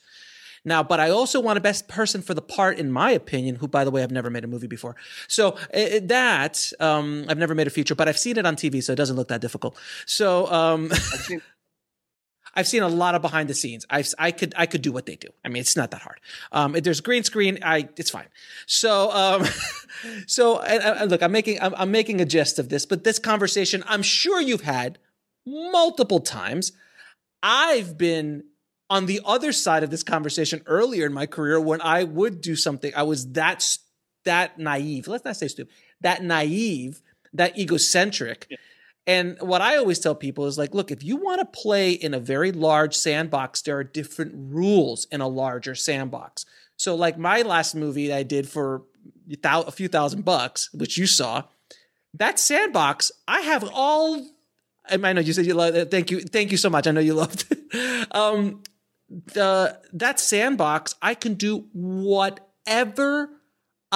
Now, 0.68 0.82
but 0.82 1.00
I 1.00 1.12
also 1.12 1.40
want 1.40 1.58
a 1.58 1.62
best 1.62 1.88
person 1.88 2.24
for 2.24 2.34
the 2.34 2.42
part, 2.42 2.80
in 2.80 2.92
my 2.92 3.12
opinion, 3.12 3.58
who, 3.58 3.68
by 3.68 3.84
the 3.84 3.92
way, 3.92 4.02
I've 4.02 4.12
never 4.12 4.32
made 4.32 4.44
a 4.44 4.48
movie 4.48 4.66
before. 4.66 4.96
So 5.28 5.52
uh, 5.72 6.00
that, 6.04 6.74
um, 6.80 7.26
I've 7.30 7.38
never 7.38 7.54
made 7.54 7.68
a 7.68 7.70
feature, 7.70 7.94
but 7.94 8.10
I've 8.10 8.18
seen 8.18 8.38
it 8.38 8.48
on 8.48 8.56
TV, 8.56 8.84
so 8.84 8.92
it 8.92 8.96
doesn't 8.96 9.16
look 9.16 9.28
that 9.28 9.42
difficult. 9.42 9.78
So, 10.08 10.52
um, 10.52 10.90
I've 10.92 11.42
a 12.56 12.88
lot 12.88 13.16
of 13.16 13.22
behind 13.22 13.50
the 13.50 13.54
scenes. 13.54 13.86
I 13.90 14.04
I 14.18 14.32
could 14.32 14.54
I 14.58 14.66
could 14.66 14.82
do 14.82 14.92
what 14.92 15.06
they 15.06 15.16
do. 15.16 15.28
I 15.44 15.50
mean, 15.50 15.62
it's 15.62 15.76
not 15.76 15.92
that 15.92 16.02
hard. 16.02 16.20
Um, 16.52 16.74
there's 16.74 17.02
green 17.02 17.24
screen, 17.24 17.60
I 17.64 17.90
it's 17.98 18.10
fine. 18.10 18.28
So 18.66 19.12
um, 19.12 19.46
so 20.28 20.60
and, 20.60 20.84
and 20.84 21.12
look, 21.12 21.22
I'm 21.22 21.32
making 21.32 21.62
I'm, 21.62 21.76
I'm 21.76 21.92
making 21.92 22.22
a 22.22 22.26
jest 22.26 22.60
of 22.60 22.70
this, 22.70 22.86
but 22.86 23.04
this 23.04 23.20
conversation 23.20 23.84
I'm 23.88 24.02
sure 24.02 24.40
you've 24.40 24.62
had 24.62 24.98
multiple 25.46 26.20
times. 26.20 26.72
I've 27.44 27.98
been 27.98 28.46
on 28.90 29.06
the 29.06 29.22
other 29.26 29.52
side 29.52 29.84
of 29.84 29.90
this 29.90 30.04
conversation 30.04 30.62
earlier 30.66 31.06
in 31.06 31.14
my 31.14 31.26
career 31.26 31.60
when 31.60 31.82
I 31.82 32.04
would 32.04 32.42
do 32.42 32.56
something. 32.56 32.94
I 32.96 33.04
was 33.04 33.32
that 33.34 33.78
that 34.24 34.58
naive. 34.58 35.08
Let's 35.08 35.26
not 35.26 35.36
say 35.36 35.48
stupid. 35.48 35.74
That 36.02 36.24
naive, 36.24 37.02
that 37.34 37.58
egocentric. 37.58 38.48
Yeah 38.50 38.58
and 39.08 39.38
what 39.40 39.62
I 39.62 39.78
always 39.78 40.00
tell 40.00 40.16
people 40.16 40.48
is 40.48 40.58
like, 40.58 40.74
look, 40.74 40.90
if 40.90 41.04
you 41.04 41.18
want 41.18 41.40
to 41.40 41.46
play 41.46 41.92
in 41.92 42.14
a 42.14 42.20
very 42.20 42.52
large 42.52 42.96
sandbox, 42.96 43.62
there 43.62 43.78
are 43.78 43.84
different 43.84 44.34
rules 44.36 45.06
in 45.12 45.22
a 45.22 45.28
larger 45.28 45.76
sandbox. 45.76 46.46
So, 46.78 46.96
like 46.96 47.18
my 47.18 47.44
last 47.44 47.76
movie 47.76 48.08
that 48.08 48.18
I 48.18 48.24
did 48.24 48.50
for 48.50 48.84
a 49.44 49.72
few 49.72 49.88
thousand 49.88 50.26
bucks, 50.26 50.74
which 50.74 50.98
you 50.98 51.06
saw, 51.06 51.44
that 52.16 52.40
sandbox, 52.40 53.12
I 53.28 53.42
have 53.42 53.70
all. 53.74 54.26
I 54.90 54.98
know 54.98 55.22
you 55.22 55.34
said 55.34 55.46
you 55.46 55.54
love 55.54 55.76
it. 55.76 55.92
Thank 55.92 56.12
you. 56.12 56.22
Thank 56.22 56.52
you 56.52 56.58
so 56.58 56.70
much. 56.70 56.88
I 56.88 56.92
know 56.92 57.00
you 57.00 57.14
loved 57.14 57.46
it. 57.52 58.08
um, 58.12 58.64
the 59.10 59.80
that 59.94 60.20
sandbox, 60.20 60.96
I 61.02 61.14
can 61.14 61.36
do 61.36 61.68
whatever 61.74 63.30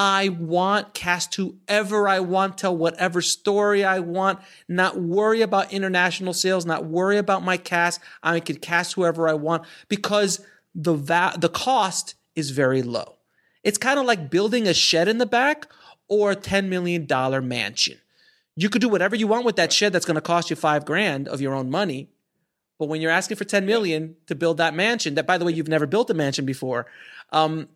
I 0.01 0.30
want, 0.30 0.93
cast 0.93 1.35
whoever 1.35 2.07
I 2.07 2.21
want, 2.21 2.57
tell 2.57 2.76
whatever 2.76 3.21
story 3.21 3.84
I 3.84 3.99
want, 3.99 4.39
not 4.69 4.97
worry 4.97 5.41
about 5.41 5.73
international 5.73 6.31
sales, 6.31 6.65
not 6.65 6.85
worry 6.85 7.17
about 7.17 7.43
my 7.43 7.57
cast. 7.57 7.99
I 8.23 8.39
can 8.39 8.55
cast 8.55 8.93
whoever 8.93 9.27
I 9.27 9.34
want 9.34 9.65
because 9.89 10.39
the 10.73 10.93
va- 10.93 11.35
the 11.38 11.49
cost 11.49 12.15
is 12.34 12.51
very 12.51 12.81
low. 12.81 13.17
It's 13.61 13.77
kind 13.77 13.99
of 13.99 14.05
like 14.05 14.30
building 14.30 14.69
a 14.69 14.73
shed 14.73 15.09
in 15.09 15.17
the 15.17 15.26
back 15.26 15.67
or 16.07 16.31
a 16.31 16.35
$10 16.38 16.69
million 16.69 17.05
mansion. 17.45 17.97
You 18.55 18.69
could 18.69 18.81
do 18.81 18.88
whatever 18.88 19.17
you 19.17 19.27
want 19.27 19.43
with 19.43 19.57
that 19.57 19.73
shed 19.73 19.91
that's 19.91 20.05
going 20.05 20.15
to 20.15 20.21
cost 20.21 20.49
you 20.49 20.55
five 20.55 20.85
grand 20.85 21.27
of 21.27 21.41
your 21.41 21.53
own 21.53 21.69
money. 21.69 22.07
But 22.77 22.88
when 22.88 23.01
you're 23.01 23.11
asking 23.11 23.35
for 23.35 23.43
10 23.43 23.65
million 23.65 24.15
to 24.27 24.35
build 24.35 24.55
that 24.59 24.73
mansion, 24.73 25.15
that 25.15 25.27
by 25.27 25.38
the 25.38 25.43
way, 25.43 25.51
you've 25.51 25.67
never 25.67 25.85
built 25.85 26.09
a 26.09 26.13
mansion 26.13 26.45
before, 26.45 26.85
um, 27.34 27.67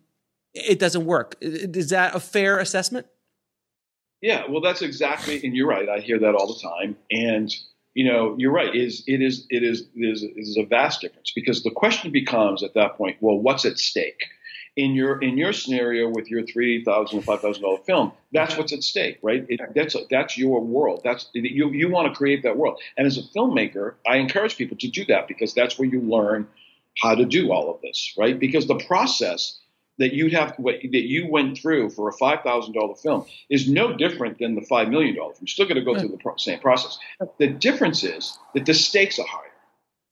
it 0.54 0.78
doesn't 0.78 1.04
work. 1.04 1.36
Is 1.40 1.90
that 1.90 2.14
a 2.14 2.20
fair 2.20 2.58
assessment? 2.58 3.06
Yeah, 4.20 4.44
well, 4.48 4.62
that's 4.62 4.80
exactly, 4.80 5.40
and 5.44 5.54
you're 5.54 5.68
right. 5.68 5.88
I 5.88 5.98
hear 6.00 6.18
that 6.20 6.34
all 6.34 6.46
the 6.46 6.60
time, 6.60 6.96
and 7.10 7.54
you 7.92 8.10
know, 8.10 8.34
you're 8.38 8.52
right. 8.52 8.74
Is 8.74 9.04
it 9.06 9.20
is 9.20 9.46
it 9.50 9.62
is 9.62 9.82
it 9.94 10.04
is, 10.04 10.22
it 10.22 10.32
is 10.36 10.56
a 10.56 10.64
vast 10.64 11.00
difference 11.00 11.32
because 11.34 11.62
the 11.62 11.70
question 11.70 12.10
becomes 12.10 12.62
at 12.62 12.74
that 12.74 12.96
point, 12.96 13.18
well, 13.20 13.38
what's 13.38 13.64
at 13.64 13.78
stake? 13.78 14.24
In 14.76 14.94
your 14.94 15.22
in 15.22 15.36
your 15.36 15.52
scenario 15.52 16.08
with 16.08 16.28
your 16.28 16.42
three 16.42 16.82
thousand 16.82 17.20
five 17.22 17.40
thousand 17.40 17.62
dollar 17.62 17.78
film, 17.78 18.12
that's 18.32 18.56
what's 18.56 18.72
at 18.72 18.82
stake, 18.82 19.18
right? 19.22 19.44
It, 19.48 19.60
that's 19.74 19.94
that's 20.10 20.36
your 20.36 20.60
world. 20.60 21.02
That's 21.04 21.28
you 21.34 21.70
you 21.70 21.90
want 21.90 22.08
to 22.08 22.16
create 22.16 22.42
that 22.44 22.56
world. 22.56 22.80
And 22.96 23.06
as 23.06 23.18
a 23.18 23.22
filmmaker, 23.22 23.94
I 24.08 24.16
encourage 24.16 24.56
people 24.56 24.76
to 24.78 24.88
do 24.88 25.04
that 25.04 25.28
because 25.28 25.54
that's 25.54 25.78
where 25.78 25.88
you 25.88 26.00
learn 26.00 26.48
how 27.00 27.14
to 27.14 27.24
do 27.24 27.52
all 27.52 27.72
of 27.72 27.80
this, 27.82 28.14
right? 28.16 28.38
Because 28.38 28.66
the 28.66 28.78
process 28.86 29.60
that 29.98 30.12
you'd 30.12 30.32
have 30.32 30.54
what, 30.58 30.76
that 30.82 31.08
you 31.08 31.28
went 31.30 31.58
through 31.58 31.90
for 31.90 32.08
a 32.08 32.12
five 32.12 32.42
thousand 32.42 32.74
dollar 32.74 32.94
film 32.94 33.24
is 33.48 33.68
no 33.68 33.96
different 33.96 34.38
than 34.38 34.54
the 34.54 34.62
five 34.62 34.88
million 34.88 35.14
dollar 35.16 35.32
film. 35.32 35.42
You're 35.42 35.48
still 35.48 35.66
going 35.66 35.76
to 35.76 35.84
go 35.84 35.98
through 35.98 36.08
the 36.08 36.18
pro- 36.18 36.36
same 36.36 36.58
process. 36.58 36.98
The 37.38 37.48
difference 37.48 38.02
is 38.04 38.36
that 38.54 38.66
the 38.66 38.74
stakes 38.74 39.18
are 39.18 39.26
higher. 39.26 39.50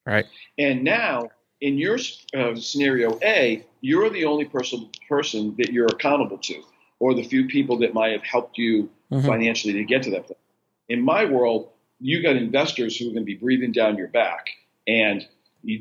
Right. 0.05 0.27
And 0.59 0.83
now, 0.85 1.31
in 1.61 1.79
your 1.79 1.99
uh, 2.37 2.55
scenario 2.57 3.19
A, 3.23 3.65
you're 3.81 4.11
the 4.11 4.25
only 4.25 4.45
person 4.45 4.89
person 5.09 5.55
that 5.59 5.73
you're 5.73 5.87
accountable 5.87 6.39
to, 6.39 6.63
or 6.99 7.15
the 7.15 7.23
few 7.25 7.47
people 7.47 7.79
that 7.79 7.95
might 7.95 8.13
have 8.13 8.23
helped 8.23 8.59
you 8.59 8.91
mm-hmm. 9.11 9.27
financially 9.27 9.75
to 9.75 9.85
get 9.85 10.03
to 10.05 10.11
that 10.11 10.27
point. 10.27 10.39
In 10.89 11.03
my 11.03 11.25
world, 11.25 11.71
you 12.01 12.23
got 12.23 12.37
investors 12.37 12.97
who 12.97 13.07
are 13.07 13.13
going 13.13 13.23
to 13.23 13.25
be 13.25 13.37
breathing 13.37 13.73
down 13.73 13.97
your 13.97 14.09
back, 14.09 14.49
and 14.87 15.27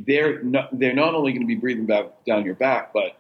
they're 0.06 0.44
not, 0.44 0.78
they're 0.78 0.94
not 0.94 1.16
only 1.16 1.32
going 1.32 1.42
to 1.42 1.48
be 1.48 1.56
breathing 1.56 1.88
back, 1.88 2.26
down 2.26 2.46
your 2.46 2.56
back, 2.56 2.94
but 2.94 3.18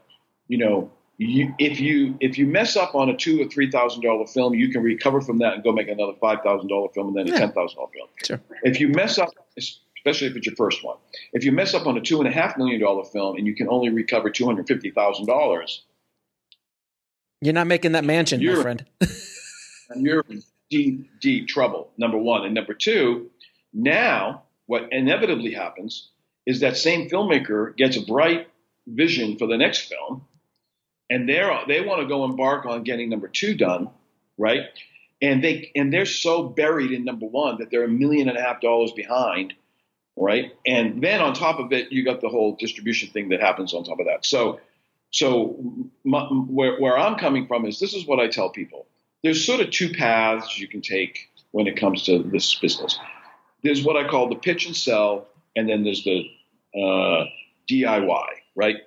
you 0.52 0.58
know, 0.58 0.92
you, 1.18 1.56
if 1.60 1.80
you 1.80 2.18
if 2.20 2.38
you 2.38 2.46
mess 2.46 2.76
up 2.76 2.94
on 2.94 3.10
a 3.10 3.16
two 3.16 3.42
or 3.42 3.48
three 3.48 3.72
thousand 3.72 4.02
dollar 4.02 4.28
film, 4.28 4.54
you 4.54 4.70
can 4.70 4.84
recover 4.84 5.22
from 5.22 5.38
that 5.38 5.54
and 5.54 5.64
go 5.64 5.72
make 5.72 5.88
another 5.88 6.14
five 6.20 6.40
thousand 6.44 6.68
dollar 6.68 6.90
film 6.90 7.08
and 7.08 7.18
then 7.18 7.34
a 7.34 7.38
ten 7.38 7.54
thousand 7.54 7.78
dollar 7.78 7.90
film. 7.94 8.10
Sure. 8.26 8.42
If 8.64 8.82
you 8.82 8.90
mess 8.90 9.18
up, 9.18 9.30
especially 9.58 10.28
if 10.28 10.36
it's 10.36 10.46
your 10.46 10.56
first 10.58 10.84
one, 10.84 10.98
if 11.32 11.46
you 11.46 11.54
mess 11.54 11.74
up 11.74 11.88
on 11.88 11.98
a 11.98 12.02
two 12.02 12.20
and 12.20 12.28
a 12.28 12.32
half 12.32 12.58
million 12.58 12.82
dollar 12.82 13.06
film 13.06 13.38
and 13.38 13.48
you 13.48 13.56
can 13.56 13.70
only 13.70 13.90
recover 13.90 14.30
two 14.30 14.46
hundred 14.46 14.68
fifty 14.68 14.92
thousand 14.92 15.26
dollars, 15.26 15.84
You're 17.40 17.54
not 17.54 17.68
making 17.68 17.94
that 17.94 18.04
mansion, 18.04 18.44
my 18.46 18.62
friend. 18.62 18.86
you're 19.96 20.26
in 20.28 20.44
deep, 20.70 21.10
deep 21.22 21.48
trouble. 21.48 21.92
Number 21.98 22.18
one, 22.18 22.44
and 22.44 22.54
number 22.54 22.74
two, 22.74 23.30
now 23.74 24.44
what 24.66 24.92
inevitably 24.92 25.54
happens 25.54 26.10
is 26.46 26.60
that 26.60 26.76
same 26.76 27.10
filmmaker 27.10 27.74
gets 27.78 27.96
a 27.96 28.02
bright 28.02 28.50
vision 28.88 29.38
for 29.38 29.48
the 29.48 29.58
next 29.58 29.88
film, 29.88 30.26
and 31.12 31.28
they're 31.28 31.60
they 31.68 31.82
want 31.82 32.02
to 32.02 32.08
go 32.08 32.24
embark 32.24 32.66
on 32.66 32.84
getting 32.84 33.10
number 33.10 33.28
two 33.28 33.54
done, 33.54 33.90
right? 34.38 34.62
And 35.22 35.44
they 35.44 35.72
and 35.76 35.94
they're 35.94 36.06
so 36.06 36.42
buried 36.44 36.92
in 36.92 37.04
number 37.04 37.28
one 37.28 37.60
that 37.60 37.70
they're 37.70 37.84
a 37.84 37.90
million 37.90 38.30
and 38.30 38.38
a 38.38 38.42
half 38.42 38.62
dollars 38.62 38.94
behind, 38.94 39.54
right? 40.16 40.54
And 40.66 41.04
then 41.04 41.20
on 41.20 41.34
top 41.34 41.60
of 41.60 41.74
it, 41.74 41.92
you 41.92 42.06
got 42.06 42.22
the 42.22 42.30
whole 42.30 42.56
distribution 42.56 43.10
thing 43.10 43.30
that 43.30 43.42
happens 43.42 43.74
on 43.74 43.84
top 43.84 44.00
of 44.00 44.06
that. 44.06 44.26
So, 44.26 44.62
so 45.12 45.62
my, 46.06 46.24
where 46.24 46.80
where 46.80 46.98
I'm 46.98 47.18
coming 47.18 47.46
from 47.46 47.66
is 47.66 47.80
this 47.80 47.94
is 47.94 48.08
what 48.08 48.22
I 48.22 48.30
tell 48.30 48.50
people. 48.50 48.88
There's 49.22 49.46
sort 49.46 49.60
of 49.60 49.70
two 49.70 49.94
paths 49.94 50.58
you 50.58 50.68
can 50.68 50.82
take 50.82 51.30
when 51.52 51.68
it 51.68 51.76
comes 51.76 52.04
to 52.06 52.24
this 52.24 52.56
business. 52.56 52.98
There's 53.64 53.84
what 53.84 53.98
I 53.98 54.08
call 54.08 54.30
the 54.30 54.36
pitch 54.36 54.66
and 54.66 54.76
sell, 54.76 55.28
and 55.58 55.70
then 55.70 55.84
there's 55.84 56.06
the 56.06 56.24
uh, 56.74 57.26
DIY, 57.70 58.26
right? 58.56 58.78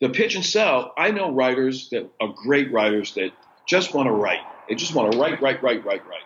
The 0.00 0.08
pitch 0.08 0.34
and 0.34 0.44
sell, 0.44 0.92
I 0.96 1.10
know 1.10 1.32
writers 1.32 1.90
that 1.90 2.10
are 2.20 2.32
great 2.34 2.72
writers 2.72 3.14
that 3.14 3.32
just 3.66 3.94
want 3.94 4.06
to 4.06 4.12
write. 4.12 4.40
They 4.68 4.74
just 4.74 4.94
want 4.94 5.12
to 5.12 5.18
write, 5.18 5.40
write, 5.42 5.62
write, 5.62 5.84
write, 5.84 6.06
write. 6.06 6.22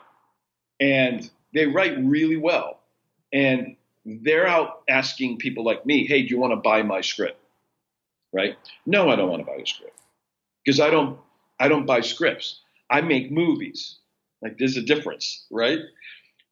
And 0.80 1.28
they 1.52 1.66
write 1.66 1.96
really 1.98 2.36
well. 2.36 2.80
And 3.32 3.76
they're 4.04 4.46
out 4.46 4.82
asking 4.88 5.38
people 5.38 5.64
like 5.64 5.84
me, 5.86 6.06
hey, 6.06 6.22
do 6.22 6.28
you 6.28 6.38
want 6.38 6.52
to 6.52 6.56
buy 6.56 6.82
my 6.82 7.00
script? 7.00 7.40
Right? 8.32 8.56
No, 8.86 9.08
I 9.10 9.16
don't 9.16 9.30
want 9.30 9.40
to 9.40 9.46
buy 9.46 9.58
a 9.62 9.66
script. 9.66 9.98
Because 10.64 10.80
I 10.80 10.90
don't 10.90 11.18
I 11.58 11.68
don't 11.68 11.86
buy 11.86 12.00
scripts. 12.00 12.60
I 12.90 13.00
make 13.00 13.30
movies. 13.30 13.96
Like 14.42 14.58
there's 14.58 14.76
a 14.76 14.82
difference, 14.82 15.46
right? 15.50 15.78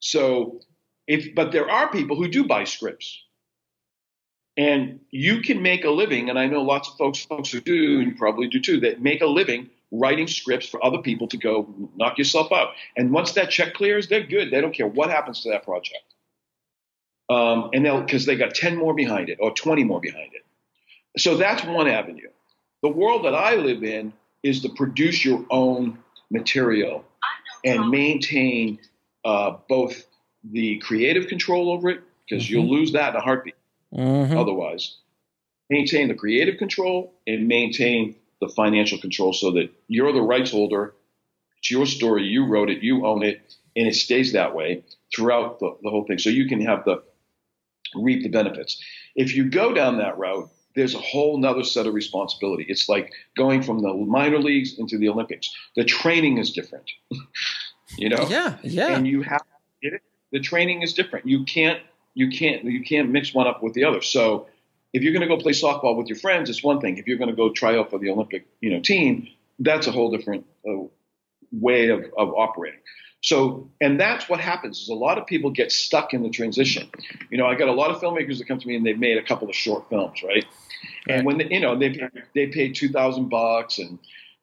So 0.00 0.60
if 1.06 1.34
but 1.34 1.52
there 1.52 1.70
are 1.70 1.90
people 1.90 2.16
who 2.16 2.28
do 2.28 2.44
buy 2.44 2.64
scripts. 2.64 3.20
And 4.56 5.00
you 5.10 5.40
can 5.40 5.62
make 5.62 5.84
a 5.84 5.90
living, 5.90 6.28
and 6.28 6.38
I 6.38 6.46
know 6.46 6.62
lots 6.62 6.90
of 6.90 6.96
folks 6.96 7.24
folks 7.24 7.50
who 7.50 7.60
do, 7.60 8.00
and 8.00 8.08
you 8.10 8.14
probably 8.14 8.48
do 8.48 8.60
too, 8.60 8.80
that 8.80 9.00
make 9.00 9.22
a 9.22 9.26
living 9.26 9.70
writing 9.90 10.26
scripts 10.26 10.66
for 10.66 10.84
other 10.84 10.98
people 10.98 11.28
to 11.28 11.36
go 11.36 11.72
knock 11.96 12.18
yourself 12.18 12.52
out. 12.52 12.70
And 12.96 13.12
once 13.12 13.32
that 13.32 13.50
check 13.50 13.74
clears, 13.74 14.08
they're 14.08 14.26
good. 14.26 14.50
They 14.50 14.60
don't 14.60 14.74
care 14.74 14.86
what 14.86 15.10
happens 15.10 15.42
to 15.42 15.50
that 15.50 15.64
project. 15.64 16.04
Um, 17.30 17.70
and 17.72 17.84
they'll 17.84 18.00
because 18.00 18.26
they 18.26 18.36
got 18.36 18.54
10 18.54 18.76
more 18.76 18.94
behind 18.94 19.28
it 19.28 19.38
or 19.40 19.52
20 19.52 19.84
more 19.84 20.00
behind 20.00 20.32
it. 20.34 20.44
So 21.20 21.36
that's 21.36 21.64
one 21.64 21.88
avenue. 21.88 22.28
The 22.82 22.88
world 22.88 23.24
that 23.24 23.34
I 23.34 23.54
live 23.56 23.84
in 23.84 24.12
is 24.42 24.60
to 24.62 24.68
produce 24.70 25.24
your 25.24 25.44
own 25.50 25.98
material 26.30 27.04
and 27.64 27.90
maintain 27.90 28.78
uh, 29.24 29.56
both 29.68 30.06
the 30.42 30.78
creative 30.78 31.28
control 31.28 31.70
over 31.70 31.90
it, 31.90 32.00
because 32.28 32.50
you'll 32.50 32.68
lose 32.68 32.92
that 32.92 33.10
in 33.10 33.16
a 33.16 33.20
heartbeat 33.20 33.54
Mhm. 33.92 34.36
otherwise. 34.36 34.96
Maintain 35.70 36.08
the 36.08 36.14
creative 36.14 36.58
control 36.58 37.14
and 37.26 37.48
maintain 37.48 38.16
the 38.40 38.48
financial 38.48 38.98
control 38.98 39.32
so 39.32 39.52
that 39.52 39.70
you're 39.88 40.12
the 40.12 40.20
rights 40.22 40.50
holder. 40.50 40.94
It's 41.58 41.70
your 41.70 41.86
story. 41.86 42.24
You 42.24 42.44
wrote 42.44 42.70
it. 42.70 42.82
You 42.82 43.06
own 43.06 43.22
it. 43.22 43.40
And 43.76 43.86
it 43.86 43.94
stays 43.94 44.32
that 44.32 44.54
way 44.54 44.84
throughout 45.14 45.60
the, 45.60 45.76
the 45.82 45.90
whole 45.90 46.04
thing. 46.04 46.18
So 46.18 46.28
you 46.28 46.46
can 46.48 46.60
have 46.60 46.84
the 46.84 47.02
reap 47.94 48.22
the 48.22 48.28
benefits. 48.28 48.82
If 49.14 49.34
you 49.34 49.48
go 49.48 49.72
down 49.72 49.98
that 49.98 50.18
route, 50.18 50.50
there's 50.74 50.94
a 50.94 50.98
whole 50.98 51.38
nother 51.38 51.64
set 51.64 51.86
of 51.86 51.94
responsibility. 51.94 52.64
It's 52.68 52.88
like 52.88 53.12
going 53.36 53.62
from 53.62 53.80
the 53.80 53.92
minor 53.92 54.38
leagues 54.38 54.78
into 54.78 54.98
the 54.98 55.08
Olympics. 55.08 55.54
The 55.76 55.84
training 55.84 56.38
is 56.38 56.52
different. 56.52 56.90
you 57.98 58.08
know? 58.08 58.26
Yeah, 58.28 58.56
yeah. 58.62 58.96
and 58.96 59.06
you 59.06 59.22
have 59.22 59.42
to 59.42 59.46
get 59.82 59.92
it. 59.94 60.02
The 60.32 60.40
training 60.40 60.82
is 60.82 60.94
different. 60.94 61.26
You 61.26 61.44
can't 61.44 61.80
you 62.14 62.28
can't 62.30 62.64
you 62.64 62.82
can't 62.82 63.10
mix 63.10 63.34
one 63.34 63.46
up 63.46 63.62
with 63.62 63.74
the 63.74 63.84
other. 63.84 64.02
So 64.02 64.46
if 64.92 65.02
you're 65.02 65.12
going 65.12 65.26
to 65.26 65.34
go 65.34 65.40
play 65.40 65.52
softball 65.52 65.96
with 65.96 66.08
your 66.08 66.18
friends, 66.18 66.50
it's 66.50 66.62
one 66.62 66.80
thing. 66.80 66.98
If 66.98 67.06
you're 67.06 67.18
going 67.18 67.30
to 67.30 67.36
go 67.36 67.50
try 67.50 67.76
out 67.78 67.90
for 67.90 67.98
the 67.98 68.10
Olympic 68.10 68.46
you 68.60 68.70
know 68.70 68.80
team, 68.80 69.28
that's 69.58 69.86
a 69.86 69.92
whole 69.92 70.10
different 70.10 70.46
uh, 70.68 70.84
way 71.52 71.88
of, 71.88 72.04
of 72.16 72.34
operating. 72.34 72.80
So, 73.22 73.70
and 73.80 74.00
that's 74.00 74.28
what 74.28 74.40
happens 74.40 74.80
is 74.80 74.88
a 74.88 74.94
lot 74.94 75.16
of 75.16 75.26
people 75.26 75.50
get 75.50 75.70
stuck 75.70 76.12
in 76.12 76.24
the 76.24 76.28
transition. 76.28 76.90
You 77.30 77.38
know, 77.38 77.46
I 77.46 77.54
got 77.54 77.68
a 77.68 77.72
lot 77.72 77.92
of 77.92 78.00
filmmakers 78.00 78.38
that 78.38 78.48
come 78.48 78.58
to 78.58 78.66
me 78.66 78.74
and 78.74 78.84
they've 78.84 78.98
made 78.98 79.16
a 79.16 79.22
couple 79.22 79.48
of 79.48 79.54
short 79.54 79.88
films, 79.88 80.24
right? 80.24 80.44
And 81.08 81.24
when 81.24 81.38
they, 81.38 81.48
you 81.48 81.60
know 81.60 81.78
they 81.78 81.96
they 82.34 82.48
paid 82.48 82.74
two 82.74 82.88
thousand 82.88 83.28
bucks 83.28 83.78
and 83.78 83.98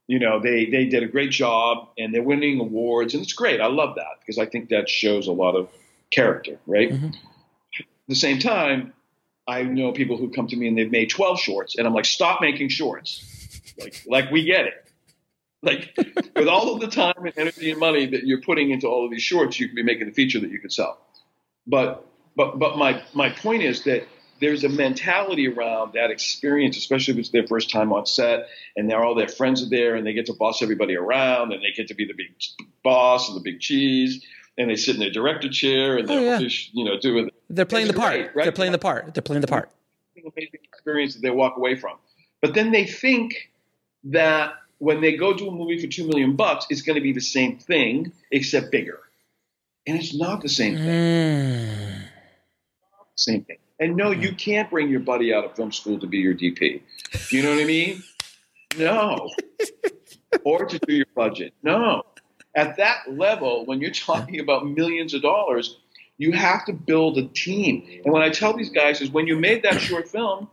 you 0.07 0.17
know 0.17 0.39
they 0.39 0.65
they 0.65 0.85
did 0.85 1.03
a 1.03 1.07
great 1.07 1.31
job 1.31 1.89
and 1.97 2.13
they're 2.13 2.23
winning 2.23 2.59
awards 2.61 3.13
and 3.13 3.21
it's 3.21 3.33
great. 3.33 3.59
I 3.59 3.67
love 3.67 3.95
that 3.95 4.19
because 4.21 4.37
I 4.37 4.45
think 4.45 4.69
that 4.69 4.87
shows 4.89 5.27
a 5.27 5.33
lot 5.33 5.55
of 5.55 5.67
character, 6.11 6.57
right? 6.65 6.91
Mhm. 6.91 7.15
At 8.09 8.13
the 8.13 8.19
same 8.21 8.39
time, 8.39 8.93
I 9.47 9.61
know 9.61 9.91
people 9.91 10.17
who 10.17 10.31
come 10.31 10.47
to 10.47 10.55
me 10.55 10.67
and 10.67 10.75
they've 10.75 10.89
made 10.89 11.11
twelve 11.11 11.39
shorts 11.39 11.77
and 11.77 11.85
I'm 11.85 11.93
like, 11.93 12.05
stop 12.05 12.41
making 12.41 12.69
shorts. 12.69 13.23
Like 13.79 14.01
like 14.07 14.31
we 14.31 14.45
get 14.45 14.65
it. 14.65 14.91
Like 15.61 15.93
with 16.35 16.47
all 16.47 16.73
of 16.73 16.81
the 16.81 16.87
time 16.87 17.13
and 17.19 17.33
energy 17.37 17.69
and 17.69 17.79
money 17.79 18.07
that 18.07 18.25
you're 18.25 18.41
putting 18.41 18.71
into 18.71 18.87
all 18.87 19.05
of 19.05 19.11
these 19.11 19.21
shorts, 19.21 19.59
you 19.59 19.67
could 19.67 19.75
be 19.75 19.83
making 19.83 20.07
a 20.07 20.11
feature 20.11 20.39
that 20.39 20.49
you 20.49 20.59
could 20.59 20.73
sell. 20.73 20.97
But 21.67 22.03
but 22.35 22.57
but 22.57 22.79
my 22.79 23.03
my 23.13 23.29
point 23.29 23.61
is 23.61 23.83
that 23.83 24.07
there's 24.41 24.63
a 24.63 24.69
mentality 24.69 25.47
around 25.47 25.93
that 25.93 26.09
experience, 26.09 26.77
especially 26.77 27.13
if 27.13 27.19
it's 27.19 27.29
their 27.29 27.45
first 27.45 27.69
time 27.69 27.93
on 27.93 28.07
set 28.07 28.47
and 28.75 28.91
all 28.91 29.13
their 29.13 29.27
friends 29.27 29.61
are 29.61 29.69
there 29.69 29.93
and 29.93 30.07
they 30.07 30.13
get 30.13 30.25
to 30.25 30.33
boss 30.33 30.63
everybody 30.63 30.95
around 30.95 31.53
and 31.53 31.61
they 31.61 31.73
get 31.75 31.89
to 31.89 31.93
be 31.93 32.05
the 32.05 32.15
big 32.15 32.33
boss 32.81 33.27
and 33.27 33.37
the 33.37 33.41
big 33.41 33.59
cheese 33.59 34.25
and 34.59 34.69
they 34.69 34.75
sit 34.75 34.93
in 34.95 34.99
their 34.99 35.09
director 35.09 35.49
chair 35.49 35.97
and 35.97 36.07
they're 36.07 36.19
Oh, 36.35 36.39
yeah. 36.39 36.49
you 36.73 36.83
know 36.85 36.99
doing 36.99 37.31
They're 37.49 37.65
playing 37.65 37.87
the 37.87 37.93
part. 37.93 38.13
great, 38.13 38.35
right? 38.35 38.43
They're 38.43 38.51
playing 38.51 38.73
the 38.73 38.77
part. 38.77 39.11
They're 39.15 39.23
playing 39.23 39.41
the 39.41 39.47
part. 39.47 39.71
amazing 40.17 40.59
experience 40.63 41.15
that 41.15 41.21
they 41.23 41.31
walk 41.31 41.57
away 41.57 41.75
from. 41.75 41.97
But 42.41 42.53
then 42.53 42.71
they 42.71 42.85
think 42.85 43.49
that 44.05 44.53
when 44.77 45.01
they 45.01 45.15
go 45.17 45.33
to 45.33 45.47
a 45.47 45.51
movie 45.51 45.79
for 45.81 45.87
two 45.87 46.07
million 46.07 46.35
bucks, 46.35 46.67
it's 46.69 46.81
going 46.83 46.95
to 46.95 47.01
be 47.01 47.13
the 47.13 47.21
same 47.21 47.57
thing 47.57 48.11
except 48.31 48.71
bigger, 48.71 48.99
and 49.87 49.97
it's 49.97 50.13
not 50.15 50.41
the 50.41 50.49
same 50.49 50.75
thing. 50.75 50.85
Mm. 50.87 52.03
Same 53.15 53.41
thing. 53.43 53.57
And 53.81 53.95
no, 53.95 54.11
you 54.11 54.33
can't 54.33 54.69
bring 54.69 54.89
your 54.89 54.99
buddy 55.01 55.33
out 55.33 55.43
of 55.45 55.55
film 55.55 55.71
school 55.71 55.99
to 55.99 56.07
be 56.07 56.17
your 56.19 56.33
DP. 56.33 56.81
You 57.31 57.43
know 57.43 57.51
what 57.53 57.61
I 57.61 57.65
mean? 57.65 58.03
No. 58.77 59.29
or 60.43 60.65
to 60.65 60.79
do 60.79 60.93
your 60.93 61.05
budget. 61.15 61.53
No. 61.63 62.03
At 62.59 62.75
that 62.75 63.17
level, 63.17 63.65
when 63.65 63.79
you're 63.79 63.91
talking 64.07 64.41
about 64.41 64.67
millions 64.67 65.13
of 65.13 65.21
dollars, 65.21 65.77
you 66.17 66.33
have 66.33 66.65
to 66.65 66.73
build 66.73 67.17
a 67.17 67.27
team. 67.29 68.01
And 68.03 68.11
what 68.11 68.21
I 68.21 68.29
tell 68.29 68.53
these 68.55 68.69
guys 68.69 68.99
is 68.99 69.09
when 69.09 69.27
you 69.27 69.37
made 69.37 69.63
that 69.63 69.79
short 69.79 70.09
film, 70.09 70.49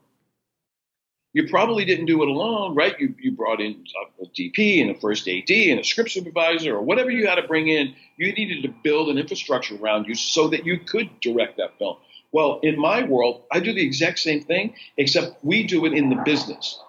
you 1.32 1.48
probably 1.48 1.84
didn't 1.84 2.06
do 2.06 2.22
it 2.22 2.28
alone, 2.28 2.76
right? 2.76 2.98
You, 3.00 3.14
you 3.20 3.32
brought 3.32 3.60
in 3.60 3.84
a 4.22 4.26
DP 4.26 4.80
and 4.80 4.90
a 4.92 4.94
first 4.94 5.28
AD 5.28 5.50
and 5.50 5.80
a 5.80 5.84
script 5.84 6.12
supervisor 6.12 6.76
or 6.76 6.80
whatever 6.80 7.10
you 7.10 7.26
had 7.26 7.34
to 7.34 7.42
bring 7.42 7.66
in. 7.66 7.94
You 8.16 8.32
needed 8.32 8.62
to 8.62 8.68
build 8.84 9.08
an 9.08 9.18
infrastructure 9.18 9.76
around 9.76 10.06
you 10.06 10.14
so 10.14 10.46
that 10.48 10.64
you 10.64 10.78
could 10.78 11.10
direct 11.20 11.56
that 11.56 11.76
film. 11.76 11.96
Well, 12.30 12.60
in 12.62 12.78
my 12.78 13.02
world, 13.02 13.42
I 13.52 13.58
do 13.58 13.72
the 13.72 13.84
exact 13.84 14.20
same 14.20 14.44
thing, 14.44 14.74
except 14.96 15.44
we 15.44 15.66
do 15.66 15.84
it 15.84 15.92
in 15.92 16.08
the 16.08 16.22
business. 16.24 16.80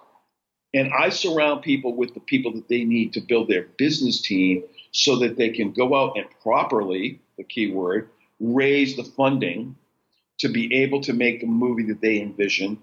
And 0.72 0.92
I 0.92 1.08
surround 1.08 1.62
people 1.62 1.96
with 1.96 2.14
the 2.14 2.20
people 2.20 2.52
that 2.52 2.68
they 2.68 2.84
need 2.84 3.14
to 3.14 3.20
build 3.20 3.48
their 3.48 3.64
business 3.76 4.20
team 4.20 4.62
so 4.92 5.16
that 5.16 5.36
they 5.36 5.50
can 5.50 5.72
go 5.72 5.94
out 5.94 6.16
and 6.16 6.26
properly, 6.42 7.20
the 7.36 7.44
key 7.44 7.70
word, 7.70 8.08
raise 8.40 8.96
the 8.96 9.04
funding 9.04 9.76
to 10.38 10.48
be 10.48 10.82
able 10.82 11.00
to 11.02 11.12
make 11.12 11.40
the 11.40 11.46
movie 11.46 11.84
that 11.84 12.00
they 12.00 12.20
envision. 12.20 12.80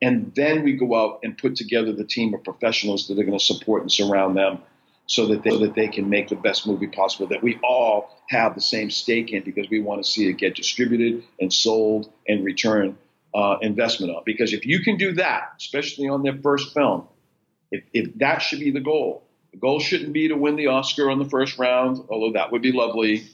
And 0.00 0.32
then 0.34 0.62
we 0.62 0.74
go 0.74 0.94
out 0.94 1.20
and 1.22 1.36
put 1.36 1.56
together 1.56 1.92
the 1.92 2.04
team 2.04 2.34
of 2.34 2.44
professionals 2.44 3.08
that 3.08 3.18
are 3.18 3.24
going 3.24 3.38
to 3.38 3.44
support 3.44 3.82
and 3.82 3.90
surround 3.90 4.36
them 4.36 4.58
so 5.06 5.26
that 5.26 5.42
they, 5.42 5.50
so 5.50 5.58
that 5.58 5.74
they 5.74 5.88
can 5.88 6.08
make 6.08 6.28
the 6.28 6.36
best 6.36 6.66
movie 6.66 6.86
possible 6.86 7.26
that 7.26 7.42
we 7.42 7.58
all 7.62 8.10
have 8.28 8.54
the 8.54 8.60
same 8.60 8.90
stake 8.90 9.32
in 9.32 9.42
because 9.42 9.68
we 9.68 9.80
want 9.80 10.02
to 10.02 10.10
see 10.10 10.28
it 10.28 10.34
get 10.34 10.54
distributed 10.54 11.22
and 11.40 11.52
sold 11.52 12.10
and 12.26 12.44
return 12.44 12.96
uh, 13.34 13.56
investment 13.60 14.14
on. 14.14 14.22
Because 14.24 14.52
if 14.52 14.64
you 14.64 14.80
can 14.80 14.96
do 14.96 15.12
that, 15.14 15.52
especially 15.58 16.08
on 16.08 16.22
their 16.22 16.38
first 16.42 16.72
film, 16.72 17.06
if, 17.70 17.84
if 17.92 18.14
that 18.18 18.38
should 18.38 18.60
be 18.60 18.70
the 18.70 18.80
goal, 18.80 19.24
the 19.54 19.60
goal 19.60 19.80
shouldn't 19.80 20.12
be 20.12 20.28
to 20.28 20.36
win 20.36 20.56
the 20.56 20.66
Oscar 20.66 21.10
on 21.10 21.18
the 21.18 21.24
first 21.24 21.58
round, 21.58 22.00
although 22.10 22.32
that 22.32 22.52
would 22.52 22.62
be 22.62 22.72
lovely. 22.72 23.24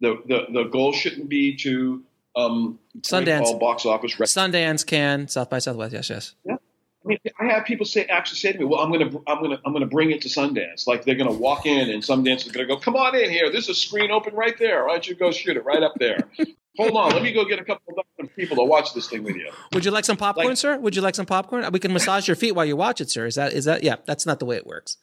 The 0.00 0.20
the, 0.26 0.46
the 0.52 0.64
goal 0.64 0.92
shouldn't 0.92 1.28
be 1.28 1.56
to 1.58 2.02
um, 2.34 2.78
Sundance. 3.00 3.58
box 3.58 3.86
office. 3.86 4.18
Rec- 4.20 4.28
Sundance 4.28 4.84
can 4.86 5.28
South 5.28 5.48
by 5.48 5.58
Southwest. 5.58 5.92
Yes, 5.94 6.10
yes. 6.10 6.34
Yeah. 6.44 6.56
I 7.04 7.08
mean, 7.08 7.18
I 7.40 7.44
have 7.46 7.64
people 7.64 7.86
say 7.86 8.04
actually 8.06 8.38
say 8.38 8.52
to 8.52 8.58
me, 8.58 8.64
"Well, 8.64 8.80
I'm 8.80 8.90
gonna 8.92 9.06
I'm 9.26 9.40
gonna 9.40 9.60
I'm 9.64 9.72
gonna 9.72 9.86
bring 9.86 10.10
it 10.10 10.20
to 10.22 10.28
Sundance." 10.28 10.86
Like 10.86 11.04
they're 11.04 11.14
gonna 11.14 11.32
walk 11.32 11.64
in 11.64 11.88
and 11.90 12.02
Sundance 12.02 12.44
is 12.46 12.52
gonna 12.52 12.66
go, 12.66 12.76
"Come 12.76 12.96
on 12.96 13.14
in 13.14 13.30
here. 13.30 13.50
There's 13.50 13.68
a 13.68 13.74
screen 13.74 14.10
open 14.10 14.34
right 14.34 14.58
there. 14.58 14.84
Why 14.84 14.92
don't 14.94 15.06
you 15.08 15.14
go 15.14 15.30
shoot 15.30 15.56
it 15.56 15.64
right 15.64 15.82
up 15.82 15.94
there?" 15.98 16.18
Hold 16.78 16.94
on, 16.94 17.12
let 17.12 17.22
me 17.22 17.32
go 17.32 17.46
get 17.46 17.58
a 17.58 17.64
couple 17.64 17.94
of 18.20 18.36
people 18.36 18.54
to 18.58 18.62
watch 18.64 18.92
this 18.92 19.08
thing 19.08 19.22
with 19.22 19.34
you. 19.34 19.50
Would 19.72 19.86
you 19.86 19.90
like 19.90 20.04
some 20.04 20.18
popcorn, 20.18 20.48
Like- 20.48 20.56
sir? 20.58 20.76
Would 20.76 20.94
you 20.94 21.00
like 21.00 21.14
some 21.14 21.24
popcorn? 21.24 21.64
We 21.72 21.78
can 21.78 21.90
massage 21.90 22.28
your 22.28 22.36
feet 22.36 22.52
while 22.52 22.66
you 22.66 22.76
watch 22.76 23.00
it, 23.00 23.08
sir. 23.08 23.24
Is 23.24 23.36
that 23.36 23.54
is 23.54 23.64
that? 23.64 23.82
Yeah, 23.82 23.96
that's 24.04 24.26
not 24.26 24.40
the 24.40 24.44
way 24.44 24.56
it 24.56 24.66
works. 24.66 24.98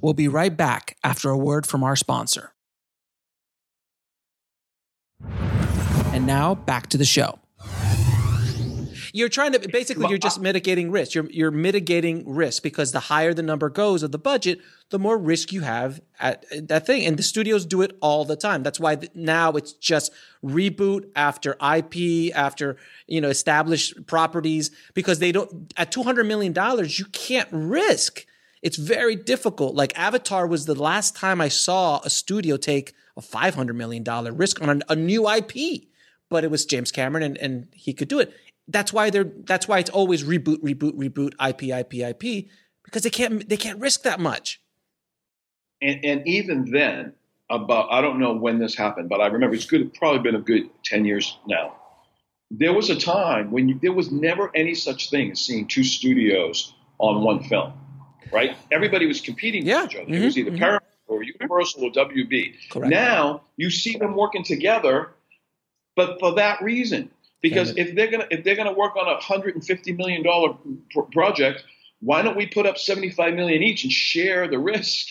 We'll 0.00 0.14
be 0.14 0.28
right 0.28 0.56
back 0.56 0.96
after 1.04 1.30
a 1.30 1.36
word 1.36 1.66
from 1.66 1.84
our 1.84 1.96
sponsor. 1.96 2.52
And 6.12 6.26
now 6.26 6.54
back 6.54 6.88
to 6.88 6.98
the 6.98 7.04
show. 7.04 7.38
You're 9.12 9.28
trying 9.28 9.52
to 9.52 9.68
basically 9.68 10.08
you're 10.08 10.18
just 10.18 10.40
mitigating 10.40 10.90
risk. 10.90 11.14
You're 11.14 11.28
you're 11.30 11.50
mitigating 11.50 12.32
risk 12.32 12.62
because 12.62 12.92
the 12.92 13.00
higher 13.00 13.34
the 13.34 13.42
number 13.42 13.68
goes 13.68 14.02
of 14.02 14.12
the 14.12 14.18
budget, 14.18 14.60
the 14.90 14.98
more 14.98 15.18
risk 15.18 15.52
you 15.52 15.62
have 15.62 16.00
at 16.18 16.44
at 16.52 16.68
that 16.68 16.86
thing. 16.86 17.04
And 17.06 17.16
the 17.16 17.22
studios 17.22 17.66
do 17.66 17.82
it 17.82 17.96
all 18.00 18.24
the 18.24 18.36
time. 18.36 18.62
That's 18.62 18.78
why 18.78 18.98
now 19.14 19.52
it's 19.52 19.72
just 19.72 20.12
reboot 20.44 21.10
after 21.16 21.56
IP 21.60 22.34
after 22.36 22.76
you 23.06 23.20
know 23.20 23.28
established 23.28 24.06
properties 24.06 24.70
because 24.94 25.18
they 25.18 25.32
don't 25.32 25.72
at 25.76 25.90
200 25.90 26.24
million 26.24 26.52
dollars 26.52 26.98
you 26.98 27.06
can't 27.06 27.48
risk. 27.50 28.26
It's 28.62 28.76
very 28.76 29.16
difficult. 29.16 29.74
Like 29.74 29.98
Avatar 29.98 30.46
was 30.46 30.66
the 30.66 30.74
last 30.74 31.16
time 31.16 31.40
I 31.40 31.48
saw 31.48 32.00
a 32.04 32.10
studio 32.10 32.56
take 32.56 32.92
a 33.16 33.22
500 33.22 33.74
million 33.74 34.02
dollar 34.02 34.32
risk 34.32 34.60
on 34.62 34.82
a, 34.88 34.96
new 34.96 35.28
IP 35.28 35.84
but 36.30 36.44
it 36.44 36.50
was 36.50 36.64
James 36.64 36.90
Cameron 36.90 37.22
and, 37.22 37.36
and 37.38 37.68
he 37.74 37.92
could 37.92 38.08
do 38.08 38.20
it. 38.20 38.32
That's 38.68 38.92
why 38.92 39.10
they're 39.10 39.30
that's 39.44 39.66
why 39.68 39.80
it's 39.80 39.90
always 39.90 40.22
reboot, 40.22 40.62
reboot, 40.62 40.92
reboot, 40.92 41.32
IP, 41.44 41.64
IP, 41.64 41.94
IP, 41.94 42.48
because 42.84 43.02
they 43.02 43.10
can't 43.10 43.46
they 43.48 43.56
can't 43.56 43.80
risk 43.80 44.02
that 44.02 44.20
much. 44.20 44.62
And, 45.82 46.04
and 46.04 46.28
even 46.28 46.70
then, 46.70 47.14
about 47.50 47.88
I 47.90 48.00
don't 48.00 48.20
know 48.20 48.32
when 48.32 48.60
this 48.60 48.76
happened, 48.76 49.08
but 49.08 49.20
I 49.20 49.26
remember 49.26 49.56
it's 49.56 49.66
good. 49.66 49.92
Probably 49.94 50.20
been 50.20 50.36
a 50.36 50.44
good 50.44 50.70
ten 50.84 51.04
years 51.04 51.36
now. 51.48 51.74
There 52.52 52.72
was 52.72 52.90
a 52.90 52.96
time 52.98 53.50
when 53.50 53.68
you, 53.68 53.78
there 53.80 53.92
was 53.92 54.12
never 54.12 54.50
any 54.54 54.74
such 54.74 55.10
thing 55.10 55.32
as 55.32 55.40
seeing 55.40 55.66
two 55.66 55.84
studios 55.84 56.72
on 56.98 57.22
one 57.22 57.42
film, 57.44 57.72
right? 58.32 58.56
Everybody 58.70 59.06
was 59.06 59.20
competing 59.20 59.66
Yeah. 59.66 59.82
with 59.82 59.90
each 59.92 59.96
other. 59.96 60.14
It 60.14 60.24
was 60.24 60.38
either 60.38 60.50
mhm. 60.50 60.58
Paramount 60.58 60.84
or 61.06 61.22
Universal 61.22 61.84
or 61.84 61.90
WB. 61.90 62.54
Correct. 62.70 62.90
Now 62.90 63.42
you 63.56 63.70
see 63.70 63.96
them 63.96 64.14
working 64.16 64.44
together, 64.44 65.10
but 65.96 66.18
for 66.20 66.34
that 66.36 66.62
reason, 66.62 67.10
because 67.42 67.76
if 67.76 67.94
they're 67.94 68.10
gonna 68.10 68.26
if 68.30 68.44
they're 68.44 68.56
gonna 68.56 68.72
work 68.72 68.96
on 68.96 69.08
a 69.08 69.18
hundred 69.20 69.54
and 69.54 69.64
fifty 69.64 69.92
million 69.92 70.22
dollar 70.22 70.54
pr- 70.92 71.00
project, 71.12 71.64
why 72.00 72.22
don't 72.22 72.36
we 72.36 72.46
put 72.46 72.66
up 72.66 72.78
seventy 72.78 73.10
five 73.10 73.34
million 73.34 73.62
each 73.62 73.82
and 73.84 73.92
share 73.92 74.46
the 74.48 74.58
risk 74.58 75.08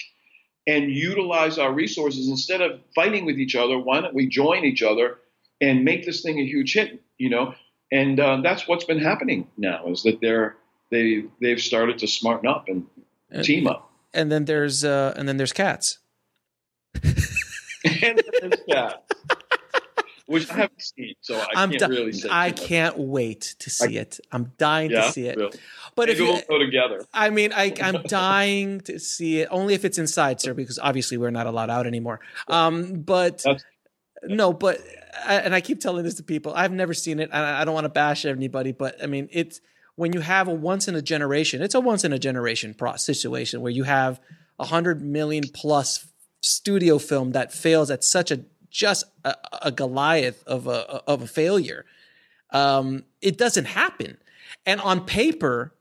and 0.68 0.92
utilize 0.92 1.58
our 1.58 1.74
resources 1.74 2.30
instead 2.30 2.62
of 2.62 2.80
fighting 2.96 3.26
with 3.26 3.40
each 3.40 3.56
other? 3.56 3.78
Why 3.78 4.02
don't 4.02 4.14
we 4.14 4.28
join 4.28 4.64
each 4.64 4.84
other 4.84 5.18
and 5.60 5.84
make 5.84 6.06
this 6.06 6.22
thing 6.22 6.40
a 6.40 6.46
huge 6.46 6.74
hit? 6.74 7.02
You 7.18 7.30
know, 7.30 7.56
and 7.92 8.20
uh, 8.20 8.42
that's 8.42 8.68
what's 8.68 8.86
been 8.86 9.00
happening 9.00 9.48
now 9.58 9.88
is 9.88 10.04
that 10.04 10.22
they're 10.22 10.56
they 10.92 11.24
they've 11.42 11.60
started 11.60 12.00
to 12.00 12.08
smarten 12.08 12.48
up 12.48 12.68
and 12.70 12.86
Uh, 13.34 13.44
team 13.44 13.68
up. 13.68 13.92
And 14.14 14.32
then 14.32 14.46
there's 14.46 14.84
uh 14.84 15.14
and 15.18 15.28
then 15.28 15.38
there's 15.38 15.54
cats. 15.54 16.00
and 17.04 17.14
there's 17.84 18.54
that. 18.68 19.04
Which 20.26 20.48
I 20.52 20.54
haven't 20.54 20.82
seen, 20.82 21.16
so 21.22 21.36
I 21.40 21.48
I'm 21.56 21.72
can't 21.72 21.80
di- 21.80 21.88
really 21.88 22.12
say. 22.14 22.30
I 22.32 22.52
can't 22.52 23.00
wait 23.00 23.56
to 23.60 23.70
see 23.72 23.98
it. 23.98 24.20
I'm 24.32 24.52
dying 24.60 24.92
Yeah, 24.92 25.02
to 25.08 25.12
see 25.12 25.26
it. 25.26 25.38
really. 25.38 25.58
But 25.96 26.10
if 26.10 26.20
you, 26.20 26.26
we'll 26.26 26.42
go 26.48 26.60
together. 26.60 27.04
I 27.12 27.32
mean, 27.32 27.52
I, 27.52 27.74
I'm 27.82 28.04
dying 28.08 28.82
to 28.82 29.00
see 29.00 29.40
it 29.40 29.48
only 29.50 29.74
if 29.74 29.86
it's 29.86 29.98
inside, 29.98 30.40
sir, 30.40 30.54
because 30.54 30.78
obviously 30.78 31.18
we're 31.18 31.32
not 31.32 31.48
allowed 31.48 31.72
out 31.72 31.88
anymore. 31.88 32.20
Um, 32.48 33.02
but 33.02 33.40
That's- 33.40 33.64
no, 34.24 34.54
but 34.54 34.80
I- 35.26 35.38
and 35.38 35.56
I 35.56 35.62
keep 35.62 35.80
telling 35.80 36.04
this 36.04 36.14
to 36.16 36.24
people. 36.24 36.54
I've 36.56 36.74
never 36.74 36.94
seen 36.94 37.20
it, 37.20 37.30
and 37.34 37.44
I 37.44 37.62
I 37.62 37.66
don't 37.66 37.74
want 37.74 37.86
to 37.86 37.90
bash 37.90 38.24
anybody, 38.26 38.72
but 38.72 39.02
I 39.04 39.08
mean, 39.08 39.30
it's 39.32 39.62
when 40.00 40.14
you 40.14 40.22
have 40.22 40.48
a 40.48 40.54
once 40.54 40.88
in 40.88 40.96
a 40.96 41.02
generation. 41.02 41.62
It's 41.62 41.76
a 41.76 41.80
once 41.82 42.06
in 42.06 42.14
a 42.14 42.18
generation 42.18 42.74
situation 42.96 43.60
where 43.60 43.70
you 43.70 43.84
have 43.84 44.22
a 44.58 44.64
hundred 44.64 45.02
million 45.02 45.44
plus 45.54 46.08
studio 46.40 47.00
film 47.00 47.34
that 47.34 47.52
fails 47.52 47.92
at 47.92 48.06
such 48.06 48.32
a 48.32 48.46
just 48.70 49.04
a, 49.26 49.36
a 49.62 49.74
Goliath 49.74 50.42
of 50.48 50.68
a 50.68 51.04
of 51.06 51.22
a 51.22 51.28
failure. 51.28 51.86
Um, 52.52 53.04
it 53.22 53.38
doesn't 53.38 53.66
happen, 53.66 54.18
and 54.66 54.80
on 54.80 55.06
paper, 55.06 55.74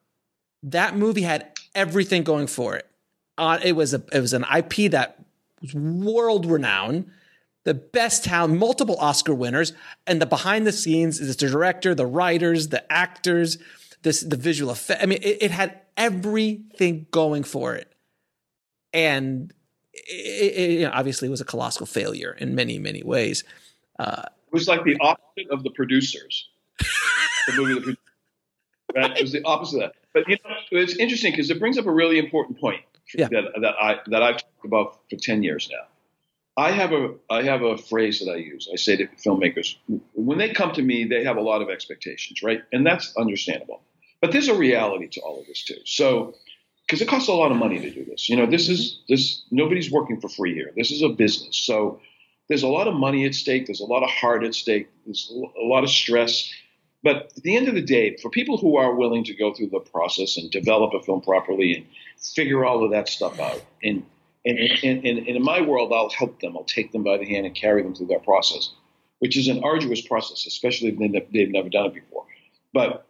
that 0.64 0.96
movie 0.96 1.22
had 1.22 1.52
everything 1.76 2.24
going 2.24 2.48
for 2.48 2.74
it. 2.74 2.90
Uh, 3.38 3.60
it 3.62 3.76
was 3.76 3.94
a 3.94 4.02
it 4.12 4.18
was 4.18 4.32
an 4.32 4.44
IP 4.52 4.90
that 4.90 5.22
was 5.62 5.74
world 5.74 6.44
renowned, 6.44 7.08
the 7.62 7.74
best 7.74 8.24
town, 8.24 8.58
multiple 8.58 8.96
Oscar 8.98 9.32
winners, 9.32 9.74
and 10.08 10.20
the 10.20 10.26
behind 10.26 10.66
the 10.66 10.72
scenes 10.72 11.20
is 11.20 11.36
the 11.36 11.48
director, 11.48 11.94
the 11.94 12.04
writers, 12.04 12.70
the 12.70 12.92
actors, 12.92 13.58
this 14.02 14.20
the 14.20 14.36
visual 14.36 14.70
effect. 14.70 15.02
I 15.02 15.06
mean, 15.06 15.18
it, 15.22 15.42
it 15.42 15.50
had 15.50 15.80
everything 15.96 17.06
going 17.10 17.42
for 17.44 17.74
it, 17.74 17.92
and 18.92 19.52
it, 19.92 20.54
it, 20.56 20.70
you 20.70 20.82
know, 20.82 20.90
obviously 20.94 21.28
was 21.28 21.40
a 21.40 21.44
colossal 21.44 21.86
failure 21.86 22.32
in 22.38 22.54
many 22.54 22.78
many 22.78 23.02
ways. 23.02 23.44
Uh, 23.98 24.22
It 24.26 24.52
was 24.52 24.68
like 24.68 24.84
the 24.84 24.96
opposite 25.00 25.50
of 25.50 25.62
the 25.62 25.70
producers. 25.70 26.48
the 26.78 27.52
movie, 27.56 27.74
the 27.74 27.80
producers. 27.80 28.04
Right? 28.94 29.16
It 29.18 29.22
was 29.22 29.32
the 29.32 29.42
opposite 29.44 29.76
of 29.76 29.80
that. 29.82 29.92
But 30.14 30.28
you 30.28 30.36
know, 30.44 30.80
it's 30.80 30.96
interesting 30.96 31.32
because 31.32 31.50
it 31.50 31.58
brings 31.58 31.76
up 31.78 31.86
a 31.86 31.92
really 31.92 32.18
important 32.18 32.58
point 32.58 32.82
Yeah. 33.14 33.28
that 33.30 33.44
that 33.60 33.74
I 33.80 33.96
that 34.06 34.22
I've 34.22 34.36
talked 34.36 34.64
about 34.64 35.00
for 35.10 35.16
ten 35.16 35.42
years 35.42 35.68
now. 35.70 35.86
I 36.58 36.72
have 36.72 36.92
a 36.92 37.14
I 37.30 37.42
have 37.44 37.62
a 37.62 37.78
phrase 37.78 38.18
that 38.18 38.32
I 38.32 38.36
use. 38.36 38.68
I 38.72 38.76
say 38.76 38.96
to 38.96 39.06
filmmakers 39.24 39.76
when 40.14 40.38
they 40.38 40.50
come 40.50 40.72
to 40.72 40.82
me, 40.82 41.04
they 41.04 41.22
have 41.22 41.36
a 41.36 41.40
lot 41.40 41.62
of 41.62 41.70
expectations, 41.70 42.42
right? 42.42 42.62
And 42.72 42.84
that's 42.84 43.16
understandable. 43.16 43.80
But 44.20 44.32
there's 44.32 44.48
a 44.48 44.54
reality 44.54 45.06
to 45.12 45.20
all 45.20 45.38
of 45.40 45.46
this 45.46 45.62
too. 45.62 45.78
So 45.84 46.34
because 46.84 47.00
it 47.00 47.06
costs 47.06 47.28
a 47.28 47.32
lot 47.32 47.52
of 47.52 47.58
money 47.58 47.78
to 47.78 47.90
do 47.90 48.04
this. 48.04 48.28
You 48.28 48.36
know, 48.36 48.46
this 48.46 48.68
is 48.68 49.00
this 49.08 49.42
nobody's 49.52 49.90
working 49.90 50.20
for 50.20 50.28
free 50.28 50.52
here. 50.52 50.72
This 50.76 50.90
is 50.90 51.02
a 51.02 51.08
business. 51.08 51.56
So 51.56 52.00
there's 52.48 52.64
a 52.64 52.68
lot 52.68 52.88
of 52.88 52.94
money 52.94 53.24
at 53.24 53.34
stake. 53.34 53.66
There's 53.66 53.80
a 53.80 53.86
lot 53.86 54.02
of 54.02 54.10
heart 54.10 54.42
at 54.42 54.54
stake. 54.54 54.88
There's 55.04 55.30
a 55.32 55.64
lot 55.64 55.84
of 55.84 55.90
stress. 55.90 56.52
But 57.04 57.32
at 57.36 57.42
the 57.44 57.56
end 57.56 57.68
of 57.68 57.76
the 57.76 57.82
day, 57.82 58.16
for 58.16 58.30
people 58.30 58.56
who 58.56 58.78
are 58.78 58.92
willing 58.92 59.22
to 59.24 59.34
go 59.34 59.54
through 59.54 59.68
the 59.68 59.78
process 59.78 60.36
and 60.36 60.50
develop 60.50 60.94
a 60.94 61.02
film 61.02 61.20
properly 61.20 61.74
and 61.74 61.86
figure 62.34 62.64
all 62.64 62.84
of 62.84 62.90
that 62.90 63.08
stuff 63.08 63.38
out, 63.38 63.62
and 63.84 64.04
and, 64.44 64.58
and, 64.58 65.04
and, 65.04 65.18
and 65.18 65.28
in 65.28 65.42
my 65.42 65.60
world, 65.60 65.92
I'll 65.92 66.10
help 66.10 66.40
them. 66.40 66.56
I'll 66.56 66.64
take 66.64 66.92
them 66.92 67.02
by 67.02 67.18
the 67.18 67.26
hand 67.26 67.46
and 67.46 67.54
carry 67.54 67.82
them 67.82 67.94
through 67.94 68.06
that 68.08 68.24
process, 68.24 68.70
which 69.18 69.36
is 69.36 69.48
an 69.48 69.62
arduous 69.64 70.00
process, 70.00 70.46
especially 70.46 70.96
if 71.00 71.32
they've 71.32 71.50
never 71.50 71.68
done 71.68 71.86
it 71.86 71.94
before. 71.94 72.24
But 72.72 73.06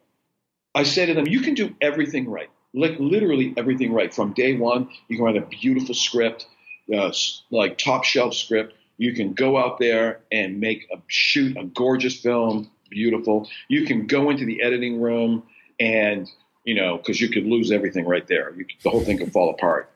I 0.75 0.83
say 0.83 1.05
to 1.05 1.13
them, 1.13 1.27
you 1.27 1.41
can 1.41 1.53
do 1.53 1.75
everything 1.81 2.29
right, 2.29 2.49
like 2.73 2.99
literally 2.99 3.53
everything 3.57 3.93
right 3.93 4.13
from 4.13 4.33
day 4.33 4.55
one. 4.55 4.89
You 5.07 5.17
can 5.17 5.25
write 5.25 5.37
a 5.37 5.45
beautiful 5.45 5.95
script, 5.95 6.47
uh, 6.93 7.11
like 7.51 7.77
top 7.77 8.03
shelf 8.03 8.33
script. 8.33 8.73
You 8.97 9.13
can 9.13 9.33
go 9.33 9.57
out 9.57 9.79
there 9.79 10.21
and 10.31 10.59
make 10.59 10.87
a 10.91 10.97
shoot 11.07 11.57
a 11.57 11.63
gorgeous 11.63 12.19
film, 12.19 12.69
beautiful. 12.89 13.49
You 13.67 13.85
can 13.85 14.07
go 14.07 14.29
into 14.29 14.45
the 14.45 14.61
editing 14.61 15.01
room 15.01 15.43
and 15.79 16.29
you 16.65 16.75
know 16.75 16.97
because 16.97 17.21
you 17.21 17.29
could 17.29 17.45
lose 17.45 17.71
everything 17.71 18.05
right 18.05 18.27
there. 18.27 18.53
You, 18.55 18.65
the 18.83 18.89
whole 18.89 19.03
thing 19.03 19.17
could 19.17 19.31
fall 19.31 19.49
apart. 19.49 19.88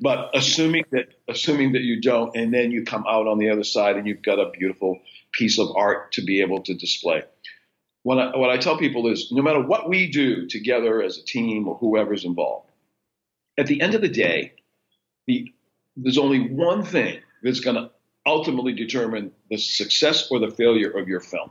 But 0.00 0.30
assuming 0.34 0.84
that 0.92 1.08
assuming 1.28 1.72
that 1.72 1.82
you 1.82 2.00
don't, 2.00 2.34
and 2.36 2.52
then 2.52 2.70
you 2.70 2.84
come 2.84 3.04
out 3.08 3.26
on 3.26 3.38
the 3.38 3.50
other 3.50 3.64
side 3.64 3.96
and 3.96 4.06
you've 4.06 4.22
got 4.22 4.38
a 4.38 4.50
beautiful 4.50 5.00
piece 5.32 5.58
of 5.58 5.68
art 5.76 6.12
to 6.12 6.22
be 6.22 6.40
able 6.40 6.62
to 6.62 6.74
display. 6.74 7.22
What 8.02 8.18
I, 8.18 8.36
what 8.36 8.50
I 8.50 8.56
tell 8.56 8.78
people 8.78 9.08
is 9.08 9.30
no 9.32 9.42
matter 9.42 9.60
what 9.60 9.88
we 9.88 10.10
do 10.10 10.46
together 10.46 11.02
as 11.02 11.18
a 11.18 11.24
team 11.24 11.68
or 11.68 11.76
whoever's 11.76 12.24
involved, 12.24 12.70
at 13.58 13.66
the 13.66 13.80
end 13.82 13.94
of 13.94 14.00
the 14.00 14.08
day, 14.08 14.52
the, 15.26 15.52
there's 15.96 16.18
only 16.18 16.48
one 16.48 16.84
thing 16.84 17.20
that's 17.42 17.60
going 17.60 17.76
to 17.76 17.90
ultimately 18.24 18.72
determine 18.72 19.32
the 19.50 19.56
success 19.56 20.30
or 20.30 20.38
the 20.38 20.50
failure 20.50 20.90
of 20.90 21.08
your 21.08 21.20
film. 21.20 21.50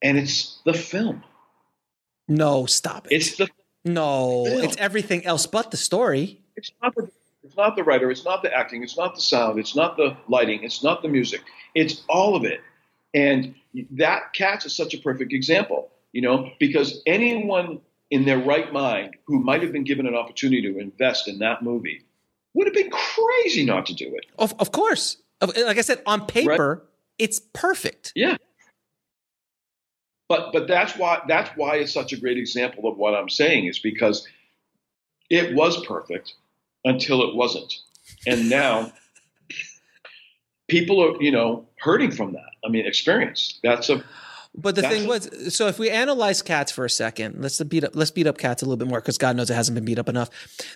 And 0.00 0.16
it's 0.16 0.60
the 0.64 0.74
film. 0.74 1.24
No, 2.28 2.66
stop 2.66 3.06
it. 3.06 3.16
It's 3.16 3.36
the 3.36 3.48
no, 3.84 4.44
film. 4.44 4.64
it's 4.64 4.76
everything 4.76 5.26
else 5.26 5.46
but 5.46 5.70
the 5.70 5.76
story. 5.76 6.40
It's 6.56 6.72
not 6.82 6.94
the 6.94 7.10
it's 7.42 7.56
not 7.56 7.76
the 7.76 7.84
writer, 7.84 8.10
it's 8.10 8.24
not 8.24 8.42
the 8.42 8.52
acting, 8.52 8.82
it's 8.82 8.96
not 8.96 9.14
the 9.14 9.20
sound, 9.20 9.58
it's 9.58 9.76
not 9.76 9.96
the 9.96 10.16
lighting, 10.28 10.64
it's 10.64 10.82
not 10.82 11.02
the 11.02 11.08
music. 11.08 11.42
It's 11.74 12.02
all 12.08 12.36
of 12.36 12.44
it. 12.44 12.60
And 13.12 13.54
that 13.92 14.32
Cats 14.32 14.64
is 14.64 14.74
such 14.74 14.94
a 14.94 14.98
perfect 14.98 15.32
example, 15.32 15.90
you 16.12 16.22
know, 16.22 16.50
because 16.58 17.02
anyone 17.06 17.80
in 18.10 18.24
their 18.24 18.38
right 18.38 18.72
mind 18.72 19.16
who 19.26 19.40
might 19.40 19.62
have 19.62 19.72
been 19.72 19.84
given 19.84 20.06
an 20.06 20.14
opportunity 20.14 20.62
to 20.62 20.78
invest 20.78 21.28
in 21.28 21.38
that 21.40 21.62
movie 21.62 22.02
would 22.54 22.66
have 22.66 22.74
been 22.74 22.90
crazy 22.90 23.64
not 23.64 23.86
to 23.86 23.94
do 23.94 24.14
it. 24.14 24.26
Of 24.38 24.54
of 24.58 24.72
course, 24.72 25.18
Like 25.40 25.78
I 25.78 25.82
said, 25.82 26.02
on 26.06 26.26
paper, 26.26 26.68
right. 26.68 26.88
it's 27.18 27.40
perfect. 27.52 28.12
Yeah. 28.14 28.36
But 30.28 30.52
but 30.52 30.66
that's 30.66 30.96
why 30.96 31.20
that's 31.28 31.50
why 31.56 31.76
it's 31.76 31.92
such 31.92 32.12
a 32.12 32.16
great 32.16 32.38
example 32.38 32.88
of 32.88 32.96
what 32.96 33.14
I'm 33.14 33.28
saying 33.28 33.66
is 33.66 33.78
because 33.78 34.26
it 35.28 35.54
was 35.54 35.84
perfect 35.84 36.34
until 36.84 37.22
it 37.22 37.34
wasn't, 37.34 37.72
and 38.26 38.48
now 38.48 38.92
people 40.68 41.02
are 41.02 41.22
you 41.22 41.32
know 41.32 41.66
hurting 41.78 42.10
from 42.10 42.32
that. 42.32 42.50
I 42.64 42.68
mean, 42.68 42.86
experience. 42.86 43.58
That's 43.62 43.88
a 43.88 44.04
but 44.56 44.76
the 44.76 44.82
thing 44.82 45.08
was, 45.08 45.54
so 45.54 45.66
if 45.66 45.80
we 45.80 45.90
analyze 45.90 46.40
cats 46.40 46.70
for 46.70 46.84
a 46.84 46.90
second, 46.90 47.42
let's 47.42 47.60
beat 47.64 47.82
up 47.82 47.96
let's 47.96 48.12
beat 48.12 48.26
up 48.26 48.38
cats 48.38 48.62
a 48.62 48.66
little 48.66 48.76
bit 48.76 48.88
more 48.88 49.00
because 49.00 49.18
God 49.18 49.36
knows 49.36 49.50
it 49.50 49.54
hasn't 49.54 49.74
been 49.74 49.84
beat 49.84 49.98
up 49.98 50.08
enough. 50.08 50.30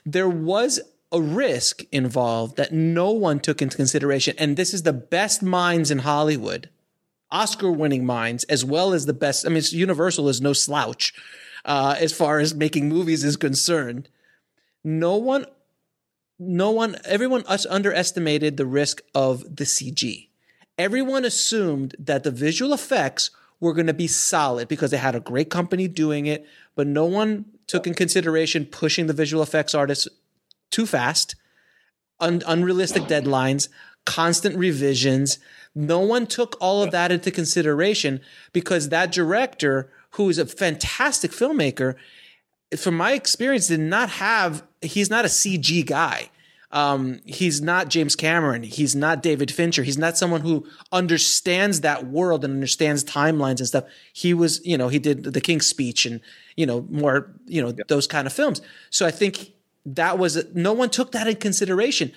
There 0.04 0.28
was 0.28 0.80
a 1.12 1.20
risk 1.20 1.84
involved 1.92 2.56
that 2.56 2.72
no 2.72 3.12
one 3.12 3.38
took 3.38 3.62
into 3.62 3.76
consideration, 3.76 4.34
and 4.36 4.56
this 4.56 4.74
is 4.74 4.82
the 4.82 4.92
best 4.92 5.42
minds 5.42 5.92
in 5.92 6.00
Hollywood, 6.00 6.70
Oscar-winning 7.30 8.04
minds, 8.04 8.42
as 8.44 8.64
well 8.64 8.92
as 8.92 9.06
the 9.06 9.12
best. 9.12 9.46
I 9.46 9.50
mean, 9.50 9.62
Universal 9.70 10.28
is 10.28 10.40
no 10.40 10.52
slouch 10.52 11.14
uh, 11.64 11.94
as 11.98 12.12
far 12.12 12.40
as 12.40 12.54
making 12.54 12.88
movies 12.88 13.22
is 13.22 13.36
concerned. 13.36 14.08
No 14.82 15.16
one, 15.16 15.46
no 16.38 16.70
one, 16.70 16.96
everyone 17.04 17.44
us 17.46 17.66
underestimated 17.66 18.56
the 18.56 18.66
risk 18.66 19.02
of 19.14 19.42
the 19.56 19.64
CG. 19.64 20.28
Everyone 20.76 21.24
assumed 21.24 21.96
that 21.98 22.22
the 22.22 22.30
visual 22.30 22.72
effects 22.72 23.30
were 23.60 23.72
going 23.72 23.88
to 23.88 23.94
be 23.94 24.06
solid 24.06 24.68
because 24.68 24.90
they 24.92 24.96
had 24.96 25.16
a 25.16 25.20
great 25.20 25.50
company 25.50 25.88
doing 25.88 26.26
it, 26.26 26.46
but 26.76 26.86
no 26.86 27.04
one 27.04 27.44
took 27.66 27.86
in 27.86 27.94
consideration 27.94 28.64
pushing 28.64 29.08
the 29.08 29.12
visual 29.12 29.42
effects 29.42 29.74
artists 29.74 30.06
too 30.70 30.86
fast, 30.86 31.34
un- 32.20 32.42
unrealistic 32.46 33.04
deadlines, 33.04 33.68
constant 34.04 34.56
revisions. 34.56 35.38
No 35.74 36.00
one 36.00 36.26
took 36.26 36.56
all 36.60 36.82
of 36.82 36.92
that 36.92 37.10
into 37.10 37.30
consideration 37.30 38.20
because 38.52 38.88
that 38.88 39.10
director, 39.10 39.90
who 40.12 40.28
is 40.28 40.38
a 40.38 40.46
fantastic 40.46 41.32
filmmaker, 41.32 41.96
from 42.76 42.96
my 42.96 43.12
experience, 43.12 43.66
did 43.66 43.80
not 43.80 44.10
have, 44.10 44.62
he's 44.82 45.10
not 45.10 45.24
a 45.24 45.28
CG 45.28 45.84
guy. 45.86 46.30
Um, 46.70 47.20
he's 47.24 47.62
not 47.62 47.88
James 47.88 48.14
Cameron. 48.14 48.62
He's 48.62 48.94
not 48.94 49.22
David 49.22 49.50
Fincher. 49.50 49.82
He's 49.82 49.96
not 49.96 50.18
someone 50.18 50.42
who 50.42 50.66
understands 50.92 51.80
that 51.80 52.06
world 52.06 52.44
and 52.44 52.54
understands 52.54 53.02
timelines 53.02 53.58
and 53.58 53.66
stuff. 53.66 53.84
He 54.12 54.34
was, 54.34 54.64
you 54.66 54.76
know, 54.76 54.88
he 54.88 54.98
did 54.98 55.24
the 55.24 55.40
King's 55.40 55.66
Speech 55.66 56.04
and, 56.04 56.20
you 56.56 56.66
know, 56.66 56.86
more, 56.90 57.32
you 57.46 57.62
know, 57.62 57.68
yeah. 57.68 57.84
those 57.88 58.06
kind 58.06 58.26
of 58.26 58.34
films. 58.34 58.60
So 58.90 59.06
I 59.06 59.10
think 59.10 59.52
that 59.86 60.18
was, 60.18 60.44
no 60.54 60.74
one 60.74 60.90
took 60.90 61.12
that 61.12 61.26
in 61.26 61.36
consideration. 61.36 62.12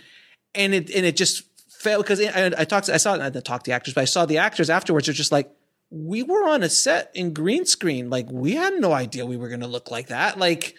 And 0.53 0.73
it, 0.73 0.89
and 0.89 1.05
it 1.05 1.15
just 1.15 1.43
failed 1.69 2.03
because 2.03 2.19
I, 2.19 2.51
I 2.57 2.65
talked, 2.65 2.89
I 2.89 2.97
saw, 2.97 3.13
I 3.13 3.29
didn't 3.29 3.45
talk 3.45 3.63
to 3.63 3.69
the 3.69 3.75
actors, 3.75 3.93
but 3.93 4.01
I 4.01 4.05
saw 4.05 4.25
the 4.25 4.39
actors 4.39 4.69
afterwards 4.69 5.07
They're 5.07 5.13
just 5.13 5.31
like, 5.31 5.49
we 5.91 6.23
were 6.23 6.49
on 6.49 6.61
a 6.61 6.69
set 6.69 7.09
in 7.13 7.33
green 7.33 7.65
screen. 7.65 8.09
Like 8.09 8.29
we 8.29 8.55
had 8.55 8.73
no 8.73 8.91
idea 8.91 9.25
we 9.25 9.37
were 9.37 9.47
going 9.47 9.61
to 9.61 9.67
look 9.67 9.91
like 9.91 10.07
that. 10.07 10.37
Like, 10.37 10.75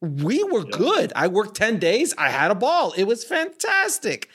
we 0.00 0.44
were 0.44 0.64
yeah. 0.64 0.76
good. 0.76 1.12
I 1.16 1.28
worked 1.28 1.56
10 1.56 1.78
days. 1.78 2.14
I 2.16 2.30
had 2.30 2.50
a 2.50 2.54
ball. 2.54 2.92
It 2.96 3.04
was 3.04 3.24
fantastic. 3.24 4.28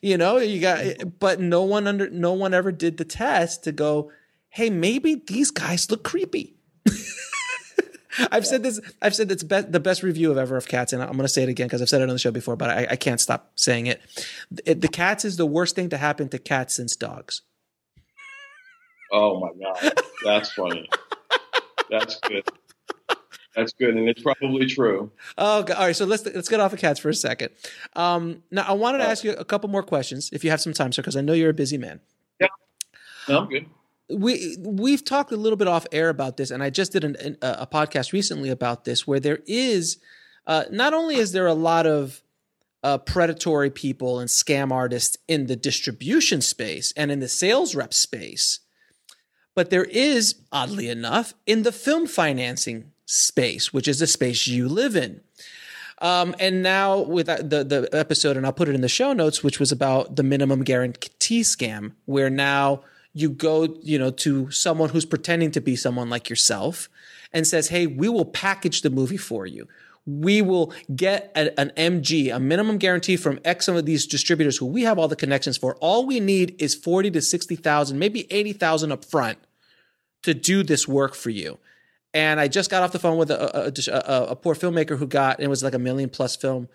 You 0.00 0.18
know, 0.18 0.38
you 0.38 0.60
got 0.60 0.80
mm-hmm. 0.80 1.08
but 1.18 1.40
no 1.40 1.62
one 1.62 1.86
under 1.86 2.10
no 2.10 2.32
one 2.32 2.54
ever 2.54 2.72
did 2.72 2.96
the 2.96 3.04
test 3.04 3.64
to 3.64 3.72
go, 3.72 4.10
"Hey, 4.48 4.70
maybe 4.70 5.14
these 5.14 5.50
guys 5.50 5.90
look 5.90 6.02
creepy." 6.02 6.56
I've 8.18 8.42
yeah. 8.44 8.50
said 8.50 8.62
this. 8.62 8.80
I've 9.00 9.14
said 9.14 9.30
it's 9.30 9.42
be- 9.42 9.60
the 9.60 9.80
best 9.80 10.02
review 10.02 10.30
of 10.30 10.38
ever 10.38 10.56
of 10.56 10.66
cats, 10.66 10.92
and 10.92 11.02
I'm 11.02 11.12
going 11.12 11.22
to 11.22 11.28
say 11.28 11.42
it 11.42 11.48
again 11.48 11.66
because 11.66 11.82
I've 11.82 11.88
said 11.88 12.00
it 12.00 12.08
on 12.08 12.14
the 12.14 12.18
show 12.18 12.30
before, 12.30 12.56
but 12.56 12.70
I, 12.70 12.86
I 12.90 12.96
can't 12.96 13.20
stop 13.20 13.52
saying 13.54 13.86
it. 13.86 14.00
it. 14.64 14.80
The 14.80 14.88
cats 14.88 15.24
is 15.24 15.36
the 15.36 15.46
worst 15.46 15.76
thing 15.76 15.90
to 15.90 15.98
happen 15.98 16.28
to 16.30 16.38
cats 16.38 16.74
since 16.74 16.96
dogs. 16.96 17.42
Oh 19.12 19.38
my 19.38 19.50
god, 19.62 19.92
that's 20.24 20.50
funny. 20.52 20.88
that's 21.90 22.18
good. 22.20 22.44
That's 23.56 23.72
good, 23.72 23.96
and 23.96 24.06
it's 24.06 24.22
probably 24.22 24.66
true. 24.66 25.10
Oh, 25.38 25.62
all 25.62 25.86
right. 25.86 25.96
So 25.96 26.04
let's 26.04 26.26
let's 26.26 26.48
get 26.48 26.60
off 26.60 26.74
of 26.74 26.78
cats 26.78 27.00
for 27.00 27.08
a 27.08 27.14
second. 27.14 27.50
Um, 27.94 28.42
now, 28.50 28.64
I 28.68 28.72
wanted 28.72 28.98
to 28.98 29.04
ask 29.04 29.24
you 29.24 29.32
a 29.32 29.46
couple 29.46 29.70
more 29.70 29.82
questions, 29.82 30.28
if 30.32 30.44
you 30.44 30.50
have 30.50 30.60
some 30.60 30.74
time, 30.74 30.92
sir, 30.92 31.00
because 31.00 31.16
I 31.16 31.22
know 31.22 31.32
you're 31.32 31.50
a 31.50 31.54
busy 31.54 31.78
man. 31.78 32.00
Yeah, 32.38 32.48
no, 33.28 33.40
I'm 33.40 33.48
good. 33.48 33.66
We 34.10 34.58
we've 34.60 35.02
talked 35.02 35.32
a 35.32 35.36
little 35.36 35.56
bit 35.56 35.68
off 35.68 35.86
air 35.90 36.10
about 36.10 36.36
this, 36.36 36.50
and 36.50 36.62
I 36.62 36.68
just 36.68 36.92
did 36.92 37.02
an, 37.02 37.16
an, 37.16 37.38
a 37.40 37.66
podcast 37.66 38.12
recently 38.12 38.50
about 38.50 38.84
this, 38.84 39.06
where 39.06 39.20
there 39.20 39.40
is 39.46 39.96
uh, 40.46 40.64
not 40.70 40.92
only 40.92 41.16
is 41.16 41.32
there 41.32 41.46
a 41.46 41.54
lot 41.54 41.86
of 41.86 42.22
uh, 42.82 42.98
predatory 42.98 43.70
people 43.70 44.18
and 44.18 44.28
scam 44.28 44.70
artists 44.70 45.16
in 45.26 45.46
the 45.46 45.56
distribution 45.56 46.42
space 46.42 46.92
and 46.94 47.10
in 47.10 47.20
the 47.20 47.28
sales 47.28 47.74
rep 47.74 47.94
space, 47.94 48.60
but 49.54 49.70
there 49.70 49.84
is, 49.84 50.42
oddly 50.52 50.90
enough, 50.90 51.32
in 51.46 51.62
the 51.62 51.72
film 51.72 52.06
financing 52.06 52.92
space, 53.06 53.72
which 53.72 53.88
is 53.88 54.00
the 54.00 54.06
space 54.06 54.46
you 54.46 54.68
live 54.68 54.96
in. 54.96 55.20
Um, 56.02 56.34
and 56.38 56.62
now 56.62 57.00
with 57.00 57.26
the 57.26 57.64
the 57.64 57.88
episode, 57.92 58.36
and 58.36 58.44
I'll 58.44 58.52
put 58.52 58.68
it 58.68 58.74
in 58.74 58.82
the 58.82 58.88
show 58.88 59.14
notes, 59.14 59.42
which 59.42 59.58
was 59.58 59.72
about 59.72 60.16
the 60.16 60.22
minimum 60.22 60.62
guarantee 60.62 61.40
scam, 61.40 61.92
where 62.04 62.28
now 62.28 62.82
you 63.14 63.30
go, 63.30 63.76
you 63.82 63.98
know, 63.98 64.10
to 64.10 64.50
someone 64.50 64.90
who's 64.90 65.06
pretending 65.06 65.50
to 65.52 65.60
be 65.60 65.74
someone 65.74 66.10
like 66.10 66.28
yourself, 66.28 66.90
and 67.32 67.46
says, 67.46 67.68
"Hey, 67.68 67.86
we 67.86 68.10
will 68.10 68.26
package 68.26 68.82
the 68.82 68.90
movie 68.90 69.16
for 69.16 69.46
you. 69.46 69.68
We 70.04 70.42
will 70.42 70.72
get 70.94 71.32
a, 71.34 71.58
an 71.58 71.72
MG, 71.76 72.34
a 72.34 72.38
minimum 72.38 72.76
guarantee 72.76 73.16
from 73.16 73.40
X 73.42 73.66
of 73.66 73.86
these 73.86 74.06
distributors 74.06 74.58
who 74.58 74.66
we 74.66 74.82
have 74.82 74.98
all 74.98 75.08
the 75.08 75.16
connections 75.16 75.56
for. 75.56 75.76
All 75.76 76.04
we 76.04 76.20
need 76.20 76.60
is 76.60 76.74
forty 76.74 77.10
to 77.12 77.22
sixty 77.22 77.56
thousand, 77.56 77.98
maybe 77.98 78.30
eighty 78.30 78.52
thousand 78.52 78.92
up 78.92 79.02
front, 79.02 79.38
to 80.24 80.34
do 80.34 80.62
this 80.62 80.86
work 80.86 81.14
for 81.14 81.30
you." 81.30 81.58
And 82.16 82.40
I 82.40 82.48
just 82.48 82.70
got 82.70 82.82
off 82.82 82.92
the 82.92 82.98
phone 82.98 83.18
with 83.18 83.30
a, 83.30 83.66
a, 83.66 83.92
a, 83.92 84.26
a 84.28 84.36
poor 84.36 84.54
filmmaker 84.54 84.96
who 84.96 85.06
got 85.06 85.38
it 85.38 85.48
was 85.48 85.62
like 85.62 85.74
a 85.74 85.78
million 85.78 86.08
plus 86.08 86.34
film 86.34 86.70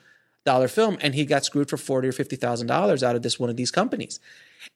dollar 0.45 0.67
film, 0.67 0.99
and 1.01 1.15
he 1.15 1.25
got 1.25 1.43
screwed 1.43 1.67
for 1.67 1.77
forty 1.77 2.07
or 2.07 2.11
fifty 2.11 2.35
thousand 2.35 2.67
dollars 2.67 3.01
out 3.01 3.15
of 3.15 3.23
this 3.23 3.39
one 3.39 3.49
of 3.49 3.57
these 3.57 3.71
companies. 3.71 4.19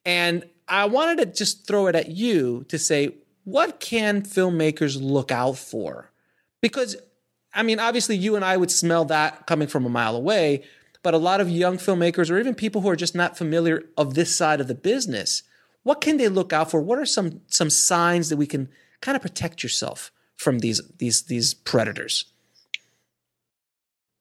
And 0.06 0.44
I 0.68 0.86
wanted 0.86 1.20
to 1.20 1.26
just 1.28 1.68
throw 1.68 1.86
it 1.86 1.94
at 1.94 2.10
you 2.10 2.66
to 2.70 2.80
say, 2.80 3.14
what 3.44 3.80
can 3.80 4.24
filmmakers 4.24 5.00
look 5.00 5.32
out 5.32 5.56
for? 5.56 6.10
Because 6.62 6.96
I 7.54 7.62
mean, 7.62 7.80
obviously, 7.80 8.18
you 8.18 8.36
and 8.36 8.44
I 8.44 8.58
would 8.58 8.72
smell 8.72 9.06
that 9.06 9.46
coming 9.46 9.68
from 9.68 9.86
a 9.86 9.90
mile 9.90 10.16
away, 10.16 10.64
but 11.04 11.14
a 11.14 11.20
lot 11.20 11.42
of 11.42 11.48
young 11.48 11.78
filmmakers 11.78 12.32
or 12.32 12.40
even 12.40 12.56
people 12.56 12.82
who 12.82 12.90
are 12.90 12.96
just 12.96 13.14
not 13.14 13.38
familiar 13.38 13.84
of 13.98 14.16
this 14.16 14.36
side 14.36 14.60
of 14.60 14.68
the 14.68 14.74
business, 14.74 15.44
what 15.84 16.02
can 16.02 16.18
they 16.18 16.28
look 16.28 16.52
out 16.52 16.72
for? 16.72 16.82
What 16.82 16.98
are 16.98 17.06
some 17.06 17.42
some 17.46 17.70
signs 17.70 18.30
that 18.30 18.38
we 18.38 18.48
can 18.48 18.68
kind 19.02 19.16
of 19.16 19.22
protect 19.22 19.62
yourself 19.62 20.12
from 20.38 20.60
these 20.60 20.82
these 20.98 21.24
these 21.24 21.54
predators? 21.54 22.26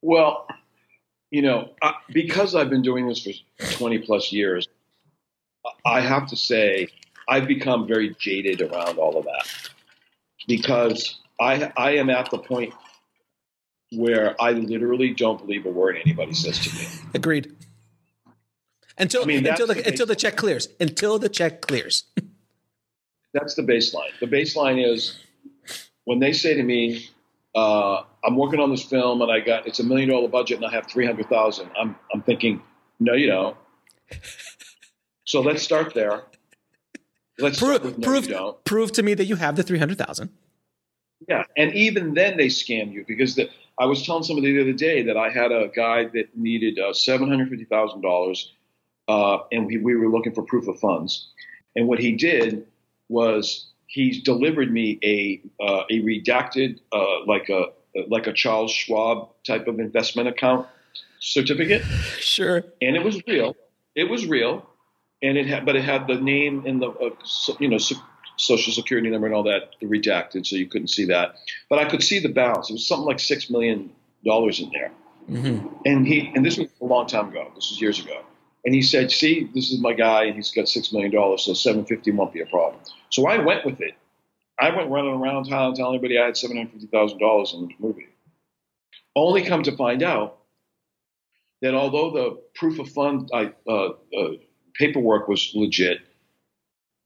Well, 0.03 0.47
you 1.31 1.43
know, 1.43 1.71
I, 1.83 1.95
because 2.13 2.55
I've 2.55 2.71
been 2.71 2.83
doing 2.83 3.09
this 3.09 3.23
for 3.23 3.33
20 3.77 3.99
plus 4.01 4.33
years, 4.33 4.69
I 5.85 6.01
have 6.01 6.29
to 6.29 6.37
say 6.37 6.89
I've 7.29 7.49
become 7.49 7.87
very 7.87 8.15
jaded 8.19 8.61
around 8.61 8.99
all 8.99 9.17
of 9.17 9.25
that 9.25 9.49
because 10.47 11.19
I 11.41 11.73
I 11.77 11.93
am 11.93 12.11
at 12.11 12.31
the 12.31 12.39
point 12.39 12.75
where 13.93 14.41
I 14.41 14.53
literally 14.53 15.15
don't 15.15 15.39
believe 15.39 15.67
a 15.67 15.71
word 15.71 15.97
anybody 15.97 16.35
says 16.35 16.59
to 16.61 16.75
me. 16.75 16.87
Agreed. 17.15 17.55
Until 18.97 19.23
I 19.23 19.27
mean, 19.27 19.47
until 19.47 19.67
the, 19.67 19.75
the 19.75 19.89
until 19.89 20.07
the 20.07 20.17
check 20.17 20.37
clears. 20.37 20.69
Until 20.79 21.19
the 21.19 21.29
check 21.29 21.61
clears. 21.63 22.05
that's 23.33 23.55
the 23.55 23.63
baseline. 23.63 24.11
The 24.21 24.27
baseline 24.27 24.85
is 24.85 25.19
when 26.05 26.19
they 26.21 26.33
say 26.33 26.55
to 26.55 26.63
me, 26.63 27.09
uh, 27.55 28.03
"I'm 28.25 28.37
working 28.37 28.61
on 28.61 28.71
this 28.71 28.83
film 28.83 29.23
and 29.23 29.31
I 29.31 29.41
got 29.41 29.67
it's 29.67 29.81
a 29.81 29.85
million 29.85 30.09
dollar 30.09 30.29
budget 30.29 30.59
and 30.59 30.67
I 30.67 30.71
have 30.73 30.87
three 30.87 31.07
hundred 31.07 31.29
thousand, 31.29 31.71
I'm 31.79 31.97
I'm 32.13 32.23
thinking, 32.23 32.63
no, 33.01 33.15
you 33.15 33.27
don't. 33.27 33.57
so 35.25 35.41
let's 35.41 35.63
start 35.63 35.95
there. 35.95 36.23
Let's 37.39 37.59
prove 37.59 37.99
no, 37.99 38.05
prove 38.05 38.65
prove 38.65 38.93
to 38.93 39.03
me 39.03 39.15
that 39.15 39.25
you 39.25 39.37
have 39.37 39.57
the 39.57 39.63
three 39.63 39.79
hundred 39.79 39.99
thousand. 39.99 40.31
Yeah, 41.29 41.45
and 41.57 41.73
even 41.73 42.15
then 42.15 42.37
they 42.37 42.47
scam 42.47 42.93
you 42.93 43.05
because 43.07 43.35
the, 43.35 43.49
I 43.79 43.87
was 43.87 44.05
telling 44.05 44.25
somebody 44.25 44.53
the 44.53 44.61
other 44.61 44.73
day 44.73 45.03
that 45.03 45.17
I 45.17 45.31
had 45.31 45.53
a 45.53 45.69
guy 45.75 46.05
that 46.05 46.37
needed 46.37 46.79
uh, 46.79 46.93
seven 46.93 47.29
hundred 47.29 47.49
fifty 47.49 47.65
thousand 47.65 48.05
uh, 48.05 48.09
dollars, 48.09 48.53
and 49.09 49.67
we, 49.67 49.79
we 49.79 49.97
were 49.97 50.09
looking 50.09 50.35
for 50.35 50.43
proof 50.43 50.69
of 50.69 50.79
funds, 50.79 51.29
and 51.75 51.89
what 51.89 51.99
he 51.99 52.13
did 52.13 52.67
was 53.09 53.71
he's 53.95 54.21
delivered 54.21 54.73
me 54.73 54.99
a 55.05 55.41
uh, 55.63 55.85
a 55.89 56.01
redacted 56.01 56.81
uh, 56.93 57.25
like 57.27 57.49
a 57.49 57.67
like 58.09 58.27
a 58.27 58.33
Charles 58.33 58.73
Schwab 58.73 59.29
type 59.47 59.69
of 59.69 59.79
investment 59.79 60.29
account 60.29 60.67
certificate. 61.21 61.83
Sure. 62.19 62.65
And 62.83 62.97
it 62.97 63.05
was 63.05 63.23
real. 63.27 63.57
It 63.95 64.11
was 64.11 64.27
real, 64.27 64.69
and 65.23 65.39
it 65.39 65.47
had 65.47 65.65
but 65.65 65.77
it 65.77 65.85
had 65.85 66.09
the 66.09 66.17
name 66.17 66.65
and 66.67 66.83
the 66.83 66.89
uh, 66.89 67.11
so, 67.23 67.57
you 67.61 67.69
know 67.69 67.79
so, 67.79 67.95
social 68.37 68.73
security 68.73 69.09
number 69.09 69.29
and 69.29 69.35
all 69.35 69.45
that 69.45 69.77
redacted, 69.81 70.45
so 70.45 70.57
you 70.57 70.67
couldn't 70.67 70.89
see 70.89 71.05
that. 71.07 71.37
But 71.71 71.79
I 71.79 71.85
could 71.85 72.03
see 72.03 72.19
the 72.19 72.29
balance. 72.29 72.71
It 72.71 72.75
was 72.75 72.87
something 72.87 73.07
like 73.07 73.21
six 73.21 73.49
million 73.49 73.91
dollars 74.25 74.59
in 74.59 74.71
there. 74.71 74.91
Mm-hmm. 75.31 75.69
And 75.87 76.07
he 76.07 76.33
and 76.35 76.45
this 76.45 76.59
was 76.59 76.69
a 76.81 76.85
long 76.85 77.07
time 77.07 77.29
ago. 77.29 77.53
This 77.55 77.71
was 77.71 77.81
years 77.81 78.01
ago. 78.01 78.23
And 78.65 78.75
he 78.75 78.83
said, 78.83 79.11
"See, 79.11 79.49
this 79.55 79.71
is 79.71 79.81
my 79.81 79.93
guy, 79.93 80.33
he's 80.33 80.51
got 80.51 80.69
six 80.69 80.93
million 80.93 81.13
dollars, 81.13 81.43
so 81.43 81.53
seven 81.53 81.85
fifty 81.85 82.11
won't 82.11 82.33
be 82.33 82.41
a 82.41 82.47
problem." 82.47 82.81
So 83.11 83.27
I 83.27 83.39
went 83.39 83.65
with 83.65 83.81
it. 83.81 83.95
I 84.59 84.75
went 84.75 84.91
running 84.91 85.13
around 85.13 85.45
town 85.45 85.75
telling 85.75 85.97
everybody 85.97 86.19
I 86.19 86.27
had 86.27 86.37
seven 86.37 86.57
hundred 86.57 86.73
fifty 86.73 86.87
thousand 86.87 87.19
dollars 87.19 87.53
in 87.53 87.69
the 87.69 87.75
movie. 87.79 88.07
Only 89.17 89.43
come 89.45 89.63
to 89.65 89.77
find 89.77 90.03
out 90.03 90.39
that 91.63 91.75
although 91.75 92.11
the 92.11 92.43
proof 92.55 92.79
of 92.79 92.89
fund 92.91 93.31
uh, 93.33 93.51
uh, 93.69 93.89
paperwork 94.75 95.29
was 95.29 95.53
legit, 95.55 95.99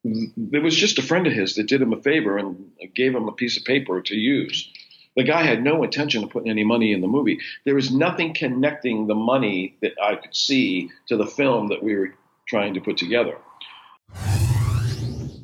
there 0.04 0.60
was 0.60 0.76
just 0.76 0.98
a 0.98 1.02
friend 1.02 1.26
of 1.26 1.32
his 1.32 1.56
that 1.56 1.66
did 1.66 1.82
him 1.82 1.92
a 1.92 2.00
favor 2.02 2.38
and 2.38 2.70
gave 2.94 3.14
him 3.14 3.28
a 3.28 3.32
piece 3.32 3.56
of 3.56 3.64
paper 3.64 4.00
to 4.00 4.14
use. 4.14 4.70
The 5.18 5.24
guy 5.24 5.42
had 5.42 5.64
no 5.64 5.82
intention 5.82 6.22
of 6.22 6.30
putting 6.30 6.48
any 6.48 6.62
money 6.62 6.92
in 6.92 7.00
the 7.00 7.08
movie. 7.08 7.40
There 7.64 7.74
was 7.74 7.90
nothing 7.90 8.32
connecting 8.32 9.08
the 9.08 9.16
money 9.16 9.76
that 9.82 9.94
I 10.00 10.14
could 10.14 10.32
see 10.32 10.92
to 11.08 11.16
the 11.16 11.26
film 11.26 11.66
that 11.70 11.82
we 11.82 11.96
were 11.96 12.14
trying 12.46 12.72
to 12.74 12.80
put 12.80 12.96
together. 12.96 13.36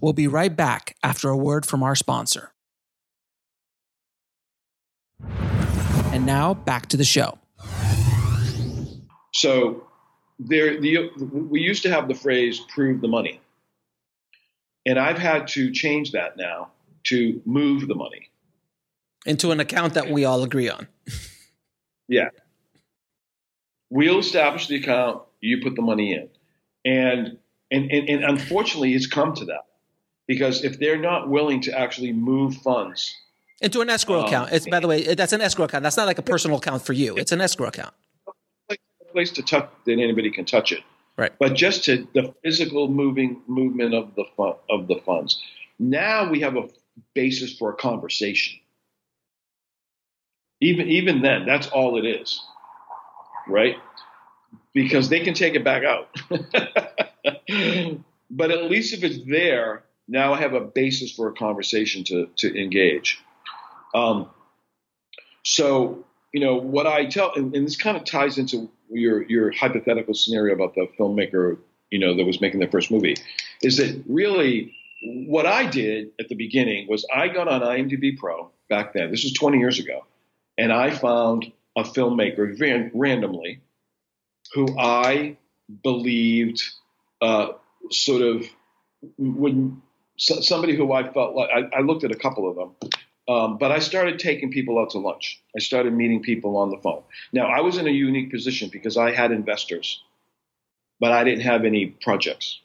We'll 0.01 0.12
be 0.12 0.28
right 0.28 0.55
back 0.55 0.94
after 1.02 1.28
a 1.28 1.36
word 1.36 1.66
from 1.66 1.82
our 1.82 1.96
sponsor. 1.96 2.52
And 6.12 6.24
now 6.24 6.55
back 6.55 6.86
to 6.90 6.96
the 6.96 7.02
show. 7.02 7.36
So 9.32 9.88
there, 10.38 10.80
the, 10.80 11.10
we 11.51 11.60
used 11.60 11.82
to 11.82 11.90
have 11.90 12.06
the 12.06 12.14
phrase 12.14 12.60
"prove 12.68 13.01
the 13.01 13.09
money," 13.09 13.40
and 14.86 15.01
I've 15.01 15.18
had 15.18 15.48
to 15.48 15.72
change 15.72 16.12
that 16.12 16.36
now 16.36 16.68
to 17.06 17.42
move 17.44 17.88
the 17.88 17.96
money 17.96 18.30
into 19.24 19.51
an 19.51 19.60
account 19.60 19.94
that 19.94 20.10
we 20.10 20.24
all 20.24 20.42
agree 20.42 20.68
on. 20.68 20.88
yeah, 22.09 22.28
we'll 23.90 24.18
establish 24.18 24.66
the 24.66 24.76
account. 24.76 25.22
You 25.40 25.62
put 25.62 25.76
the 25.76 25.82
money 25.82 26.14
in, 26.14 26.28
and 26.84 27.38
and 27.70 27.90
and, 27.90 28.09
and 28.09 28.24
unfortunately, 28.24 28.94
it's 28.94 29.06
come 29.06 29.34
to 29.34 29.44
that 29.46 29.66
because 30.26 30.64
if 30.64 30.78
they're 30.78 30.98
not 30.98 31.28
willing 31.28 31.60
to 31.62 31.78
actually 31.78 32.12
move 32.12 32.56
funds 32.56 33.14
into 33.60 33.80
an 33.80 33.90
escrow 33.90 34.20
um, 34.20 34.26
account, 34.26 34.52
it's 34.52 34.68
by 34.68 34.80
the 34.80 34.88
way, 34.88 35.14
that's 35.14 35.32
an 35.32 35.40
escrow 35.40 35.66
account. 35.66 35.82
That's 35.82 35.96
not 35.96 36.06
like 36.06 36.18
a 36.18 36.22
personal 36.22 36.59
account 36.59 36.82
for 36.82 36.92
you. 36.92 37.16
It's 37.16 37.32
an 37.32 37.40
escrow 37.40 37.68
account 37.68 37.94
place 39.14 39.30
to 39.30 39.42
touch 39.42 39.70
that 39.86 39.92
anybody 39.92 40.30
can 40.30 40.44
touch 40.44 40.72
it. 40.72 40.82
Right. 41.16 41.32
But 41.38 41.55
just 41.55 41.84
to 41.84 42.06
the 42.12 42.34
physical 42.42 42.88
moving 42.88 43.40
movement 43.46 43.94
of 43.94 44.14
the 44.16 44.24
fun, 44.36 44.55
of 44.68 44.88
the 44.88 44.96
funds. 45.06 45.40
Now 45.78 46.28
we 46.28 46.40
have 46.40 46.56
a 46.56 46.68
basis 47.14 47.56
for 47.56 47.70
a 47.70 47.76
conversation. 47.76 48.59
Even 50.65 50.89
even 50.89 51.20
then, 51.20 51.45
that's 51.45 51.66
all 51.69 51.99
it 51.99 52.07
is, 52.07 52.41
right? 53.47 53.77
Because 54.73 55.09
they 55.11 55.20
can 55.20 55.35
take 55.35 55.55
it 55.55 55.62
back 55.62 55.82
out. 55.85 56.09
but 58.31 58.51
at 58.51 58.70
least 58.70 58.95
if 58.95 59.05
it's 59.05 59.19
there, 59.27 59.85
now 60.09 60.32
I 60.32 60.41
have 60.41 60.55
a 60.55 60.61
basis 60.61 61.12
for 61.12 61.28
a 61.28 61.35
conversation 61.35 62.05
to 62.05 62.28
to 62.36 62.61
engage. 62.61 63.20
Um, 63.95 64.31
so 65.43 66.05
you 66.32 66.41
know 66.41 66.57
what 66.57 66.86
I 66.86 67.07
tell, 67.07 67.32
and, 67.35 67.55
and 67.55 67.66
this 67.66 67.77
kind 67.77 67.97
of 67.97 68.05
ties 68.05 68.39
into 68.39 68.70
your 68.91 69.23
your 69.24 69.53
hypothetical 69.53 70.15
scenario 70.15 70.55
about 70.55 70.74
the 70.74 70.89
filmmaker, 70.99 71.59
you 71.91 71.99
know, 71.99 72.16
that 72.16 72.24
was 72.24 72.41
making 72.41 72.61
their 72.61 72.70
first 72.70 72.91
movie, 72.91 73.16
is 73.62 73.77
that 73.77 74.03
really 74.09 74.74
what 75.27 75.45
I 75.45 75.66
did 75.66 76.12
at 76.19 76.28
the 76.28 76.35
beginning 76.35 76.89
was 76.89 77.07
I 77.15 77.28
got 77.28 77.49
on 77.49 77.61
IMDb 77.61 78.16
Pro 78.16 78.51
back 78.70 78.95
then. 78.95 79.11
This 79.11 79.24
was 79.24 79.35
20 79.35 79.59
years 79.59 79.78
ago, 79.78 80.07
and 80.59 80.72
I 80.72 80.90
found 80.90 81.52
a 81.76 81.82
filmmaker 81.82 82.59
ran, 82.60 82.90
randomly 82.94 83.60
who 84.52 84.66
I 84.78 85.36
believed 85.82 86.62
uh, 87.20 87.48
sort 87.90 88.22
of 88.22 88.47
would 89.18 89.76
somebody 90.16 90.76
who 90.76 90.93
I 90.93 91.12
felt 91.12 91.35
like 91.35 91.51
I, 91.51 91.78
I 91.78 91.81
looked 91.81 92.05
at 92.05 92.12
a 92.12 92.16
couple 92.16 92.48
of 92.48 92.56
them 92.56 92.90
um, 93.26 93.56
but 93.56 93.72
I 93.72 93.78
started 93.78 94.18
taking 94.18 94.51
people 94.51 94.78
out 94.78 94.90
to 94.90 94.98
lunch. 94.98 95.40
I 95.56 95.60
started 95.60 95.94
meeting 95.94 96.22
people 96.22 96.56
on 96.56 96.70
the 96.70 96.76
phone. 96.78 97.02
Now, 97.32 97.47
I 97.47 97.60
was 97.60 97.78
in 97.78 97.86
a 97.86 97.90
unique 97.90 98.31
position 98.31 98.68
because 98.70 98.97
I 98.97 99.12
had 99.12 99.32
investors, 99.32 100.02
but 101.01 101.12
I 101.12 101.24
didn't 101.24 101.40
have 101.40 101.64
any 101.64 101.86
projects. 101.86 102.60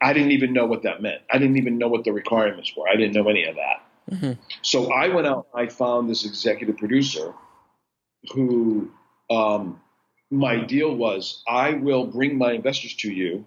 I 0.00 0.14
didn't 0.14 0.30
even 0.30 0.54
know 0.54 0.64
what 0.64 0.84
that 0.84 1.02
meant. 1.02 1.20
I 1.30 1.36
didn't 1.36 1.58
even 1.58 1.76
know 1.76 1.88
what 1.88 2.04
the 2.04 2.12
requirements 2.12 2.72
were. 2.74 2.88
I 2.88 2.96
didn't 2.96 3.12
know 3.12 3.28
any 3.28 3.44
of 3.44 3.56
that. 3.56 3.82
Mm-hmm. 4.10 4.32
So 4.62 4.92
I 4.92 5.08
went 5.08 5.26
out 5.26 5.46
and 5.54 5.68
I 5.68 5.70
found 5.70 6.10
this 6.10 6.24
executive 6.24 6.76
producer 6.76 7.32
who 8.32 8.90
um, 9.30 9.80
my 10.30 10.64
deal 10.64 10.94
was 10.94 11.42
I 11.48 11.74
will 11.74 12.06
bring 12.06 12.38
my 12.38 12.52
investors 12.52 12.94
to 12.96 13.12
you. 13.12 13.44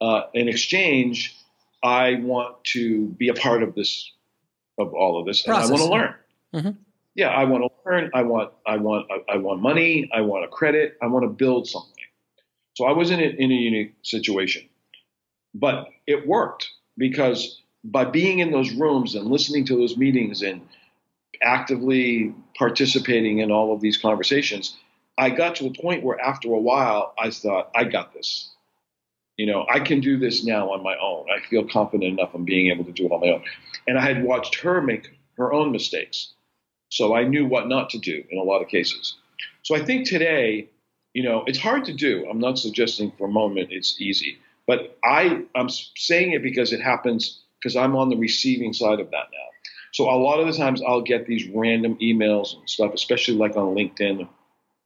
Uh, 0.00 0.22
in 0.34 0.48
exchange, 0.48 1.36
I 1.82 2.14
want 2.14 2.62
to 2.72 3.06
be 3.06 3.28
a 3.28 3.34
part 3.34 3.62
of 3.62 3.74
this 3.74 4.10
of 4.78 4.94
all 4.94 5.20
of 5.20 5.26
this, 5.26 5.42
Process. 5.42 5.70
and 5.70 5.76
I 5.76 5.80
want 5.80 5.90
to 5.90 5.96
learn. 5.96 6.14
Mm-hmm. 6.54 6.82
Yeah, 7.14 7.28
I 7.28 7.44
want 7.44 7.64
to 7.64 7.90
learn. 7.90 8.10
I 8.14 8.22
want, 8.22 8.52
I 8.66 8.76
want, 8.78 9.06
I, 9.28 9.36
want 9.36 9.60
money. 9.60 10.10
I 10.14 10.22
want 10.22 10.44
a 10.44 10.48
credit. 10.48 10.96
I 11.02 11.06
want 11.06 11.24
to 11.24 11.28
build 11.28 11.68
something. 11.68 11.92
So 12.74 12.86
I 12.86 12.92
was 12.92 13.10
in 13.10 13.20
a, 13.20 13.24
in 13.24 13.50
a 13.50 13.54
unique 13.54 13.94
situation, 14.02 14.68
but 15.54 15.88
it 16.06 16.26
worked 16.26 16.70
because 16.96 17.61
by 17.84 18.04
being 18.04 18.38
in 18.38 18.50
those 18.50 18.72
rooms 18.72 19.14
and 19.14 19.26
listening 19.26 19.64
to 19.66 19.76
those 19.76 19.96
meetings 19.96 20.42
and 20.42 20.62
actively 21.42 22.34
participating 22.56 23.38
in 23.38 23.50
all 23.50 23.72
of 23.72 23.80
these 23.80 23.96
conversations, 23.96 24.76
I 25.18 25.30
got 25.30 25.56
to 25.56 25.66
a 25.66 25.72
point 25.72 26.04
where 26.04 26.20
after 26.20 26.52
a 26.52 26.58
while, 26.58 27.14
I 27.18 27.30
thought, 27.30 27.70
I 27.74 27.84
got 27.84 28.14
this. 28.14 28.48
You 29.36 29.46
know, 29.46 29.66
I 29.68 29.80
can 29.80 30.00
do 30.00 30.18
this 30.18 30.44
now 30.44 30.72
on 30.72 30.82
my 30.82 30.96
own. 30.96 31.26
I 31.30 31.44
feel 31.48 31.66
confident 31.66 32.18
enough 32.18 32.34
in 32.34 32.44
being 32.44 32.70
able 32.70 32.84
to 32.84 32.92
do 32.92 33.06
it 33.06 33.12
on 33.12 33.20
my 33.20 33.28
own. 33.28 33.42
And 33.86 33.98
I 33.98 34.02
had 34.02 34.22
watched 34.22 34.56
her 34.60 34.80
make 34.80 35.10
her 35.36 35.52
own 35.52 35.72
mistakes. 35.72 36.32
So 36.90 37.16
I 37.16 37.24
knew 37.24 37.46
what 37.46 37.68
not 37.68 37.90
to 37.90 37.98
do 37.98 38.22
in 38.30 38.38
a 38.38 38.42
lot 38.42 38.62
of 38.62 38.68
cases. 38.68 39.16
So 39.62 39.74
I 39.74 39.84
think 39.84 40.06
today, 40.06 40.68
you 41.14 41.22
know, 41.22 41.44
it's 41.46 41.58
hard 41.58 41.86
to 41.86 41.92
do. 41.92 42.26
I'm 42.30 42.38
not 42.38 42.58
suggesting 42.58 43.12
for 43.16 43.26
a 43.26 43.30
moment 43.30 43.68
it's 43.72 44.00
easy, 44.00 44.38
but 44.66 44.98
I, 45.02 45.42
I'm 45.54 45.68
saying 45.70 46.32
it 46.32 46.42
because 46.42 46.72
it 46.72 46.80
happens 46.80 47.42
because 47.62 47.76
I'm 47.76 47.94
on 47.96 48.08
the 48.08 48.16
receiving 48.16 48.72
side 48.72 49.00
of 49.00 49.10
that 49.10 49.26
now. 49.32 49.48
So 49.92 50.10
a 50.10 50.16
lot 50.16 50.40
of 50.40 50.46
the 50.46 50.52
times 50.52 50.82
I'll 50.82 51.02
get 51.02 51.26
these 51.26 51.46
random 51.48 51.96
emails 52.00 52.56
and 52.56 52.68
stuff, 52.68 52.94
especially 52.94 53.34
like 53.34 53.56
on 53.56 53.74
LinkedIn. 53.74 54.26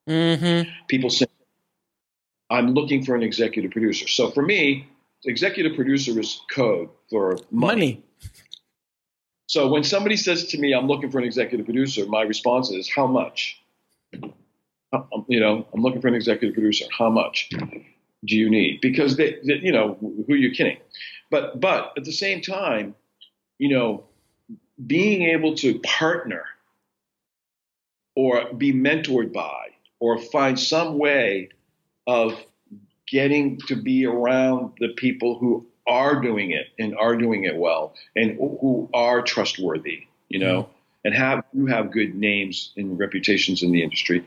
Mm-hmm. 0.08 0.70
People 0.88 1.10
say, 1.10 1.26
I'm 2.50 2.74
looking 2.74 3.04
for 3.04 3.14
an 3.14 3.22
executive 3.22 3.70
producer. 3.70 4.06
So 4.08 4.30
for 4.30 4.42
me, 4.42 4.88
executive 5.24 5.74
producer 5.74 6.18
is 6.18 6.40
code 6.52 6.90
for 7.10 7.38
money. 7.50 7.50
money. 7.50 8.02
So 9.48 9.68
when 9.68 9.84
somebody 9.84 10.16
says 10.16 10.48
to 10.48 10.58
me, 10.58 10.72
"I'm 10.72 10.88
looking 10.88 11.10
for 11.10 11.18
an 11.18 11.24
executive 11.24 11.66
producer," 11.66 12.04
my 12.06 12.22
response 12.22 12.70
is, 12.70 12.90
"How 12.90 13.06
much?" 13.06 13.60
Um, 14.92 15.24
you 15.28 15.40
know, 15.40 15.66
I'm 15.72 15.82
looking 15.82 16.00
for 16.00 16.08
an 16.08 16.14
executive 16.14 16.54
producer. 16.54 16.84
How 16.96 17.10
much 17.10 17.48
do 18.24 18.36
you 18.36 18.50
need? 18.50 18.80
Because 18.80 19.16
they, 19.16 19.38
they, 19.44 19.54
you 19.62 19.72
know, 19.72 19.96
who 20.00 20.32
are 20.32 20.36
you 20.36 20.50
kidding? 20.50 20.78
But 21.30 21.60
but 21.60 21.92
at 21.96 22.04
the 22.04 22.12
same 22.12 22.40
time, 22.40 22.94
you 23.58 23.68
know, 23.68 24.04
being 24.84 25.22
able 25.22 25.54
to 25.56 25.78
partner 25.80 26.44
or 28.14 28.52
be 28.54 28.72
mentored 28.72 29.32
by 29.32 29.68
or 30.00 30.18
find 30.18 30.58
some 30.58 30.98
way 30.98 31.50
of 32.06 32.38
getting 33.08 33.58
to 33.68 33.76
be 33.76 34.06
around 34.06 34.72
the 34.80 34.88
people 34.88 35.38
who 35.38 35.66
are 35.86 36.20
doing 36.20 36.50
it 36.50 36.66
and 36.78 36.96
are 36.96 37.16
doing 37.16 37.44
it 37.44 37.56
well 37.56 37.94
and 38.16 38.32
who 38.36 38.88
are 38.92 39.22
trustworthy, 39.22 40.06
you 40.28 40.38
know, 40.38 40.62
mm-hmm. 40.62 40.72
and 41.04 41.14
have 41.14 41.44
who 41.54 41.66
have 41.66 41.92
good 41.92 42.14
names 42.14 42.72
and 42.76 42.98
reputations 42.98 43.62
in 43.62 43.70
the 43.70 43.82
industry 43.82 44.24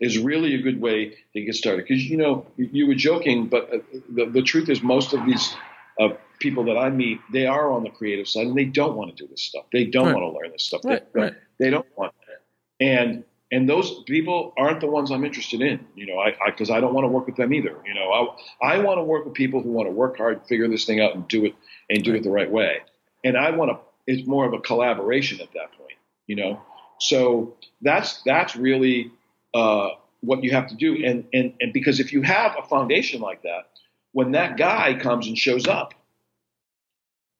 is 0.00 0.18
really 0.18 0.54
a 0.54 0.62
good 0.62 0.80
way 0.80 1.14
to 1.32 1.40
get 1.44 1.54
started. 1.54 1.86
Because 1.86 2.04
you 2.04 2.16
know, 2.16 2.46
you 2.56 2.86
were 2.86 2.94
joking, 2.94 3.46
but 3.46 3.72
uh, 3.72 3.78
the, 4.08 4.26
the 4.26 4.42
truth 4.42 4.68
is, 4.68 4.82
most 4.82 5.12
of 5.12 5.24
these 5.26 5.54
uh, 6.00 6.08
people 6.42 6.64
that 6.64 6.76
I 6.76 6.90
meet, 6.90 7.20
they 7.32 7.46
are 7.46 7.70
on 7.70 7.84
the 7.84 7.90
creative 7.90 8.28
side 8.28 8.48
and 8.48 8.56
they 8.56 8.64
don't 8.64 8.96
want 8.96 9.16
to 9.16 9.22
do 9.24 9.28
this 9.30 9.42
stuff. 9.42 9.64
They 9.72 9.84
don't 9.84 10.06
right. 10.06 10.14
want 10.16 10.32
to 10.32 10.38
learn 10.38 10.52
this 10.52 10.64
stuff. 10.64 10.82
Right. 10.84 11.02
They, 11.14 11.20
right. 11.20 11.34
they 11.58 11.70
don't 11.70 11.86
want 11.96 12.12
it. 12.28 12.84
And 12.84 13.24
and 13.52 13.68
those 13.68 14.02
people 14.04 14.54
aren't 14.56 14.80
the 14.80 14.86
ones 14.86 15.10
I'm 15.10 15.24
interested 15.24 15.60
in. 15.60 15.86
You 15.94 16.06
know, 16.06 16.18
I 16.18 16.34
because 16.46 16.70
I, 16.70 16.78
I, 16.78 16.80
don't 16.80 16.94
want 16.94 17.04
to 17.04 17.08
work 17.08 17.26
with 17.26 17.36
them 17.36 17.54
either. 17.54 17.76
You 17.86 17.94
know, 17.94 18.36
I 18.60 18.74
I 18.74 18.78
want 18.78 18.98
to 18.98 19.04
work 19.04 19.24
with 19.24 19.34
people 19.34 19.62
who 19.62 19.70
want 19.70 19.86
to 19.86 19.92
work 19.92 20.16
hard, 20.16 20.44
figure 20.48 20.68
this 20.68 20.84
thing 20.84 21.00
out, 21.00 21.14
and 21.14 21.28
do 21.28 21.44
it 21.44 21.54
and 21.88 22.02
do 22.02 22.14
it 22.14 22.24
the 22.24 22.30
right 22.30 22.50
way. 22.50 22.78
And 23.22 23.36
I 23.36 23.50
want 23.50 23.70
to. 23.70 23.78
It's 24.06 24.26
more 24.26 24.44
of 24.44 24.52
a 24.52 24.58
collaboration 24.58 25.40
at 25.40 25.52
that 25.52 25.72
point. 25.78 25.98
You 26.26 26.36
know, 26.36 26.62
so 26.98 27.56
that's 27.82 28.22
that's 28.22 28.56
really 28.56 29.12
uh, 29.54 29.90
what 30.22 30.42
you 30.42 30.50
have 30.52 30.66
to 30.68 30.74
do. 30.74 31.04
And 31.04 31.26
and 31.32 31.52
and 31.60 31.72
because 31.72 32.00
if 32.00 32.12
you 32.12 32.22
have 32.22 32.56
a 32.58 32.66
foundation 32.66 33.20
like 33.20 33.42
that, 33.42 33.68
when 34.12 34.32
that 34.32 34.56
guy 34.56 34.98
comes 34.98 35.26
and 35.26 35.36
shows 35.36 35.66
up 35.66 35.94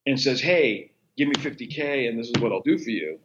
and 0.06 0.20
says, 0.20 0.40
"Hey, 0.40 0.92
give 1.16 1.28
me 1.28 1.34
50k, 1.34 2.08
and 2.08 2.18
this 2.18 2.28
is 2.28 2.40
what 2.40 2.52
I'll 2.52 2.62
do 2.62 2.78
for 2.78 2.90
you," 2.90 3.18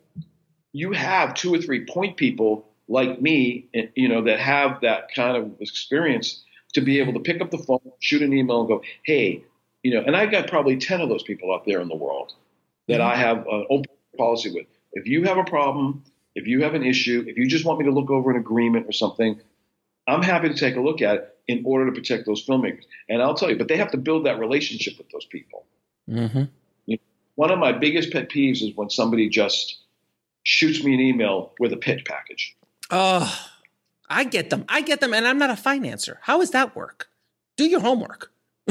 you 0.74 0.92
have 0.92 1.34
two 1.34 1.54
or 1.54 1.60
three 1.60 1.86
point 1.86 2.18
people 2.18 2.68
like 2.88 3.22
me, 3.22 3.68
you 3.96 4.08
know, 4.08 4.24
that 4.24 4.40
have 4.40 4.82
that 4.82 5.14
kind 5.14 5.36
of 5.36 5.60
experience 5.60 6.44
to 6.74 6.82
be 6.82 7.00
able 7.00 7.14
to 7.14 7.20
pick 7.20 7.42
up 7.42 7.52
the 7.52 7.58
phone, 7.58 7.80
shoot 8.00 8.22
an 8.22 8.34
email, 8.34 8.60
and 8.62 8.68
go, 8.68 8.82
hey, 9.04 9.44
you 9.84 9.94
know, 9.94 10.04
and 10.06 10.16
I've 10.16 10.32
got 10.32 10.48
probably 10.48 10.78
10 10.78 11.02
of 11.02 11.10
those 11.10 11.24
people 11.24 11.54
out 11.54 11.66
there 11.66 11.82
in 11.82 11.88
the 11.88 11.96
world 11.96 12.34
that 12.88 13.02
I 13.02 13.16
have 13.16 13.40
an 13.48 13.66
open 13.70 13.92
policy 14.18 14.52
with. 14.54 14.68
If 14.94 15.08
you 15.08 15.24
have 15.24 15.38
a 15.38 15.44
problem, 15.44 16.04
if 16.36 16.48
you 16.48 16.64
have 16.64 16.74
an 16.74 16.84
issue, 16.84 17.26
if 17.28 17.38
you 17.38 17.48
just 17.48 17.66
want 17.66 17.80
me 17.80 17.86
to 17.86 17.92
look 17.92 18.10
over 18.10 18.32
an 18.32 18.38
agreement 18.38 18.88
or 18.88 18.92
something, 18.92 19.40
I'm 20.08 20.22
happy 20.22 20.50
to 20.50 20.56
take 20.56 20.76
a 20.76 20.82
look 20.82 21.02
at 21.02 21.16
it 21.16 21.38
in 21.48 21.64
order 21.66 21.88
to 21.88 21.92
protect 21.92 22.26
those 22.26 22.46
filmmakers. 22.46 22.84
And 23.10 23.22
I'll 23.22 23.34
tell 23.34 23.50
you, 23.50 23.58
but 23.58 23.68
they 23.68 23.78
have 23.78 23.92
to 23.92 23.98
build 23.98 24.26
that 24.26 24.40
relationship 24.40 24.98
with 24.98 25.10
those 25.10 25.26
people. 25.26 25.66
Mm-hmm. 26.10 26.44
One 27.38 27.52
of 27.52 27.60
my 27.60 27.72
biggest 27.72 28.12
pet 28.12 28.30
peeves 28.30 28.64
is 28.64 28.76
when 28.76 28.90
somebody 28.90 29.30
just 29.30 29.78
shoots 30.42 30.84
me 30.84 30.96
an 30.96 31.00
email 31.00 31.54
with 31.60 31.72
a 31.72 31.78
pitch 31.78 32.04
package. 32.04 32.56
Oh, 32.90 33.32
I 34.10 34.24
get 34.24 34.50
them. 34.50 34.66
I 34.68 34.82
get 34.82 35.02
them, 35.02 35.14
and 35.14 35.28
I'm 35.28 35.38
not 35.38 35.52
a 35.52 35.54
financer. 35.54 36.16
How 36.22 36.40
does 36.40 36.50
that 36.52 36.76
work? 36.76 37.10
Do 37.56 37.66
your 37.66 37.80
homework. 37.80 38.32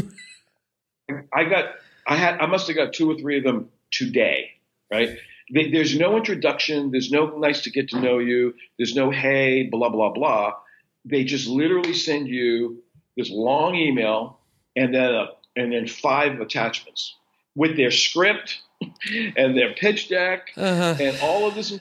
I 1.33 1.45
got, 1.45 1.75
I 2.09 2.17
had, 2.17 2.41
I 2.41 2.47
must 2.47 2.67
have 2.67 2.75
got 2.75 2.93
two 2.93 3.09
or 3.09 3.17
three 3.17 3.39
of 3.39 3.45
them 3.45 3.69
today, 3.93 4.51
right? 4.91 5.17
They, 5.55 5.71
there's 5.71 5.97
no 5.97 6.17
introduction. 6.17 6.91
There's 6.91 7.13
no 7.13 7.39
nice 7.39 7.61
to 7.63 7.71
get 7.71 7.91
to 7.91 8.01
know 8.01 8.19
you. 8.19 8.53
There's 8.79 8.97
no 8.97 9.13
hey, 9.13 9.69
blah 9.71 9.91
blah 9.91 10.11
blah. 10.11 10.55
They 11.05 11.23
just 11.23 11.47
literally 11.47 11.95
send 11.95 12.27
you 12.27 12.83
this 13.17 13.31
long 13.31 13.77
email 13.77 14.41
and 14.75 14.93
then 14.93 15.15
a, 15.15 15.27
and 15.55 15.73
then 15.73 15.87
five 15.87 16.41
attachments 16.41 17.15
with 17.57 17.77
their 17.77 17.91
script 17.91 18.61
and 19.37 19.57
their 19.59 19.73
pitch 19.75 20.09
deck 20.09 20.53
Uh-huh. 20.57 20.95
and 21.01 21.19
all 21.21 21.49
of 21.49 21.55
this. 21.57 21.77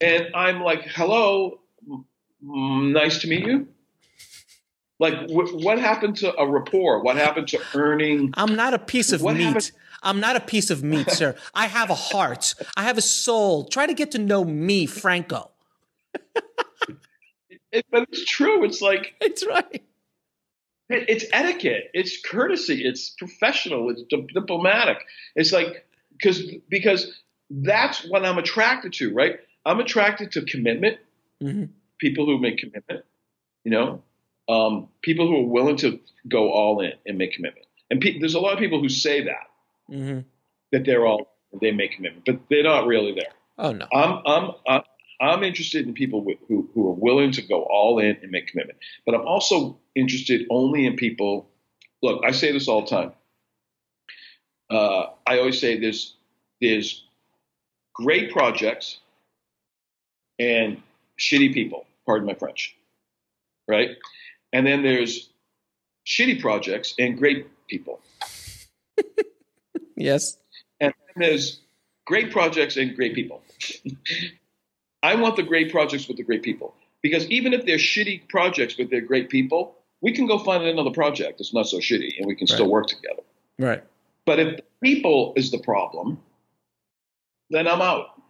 And 0.00 0.30
I'm 0.34 0.62
like, 0.62 0.82
hello, 0.84 1.60
nice 2.40 3.18
to 3.18 3.28
meet 3.28 3.44
you. 3.46 3.68
Like, 4.98 5.28
wh- 5.30 5.54
what 5.54 5.78
happened 5.78 6.16
to 6.18 6.34
a 6.38 6.48
rapport? 6.48 7.02
What 7.02 7.16
happened 7.16 7.48
to 7.48 7.60
earning? 7.74 8.32
I'm 8.34 8.56
not 8.56 8.72
a 8.72 8.78
piece 8.78 9.12
of 9.12 9.20
What 9.20 9.36
meat. 9.36 9.44
happened- 9.44 9.72
I'm 10.02 10.20
not 10.20 10.36
a 10.36 10.40
piece 10.40 10.70
of 10.70 10.84
meat, 10.84 11.10
sir. 11.10 11.34
I 11.54 11.66
have 11.66 11.90
a 11.90 11.94
heart. 11.94 12.54
I 12.76 12.84
have 12.84 12.96
a 12.96 13.02
soul. 13.02 13.64
Try 13.64 13.86
to 13.86 13.94
get 13.94 14.12
to 14.12 14.18
know 14.18 14.44
me, 14.44 14.86
Franco. 14.86 15.50
It, 17.72 17.84
but 17.90 18.04
it's 18.10 18.24
true. 18.24 18.64
It's 18.64 18.80
like 18.80 19.14
It's 19.20 19.44
right. 19.44 19.84
It- 20.88 21.08
it's 21.08 21.24
etiquette. 21.32 21.90
It's 21.94 22.20
courtesy. 22.20 22.84
It's 22.84 23.10
professional. 23.10 23.90
It's 23.90 24.02
di- 24.04 24.26
diplomatic. 24.32 24.98
It's 25.34 25.52
like 25.52 25.84
because 26.12 26.42
because 26.68 27.20
that's 27.50 28.04
what 28.08 28.24
I'm 28.24 28.38
attracted 28.38 28.92
to, 28.94 29.12
right? 29.12 29.38
I'm 29.64 29.80
attracted 29.80 30.32
to 30.32 30.42
commitment. 30.44 30.98
Mhm. 31.42 31.70
People 31.98 32.26
who 32.26 32.38
make 32.38 32.58
commitment. 32.58 33.04
You 33.64 33.70
know, 33.72 34.02
um, 34.48 34.88
people 35.02 35.26
who 35.26 35.36
are 35.38 35.48
willing 35.48 35.76
to 35.78 35.98
go 36.28 36.50
all 36.52 36.80
in 36.80 36.92
and 37.06 37.18
make 37.18 37.32
commitment. 37.32 37.66
And 37.90 38.00
pe- 38.00 38.18
there's 38.18 38.34
a 38.34 38.40
lot 38.40 38.52
of 38.52 38.58
people 38.58 38.80
who 38.80 38.88
say 38.88 39.22
that 39.24 39.50
hmm 39.88 40.20
that 40.72 40.84
they're 40.84 41.06
all 41.06 41.32
they 41.60 41.70
make 41.70 41.92
commitment, 41.92 42.24
but 42.26 42.40
they're 42.50 42.62
not 42.64 42.86
really 42.86 43.12
there. 43.12 43.32
Oh 43.58 43.72
no. 43.72 43.86
I'm 43.92 44.22
I'm 44.26 44.50
I'm, 44.66 44.82
I'm 45.20 45.42
interested 45.42 45.86
in 45.86 45.94
people 45.94 46.26
who 46.48 46.68
who 46.74 46.88
are 46.88 46.92
willing 46.94 47.32
to 47.32 47.42
go 47.42 47.62
all 47.62 47.98
in 47.98 48.18
and 48.22 48.30
make 48.30 48.48
commitment. 48.48 48.78
But 49.04 49.14
I'm 49.14 49.26
also 49.26 49.78
interested 49.94 50.46
only 50.50 50.86
in 50.86 50.96
people. 50.96 51.48
Look, 52.02 52.22
I 52.24 52.32
say 52.32 52.52
this 52.52 52.68
all 52.68 52.82
the 52.82 52.88
time. 52.88 53.12
Uh, 54.68 55.06
I 55.26 55.38
always 55.38 55.60
say 55.60 55.78
there's 55.78 56.14
there's 56.60 57.04
great 57.94 58.30
projects 58.30 58.98
and 60.38 60.82
shitty 61.18 61.54
people. 61.54 61.86
Pardon 62.04 62.26
my 62.26 62.34
French, 62.34 62.76
right? 63.66 63.90
And 64.52 64.66
then 64.66 64.82
there's 64.82 65.30
shitty 66.06 66.40
projects 66.40 66.94
and 66.98 67.18
great 67.18 67.46
people. 67.68 68.00
Yes. 69.98 70.36
and 70.78 70.92
then 71.06 71.28
there's 71.28 71.60
great 72.04 72.30
projects 72.30 72.76
and 72.76 72.94
great 72.94 73.14
people. 73.14 73.42
I 75.06 75.14
want 75.14 75.36
the 75.36 75.44
great 75.44 75.70
projects 75.70 76.08
with 76.08 76.16
the 76.16 76.24
great 76.24 76.42
people 76.42 76.74
because 77.00 77.30
even 77.30 77.52
if 77.52 77.64
they're 77.64 77.76
shitty 77.78 78.28
projects 78.28 78.74
but 78.74 78.90
they're 78.90 79.00
great 79.00 79.28
people, 79.28 79.76
we 80.00 80.10
can 80.12 80.26
go 80.26 80.36
find 80.40 80.64
another 80.64 80.90
project 80.90 81.38
that's 81.38 81.54
not 81.54 81.68
so 81.68 81.78
shitty 81.78 82.18
and 82.18 82.26
we 82.26 82.34
can 82.34 82.48
still 82.48 82.68
work 82.68 82.88
together. 82.88 83.22
Right. 83.56 83.84
But 84.24 84.40
if 84.40 84.56
the 84.56 84.62
people 84.82 85.32
is 85.36 85.52
the 85.52 85.60
problem, 85.60 86.20
then 87.50 87.68
I'm 87.68 87.80
out. 87.80 88.20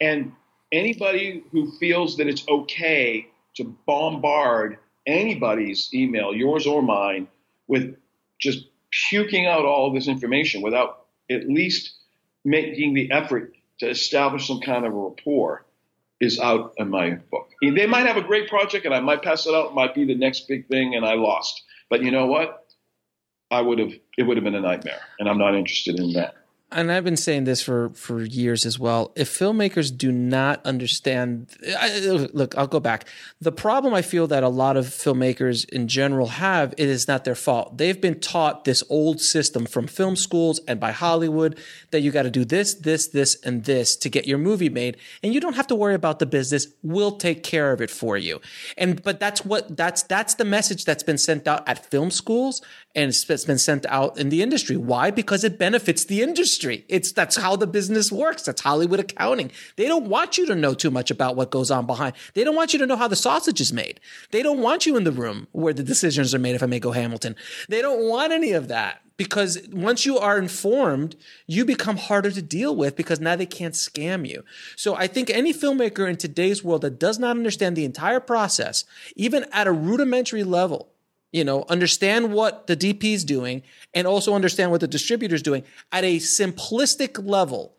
And 0.00 0.30
anybody 0.70 1.42
who 1.50 1.72
feels 1.78 2.16
that 2.18 2.28
it's 2.28 2.46
okay 2.48 3.26
to 3.56 3.64
bombard 3.84 4.78
anybody's 5.08 5.92
email, 5.92 6.32
yours 6.32 6.68
or 6.68 6.82
mine, 6.82 7.26
with 7.66 7.96
just 8.38 8.68
puking 9.10 9.46
out 9.46 9.64
all 9.64 9.92
this 9.92 10.06
information 10.06 10.62
without 10.62 11.06
at 11.28 11.48
least 11.48 11.94
making 12.44 12.94
the 12.94 13.10
effort 13.10 13.54
to 13.78 13.88
establish 13.88 14.46
some 14.46 14.60
kind 14.60 14.84
of 14.84 14.92
a 14.92 14.96
rapport 14.96 15.64
is 16.20 16.40
out 16.40 16.74
in 16.78 16.88
my 16.88 17.10
book. 17.30 17.48
They 17.62 17.86
might 17.86 18.06
have 18.06 18.16
a 18.16 18.22
great 18.22 18.48
project 18.48 18.84
and 18.84 18.94
I 18.94 19.00
might 19.00 19.22
pass 19.22 19.46
it 19.46 19.54
out, 19.54 19.70
it 19.70 19.74
might 19.74 19.94
be 19.94 20.04
the 20.04 20.16
next 20.16 20.48
big 20.48 20.66
thing 20.68 20.94
and 20.94 21.04
I 21.04 21.14
lost. 21.14 21.62
But 21.90 22.02
you 22.02 22.10
know 22.10 22.26
what? 22.26 22.66
I 23.50 23.62
would 23.62 23.78
have 23.78 23.92
it 24.18 24.24
would 24.24 24.36
have 24.36 24.44
been 24.44 24.54
a 24.54 24.60
nightmare 24.60 25.00
and 25.18 25.28
I'm 25.28 25.38
not 25.38 25.54
interested 25.54 25.98
in 25.98 26.12
that. 26.14 26.34
And 26.70 26.92
I've 26.92 27.04
been 27.04 27.16
saying 27.16 27.44
this 27.44 27.62
for 27.62 27.90
for 27.90 28.20
years 28.22 28.66
as 28.66 28.78
well. 28.78 29.12
If 29.16 29.30
filmmakers 29.30 29.96
do 29.96 30.12
not 30.12 30.64
understand, 30.66 31.48
I, 31.78 31.98
look, 32.34 32.56
I'll 32.58 32.66
go 32.66 32.80
back. 32.80 33.08
The 33.40 33.52
problem 33.52 33.94
I 33.94 34.02
feel 34.02 34.26
that 34.26 34.42
a 34.42 34.48
lot 34.48 34.76
of 34.76 34.86
filmmakers 34.86 35.66
in 35.70 35.88
general 35.88 36.26
have, 36.26 36.74
it 36.76 36.88
is 36.88 37.08
not 37.08 37.24
their 37.24 37.34
fault. 37.34 37.78
They've 37.78 37.98
been 37.98 38.20
taught 38.20 38.64
this 38.64 38.82
old 38.90 39.20
system 39.20 39.64
from 39.64 39.86
film 39.86 40.14
schools 40.14 40.60
and 40.68 40.78
by 40.78 40.92
Hollywood 40.92 41.58
that 41.90 42.00
you 42.00 42.10
got 42.10 42.24
to 42.24 42.30
do 42.30 42.44
this, 42.44 42.74
this, 42.74 43.08
this, 43.08 43.40
and 43.42 43.64
this 43.64 43.96
to 43.96 44.10
get 44.10 44.26
your 44.26 44.38
movie 44.38 44.68
made, 44.68 44.98
and 45.22 45.32
you 45.32 45.40
don't 45.40 45.56
have 45.56 45.68
to 45.68 45.74
worry 45.74 45.94
about 45.94 46.18
the 46.18 46.26
business. 46.26 46.66
We'll 46.82 47.16
take 47.16 47.42
care 47.42 47.72
of 47.72 47.80
it 47.80 47.90
for 47.90 48.18
you. 48.18 48.40
And 48.76 49.02
but 49.02 49.20
that's 49.20 49.42
what 49.42 49.74
that's 49.74 50.02
that's 50.02 50.34
the 50.34 50.44
message 50.44 50.84
that's 50.84 51.02
been 51.02 51.18
sent 51.18 51.48
out 51.48 51.66
at 51.66 51.86
film 51.86 52.10
schools 52.10 52.60
and 52.94 53.08
it's 53.10 53.30
it's 53.30 53.44
been 53.44 53.58
sent 53.58 53.86
out 53.86 54.18
in 54.18 54.28
the 54.28 54.42
industry. 54.42 54.76
Why? 54.76 55.10
Because 55.10 55.44
it 55.44 55.58
benefits 55.58 56.04
the 56.04 56.20
industry. 56.20 56.57
It's 56.88 57.12
that's 57.12 57.36
how 57.36 57.56
the 57.56 57.66
business 57.66 58.10
works. 58.10 58.42
That's 58.42 58.60
Hollywood 58.60 59.00
accounting. 59.00 59.50
They 59.76 59.86
don't 59.86 60.06
want 60.06 60.38
you 60.38 60.46
to 60.46 60.54
know 60.54 60.74
too 60.74 60.90
much 60.90 61.10
about 61.10 61.36
what 61.36 61.50
goes 61.50 61.70
on 61.70 61.86
behind. 61.86 62.14
They 62.34 62.44
don't 62.44 62.56
want 62.56 62.72
you 62.72 62.78
to 62.80 62.86
know 62.86 62.96
how 62.96 63.08
the 63.08 63.16
sausage 63.16 63.60
is 63.60 63.72
made. 63.72 64.00
They 64.30 64.42
don't 64.42 64.60
want 64.60 64.86
you 64.86 64.96
in 64.96 65.04
the 65.04 65.12
room 65.12 65.48
where 65.52 65.72
the 65.72 65.82
decisions 65.82 66.34
are 66.34 66.38
made. 66.38 66.54
If 66.54 66.62
I 66.62 66.66
may 66.66 66.80
go 66.80 66.92
Hamilton, 66.92 67.36
they 67.68 67.82
don't 67.82 68.08
want 68.08 68.32
any 68.32 68.52
of 68.52 68.68
that 68.68 69.02
because 69.18 69.58
once 69.72 70.06
you 70.06 70.16
are 70.16 70.38
informed, 70.38 71.16
you 71.46 71.64
become 71.64 71.96
harder 71.96 72.30
to 72.30 72.40
deal 72.40 72.74
with 72.74 72.96
because 72.96 73.20
now 73.20 73.36
they 73.36 73.46
can't 73.46 73.74
scam 73.74 74.26
you. 74.26 74.44
So 74.76 74.94
I 74.94 75.08
think 75.08 75.28
any 75.28 75.52
filmmaker 75.52 76.08
in 76.08 76.16
today's 76.16 76.64
world 76.64 76.82
that 76.82 76.98
does 76.98 77.18
not 77.18 77.36
understand 77.36 77.76
the 77.76 77.84
entire 77.84 78.20
process, 78.20 78.84
even 79.16 79.44
at 79.52 79.66
a 79.66 79.72
rudimentary 79.72 80.44
level, 80.44 80.92
you 81.32 81.44
know, 81.44 81.64
understand 81.68 82.32
what 82.32 82.66
the 82.66 82.76
DP 82.76 83.12
is 83.12 83.24
doing 83.24 83.62
and 83.94 84.06
also 84.06 84.34
understand 84.34 84.70
what 84.70 84.80
the 84.80 84.88
distributor 84.88 85.34
is 85.34 85.42
doing. 85.42 85.62
At 85.92 86.04
a 86.04 86.16
simplistic 86.16 87.22
level, 87.24 87.74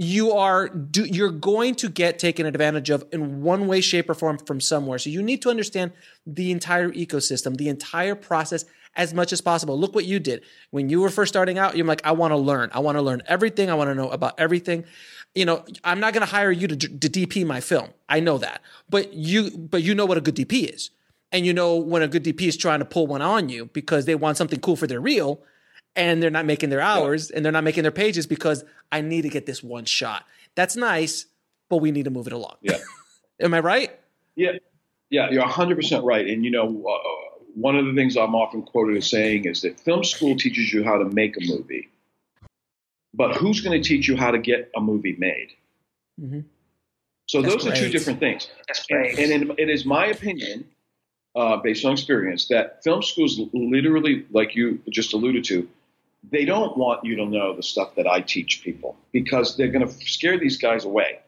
you 0.00 0.30
are 0.32 0.68
do, 0.68 1.04
you're 1.04 1.30
going 1.30 1.74
to 1.74 1.88
get 1.88 2.20
taken 2.20 2.46
advantage 2.46 2.88
of 2.88 3.04
in 3.10 3.42
one 3.42 3.66
way 3.66 3.80
shape 3.80 4.08
or 4.08 4.14
form 4.14 4.38
from 4.38 4.60
somewhere. 4.60 4.98
So 4.98 5.10
you 5.10 5.22
need 5.22 5.42
to 5.42 5.50
understand 5.50 5.92
the 6.24 6.52
entire 6.52 6.90
ecosystem 6.90 7.56
the 7.56 7.68
entire 7.68 8.14
process 8.14 8.64
as 8.94 9.12
much 9.12 9.32
as 9.32 9.40
possible. 9.40 9.78
Look 9.78 9.94
what 9.94 10.04
you 10.04 10.20
did. 10.20 10.42
When 10.70 10.88
you 10.88 11.00
were 11.00 11.10
first 11.10 11.32
starting 11.32 11.58
out 11.58 11.76
you're 11.76 11.84
like 11.84 12.06
i 12.06 12.12
want 12.12 12.30
to 12.30 12.36
learn. 12.36 12.70
I 12.72 12.78
want 12.78 12.96
to 12.96 13.02
learn 13.02 13.22
everything. 13.26 13.70
I 13.70 13.74
want 13.74 13.90
to 13.90 13.94
know 13.96 14.08
about 14.10 14.38
everything. 14.38 14.84
You 15.34 15.46
know 15.46 15.64
i'm 15.82 15.98
not 15.98 16.12
going 16.14 16.24
to 16.24 16.32
hire 16.32 16.52
you 16.52 16.68
to, 16.68 16.76
to 16.76 17.08
dp 17.08 17.44
my 17.44 17.60
film. 17.60 17.88
I 18.08 18.20
know 18.20 18.38
that. 18.38 18.62
But 18.88 19.14
you 19.14 19.50
but 19.50 19.82
you 19.82 19.96
know 19.96 20.06
what 20.06 20.16
a 20.16 20.20
good 20.20 20.36
dp 20.36 20.72
is 20.72 20.90
and 21.32 21.44
you 21.46 21.52
know 21.52 21.76
when 21.76 22.02
a 22.02 22.08
good 22.08 22.24
dp 22.24 22.40
is 22.42 22.56
trying 22.56 22.78
to 22.78 22.84
pull 22.84 23.06
one 23.06 23.22
on 23.22 23.48
you 23.48 23.66
because 23.66 24.04
they 24.06 24.14
want 24.14 24.36
something 24.36 24.60
cool 24.60 24.76
for 24.76 24.86
their 24.86 25.00
reel 25.00 25.40
and 25.96 26.22
they're 26.22 26.30
not 26.30 26.46
making 26.46 26.70
their 26.70 26.80
hours 26.80 27.30
and 27.30 27.44
they're 27.44 27.52
not 27.52 27.64
making 27.64 27.82
their 27.82 27.92
pages 27.92 28.26
because 28.26 28.64
I 28.92 29.00
need 29.00 29.22
to 29.22 29.28
get 29.28 29.46
this 29.46 29.62
one 29.62 29.84
shot. 29.84 30.24
That's 30.54 30.76
nice, 30.76 31.26
but 31.68 31.78
we 31.78 31.90
need 31.90 32.04
to 32.04 32.10
move 32.10 32.26
it 32.26 32.32
along. 32.32 32.56
Yeah. 32.62 32.78
Am 33.40 33.52
I 33.52 33.60
right? 33.60 33.98
Yeah, 34.36 34.52
yeah, 35.10 35.30
you're 35.30 35.44
100% 35.44 36.04
right. 36.04 36.26
And 36.26 36.44
you 36.44 36.50
know, 36.50 36.66
uh, 36.66 37.38
one 37.54 37.76
of 37.76 37.86
the 37.86 37.94
things 37.94 38.16
I'm 38.16 38.34
often 38.34 38.62
quoted 38.62 38.96
as 38.96 39.10
saying 39.10 39.44
is 39.44 39.62
that 39.62 39.80
film 39.80 40.04
school 40.04 40.36
teaches 40.36 40.72
you 40.72 40.84
how 40.84 40.98
to 40.98 41.04
make 41.04 41.36
a 41.36 41.40
movie, 41.44 41.88
but 43.14 43.34
who's 43.36 43.60
going 43.60 43.80
to 43.80 43.86
teach 43.86 44.06
you 44.06 44.16
how 44.16 44.30
to 44.30 44.38
get 44.38 44.70
a 44.76 44.80
movie 44.80 45.16
made? 45.18 45.48
Mhm. 46.20 46.44
So 47.26 47.42
That's 47.42 47.54
those 47.54 47.66
are 47.66 47.76
two 47.76 47.90
different 47.90 48.20
things. 48.20 48.48
That's 48.68 48.86
And, 48.88 49.18
and 49.18 49.50
in, 49.50 49.54
it 49.58 49.68
is 49.68 49.84
my 49.84 50.06
opinion, 50.06 50.64
uh, 51.38 51.56
based 51.58 51.84
on 51.84 51.92
experience, 51.92 52.48
that 52.48 52.82
film 52.82 53.00
schools 53.00 53.40
literally, 53.52 54.26
like 54.32 54.56
you 54.56 54.80
just 54.90 55.12
alluded 55.12 55.44
to, 55.44 55.68
they 56.32 56.44
don't 56.44 56.76
want 56.76 57.04
you 57.04 57.14
to 57.14 57.24
know 57.24 57.54
the 57.54 57.62
stuff 57.62 57.94
that 57.94 58.08
I 58.08 58.20
teach 58.22 58.62
people 58.64 58.96
because 59.12 59.56
they're 59.56 59.68
going 59.70 59.86
to 59.86 59.92
scare 60.04 60.36
these 60.36 60.58
guys 60.58 60.84
away. 60.84 61.20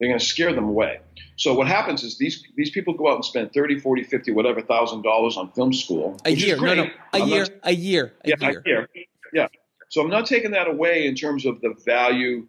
They're 0.00 0.08
going 0.08 0.18
to 0.18 0.24
scare 0.24 0.52
them 0.52 0.64
away. 0.64 0.98
So 1.36 1.54
what 1.54 1.68
happens 1.68 2.02
is 2.02 2.18
these 2.18 2.42
these 2.56 2.70
people 2.70 2.94
go 2.94 3.08
out 3.08 3.16
and 3.16 3.24
spend 3.24 3.52
30, 3.52 3.78
40, 3.78 4.02
50, 4.02 4.32
whatever 4.32 4.62
thousand 4.62 5.02
dollars 5.02 5.36
on 5.36 5.52
film 5.52 5.72
school. 5.72 6.18
A 6.24 6.30
year, 6.30 6.56
no, 6.56 6.74
no, 6.74 6.82
a 6.82 6.90
I'm 7.12 7.28
year, 7.28 7.40
not- 7.42 7.50
a 7.62 7.72
year, 7.72 8.12
a 8.24 8.28
yeah, 8.30 8.34
year. 8.40 8.62
a 8.66 8.68
year. 8.68 8.88
Yeah. 9.32 9.46
So 9.90 10.00
I'm 10.02 10.10
not 10.10 10.26
taking 10.26 10.50
that 10.52 10.66
away 10.66 11.06
in 11.06 11.14
terms 11.14 11.46
of 11.46 11.60
the 11.60 11.74
value 11.86 12.48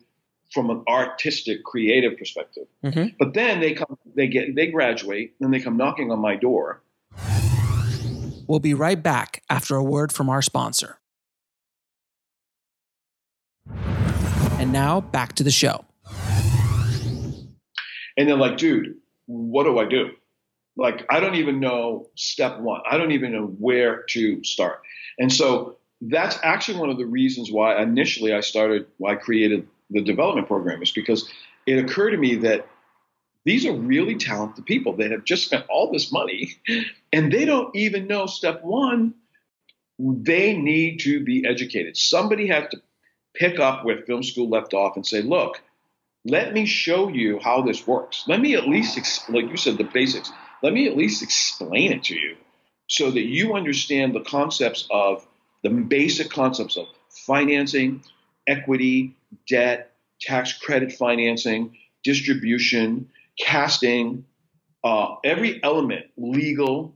from 0.51 0.69
an 0.69 0.83
artistic, 0.87 1.63
creative 1.63 2.17
perspective. 2.17 2.67
Mhm. 2.83 3.15
But 3.17 3.33
then 3.33 3.59
they 3.59 3.73
come, 3.73 3.97
they 4.15 4.27
get, 4.27 4.55
they 4.55 4.67
graduate, 4.67 5.33
and 5.39 5.53
they 5.53 5.59
come 5.59 5.77
knocking 5.77 6.11
on 6.11 6.19
my 6.19 6.35
door. 6.35 6.81
We'll 8.47 8.59
be 8.59 8.73
right 8.73 9.01
back 9.01 9.43
after 9.49 9.75
a 9.75 9.83
word 9.83 10.11
from 10.11 10.29
our 10.29 10.41
sponsor. 10.41 10.97
And 14.59 14.73
now 14.73 15.01
back 15.01 15.33
to 15.35 15.43
the 15.43 15.51
show. 15.51 15.85
And 18.17 18.27
they're 18.27 18.35
like, 18.35 18.57
dude, 18.57 18.97
what 19.25 19.63
do 19.63 19.79
I 19.79 19.85
do? 19.85 20.11
Like, 20.75 21.05
I 21.09 21.19
don't 21.19 21.35
even 21.35 21.59
know 21.59 22.09
step 22.15 22.59
one. 22.59 22.81
I 22.89 22.97
don't 22.97 23.11
even 23.11 23.31
know 23.31 23.45
where 23.45 24.03
to 24.09 24.43
start. 24.43 24.81
And 25.17 25.31
so 25.31 25.77
that's 26.01 26.37
actually 26.43 26.79
one 26.79 26.89
of 26.89 26.97
the 26.97 27.05
reasons 27.05 27.51
why 27.51 27.81
initially 27.81 28.33
I 28.33 28.41
started, 28.41 28.87
why 28.97 29.13
I 29.13 29.15
created 29.15 29.67
the 29.91 30.01
development 30.01 30.47
program 30.47 30.81
is 30.81 30.91
because 30.91 31.29
it 31.65 31.83
occurred 31.83 32.11
to 32.11 32.17
me 32.17 32.35
that 32.35 32.67
these 33.43 33.65
are 33.65 33.73
really 33.73 34.15
talented 34.15 34.65
people 34.65 34.93
that 34.97 35.11
have 35.11 35.23
just 35.23 35.45
spent 35.45 35.65
all 35.69 35.91
this 35.91 36.11
money 36.11 36.55
and 37.11 37.31
they 37.31 37.45
don't 37.45 37.75
even 37.75 38.07
know 38.07 38.25
step 38.25 38.63
one. 38.63 39.15
They 39.97 40.55
need 40.55 40.99
to 41.01 41.23
be 41.23 41.45
educated. 41.47 41.97
Somebody 41.97 42.47
has 42.47 42.69
to 42.71 42.81
pick 43.33 43.59
up 43.59 43.83
where 43.83 44.01
film 44.03 44.23
school 44.23 44.49
left 44.49 44.73
off 44.73 44.95
and 44.95 45.05
say, 45.05 45.21
look, 45.21 45.61
let 46.23 46.53
me 46.53 46.65
show 46.65 47.09
you 47.09 47.39
how 47.39 47.61
this 47.61 47.87
works. 47.87 48.25
Let 48.27 48.41
me 48.41 48.55
at 48.55 48.67
least, 48.67 49.29
like 49.29 49.49
you 49.49 49.57
said, 49.57 49.77
the 49.77 49.83
basics. 49.83 50.31
Let 50.61 50.73
me 50.73 50.87
at 50.87 50.95
least 50.95 51.23
explain 51.23 51.91
it 51.91 52.03
to 52.05 52.15
you 52.15 52.35
so 52.87 53.09
that 53.09 53.25
you 53.25 53.55
understand 53.55 54.13
the 54.13 54.21
concepts 54.21 54.87
of 54.91 55.25
the 55.63 55.69
basic 55.69 56.29
concepts 56.29 56.77
of 56.77 56.87
financing, 57.09 58.03
equity, 58.47 59.15
debt, 59.47 59.93
tax 60.19 60.53
credit 60.57 60.91
financing, 60.93 61.77
distribution, 62.03 63.09
casting, 63.39 64.25
uh, 64.83 65.15
every 65.23 65.63
element, 65.63 66.05
legal, 66.17 66.95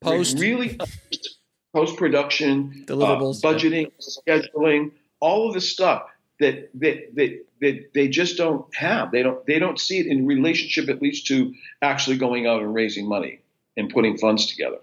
Post. 0.00 0.38
really 0.38 0.78
post 1.74 1.96
production, 1.96 2.84
Deliverables. 2.86 3.42
budgeting, 3.42 3.90
scheduling, 4.00 4.92
all 5.20 5.48
of 5.48 5.54
this 5.54 5.70
stuff 5.70 6.04
that 6.40 6.70
that 6.74 7.14
that 7.14 7.44
that 7.60 7.90
they 7.94 8.08
just 8.08 8.36
don't 8.36 8.64
have. 8.74 9.12
They 9.12 9.22
don't 9.22 9.44
they 9.46 9.58
don't 9.58 9.78
see 9.78 9.98
it 9.98 10.06
in 10.06 10.26
relationship 10.26 10.88
at 10.88 11.00
least 11.02 11.26
to 11.28 11.54
actually 11.82 12.16
going 12.16 12.46
out 12.46 12.62
and 12.62 12.74
raising 12.74 13.08
money 13.08 13.40
and 13.76 13.90
putting 13.90 14.18
funds 14.18 14.46
together. 14.46 14.78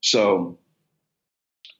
So 0.00 0.58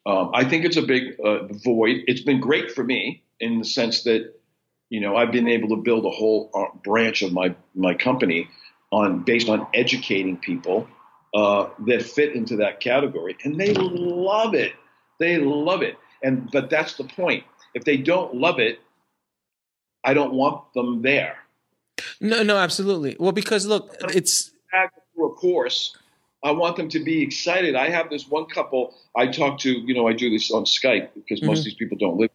um, 0.05 0.30
I 0.34 0.44
think 0.44 0.64
it's 0.64 0.76
a 0.76 0.82
big 0.82 1.18
uh, 1.24 1.47
void. 1.64 2.02
It's 2.06 2.22
been 2.22 2.40
great 2.40 2.72
for 2.72 2.84
me 2.84 3.22
in 3.40 3.59
the 3.59 3.64
sense 3.64 4.02
that 4.05 4.34
you 4.93 5.01
know 5.01 5.16
I've 5.16 5.32
been 5.32 5.48
able 5.48 5.70
to 5.70 5.77
build 5.77 6.05
a 6.05 6.10
whole 6.10 6.51
uh, 6.55 6.77
branch 6.85 7.23
of 7.23 7.32
my 7.32 7.55
my 7.74 7.94
company 7.94 8.48
on 8.90 9.24
based 9.24 9.48
on 9.48 9.66
educating 9.73 10.36
people 10.36 10.86
uh, 11.35 11.69
that 11.86 12.02
fit 12.02 12.35
into 12.35 12.56
that 12.56 12.81
category, 12.81 13.39
and 13.43 13.59
they 13.59 13.73
love 13.73 14.55
it. 14.55 14.74
They 15.19 15.39
love 15.39 15.81
it, 15.81 15.97
and 16.23 16.51
but 16.51 16.69
that's 16.69 16.97
the 16.97 17.05
point. 17.05 17.44
If 17.74 17.85
they 17.85 17.97
don't 17.97 18.35
love 18.35 18.60
it, 18.60 18.81
I 20.05 20.12
don't 20.12 20.35
want 20.35 20.74
them 20.74 21.01
there. 21.01 21.39
No, 22.20 22.43
no, 22.43 22.59
absolutely. 22.59 23.16
Well, 23.19 23.32
because 23.32 23.64
look, 23.64 23.97
it's 24.14 24.51
through 25.14 25.32
a 25.32 25.35
course, 25.35 25.97
I 26.44 26.51
want 26.51 26.77
them 26.77 26.90
to 26.90 27.01
be 27.02 27.23
excited. 27.23 27.77
I 27.77 27.89
have 27.89 28.10
this 28.10 28.28
one 28.28 28.44
couple 28.44 28.94
I 29.16 29.28
talk 29.28 29.59
to. 29.60 29.70
You 29.73 29.94
know, 29.94 30.06
I 30.06 30.12
do 30.12 30.28
this 30.28 30.51
on 30.51 30.64
Skype 30.64 31.09
because 31.14 31.43
most 31.43 31.60
of 31.60 31.64
these 31.64 31.77
people 31.77 31.97
don't 31.97 32.19
live, 32.19 32.31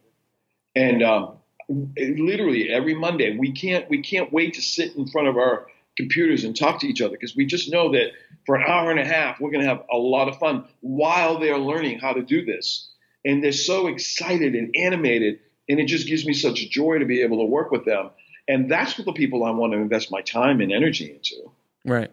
and 0.74 1.04
um, 1.04 1.38
literally 1.68 2.70
every 2.70 2.94
Monday. 2.94 3.36
We 3.36 3.52
can't 3.52 3.88
we 3.90 4.02
can't 4.02 4.32
wait 4.32 4.54
to 4.54 4.62
sit 4.62 4.96
in 4.96 5.06
front 5.08 5.28
of 5.28 5.36
our 5.36 5.66
computers 5.96 6.44
and 6.44 6.56
talk 6.56 6.80
to 6.80 6.86
each 6.86 7.00
other 7.00 7.12
because 7.12 7.34
we 7.34 7.44
just 7.44 7.70
know 7.70 7.92
that 7.92 8.12
for 8.46 8.56
an 8.56 8.64
hour 8.66 8.90
and 8.90 9.00
a 9.00 9.04
half 9.04 9.40
we're 9.40 9.50
going 9.50 9.62
to 9.62 9.68
have 9.68 9.82
a 9.92 9.96
lot 9.96 10.28
of 10.28 10.38
fun 10.38 10.64
while 10.80 11.40
they're 11.40 11.58
learning 11.58 11.98
how 11.98 12.12
to 12.12 12.22
do 12.22 12.44
this. 12.44 12.88
And 13.24 13.42
they're 13.42 13.52
so 13.52 13.88
excited 13.88 14.54
and 14.54 14.74
animated 14.76 15.40
and 15.68 15.78
it 15.78 15.86
just 15.86 16.06
gives 16.06 16.24
me 16.24 16.32
such 16.32 16.70
joy 16.70 16.98
to 16.98 17.04
be 17.04 17.22
able 17.22 17.38
to 17.38 17.44
work 17.44 17.70
with 17.70 17.84
them. 17.84 18.10
And 18.46 18.70
that's 18.70 18.96
what 18.96 19.04
the 19.04 19.12
people 19.12 19.44
i 19.44 19.50
want 19.50 19.74
to 19.74 19.78
invest 19.78 20.10
my 20.10 20.22
time 20.22 20.60
and 20.60 20.72
energy 20.72 21.10
into. 21.10 21.50
Right. 21.84 22.10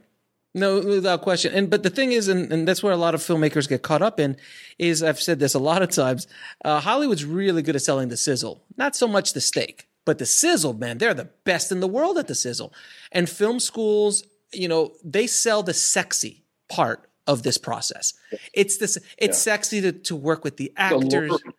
No, 0.56 0.80
without 0.80 1.22
question. 1.22 1.54
And 1.54 1.70
but 1.70 1.84
the 1.84 1.90
thing 1.90 2.14
is, 2.14 2.30
and, 2.30 2.50
and 2.52 2.66
that's 2.66 2.82
where 2.82 2.94
a 2.94 2.98
lot 2.98 3.14
of 3.14 3.20
filmmakers 3.20 3.68
get 3.68 3.82
caught 3.82 4.02
up 4.02 4.22
in, 4.22 4.38
is 4.80 5.04
I've 5.04 5.20
said 5.20 5.38
this 5.38 5.54
a 5.54 5.60
lot 5.60 5.82
of 5.82 5.90
times. 5.90 6.28
Uh, 6.64 6.80
Hollywood's 6.80 7.26
really 7.26 7.62
good 7.62 7.76
at 7.76 7.82
selling 7.82 8.08
the 8.08 8.16
sizzle, 8.16 8.64
not 8.78 8.96
so 8.96 9.06
much 9.06 9.34
the 9.34 9.42
steak, 9.42 9.90
but 10.06 10.18
the 10.18 10.26
sizzle. 10.26 10.74
Man, 10.74 10.98
they're 10.98 11.14
the 11.14 11.30
best 11.44 11.74
in 11.74 11.82
the 11.82 11.90
world 11.90 12.18
at 12.18 12.28
the 12.28 12.36
sizzle. 12.36 12.74
And 13.12 13.30
film 13.30 13.60
schools, 13.60 14.24
you 14.54 14.70
know, 14.70 14.94
they 15.04 15.28
sell 15.28 15.62
the 15.62 15.74
sexy 15.74 16.46
part 16.70 17.10
of 17.28 17.44
this 17.44 17.58
process. 17.58 18.14
It's 18.54 18.78
this. 18.78 18.98
It's 19.18 19.38
sexy 19.38 19.82
to 19.82 19.92
to 19.92 20.16
work 20.16 20.46
with 20.46 20.56
the 20.56 20.72
actors. 20.78 21.32
Alluring. 21.32 21.54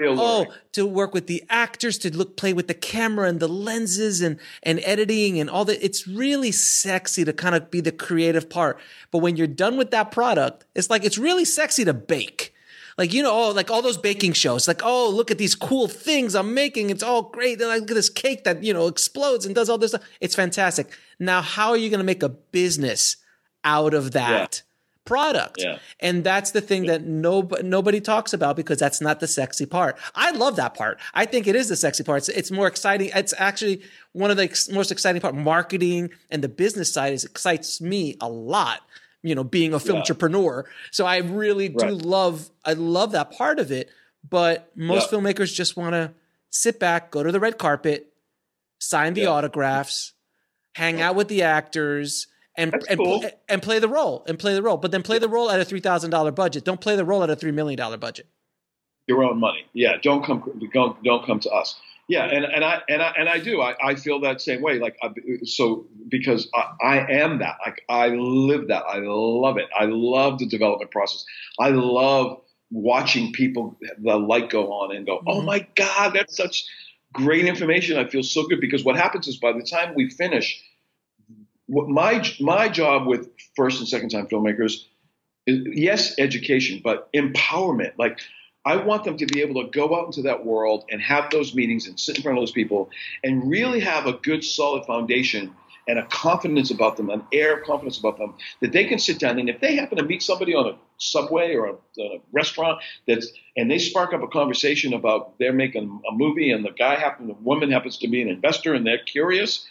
Oh, 0.00 0.46
to 0.72 0.86
work 0.86 1.14
with 1.14 1.26
the 1.26 1.44
actors, 1.48 1.98
to 1.98 2.16
look 2.16 2.36
play 2.36 2.52
with 2.52 2.68
the 2.68 2.74
camera 2.74 3.28
and 3.28 3.40
the 3.40 3.48
lenses 3.48 4.20
and 4.20 4.38
and 4.62 4.80
editing 4.84 5.38
and 5.38 5.48
all 5.48 5.64
that. 5.66 5.84
It's 5.84 6.06
really 6.06 6.52
sexy 6.52 7.24
to 7.24 7.32
kind 7.32 7.54
of 7.54 7.70
be 7.70 7.80
the 7.80 7.92
creative 7.92 8.50
part. 8.50 8.78
But 9.10 9.18
when 9.18 9.36
you're 9.36 9.46
done 9.46 9.76
with 9.76 9.90
that 9.90 10.10
product, 10.10 10.64
it's 10.74 10.90
like 10.90 11.04
it's 11.04 11.18
really 11.18 11.44
sexy 11.44 11.84
to 11.84 11.94
bake. 11.94 12.54
Like 12.98 13.14
you 13.14 13.22
know, 13.22 13.32
oh, 13.32 13.50
like 13.50 13.70
all 13.70 13.82
those 13.82 13.96
baking 13.96 14.34
shows. 14.34 14.68
Like, 14.68 14.82
oh, 14.84 15.08
look 15.08 15.30
at 15.30 15.38
these 15.38 15.54
cool 15.54 15.88
things 15.88 16.34
I'm 16.34 16.52
making. 16.52 16.90
It's 16.90 17.02
all 17.02 17.22
great. 17.22 17.60
Like 17.60 17.80
look 17.80 17.90
at 17.92 17.94
this 17.94 18.10
cake 18.10 18.44
that 18.44 18.62
you 18.62 18.74
know 18.74 18.88
explodes 18.88 19.46
and 19.46 19.54
does 19.54 19.70
all 19.70 19.78
this 19.78 19.92
stuff. 19.92 20.04
It's 20.20 20.34
fantastic. 20.34 20.96
Now, 21.18 21.40
how 21.40 21.70
are 21.70 21.76
you 21.76 21.88
going 21.88 21.98
to 21.98 22.04
make 22.04 22.22
a 22.22 22.28
business 22.28 23.16
out 23.64 23.94
of 23.94 24.12
that 24.12 24.62
product? 25.10 25.56
Yeah. 25.58 25.78
And 25.98 26.22
that's 26.24 26.52
the 26.52 26.60
thing 26.60 26.86
that 26.86 27.02
no, 27.04 27.48
nobody 27.62 28.00
talks 28.00 28.32
about 28.32 28.54
because 28.56 28.78
that's 28.78 29.00
not 29.00 29.18
the 29.20 29.26
sexy 29.26 29.66
part. 29.66 29.98
I 30.14 30.30
love 30.30 30.56
that 30.56 30.74
part. 30.74 30.98
I 31.14 31.26
think 31.26 31.46
it 31.46 31.56
is 31.56 31.68
the 31.68 31.76
sexy 31.76 32.04
part. 32.04 32.18
It's, 32.18 32.28
it's 32.28 32.50
more 32.50 32.68
exciting. 32.68 33.10
It's 33.14 33.34
actually 33.36 33.82
one 34.12 34.30
of 34.30 34.36
the 34.36 34.44
ex- 34.44 34.68
most 34.70 34.92
exciting 34.92 35.20
part. 35.20 35.34
Marketing 35.34 36.10
and 36.30 36.42
the 36.44 36.48
business 36.48 36.92
side 36.92 37.12
is 37.12 37.24
excites 37.24 37.80
me 37.80 38.16
a 38.20 38.28
lot. 38.28 38.80
You 39.22 39.34
know, 39.34 39.44
being 39.44 39.74
a 39.74 39.80
film 39.80 39.96
Yeah. 39.96 40.00
entrepreneur. 40.02 40.64
So 40.92 41.04
I 41.04 41.18
really 41.18 41.68
do 41.68 41.84
Right. 41.84 41.92
love. 41.92 42.48
I 42.64 42.72
love 42.74 43.12
that 43.12 43.32
part 43.32 43.58
of 43.58 43.70
it. 43.72 43.90
But 44.28 44.70
most 44.76 45.10
Yeah. 45.12 45.18
filmmakers 45.18 45.52
just 45.52 45.76
want 45.76 45.92
to 45.94 46.12
sit 46.50 46.78
back, 46.78 47.10
go 47.10 47.22
to 47.22 47.32
the 47.32 47.40
red 47.40 47.58
carpet, 47.58 48.12
sign 48.78 49.14
the 49.14 49.22
Yeah. 49.22 49.28
autographs, 49.28 50.12
hang 50.74 51.00
out 51.00 51.14
with 51.16 51.28
the 51.28 51.42
actors, 51.42 52.26
and 52.60 52.74
and, 52.88 52.98
cool. 52.98 53.20
pl- 53.20 53.30
and 53.48 53.62
play 53.62 53.78
the 53.78 53.88
role 53.88 54.24
and 54.28 54.38
play 54.38 54.54
the 54.54 54.62
role. 54.62 54.76
But 54.76 54.90
then 54.92 55.02
play 55.02 55.18
the 55.18 55.28
role 55.28 55.50
at 55.50 55.58
a 55.60 55.64
three 55.64 55.80
thousand 55.80 56.10
dollar 56.10 56.30
budget. 56.32 56.64
Don't 56.64 56.80
play 56.80 56.96
the 56.96 57.04
role 57.04 57.22
at 57.24 57.30
a 57.30 57.36
three 57.36 57.52
million 57.52 57.76
dollar 57.78 57.96
budget. 57.96 58.26
your 59.06 59.24
own 59.24 59.38
money. 59.40 59.64
Yeah, 59.72 59.96
don't 60.02 60.24
come 60.24 60.38
don't 60.72 61.02
don't 61.02 61.26
come 61.26 61.40
to 61.40 61.50
us. 61.50 61.74
Yeah, 62.08 62.24
and, 62.24 62.44
and 62.44 62.64
I 62.64 62.80
and 62.88 63.00
I 63.02 63.12
and 63.18 63.28
I 63.28 63.38
do. 63.38 63.60
I, 63.60 63.74
I 63.90 63.94
feel 63.94 64.20
that 64.20 64.40
same 64.40 64.62
way. 64.62 64.78
Like 64.80 64.96
I, 65.02 65.08
so 65.44 65.86
because 66.08 66.48
I, 66.54 66.64
I 66.96 67.12
am 67.12 67.38
that. 67.38 67.56
Like 67.64 67.82
I 67.88 68.08
live 68.08 68.68
that. 68.68 68.82
I 68.84 68.98
love 69.00 69.58
it. 69.58 69.66
I 69.78 69.84
love 69.86 70.38
the 70.40 70.46
development 70.46 70.90
process. 70.90 71.24
I 71.60 71.70
love 71.70 72.40
watching 72.72 73.32
people 73.32 73.76
the 74.02 74.16
light 74.16 74.50
go 74.50 74.72
on 74.72 74.94
and 74.94 75.06
go, 75.06 75.22
oh 75.26 75.40
Mhm. 75.40 75.44
my 75.44 75.66
god, 75.76 76.12
that's 76.14 76.36
such 76.36 76.64
great 77.12 77.44
information. 77.46 77.96
I 77.96 78.08
feel 78.08 78.22
so 78.24 78.46
good 78.46 78.60
because 78.60 78.84
what 78.84 78.96
happens 78.96 79.26
is 79.28 79.36
by 79.36 79.52
the 79.52 79.62
time 79.62 79.94
we 79.96 80.08
finish, 80.10 80.60
my 81.70 82.24
my 82.40 82.68
job 82.68 83.06
with 83.06 83.28
first 83.56 83.78
and 83.78 83.88
second 83.88 84.10
time 84.10 84.26
filmmakers 84.26 84.84
is 85.46 85.66
yes, 85.72 86.14
education, 86.18 86.80
but 86.82 87.12
empowerment. 87.12 87.92
Like 87.98 88.18
I 88.64 88.76
want 88.76 89.04
them 89.04 89.16
to 89.16 89.26
be 89.26 89.40
able 89.40 89.62
to 89.64 89.70
go 89.70 89.98
out 89.98 90.06
into 90.06 90.22
that 90.22 90.44
world 90.44 90.84
and 90.90 91.00
have 91.00 91.30
those 91.30 91.54
meetings 91.54 91.86
and 91.86 91.98
sit 91.98 92.16
in 92.16 92.22
front 92.22 92.38
of 92.38 92.42
those 92.42 92.52
people 92.52 92.90
and 93.24 93.48
really 93.48 93.80
have 93.80 94.06
a 94.06 94.14
good, 94.14 94.44
solid 94.44 94.84
foundation 94.84 95.54
and 95.88 95.98
a 95.98 96.06
confidence 96.06 96.70
about 96.70 96.96
them, 96.96 97.08
an 97.08 97.24
air 97.32 97.56
of 97.56 97.64
confidence 97.64 97.98
about 97.98 98.18
them 98.18 98.34
that 98.60 98.72
they 98.72 98.84
can 98.84 98.98
sit 98.98 99.18
down 99.18 99.38
and 99.38 99.48
if 99.48 99.60
they 99.60 99.76
happen 99.76 99.96
to 99.96 100.04
meet 100.04 100.22
somebody 100.22 100.54
on 100.54 100.66
a 100.66 100.78
subway 100.98 101.54
or 101.54 101.66
a, 101.66 102.02
a 102.02 102.20
restaurant 102.32 102.80
that's 103.06 103.28
and 103.56 103.70
they 103.70 103.78
spark 103.78 104.12
up 104.12 104.22
a 104.22 104.28
conversation 104.28 104.92
about 104.92 105.38
they're 105.38 105.52
making 105.52 106.00
a 106.08 106.12
movie 106.12 106.50
and 106.50 106.64
the 106.64 106.70
guy 106.70 106.94
happen 106.96 107.26
the 107.26 107.34
woman 107.34 107.70
happens 107.70 107.96
to 107.96 108.08
be 108.08 108.20
an 108.20 108.28
investor 108.28 108.74
and 108.74 108.86
they're 108.86 108.98
curious. 108.98 109.66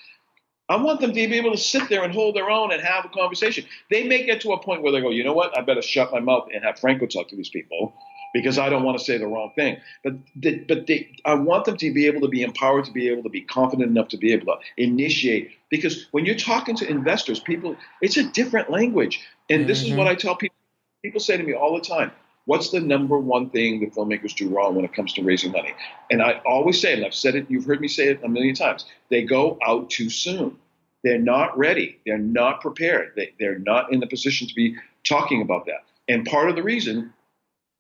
I 0.70 0.76
want 0.76 1.02
them 1.02 1.10
to 1.10 1.16
be 1.16 1.36
able 1.36 1.52
to 1.52 1.58
sit 1.58 1.90
there 1.90 2.04
and 2.04 2.14
hold 2.14 2.36
their 2.36 2.50
own 2.50 2.72
and 2.72 2.82
have 2.82 3.04
a 3.04 3.10
conversation. 3.10 3.66
They 3.90 4.04
may 4.08 4.24
get 4.24 4.42
to 4.42 4.54
a 4.54 4.60
point 4.62 4.84
where 4.84 4.92
they 4.92 5.02
go, 5.02 5.10
you 5.10 5.24
know 5.24 5.34
what? 5.34 5.58
I 5.58 5.62
better 5.62 5.82
shut 5.82 6.12
my 6.12 6.20
mouth 6.20 6.50
and 6.54 6.64
have 6.64 6.80
Franco 6.80 7.08
talk 7.08 7.28
to 7.30 7.36
these 7.36 7.50
people 7.50 7.94
because 8.34 8.60
I 8.60 8.70
don't 8.70 8.84
want 8.84 8.98
to 8.98 9.04
say 9.04 9.18
the 9.18 9.26
wrong 9.26 9.52
thing. 9.56 9.78
But 10.04 10.14
they, 10.36 10.56
but 10.60 10.86
they, 10.86 11.16
I 11.26 11.34
want 11.34 11.66
them 11.66 11.78
to 11.78 11.92
be 11.92 12.06
able 12.06 12.22
to 12.22 12.28
be 12.28 12.44
empowered 12.44 12.86
to 12.86 12.92
be 12.92 13.10
able 13.10 13.24
to 13.24 13.30
be 13.30 13.42
confident 13.42 13.90
enough 13.90 14.10
to 14.10 14.18
be 14.18 14.32
able 14.32 14.46
to 14.46 14.58
initiate. 14.78 15.52
Because 15.70 16.08
when 16.12 16.26
you're 16.26 16.36
talking 16.36 16.76
to 16.78 16.88
investors, 16.88 17.40
people, 17.40 17.76
it's 18.02 18.18
a 18.18 18.24
different 18.24 18.70
language. 18.70 19.20
And 19.50 19.68
this 19.68 19.82
mm-hmm. 19.82 19.94
is 19.94 19.98
what 19.98 20.08
I 20.08 20.16
tell 20.16 20.36
people. 20.36 20.56
People 21.02 21.22
say 21.22 21.38
to 21.38 21.44
me 21.44 21.54
all 21.54 21.76
the 21.76 21.82
time, 21.82 22.12
"What's 22.50 22.72
the 22.72 22.80
number 22.80 23.20
one 23.20 23.52
thing 23.52 23.80
that 23.82 23.94
filmmakers 23.94 24.36
do 24.36 24.50
wrong 24.50 24.74
when 24.74 24.84
it 24.84 24.92
comes 24.92 25.14
to 25.14 25.22
raising 25.22 25.52
money?" 25.52 25.76
And 26.10 26.20
I 26.20 26.42
always 26.48 26.82
say, 26.82 26.94
and 26.94 27.06
I've 27.06 27.14
said 27.14 27.36
it, 27.36 27.46
you've 27.48 27.66
heard 27.66 27.80
me 27.80 27.88
say 27.88 28.08
it 28.08 28.24
a 28.24 28.28
million 28.28 28.56
times. 28.56 28.86
They 29.10 29.22
go 29.22 29.60
out 29.64 29.92
too 29.92 30.10
soon. 30.10 30.58
They're 31.04 31.20
not 31.20 31.56
ready. 31.56 32.00
They're 32.08 32.18
not 32.18 32.60
prepared. 32.62 33.14
They, 33.16 33.34
they're 33.40 33.60
not 33.60 33.94
in 33.94 34.00
the 34.00 34.08
position 34.08 34.48
to 34.48 34.56
be 34.56 34.76
talking 35.08 35.44
about 35.44 35.68
that. 35.68 35.84
And 36.08 36.26
part 36.26 36.50
of 36.50 36.56
the 36.56 36.64
reason 36.64 37.14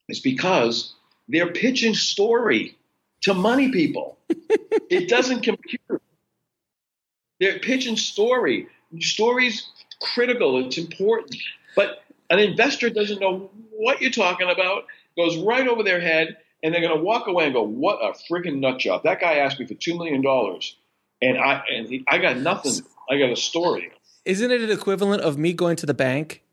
is 0.07 0.19
because 0.19 0.93
they're 1.27 1.51
pitching 1.51 1.95
story 1.95 2.77
to 3.21 3.33
money 3.33 3.71
people. 3.71 4.19
it 4.29 5.09
doesn't 5.09 5.41
compute. 5.41 5.81
They're 7.39 7.57
pitching 7.57 7.97
story. 7.97 8.67
Story's 8.99 9.67
critical. 9.99 10.63
It's 10.63 10.77
important. 10.77 11.35
But 11.75 12.03
an 12.29 12.37
investor 12.37 12.91
doesn't 12.91 13.19
know 13.19 13.49
what 13.79 14.01
you're 14.01 14.11
talking 14.11 14.49
about, 14.49 14.85
goes 15.15 15.37
right 15.37 15.67
over 15.67 15.83
their 15.83 16.01
head, 16.01 16.37
and 16.61 16.73
they're 16.73 16.81
going 16.81 16.95
to 16.95 17.03
walk 17.03 17.27
away 17.27 17.45
and 17.45 17.53
go, 17.53 17.63
"What 17.63 17.99
a 18.01 18.13
freaking 18.31 18.59
nut 18.59 18.79
job! 18.79 19.03
That 19.03 19.19
guy 19.19 19.35
asked 19.35 19.59
me 19.59 19.65
for 19.65 19.73
two 19.73 19.97
million 19.97 20.21
dollars, 20.21 20.75
and 21.21 21.37
I 21.37 21.63
and 21.71 21.87
he, 21.87 22.03
I 22.07 22.17
got 22.17 22.37
nothing. 22.37 22.73
I 23.09 23.17
got 23.17 23.29
a 23.31 23.35
story." 23.35 23.91
Isn't 24.25 24.51
it 24.51 24.61
an 24.61 24.69
equivalent 24.69 25.23
of 25.23 25.37
me 25.37 25.53
going 25.53 25.77
to 25.77 25.85
the 25.85 25.93
bank 25.93 26.43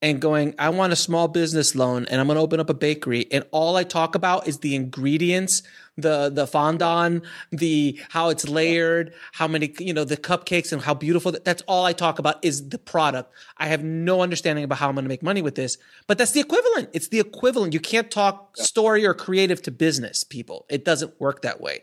and 0.00 0.20
going, 0.20 0.54
I 0.58 0.68
want 0.68 0.92
a 0.92 0.96
small 0.96 1.26
business 1.26 1.74
loan 1.74 2.06
and 2.06 2.20
I'm 2.20 2.28
going 2.28 2.36
to 2.36 2.42
open 2.42 2.60
up 2.60 2.70
a 2.70 2.74
bakery. 2.74 3.26
And 3.32 3.44
all 3.50 3.76
I 3.76 3.82
talk 3.82 4.14
about 4.14 4.46
is 4.46 4.58
the 4.58 4.76
ingredients, 4.76 5.64
the, 5.96 6.30
the 6.30 6.46
fondant, 6.46 7.24
the, 7.50 7.98
how 8.10 8.28
it's 8.28 8.48
layered, 8.48 9.12
how 9.32 9.48
many, 9.48 9.74
you 9.80 9.92
know, 9.92 10.04
the 10.04 10.16
cupcakes 10.16 10.72
and 10.72 10.80
how 10.80 10.94
beautiful. 10.94 11.32
That's 11.32 11.62
all 11.62 11.84
I 11.84 11.92
talk 11.92 12.20
about 12.20 12.44
is 12.44 12.68
the 12.68 12.78
product. 12.78 13.32
I 13.56 13.66
have 13.66 13.82
no 13.82 14.22
understanding 14.22 14.62
about 14.62 14.78
how 14.78 14.88
I'm 14.88 14.94
going 14.94 15.04
to 15.04 15.08
make 15.08 15.22
money 15.22 15.42
with 15.42 15.56
this, 15.56 15.78
but 16.06 16.16
that's 16.16 16.32
the 16.32 16.40
equivalent. 16.40 16.90
It's 16.92 17.08
the 17.08 17.18
equivalent. 17.18 17.72
You 17.72 17.80
can't 17.80 18.10
talk 18.10 18.56
story 18.56 19.04
or 19.04 19.14
creative 19.14 19.62
to 19.62 19.72
business 19.72 20.22
people. 20.22 20.64
It 20.70 20.84
doesn't 20.84 21.20
work 21.20 21.42
that 21.42 21.60
way. 21.60 21.82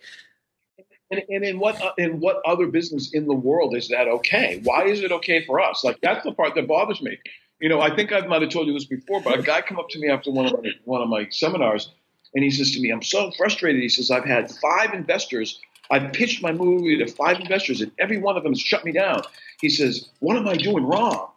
And, 1.12 1.22
and, 1.30 1.44
in 1.44 1.60
what 1.60 1.80
uh, 1.80 1.92
in 2.00 2.20
what 2.20 2.42
other 2.48 2.66
business 2.66 3.14
in 3.14 3.28
the 3.28 3.36
world 3.36 3.76
is 3.76 3.90
that 3.90 4.08
okay? 4.08 4.60
Why 4.64 4.86
is 4.86 5.04
it 5.04 5.12
okay 5.12 5.46
for 5.46 5.60
us? 5.60 5.84
Like 5.84 6.00
that's 6.02 6.24
the 6.24 6.32
part 6.32 6.56
that 6.56 6.68
bothers 6.68 7.00
me 7.00 7.20
you 7.60 7.70
know, 7.70 7.82
I 7.82 7.96
think 7.96 8.12
I 8.12 8.22
might 8.22 8.42
have 8.42 8.52
told 8.52 8.68
you 8.68 8.74
this 8.74 8.86
before, 8.86 9.22
but 9.22 9.40
a 9.40 9.42
guy 9.42 9.62
come 9.62 9.80
up 9.80 9.90
to 9.90 10.00
me 10.00 10.10
after 10.10 10.32
one 10.32 10.46
of 10.46 10.64
my, 10.64 10.70
one 10.84 11.02
of 11.02 11.10
my 11.10 11.28
seminars, 11.30 11.92
and 12.34 12.44
he 12.44 12.52
says 12.52 12.72
to 12.72 12.82
me, 12.82 12.92
"I'm 12.92 13.02
so 13.02 13.32
frustrated." 13.32 13.82
He 13.82 13.90
says, 13.90 14.12
"I've 14.12 14.26
had 14.26 14.52
five 14.52 14.94
investors. 14.94 15.60
I've 15.90 16.12
pitched 16.14 16.42
my 16.42 16.52
movie 16.52 16.98
to 16.98 17.08
five 17.08 17.40
investors, 17.40 17.82
and 17.82 17.92
every 18.00 18.18
one 18.18 18.36
of 18.36 18.44
them 18.44 18.52
has 18.52 18.62
shut 18.62 18.84
me 18.84 18.92
down." 18.92 19.22
He 19.62 19.70
says, 19.70 20.10
"What 20.20 20.36
am 20.36 20.48
I 20.48 20.56
doing 20.56 20.84
wrong?" 20.84 21.30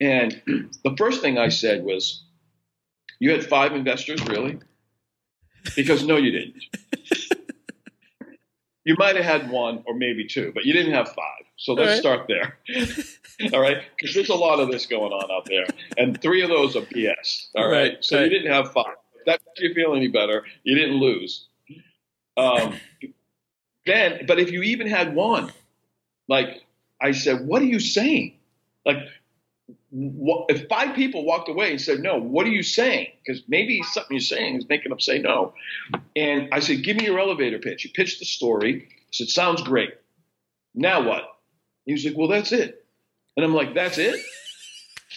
And 0.00 0.40
the 0.84 0.94
first 0.96 1.22
thing 1.22 1.38
I 1.38 1.48
said 1.48 1.84
was, 1.84 2.22
"You 3.18 3.32
had 3.32 3.44
five 3.44 3.72
investors, 3.72 4.22
really?" 4.26 4.60
Because 5.76 6.04
no, 6.04 6.16
you 6.16 6.30
didn't. 6.30 6.64
you 8.84 8.96
might 8.98 9.16
have 9.16 9.24
had 9.24 9.50
one 9.50 9.82
or 9.86 9.94
maybe 9.94 10.26
two, 10.26 10.52
but 10.54 10.64
you 10.64 10.72
didn't 10.72 10.92
have 10.92 11.08
five. 11.08 11.44
So 11.56 11.74
let's 11.74 11.92
right. 11.92 11.98
start 11.98 12.28
there. 12.28 12.58
all 13.52 13.60
right, 13.60 13.82
because 13.96 14.14
there's 14.14 14.30
a 14.30 14.34
lot 14.34 14.58
of 14.58 14.70
this 14.70 14.86
going 14.86 15.12
on 15.12 15.30
out 15.30 15.46
there, 15.46 15.66
and 15.96 16.20
three 16.20 16.42
of 16.42 16.48
those 16.48 16.76
are 16.76 16.82
BS. 16.82 17.48
All 17.54 17.68
right, 17.68 17.94
right. 17.94 17.96
so 18.00 18.16
right. 18.16 18.24
you 18.24 18.30
didn't 18.30 18.52
have 18.52 18.72
five. 18.72 18.96
If 19.14 19.26
that 19.26 19.40
makes 19.46 19.60
you 19.60 19.74
feel 19.74 19.94
any 19.94 20.08
better, 20.08 20.44
you 20.64 20.74
didn't 20.74 20.96
lose. 20.96 21.46
Um, 22.36 22.74
then, 23.86 24.24
but 24.26 24.38
if 24.38 24.50
you 24.50 24.62
even 24.62 24.86
had 24.86 25.14
one, 25.14 25.52
like 26.28 26.64
I 27.00 27.12
said, 27.12 27.46
what 27.46 27.62
are 27.62 27.66
you 27.66 27.80
saying? 27.80 28.38
Like, 28.84 28.96
if 29.92 30.68
five 30.68 30.94
people 30.96 31.24
walked 31.24 31.48
away 31.48 31.70
and 31.70 31.80
said 31.80 32.00
no, 32.00 32.18
what 32.18 32.46
are 32.46 32.50
you 32.50 32.62
saying? 32.62 33.08
Because 33.24 33.42
maybe 33.46 33.82
something 33.82 34.14
you're 34.14 34.20
saying 34.20 34.56
is 34.56 34.68
making 34.68 34.90
them 34.90 35.00
say 35.00 35.18
no. 35.18 35.52
And 36.16 36.48
I 36.52 36.60
said, 36.60 36.82
give 36.82 36.96
me 36.96 37.04
your 37.04 37.18
elevator 37.18 37.58
pitch. 37.58 37.84
You 37.84 37.90
pitched 37.90 38.18
the 38.18 38.24
story. 38.24 38.88
I 38.90 39.10
said, 39.12 39.28
sounds 39.28 39.62
great. 39.62 39.90
Now 40.74 41.06
what? 41.06 41.24
He 41.84 41.92
was 41.92 42.04
like, 42.04 42.16
well, 42.16 42.28
that's 42.28 42.52
it. 42.52 42.84
And 43.36 43.44
I'm 43.44 43.54
like, 43.54 43.74
that's 43.74 43.98
it? 43.98 44.18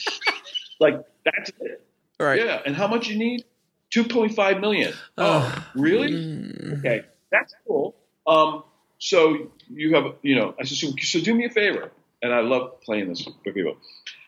like, 0.80 1.06
that's 1.24 1.52
it. 1.62 1.82
Right. 2.20 2.44
Yeah. 2.44 2.62
And 2.66 2.76
how 2.76 2.88
much 2.88 3.08
you 3.08 3.18
need? 3.18 3.46
2.5 3.94 4.60
million. 4.60 4.94
Oh, 5.18 5.54
oh 5.56 5.66
really? 5.76 6.12
Mm. 6.12 6.80
Okay. 6.80 7.06
That's 7.32 7.54
cool. 7.66 7.96
Um, 8.28 8.64
so 8.98 9.52
you 9.70 9.96
have, 9.96 10.16
you 10.22 10.36
know, 10.36 10.54
I 10.60 10.66
said, 10.66 10.78
so, 10.78 10.94
so 11.02 11.22
do 11.22 11.34
me 11.34 11.46
a 11.46 11.50
favor. 11.50 11.92
And 12.22 12.34
I 12.34 12.40
love 12.40 12.82
playing 12.82 13.10
this 13.10 13.22
for 13.22 13.54
people. 13.54 13.78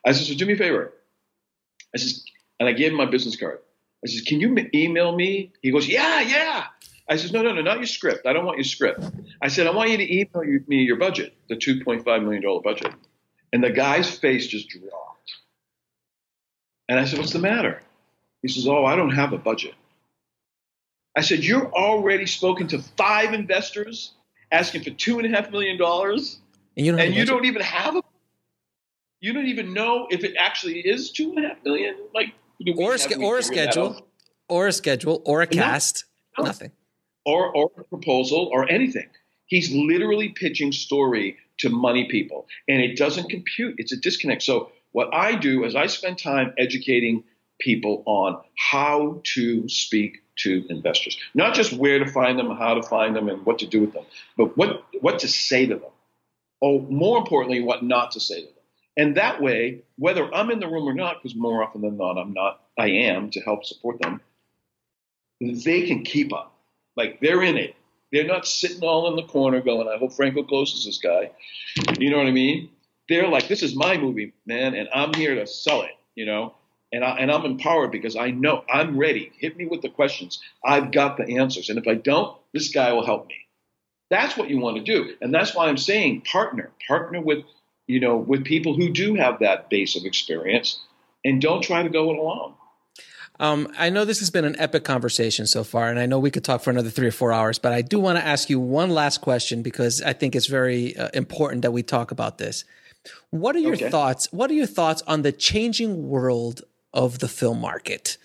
I 0.07 0.13
said, 0.13 0.27
so 0.27 0.33
do 0.35 0.45
me 0.45 0.53
a 0.53 0.57
favor. 0.57 0.93
I 1.93 1.97
said, 1.97 2.21
and 2.59 2.69
I 2.69 2.71
gave 2.71 2.91
him 2.91 2.97
my 2.97 3.05
business 3.05 3.35
card. 3.35 3.59
I 4.03 4.07
said, 4.07 4.25
can 4.25 4.39
you 4.39 4.55
email 4.73 5.13
me? 5.13 5.51
He 5.61 5.71
goes, 5.71 5.87
yeah, 5.87 6.21
yeah. 6.21 6.65
I 7.09 7.17
said, 7.17 7.33
no, 7.33 7.41
no, 7.41 7.53
no, 7.53 7.61
not 7.61 7.77
your 7.77 7.87
script. 7.87 8.25
I 8.25 8.31
don't 8.31 8.45
want 8.45 8.57
your 8.57 8.63
script. 8.63 9.03
I 9.41 9.49
said, 9.49 9.67
I 9.67 9.71
want 9.71 9.89
you 9.89 9.97
to 9.97 10.13
email 10.13 10.61
me 10.67 10.83
your 10.83 10.95
budget, 10.95 11.33
the 11.49 11.55
$2.5 11.55 12.23
million 12.23 12.61
budget. 12.63 12.93
And 13.51 13.61
the 13.61 13.69
guy's 13.69 14.09
face 14.17 14.47
just 14.47 14.69
dropped. 14.69 15.33
And 16.87 16.99
I 16.99 17.05
said, 17.05 17.19
What's 17.19 17.33
the 17.33 17.39
matter? 17.39 17.81
He 18.41 18.47
says, 18.47 18.67
Oh, 18.67 18.85
I 18.85 18.95
don't 18.95 19.11
have 19.11 19.33
a 19.33 19.37
budget. 19.37 19.73
I 21.15 21.21
said, 21.21 21.43
You're 21.43 21.71
already 21.71 22.25
spoken 22.25 22.67
to 22.69 22.79
five 22.79 23.33
investors 23.33 24.13
asking 24.51 24.83
for 24.83 24.91
two 24.91 25.19
and 25.19 25.33
a 25.33 25.37
half 25.37 25.49
million 25.51 25.77
dollars. 25.77 26.39
And 26.75 26.85
you 26.85 26.91
don't, 26.91 27.01
and 27.01 27.15
you 27.15 27.25
don't 27.25 27.45
even 27.45 27.61
have 27.61 27.95
a 27.95 28.03
you 29.19 29.33
don't 29.33 29.47
even 29.47 29.73
know 29.73 30.07
if 30.09 30.23
it 30.23 30.35
actually 30.37 30.79
is 30.79 31.11
two 31.11 31.33
and 31.35 31.45
a 31.45 31.49
half 31.49 31.63
million. 31.63 31.95
Like 32.13 32.33
or 32.77 32.95
a, 32.95 33.15
or 33.19 33.37
a 33.37 33.43
schedule, 33.43 34.07
or 34.49 34.67
a 34.67 34.73
schedule, 34.73 35.21
or 35.25 35.41
a 35.41 35.47
cast. 35.47 36.05
No, 36.37 36.43
no. 36.43 36.47
Nothing. 36.49 36.71
Or 37.25 37.55
or 37.55 37.71
a 37.77 37.83
proposal 37.83 38.49
or 38.51 38.69
anything. 38.69 39.07
He's 39.45 39.71
literally 39.73 40.29
pitching 40.29 40.71
story 40.71 41.37
to 41.59 41.69
money 41.69 42.07
people, 42.09 42.47
and 42.67 42.81
it 42.81 42.97
doesn't 42.97 43.29
compute. 43.29 43.75
It's 43.77 43.91
a 43.91 43.97
disconnect. 43.97 44.43
So 44.43 44.71
what 44.91 45.13
I 45.13 45.35
do 45.35 45.63
is 45.63 45.75
I 45.75 45.87
spend 45.87 46.17
time 46.17 46.53
educating 46.57 47.23
people 47.59 48.03
on 48.05 48.39
how 48.55 49.21
to 49.23 49.67
speak 49.67 50.23
to 50.37 50.65
investors, 50.69 51.17
not 51.33 51.55
just 51.55 51.73
where 51.73 51.97
to 51.97 52.05
find 52.05 52.37
them, 52.37 52.55
how 52.55 52.75
to 52.75 52.83
find 52.83 53.15
them, 53.15 53.27
and 53.27 53.45
what 53.45 53.59
to 53.59 53.65
do 53.65 53.81
with 53.81 53.93
them, 53.93 54.05
but 54.37 54.55
what 54.57 54.83
what 55.01 55.19
to 55.19 55.27
say 55.27 55.65
to 55.65 55.75
them. 55.75 55.91
Oh, 56.61 56.79
more 56.81 57.17
importantly, 57.17 57.61
what 57.61 57.83
not 57.83 58.11
to 58.11 58.19
say 58.19 58.41
to 58.41 58.45
them. 58.45 58.56
And 58.97 59.15
that 59.15 59.41
way, 59.41 59.83
whether 59.97 60.33
I'm 60.33 60.49
in 60.49 60.59
the 60.59 60.67
room 60.67 60.87
or 60.87 60.93
not, 60.93 61.21
because 61.21 61.35
more 61.35 61.63
often 61.63 61.81
than 61.81 61.97
not, 61.97 62.17
I'm 62.17 62.33
not, 62.33 62.61
I 62.77 62.87
am 62.87 63.29
to 63.31 63.39
help 63.41 63.63
support 63.63 64.01
them, 64.01 64.21
they 65.39 65.85
can 65.85 66.03
keep 66.03 66.33
up. 66.33 66.53
Like 66.95 67.19
they're 67.21 67.43
in 67.43 67.57
it. 67.57 67.75
They're 68.11 68.25
not 68.25 68.47
sitting 68.47 68.81
all 68.81 69.09
in 69.09 69.15
the 69.15 69.31
corner 69.31 69.61
going, 69.61 69.87
I 69.87 69.97
hope 69.97 70.13
Franco 70.13 70.43
closes 70.43 70.85
this 70.85 70.97
guy. 70.97 71.31
You 71.99 72.09
know 72.09 72.17
what 72.17 72.27
I 72.27 72.31
mean? 72.31 72.69
They're 73.09 73.27
like, 73.27 73.47
this 73.47 73.61
is 73.61 73.75
my 73.75 73.97
movie, 73.97 74.33
man, 74.45 74.73
and 74.73 74.89
I'm 74.93 75.13
here 75.13 75.35
to 75.35 75.45
sell 75.45 75.83
it, 75.83 75.91
you 76.15 76.25
know? 76.25 76.55
And, 76.91 77.03
I, 77.03 77.17
and 77.17 77.31
I'm 77.31 77.45
empowered 77.45 77.91
because 77.91 78.15
I 78.15 78.31
know 78.31 78.63
I'm 78.69 78.97
ready. 78.97 79.31
Hit 79.37 79.57
me 79.57 79.65
with 79.65 79.81
the 79.81 79.89
questions. 79.89 80.41
I've 80.63 80.91
got 80.91 81.17
the 81.17 81.37
answers. 81.37 81.69
And 81.69 81.77
if 81.77 81.87
I 81.87 81.95
don't, 81.95 82.37
this 82.53 82.69
guy 82.69 82.93
will 82.93 83.05
help 83.05 83.27
me. 83.27 83.35
That's 84.09 84.37
what 84.37 84.49
you 84.49 84.59
want 84.59 84.77
to 84.77 84.83
do. 84.83 85.15
And 85.21 85.33
that's 85.33 85.53
why 85.53 85.67
I'm 85.67 85.77
saying 85.77 86.21
partner. 86.21 86.71
Partner 86.87 87.21
with, 87.21 87.43
you 87.87 87.99
know, 87.99 88.17
with 88.17 88.43
people 88.43 88.75
who 88.75 88.91
do 88.91 89.15
have 89.15 89.39
that 89.39 89.69
base 89.69 89.95
of 89.95 90.05
experience 90.05 90.79
and 91.25 91.41
don't 91.41 91.61
try 91.61 91.83
to 91.83 91.89
go 91.89 92.11
it 92.11 92.17
alone. 92.17 92.53
Um, 93.39 93.71
I 93.77 93.89
know 93.89 94.03
this 94.03 94.19
has 94.19 94.31
been 94.31 94.45
an 94.45 94.55
epic 94.59 94.83
conversation 94.83 95.45
so 95.45 95.63
far, 95.63 95.89
and 95.89 95.99
I 95.99 96.07
know 96.07 96.17
we 96.17 96.31
could 96.31 96.43
talk 96.43 96.61
for 96.61 96.71
another 96.71 96.89
three 96.89 97.07
or 97.07 97.11
four 97.11 97.31
hours, 97.31 97.59
but 97.59 97.71
I 97.71 97.81
do 97.81 97.99
want 97.99 98.17
to 98.17 98.25
ask 98.25 98.49
you 98.49 98.59
one 98.59 98.89
last 98.89 99.21
question 99.21 99.61
because 99.61 100.01
I 100.01 100.13
think 100.13 100.35
it's 100.35 100.47
very 100.47 100.97
uh, 100.97 101.09
important 101.13 101.61
that 101.61 101.71
we 101.71 101.83
talk 101.83 102.11
about 102.11 102.39
this. 102.39 102.65
What 103.29 103.55
are 103.55 103.59
your 103.59 103.75
okay. 103.75 103.89
thoughts? 103.89 104.27
What 104.31 104.49
are 104.49 104.55
your 104.55 104.65
thoughts 104.65 105.03
on 105.05 105.21
the 105.21 105.31
changing 105.31 106.09
world 106.09 106.63
of 106.93 107.19
the 107.19 107.27
film 107.27 107.61
market? 107.61 108.17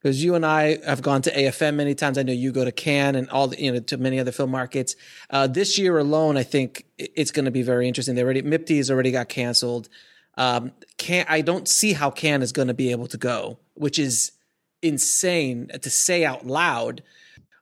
Because 0.00 0.22
you 0.22 0.36
and 0.36 0.46
I 0.46 0.78
have 0.86 1.02
gone 1.02 1.22
to 1.22 1.34
AFM 1.34 1.74
many 1.74 1.94
times. 1.94 2.18
I 2.18 2.22
know 2.22 2.32
you 2.32 2.52
go 2.52 2.64
to 2.64 2.70
Cannes 2.70 3.16
and 3.16 3.28
all 3.30 3.48
the, 3.48 3.60
you 3.60 3.72
know 3.72 3.80
to 3.80 3.96
many 3.96 4.20
other 4.20 4.30
film 4.30 4.50
markets. 4.50 4.94
Uh, 5.30 5.46
this 5.46 5.76
year 5.78 5.98
alone, 5.98 6.36
I 6.36 6.44
think 6.44 6.84
it's 6.98 7.32
going 7.32 7.46
to 7.46 7.50
be 7.50 7.62
very 7.62 7.88
interesting. 7.88 8.14
They 8.14 8.22
already 8.22 8.42
MIPTV 8.42 8.76
has 8.76 8.90
already 8.90 9.10
got 9.10 9.28
canceled. 9.28 9.88
Um, 10.36 10.70
can 10.98 11.26
I 11.28 11.40
don't 11.40 11.66
see 11.66 11.94
how 11.94 12.10
Cannes 12.10 12.42
is 12.42 12.52
going 12.52 12.68
to 12.68 12.74
be 12.74 12.92
able 12.92 13.08
to 13.08 13.16
go, 13.16 13.58
which 13.74 13.98
is 13.98 14.32
insane 14.82 15.68
to 15.82 15.90
say 15.90 16.24
out 16.24 16.46
loud. 16.46 17.02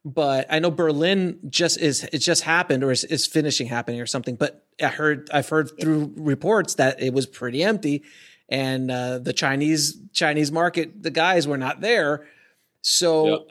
But 0.05 0.47
I 0.51 0.61
know 0.61 0.71
Berlin 0.71 1.41
just 1.49 1.81
is 1.81 2.05
it 2.05 2.19
just 2.19 2.43
happened 2.43 2.85
or 2.85 2.93
is, 2.93 3.03
is 3.03 3.27
finishing 3.27 3.67
happening 3.67 4.01
or 4.01 4.07
something. 4.07 4.37
But 4.37 4.65
I 4.81 4.87
heard 4.87 5.29
I've 5.33 5.49
heard 5.49 5.71
through 5.81 6.13
reports 6.17 6.75
that 6.75 7.01
it 7.01 7.13
was 7.13 7.27
pretty 7.27 7.65
empty, 7.65 8.05
and 8.49 8.91
uh, 8.91 9.19
the 9.19 9.33
Chinese 9.33 9.99
Chinese 10.13 10.53
market 10.53 11.03
the 11.03 11.11
guys 11.11 11.47
were 11.47 11.59
not 11.59 11.81
there. 11.81 12.27
So 12.83 13.47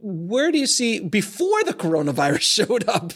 where 0.00 0.52
do 0.52 0.58
you 0.58 0.66
see 0.66 1.00
before 1.00 1.62
the 1.64 1.74
coronavirus 1.74 2.40
showed 2.66 2.88
up? 2.88 3.12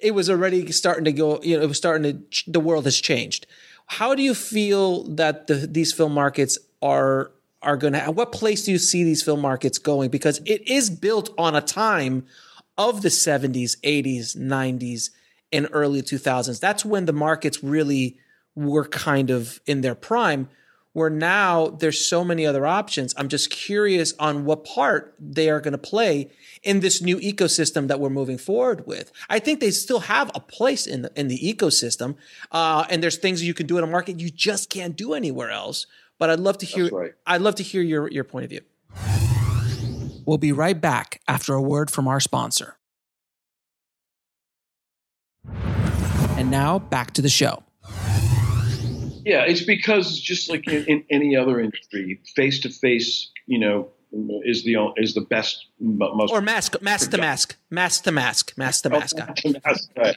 It 0.00 0.12
was 0.12 0.28
already 0.28 0.70
starting 0.72 1.04
to 1.04 1.12
go. 1.12 1.40
You 1.42 1.56
know, 1.56 1.62
it 1.62 1.68
was 1.68 1.78
starting 1.78 2.24
to. 2.30 2.50
The 2.50 2.60
world 2.60 2.84
has 2.84 3.00
changed. 3.00 3.46
How 3.86 4.14
do 4.14 4.22
you 4.22 4.34
feel 4.34 5.04
that 5.14 5.46
the, 5.46 5.54
these 5.54 5.92
film 5.92 6.12
markets 6.12 6.58
are 6.82 7.30
are 7.62 7.76
going 7.76 7.92
to? 7.92 8.00
What 8.06 8.32
place 8.32 8.64
do 8.64 8.72
you 8.72 8.78
see 8.78 9.04
these 9.04 9.22
film 9.22 9.40
markets 9.40 9.78
going? 9.78 10.10
Because 10.10 10.40
it 10.44 10.66
is 10.68 10.90
built 10.90 11.32
on 11.38 11.54
a 11.54 11.60
time 11.60 12.26
of 12.78 13.02
the 13.02 13.08
70s, 13.08 13.80
80s, 13.80 14.36
90s, 14.36 15.10
and 15.50 15.66
early 15.72 16.02
2000s. 16.02 16.60
That's 16.60 16.84
when 16.84 17.06
the 17.06 17.12
markets 17.12 17.64
really 17.64 18.18
were 18.56 18.86
kind 18.86 19.30
of 19.30 19.60
in 19.66 19.82
their 19.82 19.94
prime 19.94 20.48
where 20.96 21.10
now 21.10 21.68
there's 21.68 22.08
so 22.08 22.24
many 22.24 22.46
other 22.46 22.66
options. 22.66 23.12
I'm 23.18 23.28
just 23.28 23.50
curious 23.50 24.14
on 24.18 24.46
what 24.46 24.64
part 24.64 25.14
they 25.20 25.50
are 25.50 25.60
going 25.60 25.72
to 25.72 25.78
play 25.78 26.30
in 26.62 26.80
this 26.80 27.02
new 27.02 27.18
ecosystem 27.18 27.88
that 27.88 28.00
we're 28.00 28.08
moving 28.08 28.38
forward 28.38 28.86
with. 28.86 29.12
I 29.28 29.38
think 29.38 29.60
they 29.60 29.72
still 29.72 30.00
have 30.00 30.30
a 30.34 30.40
place 30.40 30.86
in 30.86 31.02
the, 31.02 31.12
in 31.14 31.28
the 31.28 31.38
ecosystem. 31.38 32.16
Uh, 32.50 32.86
and 32.88 33.02
there's 33.02 33.18
things 33.18 33.44
you 33.44 33.52
can 33.52 33.66
do 33.66 33.76
in 33.76 33.84
a 33.84 33.86
market 33.86 34.20
you 34.20 34.30
just 34.30 34.70
can't 34.70 34.96
do 34.96 35.12
anywhere 35.12 35.50
else. 35.50 35.86
But 36.18 36.30
I'd 36.30 36.40
love 36.40 36.56
to 36.58 36.66
hear, 36.66 36.88
right. 36.88 37.12
I'd 37.26 37.42
love 37.42 37.56
to 37.56 37.62
hear 37.62 37.82
your, 37.82 38.10
your 38.10 38.24
point 38.24 38.44
of 38.44 38.50
view. 38.50 38.62
We'll 40.24 40.38
be 40.38 40.52
right 40.52 40.80
back 40.80 41.20
after 41.28 41.52
a 41.52 41.60
word 41.60 41.90
from 41.90 42.08
our 42.08 42.20
sponsor. 42.20 42.78
And 45.44 46.50
now 46.50 46.78
back 46.78 47.12
to 47.12 47.20
the 47.20 47.28
show. 47.28 47.65
Yeah, 49.26 49.42
it's 49.42 49.62
because 49.62 50.20
just 50.20 50.48
like 50.48 50.68
in, 50.68 50.84
in 50.84 51.04
any 51.10 51.34
other 51.34 51.58
industry, 51.58 52.20
face 52.36 52.60
to 52.60 52.68
face, 52.68 53.28
you 53.46 53.58
know, 53.58 53.90
is 54.44 54.62
the 54.62 54.76
is 54.96 55.14
the 55.14 55.20
best 55.20 55.66
most 55.80 56.30
or 56.30 56.40
mask 56.40 56.80
mask 56.80 57.10
to 57.10 57.18
mask 57.18 57.56
mask 57.68 58.04
to 58.04 58.10
oh, 58.10 58.12
mask 58.12 58.52
mask 58.56 58.84
to 58.84 58.90
mask. 58.90 59.18
right. 59.96 60.16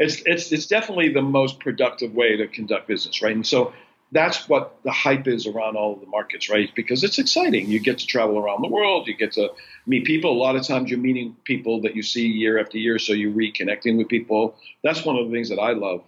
It's 0.00 0.22
it's 0.26 0.50
it's 0.50 0.66
definitely 0.66 1.12
the 1.12 1.22
most 1.22 1.60
productive 1.60 2.16
way 2.16 2.36
to 2.36 2.48
conduct 2.48 2.88
business, 2.88 3.22
right? 3.22 3.36
And 3.36 3.46
so 3.46 3.72
that's 4.10 4.48
what 4.48 4.76
the 4.82 4.90
hype 4.90 5.28
is 5.28 5.46
around 5.46 5.76
all 5.76 5.94
of 5.94 6.00
the 6.00 6.06
markets, 6.06 6.50
right? 6.50 6.68
Because 6.74 7.04
it's 7.04 7.20
exciting. 7.20 7.70
You 7.70 7.78
get 7.78 7.98
to 7.98 8.06
travel 8.06 8.38
around 8.38 8.62
the 8.62 8.68
world. 8.68 9.06
You 9.06 9.14
get 9.16 9.32
to 9.34 9.50
meet 9.86 10.04
people. 10.04 10.32
A 10.32 10.40
lot 10.40 10.56
of 10.56 10.66
times 10.66 10.90
you're 10.90 10.98
meeting 10.98 11.36
people 11.44 11.80
that 11.82 11.94
you 11.94 12.02
see 12.02 12.26
year 12.26 12.58
after 12.58 12.76
year, 12.76 12.98
so 12.98 13.12
you're 13.12 13.30
reconnecting 13.30 13.98
with 13.98 14.08
people. 14.08 14.56
That's 14.82 15.04
one 15.04 15.14
of 15.16 15.26
the 15.26 15.32
things 15.32 15.48
that 15.50 15.60
I 15.60 15.74
love 15.74 16.02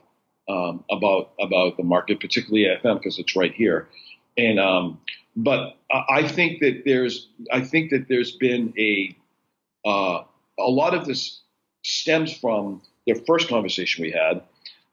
um, 0.51 0.85
about 0.91 1.31
about 1.41 1.77
the 1.77 1.85
market, 1.85 2.21
particularly 2.21 2.65
AFM 2.65 2.99
because 2.99 3.19
it's 3.19 3.37
right 3.37 3.55
here. 3.55 3.89
And 4.37 4.59
um, 4.59 5.01
but 5.37 5.77
I 5.91 6.27
think 6.27 6.61
that 6.61 6.83
there's 6.85 7.29
I 7.53 7.61
think 7.61 7.91
that 7.91 8.07
there's 8.09 8.33
been 8.33 8.75
a 8.79 9.17
uh, 9.85 10.25
a 10.59 10.71
lot 10.71 10.95
of 10.95 11.07
this 11.07 11.41
stems 11.83 12.37
from 12.37 12.83
the 13.07 13.15
first 13.27 13.49
conversation 13.49 14.03
we 14.03 14.11
had 14.11 14.43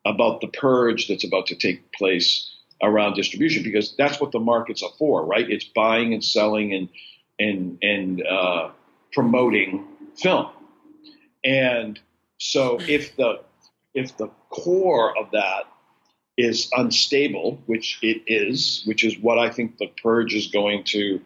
about 0.06 0.42
the 0.42 0.48
purge 0.48 1.08
that's 1.08 1.24
about 1.24 1.48
to 1.48 1.56
take 1.56 1.92
place 1.92 2.54
around 2.82 3.16
distribution 3.16 3.64
because 3.64 3.96
that's 3.98 4.22
what 4.22 4.32
the 4.32 4.40
markets 4.40 4.84
are 4.84 4.92
for, 4.98 5.26
right? 5.26 5.50
It's 5.50 5.66
buying 5.66 6.14
and 6.14 6.24
selling 6.24 6.74
and 6.74 6.90
and 7.40 7.78
and 7.82 8.26
uh, 8.26 8.70
promoting 9.12 9.86
film. 10.16 10.48
And 11.44 12.00
so 12.38 12.80
if 12.88 13.16
the 13.16 13.42
if 13.98 14.16
the 14.18 14.30
core 14.52 15.18
of 15.18 15.32
that 15.32 15.64
is 16.38 16.70
unstable, 16.78 17.60
which 17.66 17.98
it 18.04 18.22
is, 18.28 18.84
which 18.86 19.04
is 19.04 19.18
what 19.18 19.40
I 19.40 19.50
think 19.50 19.80
the 19.80 19.88
purge 20.04 20.36
is 20.36 20.48
going 20.48 20.84
to 20.86 21.20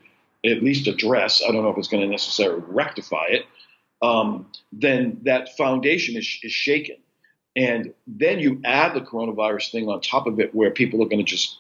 at 0.46 0.64
least 0.64 0.88
address. 0.88 1.44
I 1.44 1.52
don't 1.52 1.64
know 1.64 1.70
if 1.70 1.78
it's 1.78 1.90
going 1.90 2.02
to 2.02 2.10
necessarily 2.10 2.64
rectify 2.66 3.26
it. 3.28 3.46
Um, 4.02 4.48
then 4.72 5.20
that 5.24 5.56
foundation 5.58 6.16
is, 6.16 6.40
is 6.44 6.54
shaken. 6.54 6.96
And 7.58 7.94
then 8.08 8.40
you 8.40 8.62
add 8.64 8.94
the 8.94 9.02
coronavirus 9.02 9.72
thing 9.72 9.90
on 9.90 10.00
top 10.00 10.26
of 10.26 10.40
it 10.40 10.56
where 10.56 10.72
people 10.72 11.04
are 11.04 11.10
going 11.10 11.24
to 11.24 11.30
just 11.30 11.58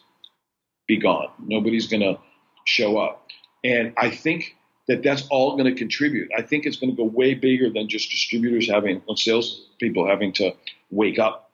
be 0.87 0.97
gone. 0.97 1.27
Nobody's 1.45 1.87
going 1.87 2.01
to 2.01 2.17
show 2.65 2.97
up. 2.97 3.27
And 3.65 3.93
I 3.97 4.09
think 4.09 4.55
that 4.87 5.03
that's 5.03 5.27
all 5.29 5.57
going 5.57 5.71
to 5.71 5.77
contribute. 5.77 6.31
I 6.35 6.41
think 6.41 6.65
it's 6.65 6.77
going 6.77 6.89
to 6.89 6.95
go 6.95 7.03
way 7.03 7.33
bigger 7.33 7.69
than 7.69 7.89
just 7.89 8.09
distributors 8.09 8.69
having, 8.69 9.01
sales 9.17 9.67
people 9.77 10.07
having 10.07 10.31
to 10.33 10.53
wake 10.91 11.19
up 11.19 11.51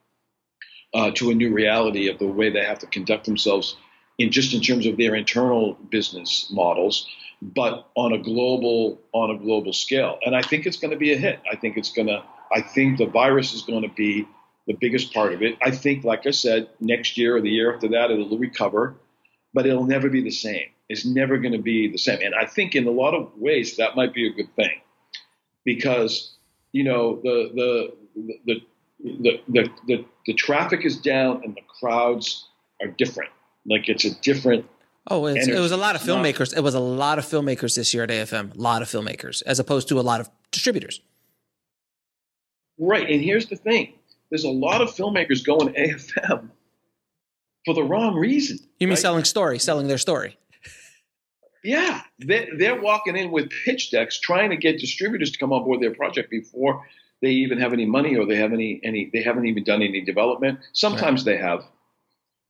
uh, 0.94 1.12
to 1.12 1.32
a 1.32 1.36
new 1.36 1.54
reality 1.54 2.10
of 2.10 2.20
the 2.20 2.28
way 2.28 2.50
they 2.50 2.64
have 2.64 2.80
to 2.80 2.88
conduct 2.88 3.26
themselves 3.26 3.78
in 4.18 4.32
just 4.32 4.54
in 4.54 4.62
terms 4.62 4.86
of 4.86 4.98
their 4.98 5.16
internal 5.16 5.74
business 5.90 6.48
models, 6.52 7.08
but 7.42 7.88
on 7.96 8.14
a 8.14 8.18
global 8.18 9.00
on 9.14 9.32
a 9.32 9.38
global 9.38 9.74
scale. 9.74 10.18
And 10.26 10.36
I 10.36 10.42
think 10.42 10.66
it's 10.66 10.78
going 10.78 10.92
to 10.92 10.98
be 10.98 11.14
a 11.14 11.18
hit. 11.18 11.40
I 11.52 11.56
think 11.56 11.78
it's 11.78 11.92
going 11.92 12.08
to. 12.08 12.24
I 12.52 12.62
think 12.62 12.98
the 12.98 13.06
virus 13.06 13.54
is 13.54 13.62
going 13.62 13.84
to 13.84 13.90
be 13.90 14.26
the 14.68 14.74
biggest 14.74 15.14
part 15.14 15.34
of 15.34 15.42
it. 15.42 15.58
I 15.62 15.72
think, 15.72 16.04
like 16.04 16.26
I 16.26 16.32
said, 16.32 16.70
next 16.80 17.18
year 17.18 17.38
or 17.38 17.42
the 17.42 17.50
year 17.50 17.74
after 17.74 17.90
that, 17.90 18.10
it'll 18.10 18.38
recover, 18.38 18.96
but 19.54 19.66
it'll 19.66 19.86
never 19.86 20.10
be 20.10 20.22
the 20.22 20.32
same. 20.32 20.68
It's 20.90 21.06
never 21.06 21.38
going 21.38 21.52
to 21.52 21.62
be 21.62 21.92
the 21.92 21.98
same. 21.98 22.20
And 22.22 22.34
I 22.34 22.46
think 22.46 22.74
in 22.74 22.88
a 22.88 22.92
lot 22.92 23.14
of 23.14 23.32
ways 23.38 23.78
that 23.78 23.96
might 23.96 24.14
be 24.14 24.28
a 24.28 24.32
good 24.32 24.54
thing 24.56 24.82
because 25.66 26.34
you 26.72 26.86
know 26.86 27.20
the 27.22 27.52
the 28.16 28.34
the 28.46 28.62
the, 29.00 29.42
the, 29.48 29.70
the, 29.88 30.06
the 30.26 30.34
traffic 30.34 30.86
is 30.86 30.98
down 30.98 31.42
and 31.44 31.56
the 31.56 31.62
crowds 31.80 32.48
are 32.82 32.88
different. 32.88 33.32
Like 33.66 33.90
it's 33.90 34.06
a 34.06 34.14
different. 34.22 34.66
Oh, 35.10 35.26
it 35.26 35.60
was 35.60 35.72
a 35.72 35.78
lot 35.78 35.96
of 35.96 36.02
filmmakers. 36.02 36.56
It 36.56 36.62
was 36.62 36.74
a 36.74 36.80
lot 36.80 37.18
of 37.18 37.26
filmmakers 37.26 37.76
this 37.76 37.94
year 37.94 38.04
at 38.04 38.10
AFM. 38.10 38.56
A 38.56 38.58
lot 38.58 38.82
of 38.82 38.90
filmmakers, 38.90 39.42
as 39.46 39.60
opposed 39.60 39.88
to 39.90 40.00
a 40.00 40.02
lot 40.02 40.20
of 40.20 40.30
distributors. 40.52 41.02
Right, 42.78 43.10
and 43.10 43.22
here's 43.22 43.48
the 43.48 43.56
thing: 43.56 43.94
there's 44.30 44.44
a 44.44 44.50
lot 44.50 44.82
of 44.82 44.90
filmmakers 44.90 45.46
going 45.46 45.74
to 45.74 45.80
AFM 45.80 46.50
for 47.66 47.74
the 47.74 47.84
wrong 47.84 48.16
reason. 48.16 48.60
You 48.80 48.88
mean 48.88 48.96
right? 48.96 49.00
selling 49.00 49.24
story, 49.24 49.60
selling 49.60 49.88
their 49.88 49.98
story? 49.98 50.38
Yeah, 51.64 52.02
they're, 52.20 52.48
they're 52.58 52.82
walking 52.82 53.18
in 53.18 53.32
with 53.32 53.50
pitch 53.66 53.92
decks, 53.92 54.20
trying 54.20 54.52
to 54.52 54.58
get 54.58 54.80
distributors 54.80 55.32
to 55.32 55.38
come 55.38 55.52
on 55.52 55.64
board 55.64 55.82
their 55.82 55.94
project 55.94 56.30
before 56.30 56.86
they 57.22 57.30
even 57.30 57.60
have 57.60 57.74
any 57.74 57.86
money 57.86 58.16
or 58.16 58.26
they 58.26 58.36
have 58.38 58.54
any 58.54 58.80
any 58.84 59.10
they 59.12 59.22
haven't 59.22 59.46
even 59.46 59.64
done 59.64 59.82
any 59.82 60.02
development. 60.02 60.60
Sometimes 60.74 61.26
right. 61.26 61.34
they 61.34 61.42
have, 61.42 61.64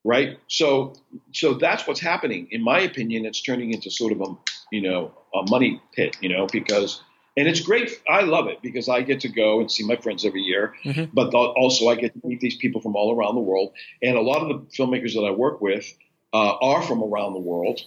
right? 0.03 0.37
So 0.47 0.93
so 1.33 1.53
that's 1.53 1.87
what's 1.87 2.01
happening. 2.01 2.47
In 2.51 2.63
my 2.63 2.79
opinion, 2.79 3.25
it's 3.25 3.41
turning 3.41 3.73
into 3.73 3.89
sort 3.89 4.11
of 4.11 4.21
a 4.21 4.35
you 4.71 4.81
know 4.81 5.13
a 5.33 5.49
money 5.49 5.81
pit, 5.93 6.17
you 6.21 6.29
know, 6.29 6.47
because 6.51 7.01
and 7.37 7.47
it's 7.47 7.61
great. 7.61 8.01
I 8.09 8.21
love 8.21 8.47
it 8.47 8.63
because 8.63 8.89
I 8.89 9.01
get 9.03 9.19
to 9.21 9.29
go 9.29 9.59
and 9.59 9.71
see 9.71 9.85
my 9.85 9.95
friends 9.95 10.25
every 10.25 10.41
year, 10.41 10.73
mm-hmm. 10.83 11.05
but 11.13 11.33
also 11.35 11.87
I 11.87 11.95
get 11.95 12.13
to 12.13 12.27
meet 12.27 12.39
these 12.39 12.57
people 12.57 12.81
from 12.81 12.95
all 12.95 13.15
around 13.15 13.35
the 13.35 13.41
world. 13.41 13.73
And 14.01 14.17
a 14.17 14.21
lot 14.21 14.41
of 14.41 14.47
the 14.47 14.75
filmmakers 14.75 15.13
that 15.13 15.21
I 15.21 15.29
work 15.29 15.61
with 15.61 15.85
uh, 16.33 16.55
are 16.55 16.81
from 16.81 17.03
around 17.03 17.33
the 17.33 17.39
world. 17.39 17.81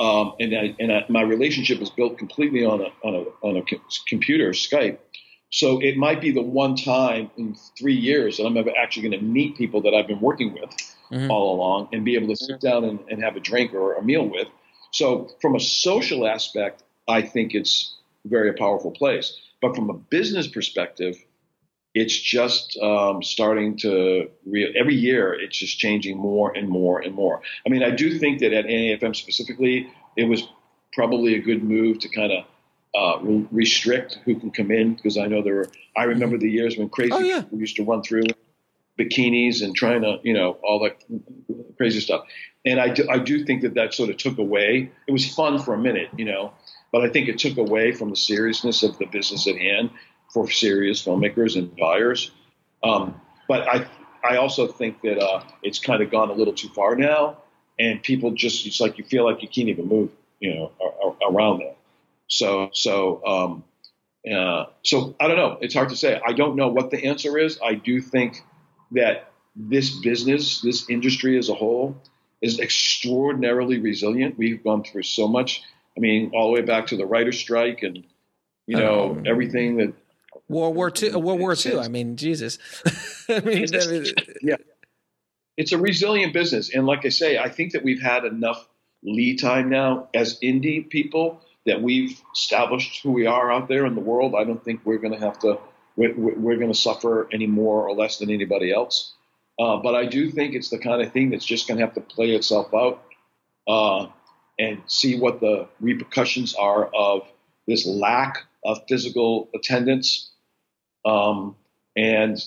Um, 0.00 0.34
and 0.40 0.56
I, 0.56 0.74
and 0.80 0.92
I, 0.92 1.04
my 1.08 1.22
relationship 1.22 1.80
is 1.80 1.90
built 1.90 2.18
completely 2.18 2.64
on 2.64 2.80
a 2.80 3.06
on 3.06 3.14
a 3.14 3.46
on 3.46 3.56
a 3.58 3.62
computer 4.08 4.50
Skype. 4.50 4.98
So 5.50 5.80
it 5.80 5.96
might 5.96 6.20
be 6.20 6.30
the 6.30 6.42
one 6.42 6.76
time 6.76 7.30
in 7.36 7.56
three 7.76 7.94
years 7.94 8.36
that 8.36 8.44
I'm 8.46 8.56
ever 8.56 8.70
actually 8.76 9.08
going 9.08 9.20
to 9.20 9.26
meet 9.26 9.56
people 9.56 9.82
that 9.82 9.94
I've 9.94 10.06
been 10.06 10.20
working 10.20 10.54
with 10.54 10.70
mm-hmm. 11.10 11.30
all 11.30 11.56
along 11.56 11.88
and 11.92 12.04
be 12.04 12.14
able 12.14 12.28
to 12.28 12.36
sit 12.36 12.60
down 12.60 12.84
and, 12.84 13.00
and 13.08 13.22
have 13.22 13.36
a 13.36 13.40
drink 13.40 13.74
or 13.74 13.94
a 13.94 14.02
meal 14.02 14.24
with. 14.28 14.46
So 14.92 15.28
from 15.40 15.56
a 15.56 15.60
social 15.60 16.26
aspect, 16.26 16.84
I 17.08 17.22
think 17.22 17.54
it's 17.54 17.96
very 18.24 18.50
a 18.50 18.52
powerful 18.52 18.92
place. 18.92 19.36
But 19.60 19.74
from 19.74 19.90
a 19.90 19.94
business 19.94 20.46
perspective, 20.46 21.16
it's 21.94 22.16
just 22.16 22.78
um, 22.78 23.22
starting 23.22 23.76
to 23.78 24.30
re- 24.46 24.74
every 24.78 24.94
year 24.94 25.34
it's 25.34 25.58
just 25.58 25.78
changing 25.78 26.16
more 26.16 26.56
and 26.56 26.68
more 26.68 27.00
and 27.00 27.14
more. 27.14 27.42
I 27.66 27.68
mean, 27.68 27.82
I 27.82 27.90
do 27.90 28.18
think 28.18 28.38
that 28.40 28.52
at 28.52 28.66
AFM 28.66 29.16
specifically, 29.16 29.88
it 30.16 30.24
was 30.24 30.46
probably 30.92 31.34
a 31.34 31.40
good 31.40 31.64
move 31.64 31.98
to 32.00 32.08
kind 32.08 32.32
of 32.32 32.44
uh, 32.94 33.18
restrict 33.50 34.18
who 34.24 34.38
can 34.38 34.50
come 34.50 34.70
in 34.70 34.94
because 34.94 35.16
I 35.16 35.26
know 35.26 35.42
there 35.42 35.54
were. 35.56 35.68
I 35.96 36.04
remember 36.04 36.38
the 36.38 36.50
years 36.50 36.76
when 36.76 36.88
crazy 36.88 37.12
oh, 37.12 37.18
yeah. 37.18 37.42
people 37.42 37.58
used 37.58 37.76
to 37.76 37.84
run 37.84 38.02
through 38.02 38.24
bikinis 38.98 39.62
and 39.62 39.74
trying 39.74 40.02
to, 40.02 40.18
you 40.22 40.34
know, 40.34 40.58
all 40.62 40.80
that 40.80 41.02
crazy 41.76 42.00
stuff. 42.00 42.24
And 42.64 42.80
I 42.80 42.90
do, 42.90 43.08
I 43.08 43.18
do 43.18 43.44
think 43.44 43.62
that 43.62 43.74
that 43.74 43.94
sort 43.94 44.10
of 44.10 44.16
took 44.18 44.38
away. 44.38 44.90
It 45.06 45.12
was 45.12 45.32
fun 45.34 45.58
for 45.58 45.74
a 45.74 45.78
minute, 45.78 46.08
you 46.16 46.24
know, 46.24 46.52
but 46.92 47.02
I 47.02 47.08
think 47.08 47.28
it 47.28 47.38
took 47.38 47.56
away 47.56 47.92
from 47.92 48.10
the 48.10 48.16
seriousness 48.16 48.82
of 48.82 48.98
the 48.98 49.06
business 49.06 49.46
at 49.46 49.56
hand 49.56 49.90
for 50.32 50.50
serious 50.50 51.04
filmmakers 51.04 51.56
and 51.56 51.74
buyers. 51.76 52.30
Um, 52.82 53.20
but 53.48 53.68
I 53.68 53.86
I 54.22 54.36
also 54.36 54.66
think 54.66 55.00
that 55.02 55.18
uh, 55.18 55.42
it's 55.62 55.78
kind 55.78 56.02
of 56.02 56.10
gone 56.10 56.30
a 56.30 56.34
little 56.34 56.52
too 56.52 56.68
far 56.68 56.94
now, 56.94 57.38
and 57.78 58.02
people 58.02 58.32
just 58.32 58.66
it's 58.66 58.80
like 58.80 58.98
you 58.98 59.04
feel 59.04 59.24
like 59.24 59.42
you 59.42 59.48
can't 59.48 59.68
even 59.68 59.88
move, 59.88 60.10
you 60.40 60.54
know, 60.54 61.16
around 61.26 61.60
that. 61.60 61.76
So, 62.30 62.70
so, 62.72 63.24
um, 63.26 63.64
uh, 64.30 64.66
so 64.82 65.16
I 65.20 65.26
don't 65.28 65.36
know. 65.36 65.58
It's 65.60 65.74
hard 65.74 65.88
to 65.90 65.96
say. 65.96 66.20
I 66.24 66.32
don't 66.32 66.56
know 66.56 66.68
what 66.68 66.90
the 66.90 67.06
answer 67.06 67.36
is. 67.38 67.58
I 67.62 67.74
do 67.74 68.00
think 68.00 68.42
that 68.92 69.32
this 69.56 69.90
business, 70.00 70.60
this 70.60 70.88
industry 70.88 71.36
as 71.38 71.48
a 71.48 71.54
whole, 71.54 72.00
is 72.40 72.60
extraordinarily 72.60 73.78
resilient. 73.78 74.38
We've 74.38 74.62
gone 74.62 74.84
through 74.84 75.02
so 75.02 75.26
much. 75.26 75.62
I 75.96 76.00
mean, 76.00 76.30
all 76.32 76.46
the 76.46 76.52
way 76.54 76.62
back 76.62 76.86
to 76.88 76.96
the 76.96 77.04
writer's 77.04 77.38
strike 77.38 77.82
and 77.82 78.04
You 78.66 78.76
know, 78.76 79.10
um, 79.10 79.24
everything 79.26 79.78
that 79.78 79.94
World 80.48 80.76
War 80.76 80.90
Two, 80.90 81.18
World 81.18 81.40
War 81.40 81.56
Two. 81.56 81.80
I 81.80 81.88
mean, 81.88 82.16
Jesus. 82.16 82.58
I 83.28 83.40
mean, 83.40 83.66
yeah, 84.42 84.56
it's 85.56 85.72
a 85.72 85.78
resilient 85.78 86.32
business, 86.32 86.72
and 86.72 86.86
like 86.86 87.04
I 87.04 87.08
say, 87.08 87.38
I 87.38 87.48
think 87.48 87.72
that 87.72 87.82
we've 87.82 88.00
had 88.00 88.24
enough 88.24 88.68
lead 89.02 89.40
time 89.40 89.68
now 89.68 90.08
as 90.14 90.38
indie 90.40 90.88
people 90.88 91.42
that 91.70 91.80
we've 91.80 92.20
established 92.34 93.00
who 93.02 93.12
we 93.12 93.26
are 93.26 93.52
out 93.52 93.68
there 93.68 93.86
in 93.86 93.94
the 93.94 94.00
world. 94.00 94.34
I 94.36 94.42
don't 94.42 94.62
think 94.62 94.80
we're 94.84 94.98
going 94.98 95.14
to 95.14 95.20
have 95.20 95.38
to. 95.40 95.58
We're, 95.96 96.14
we're 96.16 96.56
going 96.56 96.72
to 96.72 96.78
suffer 96.78 97.28
any 97.32 97.46
more 97.46 97.88
or 97.88 97.94
less 97.94 98.18
than 98.18 98.30
anybody 98.30 98.72
else. 98.72 99.14
Uh, 99.58 99.76
but 99.76 99.94
I 99.94 100.06
do 100.06 100.30
think 100.30 100.54
it's 100.54 100.70
the 100.70 100.78
kind 100.78 101.00
of 101.02 101.12
thing 101.12 101.30
that's 101.30 101.44
just 101.44 101.68
going 101.68 101.78
to 101.78 101.84
have 101.84 101.94
to 101.94 102.00
play 102.00 102.30
itself 102.30 102.72
out 102.74 103.04
uh, 103.68 104.06
and 104.58 104.82
see 104.86 105.18
what 105.18 105.40
the 105.40 105.68
repercussions 105.80 106.54
are 106.54 106.86
of 106.86 107.22
this 107.66 107.86
lack 107.86 108.38
of 108.64 108.78
physical 108.88 109.48
attendance 109.54 110.30
um, 111.04 111.56
and 111.96 112.42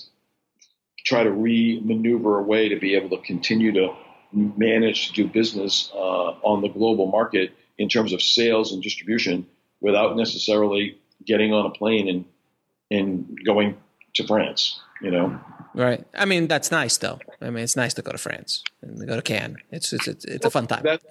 try 1.04 1.22
to 1.22 1.30
re-maneuver 1.30 2.38
a 2.38 2.42
way 2.42 2.68
to 2.68 2.76
be 2.76 2.94
able 2.94 3.16
to 3.16 3.22
continue 3.24 3.72
to 3.72 3.94
manage 4.32 5.08
to 5.08 5.12
do 5.12 5.28
business 5.28 5.90
uh, 5.94 5.98
on 6.42 6.62
the 6.62 6.68
global 6.68 7.06
market 7.06 7.52
in 7.78 7.88
terms 7.88 8.12
of 8.12 8.22
sales 8.22 8.72
and 8.72 8.82
distribution 8.82 9.46
without 9.80 10.16
necessarily 10.16 10.98
getting 11.24 11.52
on 11.52 11.66
a 11.66 11.70
plane 11.70 12.08
and 12.08 12.24
and 12.90 13.38
going 13.44 13.76
to 14.14 14.26
France. 14.26 14.80
You 15.02 15.10
know. 15.10 15.40
Right. 15.74 16.04
I 16.14 16.24
mean, 16.24 16.46
that's 16.46 16.70
nice 16.70 16.96
though. 16.96 17.18
I 17.40 17.50
mean, 17.50 17.64
it's 17.64 17.76
nice 17.76 17.94
to 17.94 18.02
go 18.02 18.12
to 18.12 18.18
France 18.18 18.62
and 18.80 19.06
go 19.06 19.16
to 19.16 19.22
Cannes. 19.22 19.58
It's 19.70 19.92
it's 19.92 20.08
it's, 20.08 20.24
it's 20.24 20.46
a 20.46 20.50
fun 20.50 20.66
time. 20.66 20.82
That, 20.84 21.02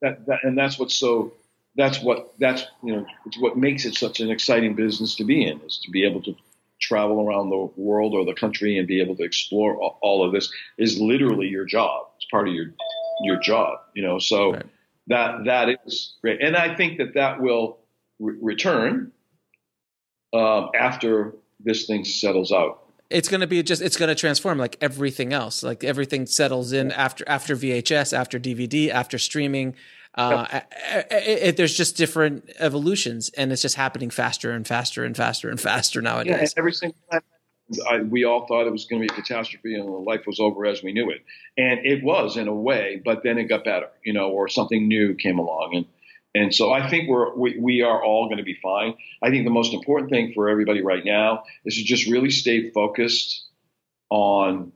that, 0.00 0.26
that, 0.26 0.38
and 0.42 0.58
that's 0.58 0.78
what's 0.78 0.94
so. 0.94 1.34
That's 1.74 2.02
what 2.02 2.34
that's 2.38 2.66
you 2.82 2.94
know 2.94 3.06
it's 3.24 3.40
what 3.40 3.56
makes 3.56 3.86
it 3.86 3.94
such 3.94 4.20
an 4.20 4.30
exciting 4.30 4.74
business 4.74 5.14
to 5.16 5.24
be 5.24 5.42
in 5.42 5.58
is 5.62 5.80
to 5.84 5.90
be 5.90 6.04
able 6.04 6.20
to 6.24 6.36
travel 6.82 7.26
around 7.26 7.48
the 7.48 7.70
world 7.80 8.12
or 8.12 8.26
the 8.26 8.34
country 8.34 8.76
and 8.76 8.86
be 8.86 9.00
able 9.00 9.16
to 9.16 9.22
explore 9.22 9.76
all 9.76 10.22
of 10.26 10.32
this 10.32 10.52
is 10.76 11.00
literally 11.00 11.46
your 11.46 11.64
job. 11.64 12.08
It's 12.16 12.26
part 12.30 12.46
of 12.46 12.54
your 12.54 12.74
your 13.22 13.38
job, 13.40 13.78
you 13.94 14.02
know. 14.02 14.18
So 14.18 14.52
right. 14.52 14.66
That 15.08 15.44
that 15.44 15.68
is 15.86 16.16
great, 16.22 16.42
and 16.42 16.56
I 16.56 16.74
think 16.74 16.98
that 16.98 17.14
that 17.14 17.40
will 17.40 17.78
re- 18.18 18.36
return 18.40 19.12
um, 20.32 20.70
after 20.78 21.34
this 21.60 21.86
thing 21.86 22.04
settles 22.04 22.52
out. 22.52 22.80
It's 23.10 23.28
going 23.28 23.42
to 23.42 23.46
be 23.46 23.62
just 23.62 23.82
it's 23.82 23.96
going 23.96 24.08
to 24.08 24.14
transform 24.14 24.58
like 24.58 24.76
everything 24.80 25.32
else. 25.32 25.62
Like 25.62 25.84
everything 25.84 26.26
settles 26.26 26.72
in 26.72 26.92
after 26.92 27.24
after 27.28 27.56
VHS, 27.56 28.16
after 28.16 28.38
DVD, 28.38 28.88
after 28.88 29.18
streaming. 29.18 29.74
Uh, 30.14 30.46
yep. 30.52 30.72
it, 31.10 31.42
it, 31.42 31.56
there's 31.56 31.74
just 31.74 31.96
different 31.96 32.50
evolutions, 32.58 33.30
and 33.36 33.50
it's 33.50 33.62
just 33.62 33.76
happening 33.76 34.10
faster 34.10 34.52
and 34.52 34.66
faster 34.66 35.04
and 35.04 35.16
faster 35.16 35.48
and 35.48 35.60
faster 35.60 36.02
nowadays. 36.02 36.52
Yeah, 36.54 36.60
every 36.60 36.72
single 36.72 36.98
time 37.10 37.22
I, 37.88 38.00
we 38.00 38.24
all 38.24 38.46
thought 38.46 38.66
it 38.66 38.72
was 38.72 38.84
going 38.84 39.02
to 39.02 39.08
be 39.08 39.12
a 39.12 39.22
catastrophe 39.22 39.74
and 39.74 39.88
life 40.04 40.26
was 40.26 40.40
over 40.40 40.66
as 40.66 40.82
we 40.82 40.92
knew 40.92 41.10
it, 41.10 41.22
and 41.56 41.84
it 41.84 42.02
was 42.02 42.36
in 42.36 42.48
a 42.48 42.54
way. 42.54 43.00
But 43.04 43.22
then 43.22 43.38
it 43.38 43.44
got 43.44 43.64
better, 43.64 43.88
you 44.04 44.12
know, 44.12 44.30
or 44.30 44.48
something 44.48 44.88
new 44.88 45.14
came 45.14 45.38
along, 45.38 45.74
and 45.74 45.86
and 46.34 46.54
so 46.54 46.72
I 46.72 46.88
think 46.88 47.08
we're 47.08 47.34
we, 47.34 47.58
we 47.58 47.82
are 47.82 48.02
all 48.02 48.26
going 48.26 48.38
to 48.38 48.44
be 48.44 48.58
fine. 48.62 48.94
I 49.22 49.30
think 49.30 49.44
the 49.44 49.50
most 49.50 49.74
important 49.74 50.10
thing 50.10 50.32
for 50.34 50.48
everybody 50.48 50.82
right 50.82 51.04
now 51.04 51.44
is 51.64 51.76
to 51.76 51.84
just 51.84 52.06
really 52.10 52.30
stay 52.30 52.70
focused 52.70 53.44
on 54.10 54.72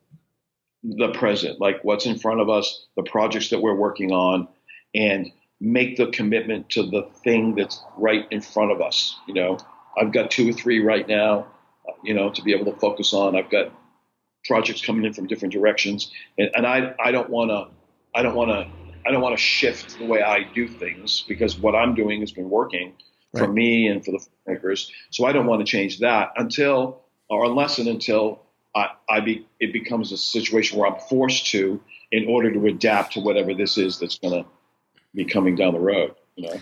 the 0.83 1.13
present, 1.13 1.61
like 1.61 1.83
what's 1.83 2.07
in 2.07 2.19
front 2.19 2.41
of 2.41 2.49
us, 2.49 2.87
the 2.97 3.03
projects 3.03 3.51
that 3.51 3.61
we're 3.61 3.75
working 3.75 4.13
on, 4.13 4.49
and 4.95 5.31
make 5.61 5.97
the 5.97 6.07
commitment 6.09 6.71
to 6.71 6.83
the 6.83 7.09
thing 7.25 7.55
that's 7.55 7.83
right 7.97 8.27
in 8.31 8.41
front 8.41 8.71
of 8.71 8.81
us. 8.81 9.17
You 9.27 9.35
know, 9.35 9.59
I've 9.97 10.13
got 10.13 10.31
two 10.31 10.51
or 10.51 10.53
three 10.53 10.81
right 10.81 11.09
now, 11.09 11.47
you 12.03 12.15
know, 12.15 12.31
to 12.31 12.43
be 12.43 12.53
able 12.53 12.71
to 12.73 12.79
focus 12.79 13.13
on. 13.13 13.37
I've 13.37 13.51
got 13.51 13.73
projects 14.45 14.85
coming 14.85 15.05
in 15.05 15.13
from 15.13 15.27
different 15.27 15.53
directions, 15.53 16.11
and, 16.39 16.51
and 16.55 16.67
I 16.67 16.95
I 17.03 17.13
don't 17.13 17.31
want 17.31 17.51
to 17.51 17.69
I 18.15 18.23
don't 18.23 18.35
want 18.35 18.51
to 18.51 18.69
I 19.07 19.13
don't 19.13 19.23
want 19.23 19.37
to 19.37 19.43
shift 19.43 19.99
the 19.99 20.07
way 20.07 20.23
I 20.23 20.45
do 20.55 20.69
things 20.69 21.25
because 21.29 21.59
what 21.59 21.75
I'm 21.75 21.95
doing 21.95 22.21
has 22.21 22.33
been 22.33 22.51
working 22.51 22.95
right. 23.33 23.45
for 23.45 23.53
me 23.53 23.87
and 23.89 24.05
for 24.05 24.13
the 24.13 24.27
makers. 24.47 24.91
So 25.11 25.27
I 25.27 25.33
don't 25.33 25.47
want 25.47 25.65
to 25.65 25.71
change 25.71 26.01
that 26.01 26.33
until 26.37 27.03
or 27.29 27.45
unless 27.45 27.79
and 27.79 27.89
until 27.89 28.43
I, 28.75 28.91
I 29.09 29.21
be, 29.21 29.47
it 29.59 29.73
becomes 29.73 30.13
a 30.13 30.17
situation 30.17 30.79
where 30.79 30.91
I'm 30.91 31.01
forced 31.09 31.47
to 31.49 31.81
in 32.13 32.29
order 32.29 32.53
to 32.53 32.67
adapt 32.67 33.15
to 33.15 33.21
whatever 33.21 33.55
this 33.55 33.79
is 33.79 33.99
that's 33.99 34.19
going 34.19 34.45
to 34.45 34.49
be 35.15 35.25
coming 35.25 35.57
down 35.57 35.73
the 35.73 35.81
road. 35.81 36.15
You 36.37 36.49
know. 36.49 36.61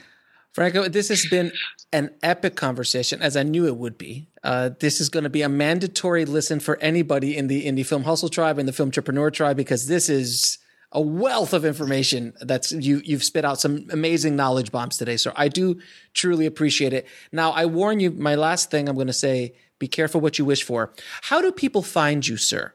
Franco, 0.54 0.88
this 0.88 1.08
has 1.08 1.26
been 1.26 1.50
an 1.92 2.10
epic 2.22 2.54
conversation, 2.54 3.20
as 3.20 3.36
I 3.36 3.42
knew 3.42 3.66
it 3.66 3.76
would 3.76 3.98
be. 3.98 4.28
Uh, 4.44 4.70
this 4.78 5.00
is 5.00 5.08
going 5.08 5.24
to 5.24 5.30
be 5.30 5.42
a 5.42 5.48
mandatory 5.48 6.24
listen 6.24 6.60
for 6.60 6.78
anybody 6.78 7.36
in 7.36 7.48
the 7.48 7.66
indie 7.66 7.84
film 7.84 8.04
hustle 8.04 8.28
tribe 8.28 8.56
and 8.58 8.68
the 8.68 8.72
film 8.72 8.88
entrepreneur 8.88 9.32
tribe 9.32 9.56
because 9.56 9.88
this 9.88 10.08
is 10.08 10.58
a 10.92 11.00
wealth 11.00 11.52
of 11.52 11.64
information 11.64 12.32
that's 12.40 12.70
you 12.70 13.02
you've 13.04 13.24
spit 13.24 13.44
out 13.44 13.60
some 13.60 13.88
amazing 13.90 14.36
knowledge 14.36 14.70
bombs 14.70 14.96
today. 14.96 15.16
So 15.16 15.32
I 15.34 15.48
do 15.48 15.80
truly 16.14 16.46
appreciate 16.46 16.92
it. 16.92 17.04
Now 17.32 17.50
I 17.50 17.66
warn 17.66 17.98
you, 17.98 18.12
my 18.12 18.36
last 18.36 18.70
thing 18.70 18.88
I'm 18.88 18.94
going 18.94 19.08
to 19.08 19.12
say: 19.12 19.54
be 19.80 19.88
careful 19.88 20.20
what 20.20 20.38
you 20.38 20.44
wish 20.44 20.62
for. 20.62 20.92
How 21.22 21.42
do 21.42 21.50
people 21.50 21.82
find 21.82 22.24
you, 22.26 22.36
sir? 22.36 22.74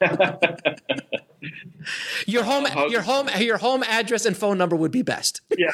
your 2.26 2.44
home, 2.44 2.66
your 2.90 3.02
home, 3.02 3.28
your 3.38 3.58
home 3.58 3.82
address 3.82 4.26
and 4.26 4.36
phone 4.36 4.58
number 4.58 4.76
would 4.76 4.92
be 4.92 5.02
best. 5.02 5.40
yeah. 5.56 5.70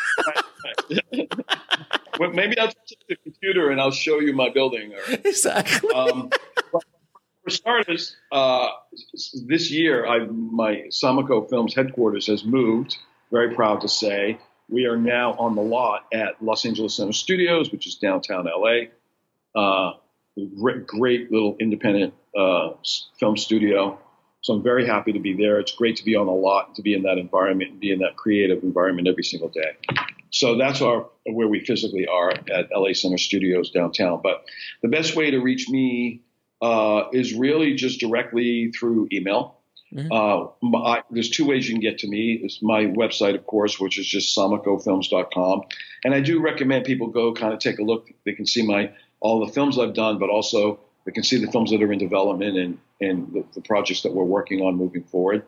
well, 2.18 2.30
maybe 2.32 2.58
I'll 2.58 2.68
take 2.68 3.06
the 3.08 3.16
computer 3.16 3.70
and 3.70 3.80
I'll 3.80 3.90
show 3.90 4.20
you 4.20 4.32
my 4.32 4.50
building. 4.50 4.92
Or, 4.94 5.12
exactly. 5.24 5.90
Um, 5.90 6.30
for 6.70 7.50
starters, 7.50 8.16
uh, 8.32 8.68
this 9.46 9.70
year, 9.70 10.06
I, 10.06 10.26
my 10.26 10.84
Samaco 10.90 11.48
Films 11.48 11.74
headquarters 11.74 12.26
has 12.26 12.44
moved. 12.44 12.96
Very 13.30 13.54
proud 13.54 13.80
to 13.82 13.88
say 13.88 14.38
we 14.68 14.86
are 14.86 14.96
now 14.96 15.32
on 15.34 15.54
the 15.54 15.62
lot 15.62 16.06
at 16.12 16.42
Los 16.42 16.64
Angeles 16.64 16.94
Center 16.94 17.12
Studios, 17.12 17.72
which 17.72 17.86
is 17.86 17.96
downtown 17.96 18.46
LA. 18.46 18.88
Uh, 19.54 19.94
great, 20.60 20.86
great 20.86 21.32
little 21.32 21.56
independent 21.58 22.14
uh, 22.36 22.70
film 23.18 23.36
studio. 23.36 23.98
So 24.48 24.54
I'm 24.54 24.62
very 24.62 24.86
happy 24.86 25.12
to 25.12 25.18
be 25.18 25.36
there. 25.36 25.60
It's 25.60 25.72
great 25.72 25.96
to 25.96 26.04
be 26.06 26.16
on 26.16 26.24
the 26.24 26.32
lot, 26.32 26.74
to 26.76 26.80
be 26.80 26.94
in 26.94 27.02
that 27.02 27.18
environment, 27.18 27.72
and 27.72 27.80
be 27.80 27.92
in 27.92 27.98
that 27.98 28.16
creative 28.16 28.62
environment 28.62 29.06
every 29.06 29.22
single 29.22 29.50
day. 29.50 29.76
So 30.30 30.56
that's 30.56 30.80
our 30.80 31.06
where 31.26 31.48
we 31.48 31.60
physically 31.60 32.06
are 32.06 32.30
at 32.30 32.70
LA 32.74 32.94
Center 32.94 33.18
Studios 33.18 33.70
downtown. 33.70 34.20
But 34.22 34.46
the 34.80 34.88
best 34.88 35.14
way 35.14 35.32
to 35.32 35.38
reach 35.40 35.68
me 35.68 36.22
uh, 36.62 37.08
is 37.12 37.34
really 37.34 37.74
just 37.74 38.00
directly 38.00 38.72
through 38.72 39.08
email. 39.12 39.58
Mm-hmm. 39.94 40.10
Uh, 40.10 40.46
my, 40.66 41.02
there's 41.10 41.28
two 41.28 41.46
ways 41.46 41.68
you 41.68 41.74
can 41.74 41.82
get 41.82 41.98
to 41.98 42.08
me. 42.08 42.40
It's 42.42 42.62
my 42.62 42.86
website, 42.86 43.34
of 43.34 43.46
course, 43.46 43.78
which 43.78 43.98
is 43.98 44.06
just 44.06 44.34
samacofilms.com. 44.34 45.60
And 46.06 46.14
I 46.14 46.20
do 46.20 46.40
recommend 46.40 46.86
people 46.86 47.08
go 47.08 47.34
kind 47.34 47.52
of 47.52 47.58
take 47.58 47.80
a 47.80 47.82
look. 47.82 48.10
They 48.24 48.32
can 48.32 48.46
see 48.46 48.66
my 48.66 48.92
all 49.20 49.44
the 49.44 49.52
films 49.52 49.78
I've 49.78 49.92
done, 49.92 50.18
but 50.18 50.30
also 50.30 50.80
they 51.04 51.12
can 51.12 51.22
see 51.22 51.36
the 51.36 51.52
films 51.52 51.70
that 51.70 51.82
are 51.82 51.92
in 51.92 51.98
development 51.98 52.56
and, 52.56 52.78
and 53.00 53.32
the, 53.32 53.44
the 53.54 53.60
projects 53.60 54.02
that 54.02 54.12
we're 54.12 54.24
working 54.24 54.60
on 54.60 54.76
moving 54.76 55.04
forward. 55.04 55.44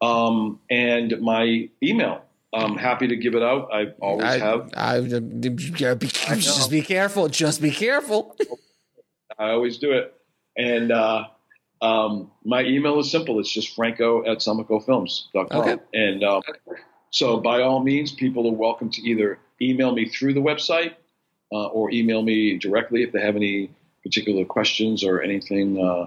Um, 0.00 0.60
and 0.70 1.20
my 1.20 1.68
email, 1.82 2.22
I'm 2.52 2.76
happy 2.76 3.08
to 3.08 3.16
give 3.16 3.34
it 3.34 3.42
out. 3.42 3.68
I 3.72 3.92
always 4.00 4.24
I, 4.24 4.38
have. 4.38 4.70
I, 4.76 4.96
I, 4.96 5.00
be, 5.00 5.50
just 5.50 6.70
be 6.70 6.82
careful. 6.82 7.28
Just 7.28 7.60
be 7.60 7.70
careful. 7.70 8.36
I 9.38 9.50
always 9.50 9.78
do 9.78 9.92
it. 9.92 10.14
And 10.56 10.92
uh, 10.92 11.24
um, 11.82 12.30
my 12.44 12.62
email 12.62 12.98
is 12.98 13.10
simple. 13.10 13.38
It's 13.40 13.52
just 13.52 13.74
franco 13.74 14.24
at 14.30 14.38
samacofilms.com. 14.38 15.60
Okay. 15.60 15.76
And 15.92 16.24
um, 16.24 16.42
so 17.10 17.38
by 17.38 17.62
all 17.62 17.82
means, 17.82 18.12
people 18.12 18.48
are 18.48 18.54
welcome 18.54 18.90
to 18.90 19.02
either 19.02 19.38
email 19.60 19.92
me 19.92 20.08
through 20.08 20.34
the 20.34 20.40
website 20.40 20.94
uh, 21.52 21.66
or 21.66 21.90
email 21.90 22.22
me 22.22 22.58
directly 22.58 23.02
if 23.02 23.12
they 23.12 23.20
have 23.20 23.36
any 23.36 23.70
particular 24.02 24.44
questions 24.44 25.04
or 25.04 25.20
anything 25.20 25.82
uh, 25.82 26.06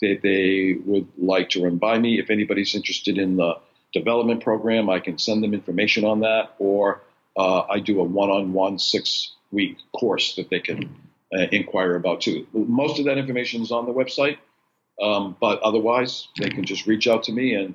that 0.00 0.20
they 0.22 0.76
would 0.84 1.08
like 1.16 1.50
to 1.50 1.64
run 1.64 1.78
by 1.78 1.98
me. 1.98 2.18
If 2.18 2.30
anybody's 2.30 2.74
interested 2.74 3.18
in 3.18 3.36
the 3.36 3.54
development 3.92 4.42
program, 4.42 4.90
I 4.90 5.00
can 5.00 5.18
send 5.18 5.42
them 5.42 5.54
information 5.54 6.04
on 6.04 6.20
that, 6.20 6.54
or 6.58 7.02
uh, 7.36 7.62
I 7.62 7.80
do 7.80 8.00
a 8.00 8.04
one-on-one 8.04 8.78
six-week 8.78 9.78
course 9.98 10.36
that 10.36 10.50
they 10.50 10.60
can 10.60 10.94
uh, 11.34 11.46
inquire 11.52 11.96
about 11.96 12.20
too. 12.20 12.46
Most 12.52 12.98
of 12.98 13.06
that 13.06 13.18
information 13.18 13.62
is 13.62 13.72
on 13.72 13.86
the 13.86 13.92
website, 13.92 14.38
um, 15.02 15.36
but 15.40 15.60
otherwise 15.60 16.28
they 16.40 16.50
can 16.50 16.64
just 16.64 16.86
reach 16.86 17.08
out 17.08 17.24
to 17.24 17.32
me, 17.32 17.54
and 17.54 17.74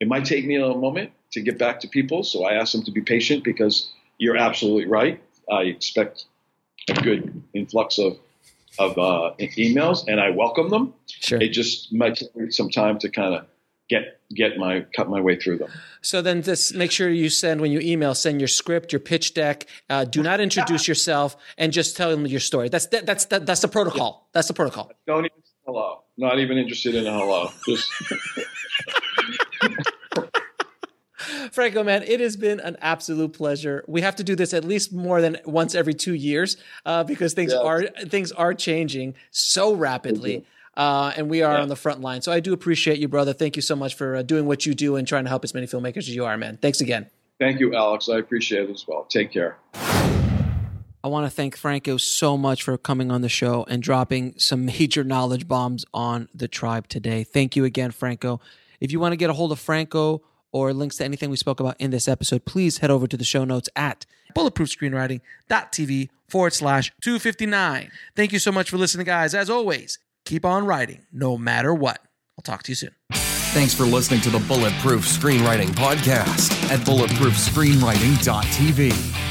it 0.00 0.08
might 0.08 0.24
take 0.24 0.46
me 0.46 0.56
a 0.56 0.68
moment 0.74 1.10
to 1.32 1.40
get 1.40 1.58
back 1.58 1.80
to 1.80 1.88
people. 1.88 2.22
So 2.22 2.44
I 2.44 2.54
ask 2.54 2.72
them 2.72 2.84
to 2.84 2.92
be 2.92 3.00
patient 3.00 3.42
because 3.42 3.92
you're 4.18 4.36
absolutely 4.36 4.86
right. 4.86 5.20
I 5.50 5.62
expect 5.62 6.24
a 6.88 6.94
good 6.94 7.42
influx 7.52 7.98
of 7.98 8.18
of 8.78 8.98
uh, 8.98 9.32
emails, 9.38 10.04
and 10.06 10.20
I 10.20 10.30
welcome 10.30 10.70
them. 10.70 10.94
Sure. 11.08 11.40
It 11.40 11.48
just 11.48 11.92
might 11.92 12.16
take 12.16 12.52
some 12.52 12.70
time 12.70 12.98
to 13.00 13.08
kind 13.08 13.34
of 13.34 13.46
get 13.88 14.20
get 14.34 14.58
my 14.58 14.84
cut 14.94 15.08
my 15.08 15.20
way 15.20 15.36
through 15.36 15.58
them. 15.58 15.70
So 16.02 16.22
then, 16.22 16.42
just 16.42 16.74
make 16.74 16.90
sure 16.90 17.08
you 17.08 17.30
send 17.30 17.60
when 17.60 17.72
you 17.72 17.80
email, 17.80 18.14
send 18.14 18.40
your 18.40 18.48
script, 18.48 18.92
your 18.92 19.00
pitch 19.00 19.34
deck. 19.34 19.66
Uh, 19.88 20.04
do 20.04 20.22
not 20.22 20.40
introduce 20.40 20.86
yourself, 20.92 21.36
and 21.56 21.72
just 21.72 21.96
tell 21.96 22.10
them 22.10 22.26
your 22.26 22.40
story. 22.40 22.68
That's 22.68 22.86
that, 22.86 23.06
that's 23.06 23.26
that, 23.26 23.46
that's 23.46 23.60
the 23.60 23.68
protocol. 23.68 24.28
That's 24.32 24.48
the 24.48 24.54
protocol. 24.54 24.92
Don't 25.06 25.24
even 25.24 25.42
hello. 25.66 26.02
Not 26.16 26.38
even 26.38 26.58
interested 26.58 26.94
in 26.94 27.06
a 27.06 27.12
hello. 27.12 27.50
Just 27.66 27.90
Franco, 31.52 31.82
man, 31.82 32.02
it 32.02 32.20
has 32.20 32.36
been 32.36 32.60
an 32.60 32.76
absolute 32.80 33.32
pleasure. 33.32 33.84
We 33.86 34.00
have 34.02 34.16
to 34.16 34.24
do 34.24 34.34
this 34.36 34.52
at 34.54 34.64
least 34.64 34.92
more 34.92 35.20
than 35.20 35.38
once 35.44 35.74
every 35.74 35.94
two 35.94 36.14
years 36.14 36.56
uh, 36.86 37.04
because 37.04 37.34
things 37.34 37.52
Yeah. 37.52 37.60
are 37.60 37.82
things 38.08 38.32
are 38.32 38.54
changing 38.54 39.14
so 39.30 39.74
rapidly. 39.74 40.44
Uh, 40.76 41.12
and 41.16 41.28
we 41.28 41.42
are 41.42 41.54
Yeah. 41.56 41.62
on 41.62 41.68
the 41.68 41.74
front 41.76 42.00
line. 42.02 42.22
So 42.22 42.30
I 42.30 42.38
do 42.38 42.52
appreciate 42.52 42.98
you, 42.98 43.08
brother. 43.08 43.32
Thank 43.32 43.56
you 43.56 43.62
so 43.62 43.74
much 43.74 43.94
for 43.94 44.14
uh, 44.16 44.22
doing 44.22 44.46
what 44.46 44.64
you 44.64 44.74
do 44.74 44.94
and 44.94 45.08
trying 45.08 45.24
to 45.24 45.28
help 45.28 45.42
as 45.42 45.52
many 45.52 45.66
filmmakers 45.66 45.98
as 45.98 46.14
you 46.14 46.24
are, 46.24 46.36
man. 46.36 46.56
Thanks 46.62 46.80
again. 46.80 47.06
thank 47.40 47.58
you, 47.60 47.74
Alex. 47.74 48.08
I 48.08 48.18
appreciate 48.18 48.68
it 48.68 48.70
as 48.70 48.84
well. 48.86 49.04
Take 49.08 49.32
care. 49.32 49.56
I 51.04 51.06
want 51.08 51.26
to 51.26 51.30
thank 51.30 51.56
Franco 51.56 51.96
so 51.96 52.36
much 52.36 52.62
for 52.62 52.76
coming 52.76 53.10
on 53.10 53.22
the 53.22 53.28
show 53.28 53.64
and 53.68 53.82
dropping 53.82 54.34
some 54.38 54.66
major 54.78 55.02
knowledge 55.04 55.48
bombs 55.48 55.84
on 55.94 56.28
the 56.34 56.48
tribe 56.48 56.88
today. 56.88 57.24
Thank 57.24 57.56
you 57.56 57.64
again, 57.64 57.90
Franco. 57.90 58.40
If 58.80 58.92
you 58.92 59.00
want 59.00 59.12
to 59.12 59.16
get 59.16 59.30
a 59.30 59.32
hold 59.32 59.50
of 59.52 59.58
Franco 59.58 60.22
or 60.52 60.72
links 60.72 60.96
to 60.96 61.04
anything 61.04 61.30
we 61.30 61.36
spoke 61.36 61.60
about 61.60 61.76
in 61.78 61.90
this 61.90 62.08
episode, 62.08 62.44
please 62.44 62.78
head 62.78 62.90
over 62.90 63.06
to 63.06 63.16
the 63.16 63.24
show 63.24 63.44
notes 63.44 63.68
at 63.76 64.06
bulletproofscreenwriting.tv 64.34 66.08
forward 66.28 66.52
slash 66.52 66.92
259. 67.02 67.90
Thank 68.16 68.32
you 68.32 68.38
so 68.38 68.52
much 68.52 68.70
for 68.70 68.76
listening, 68.76 69.06
guys. 69.06 69.34
As 69.34 69.50
always, 69.50 69.98
keep 70.24 70.44
on 70.44 70.66
writing 70.66 71.06
no 71.12 71.38
matter 71.38 71.74
what. 71.74 72.00
I'll 72.38 72.42
talk 72.42 72.62
to 72.64 72.72
you 72.72 72.76
soon. 72.76 72.90
Thanks 73.12 73.72
for 73.74 73.84
listening 73.84 74.20
to 74.22 74.30
the 74.30 74.40
Bulletproof 74.40 75.04
Screenwriting 75.04 75.68
Podcast 75.70 76.52
at 76.70 76.80
bulletproofscreenwriting.tv. 76.80 79.27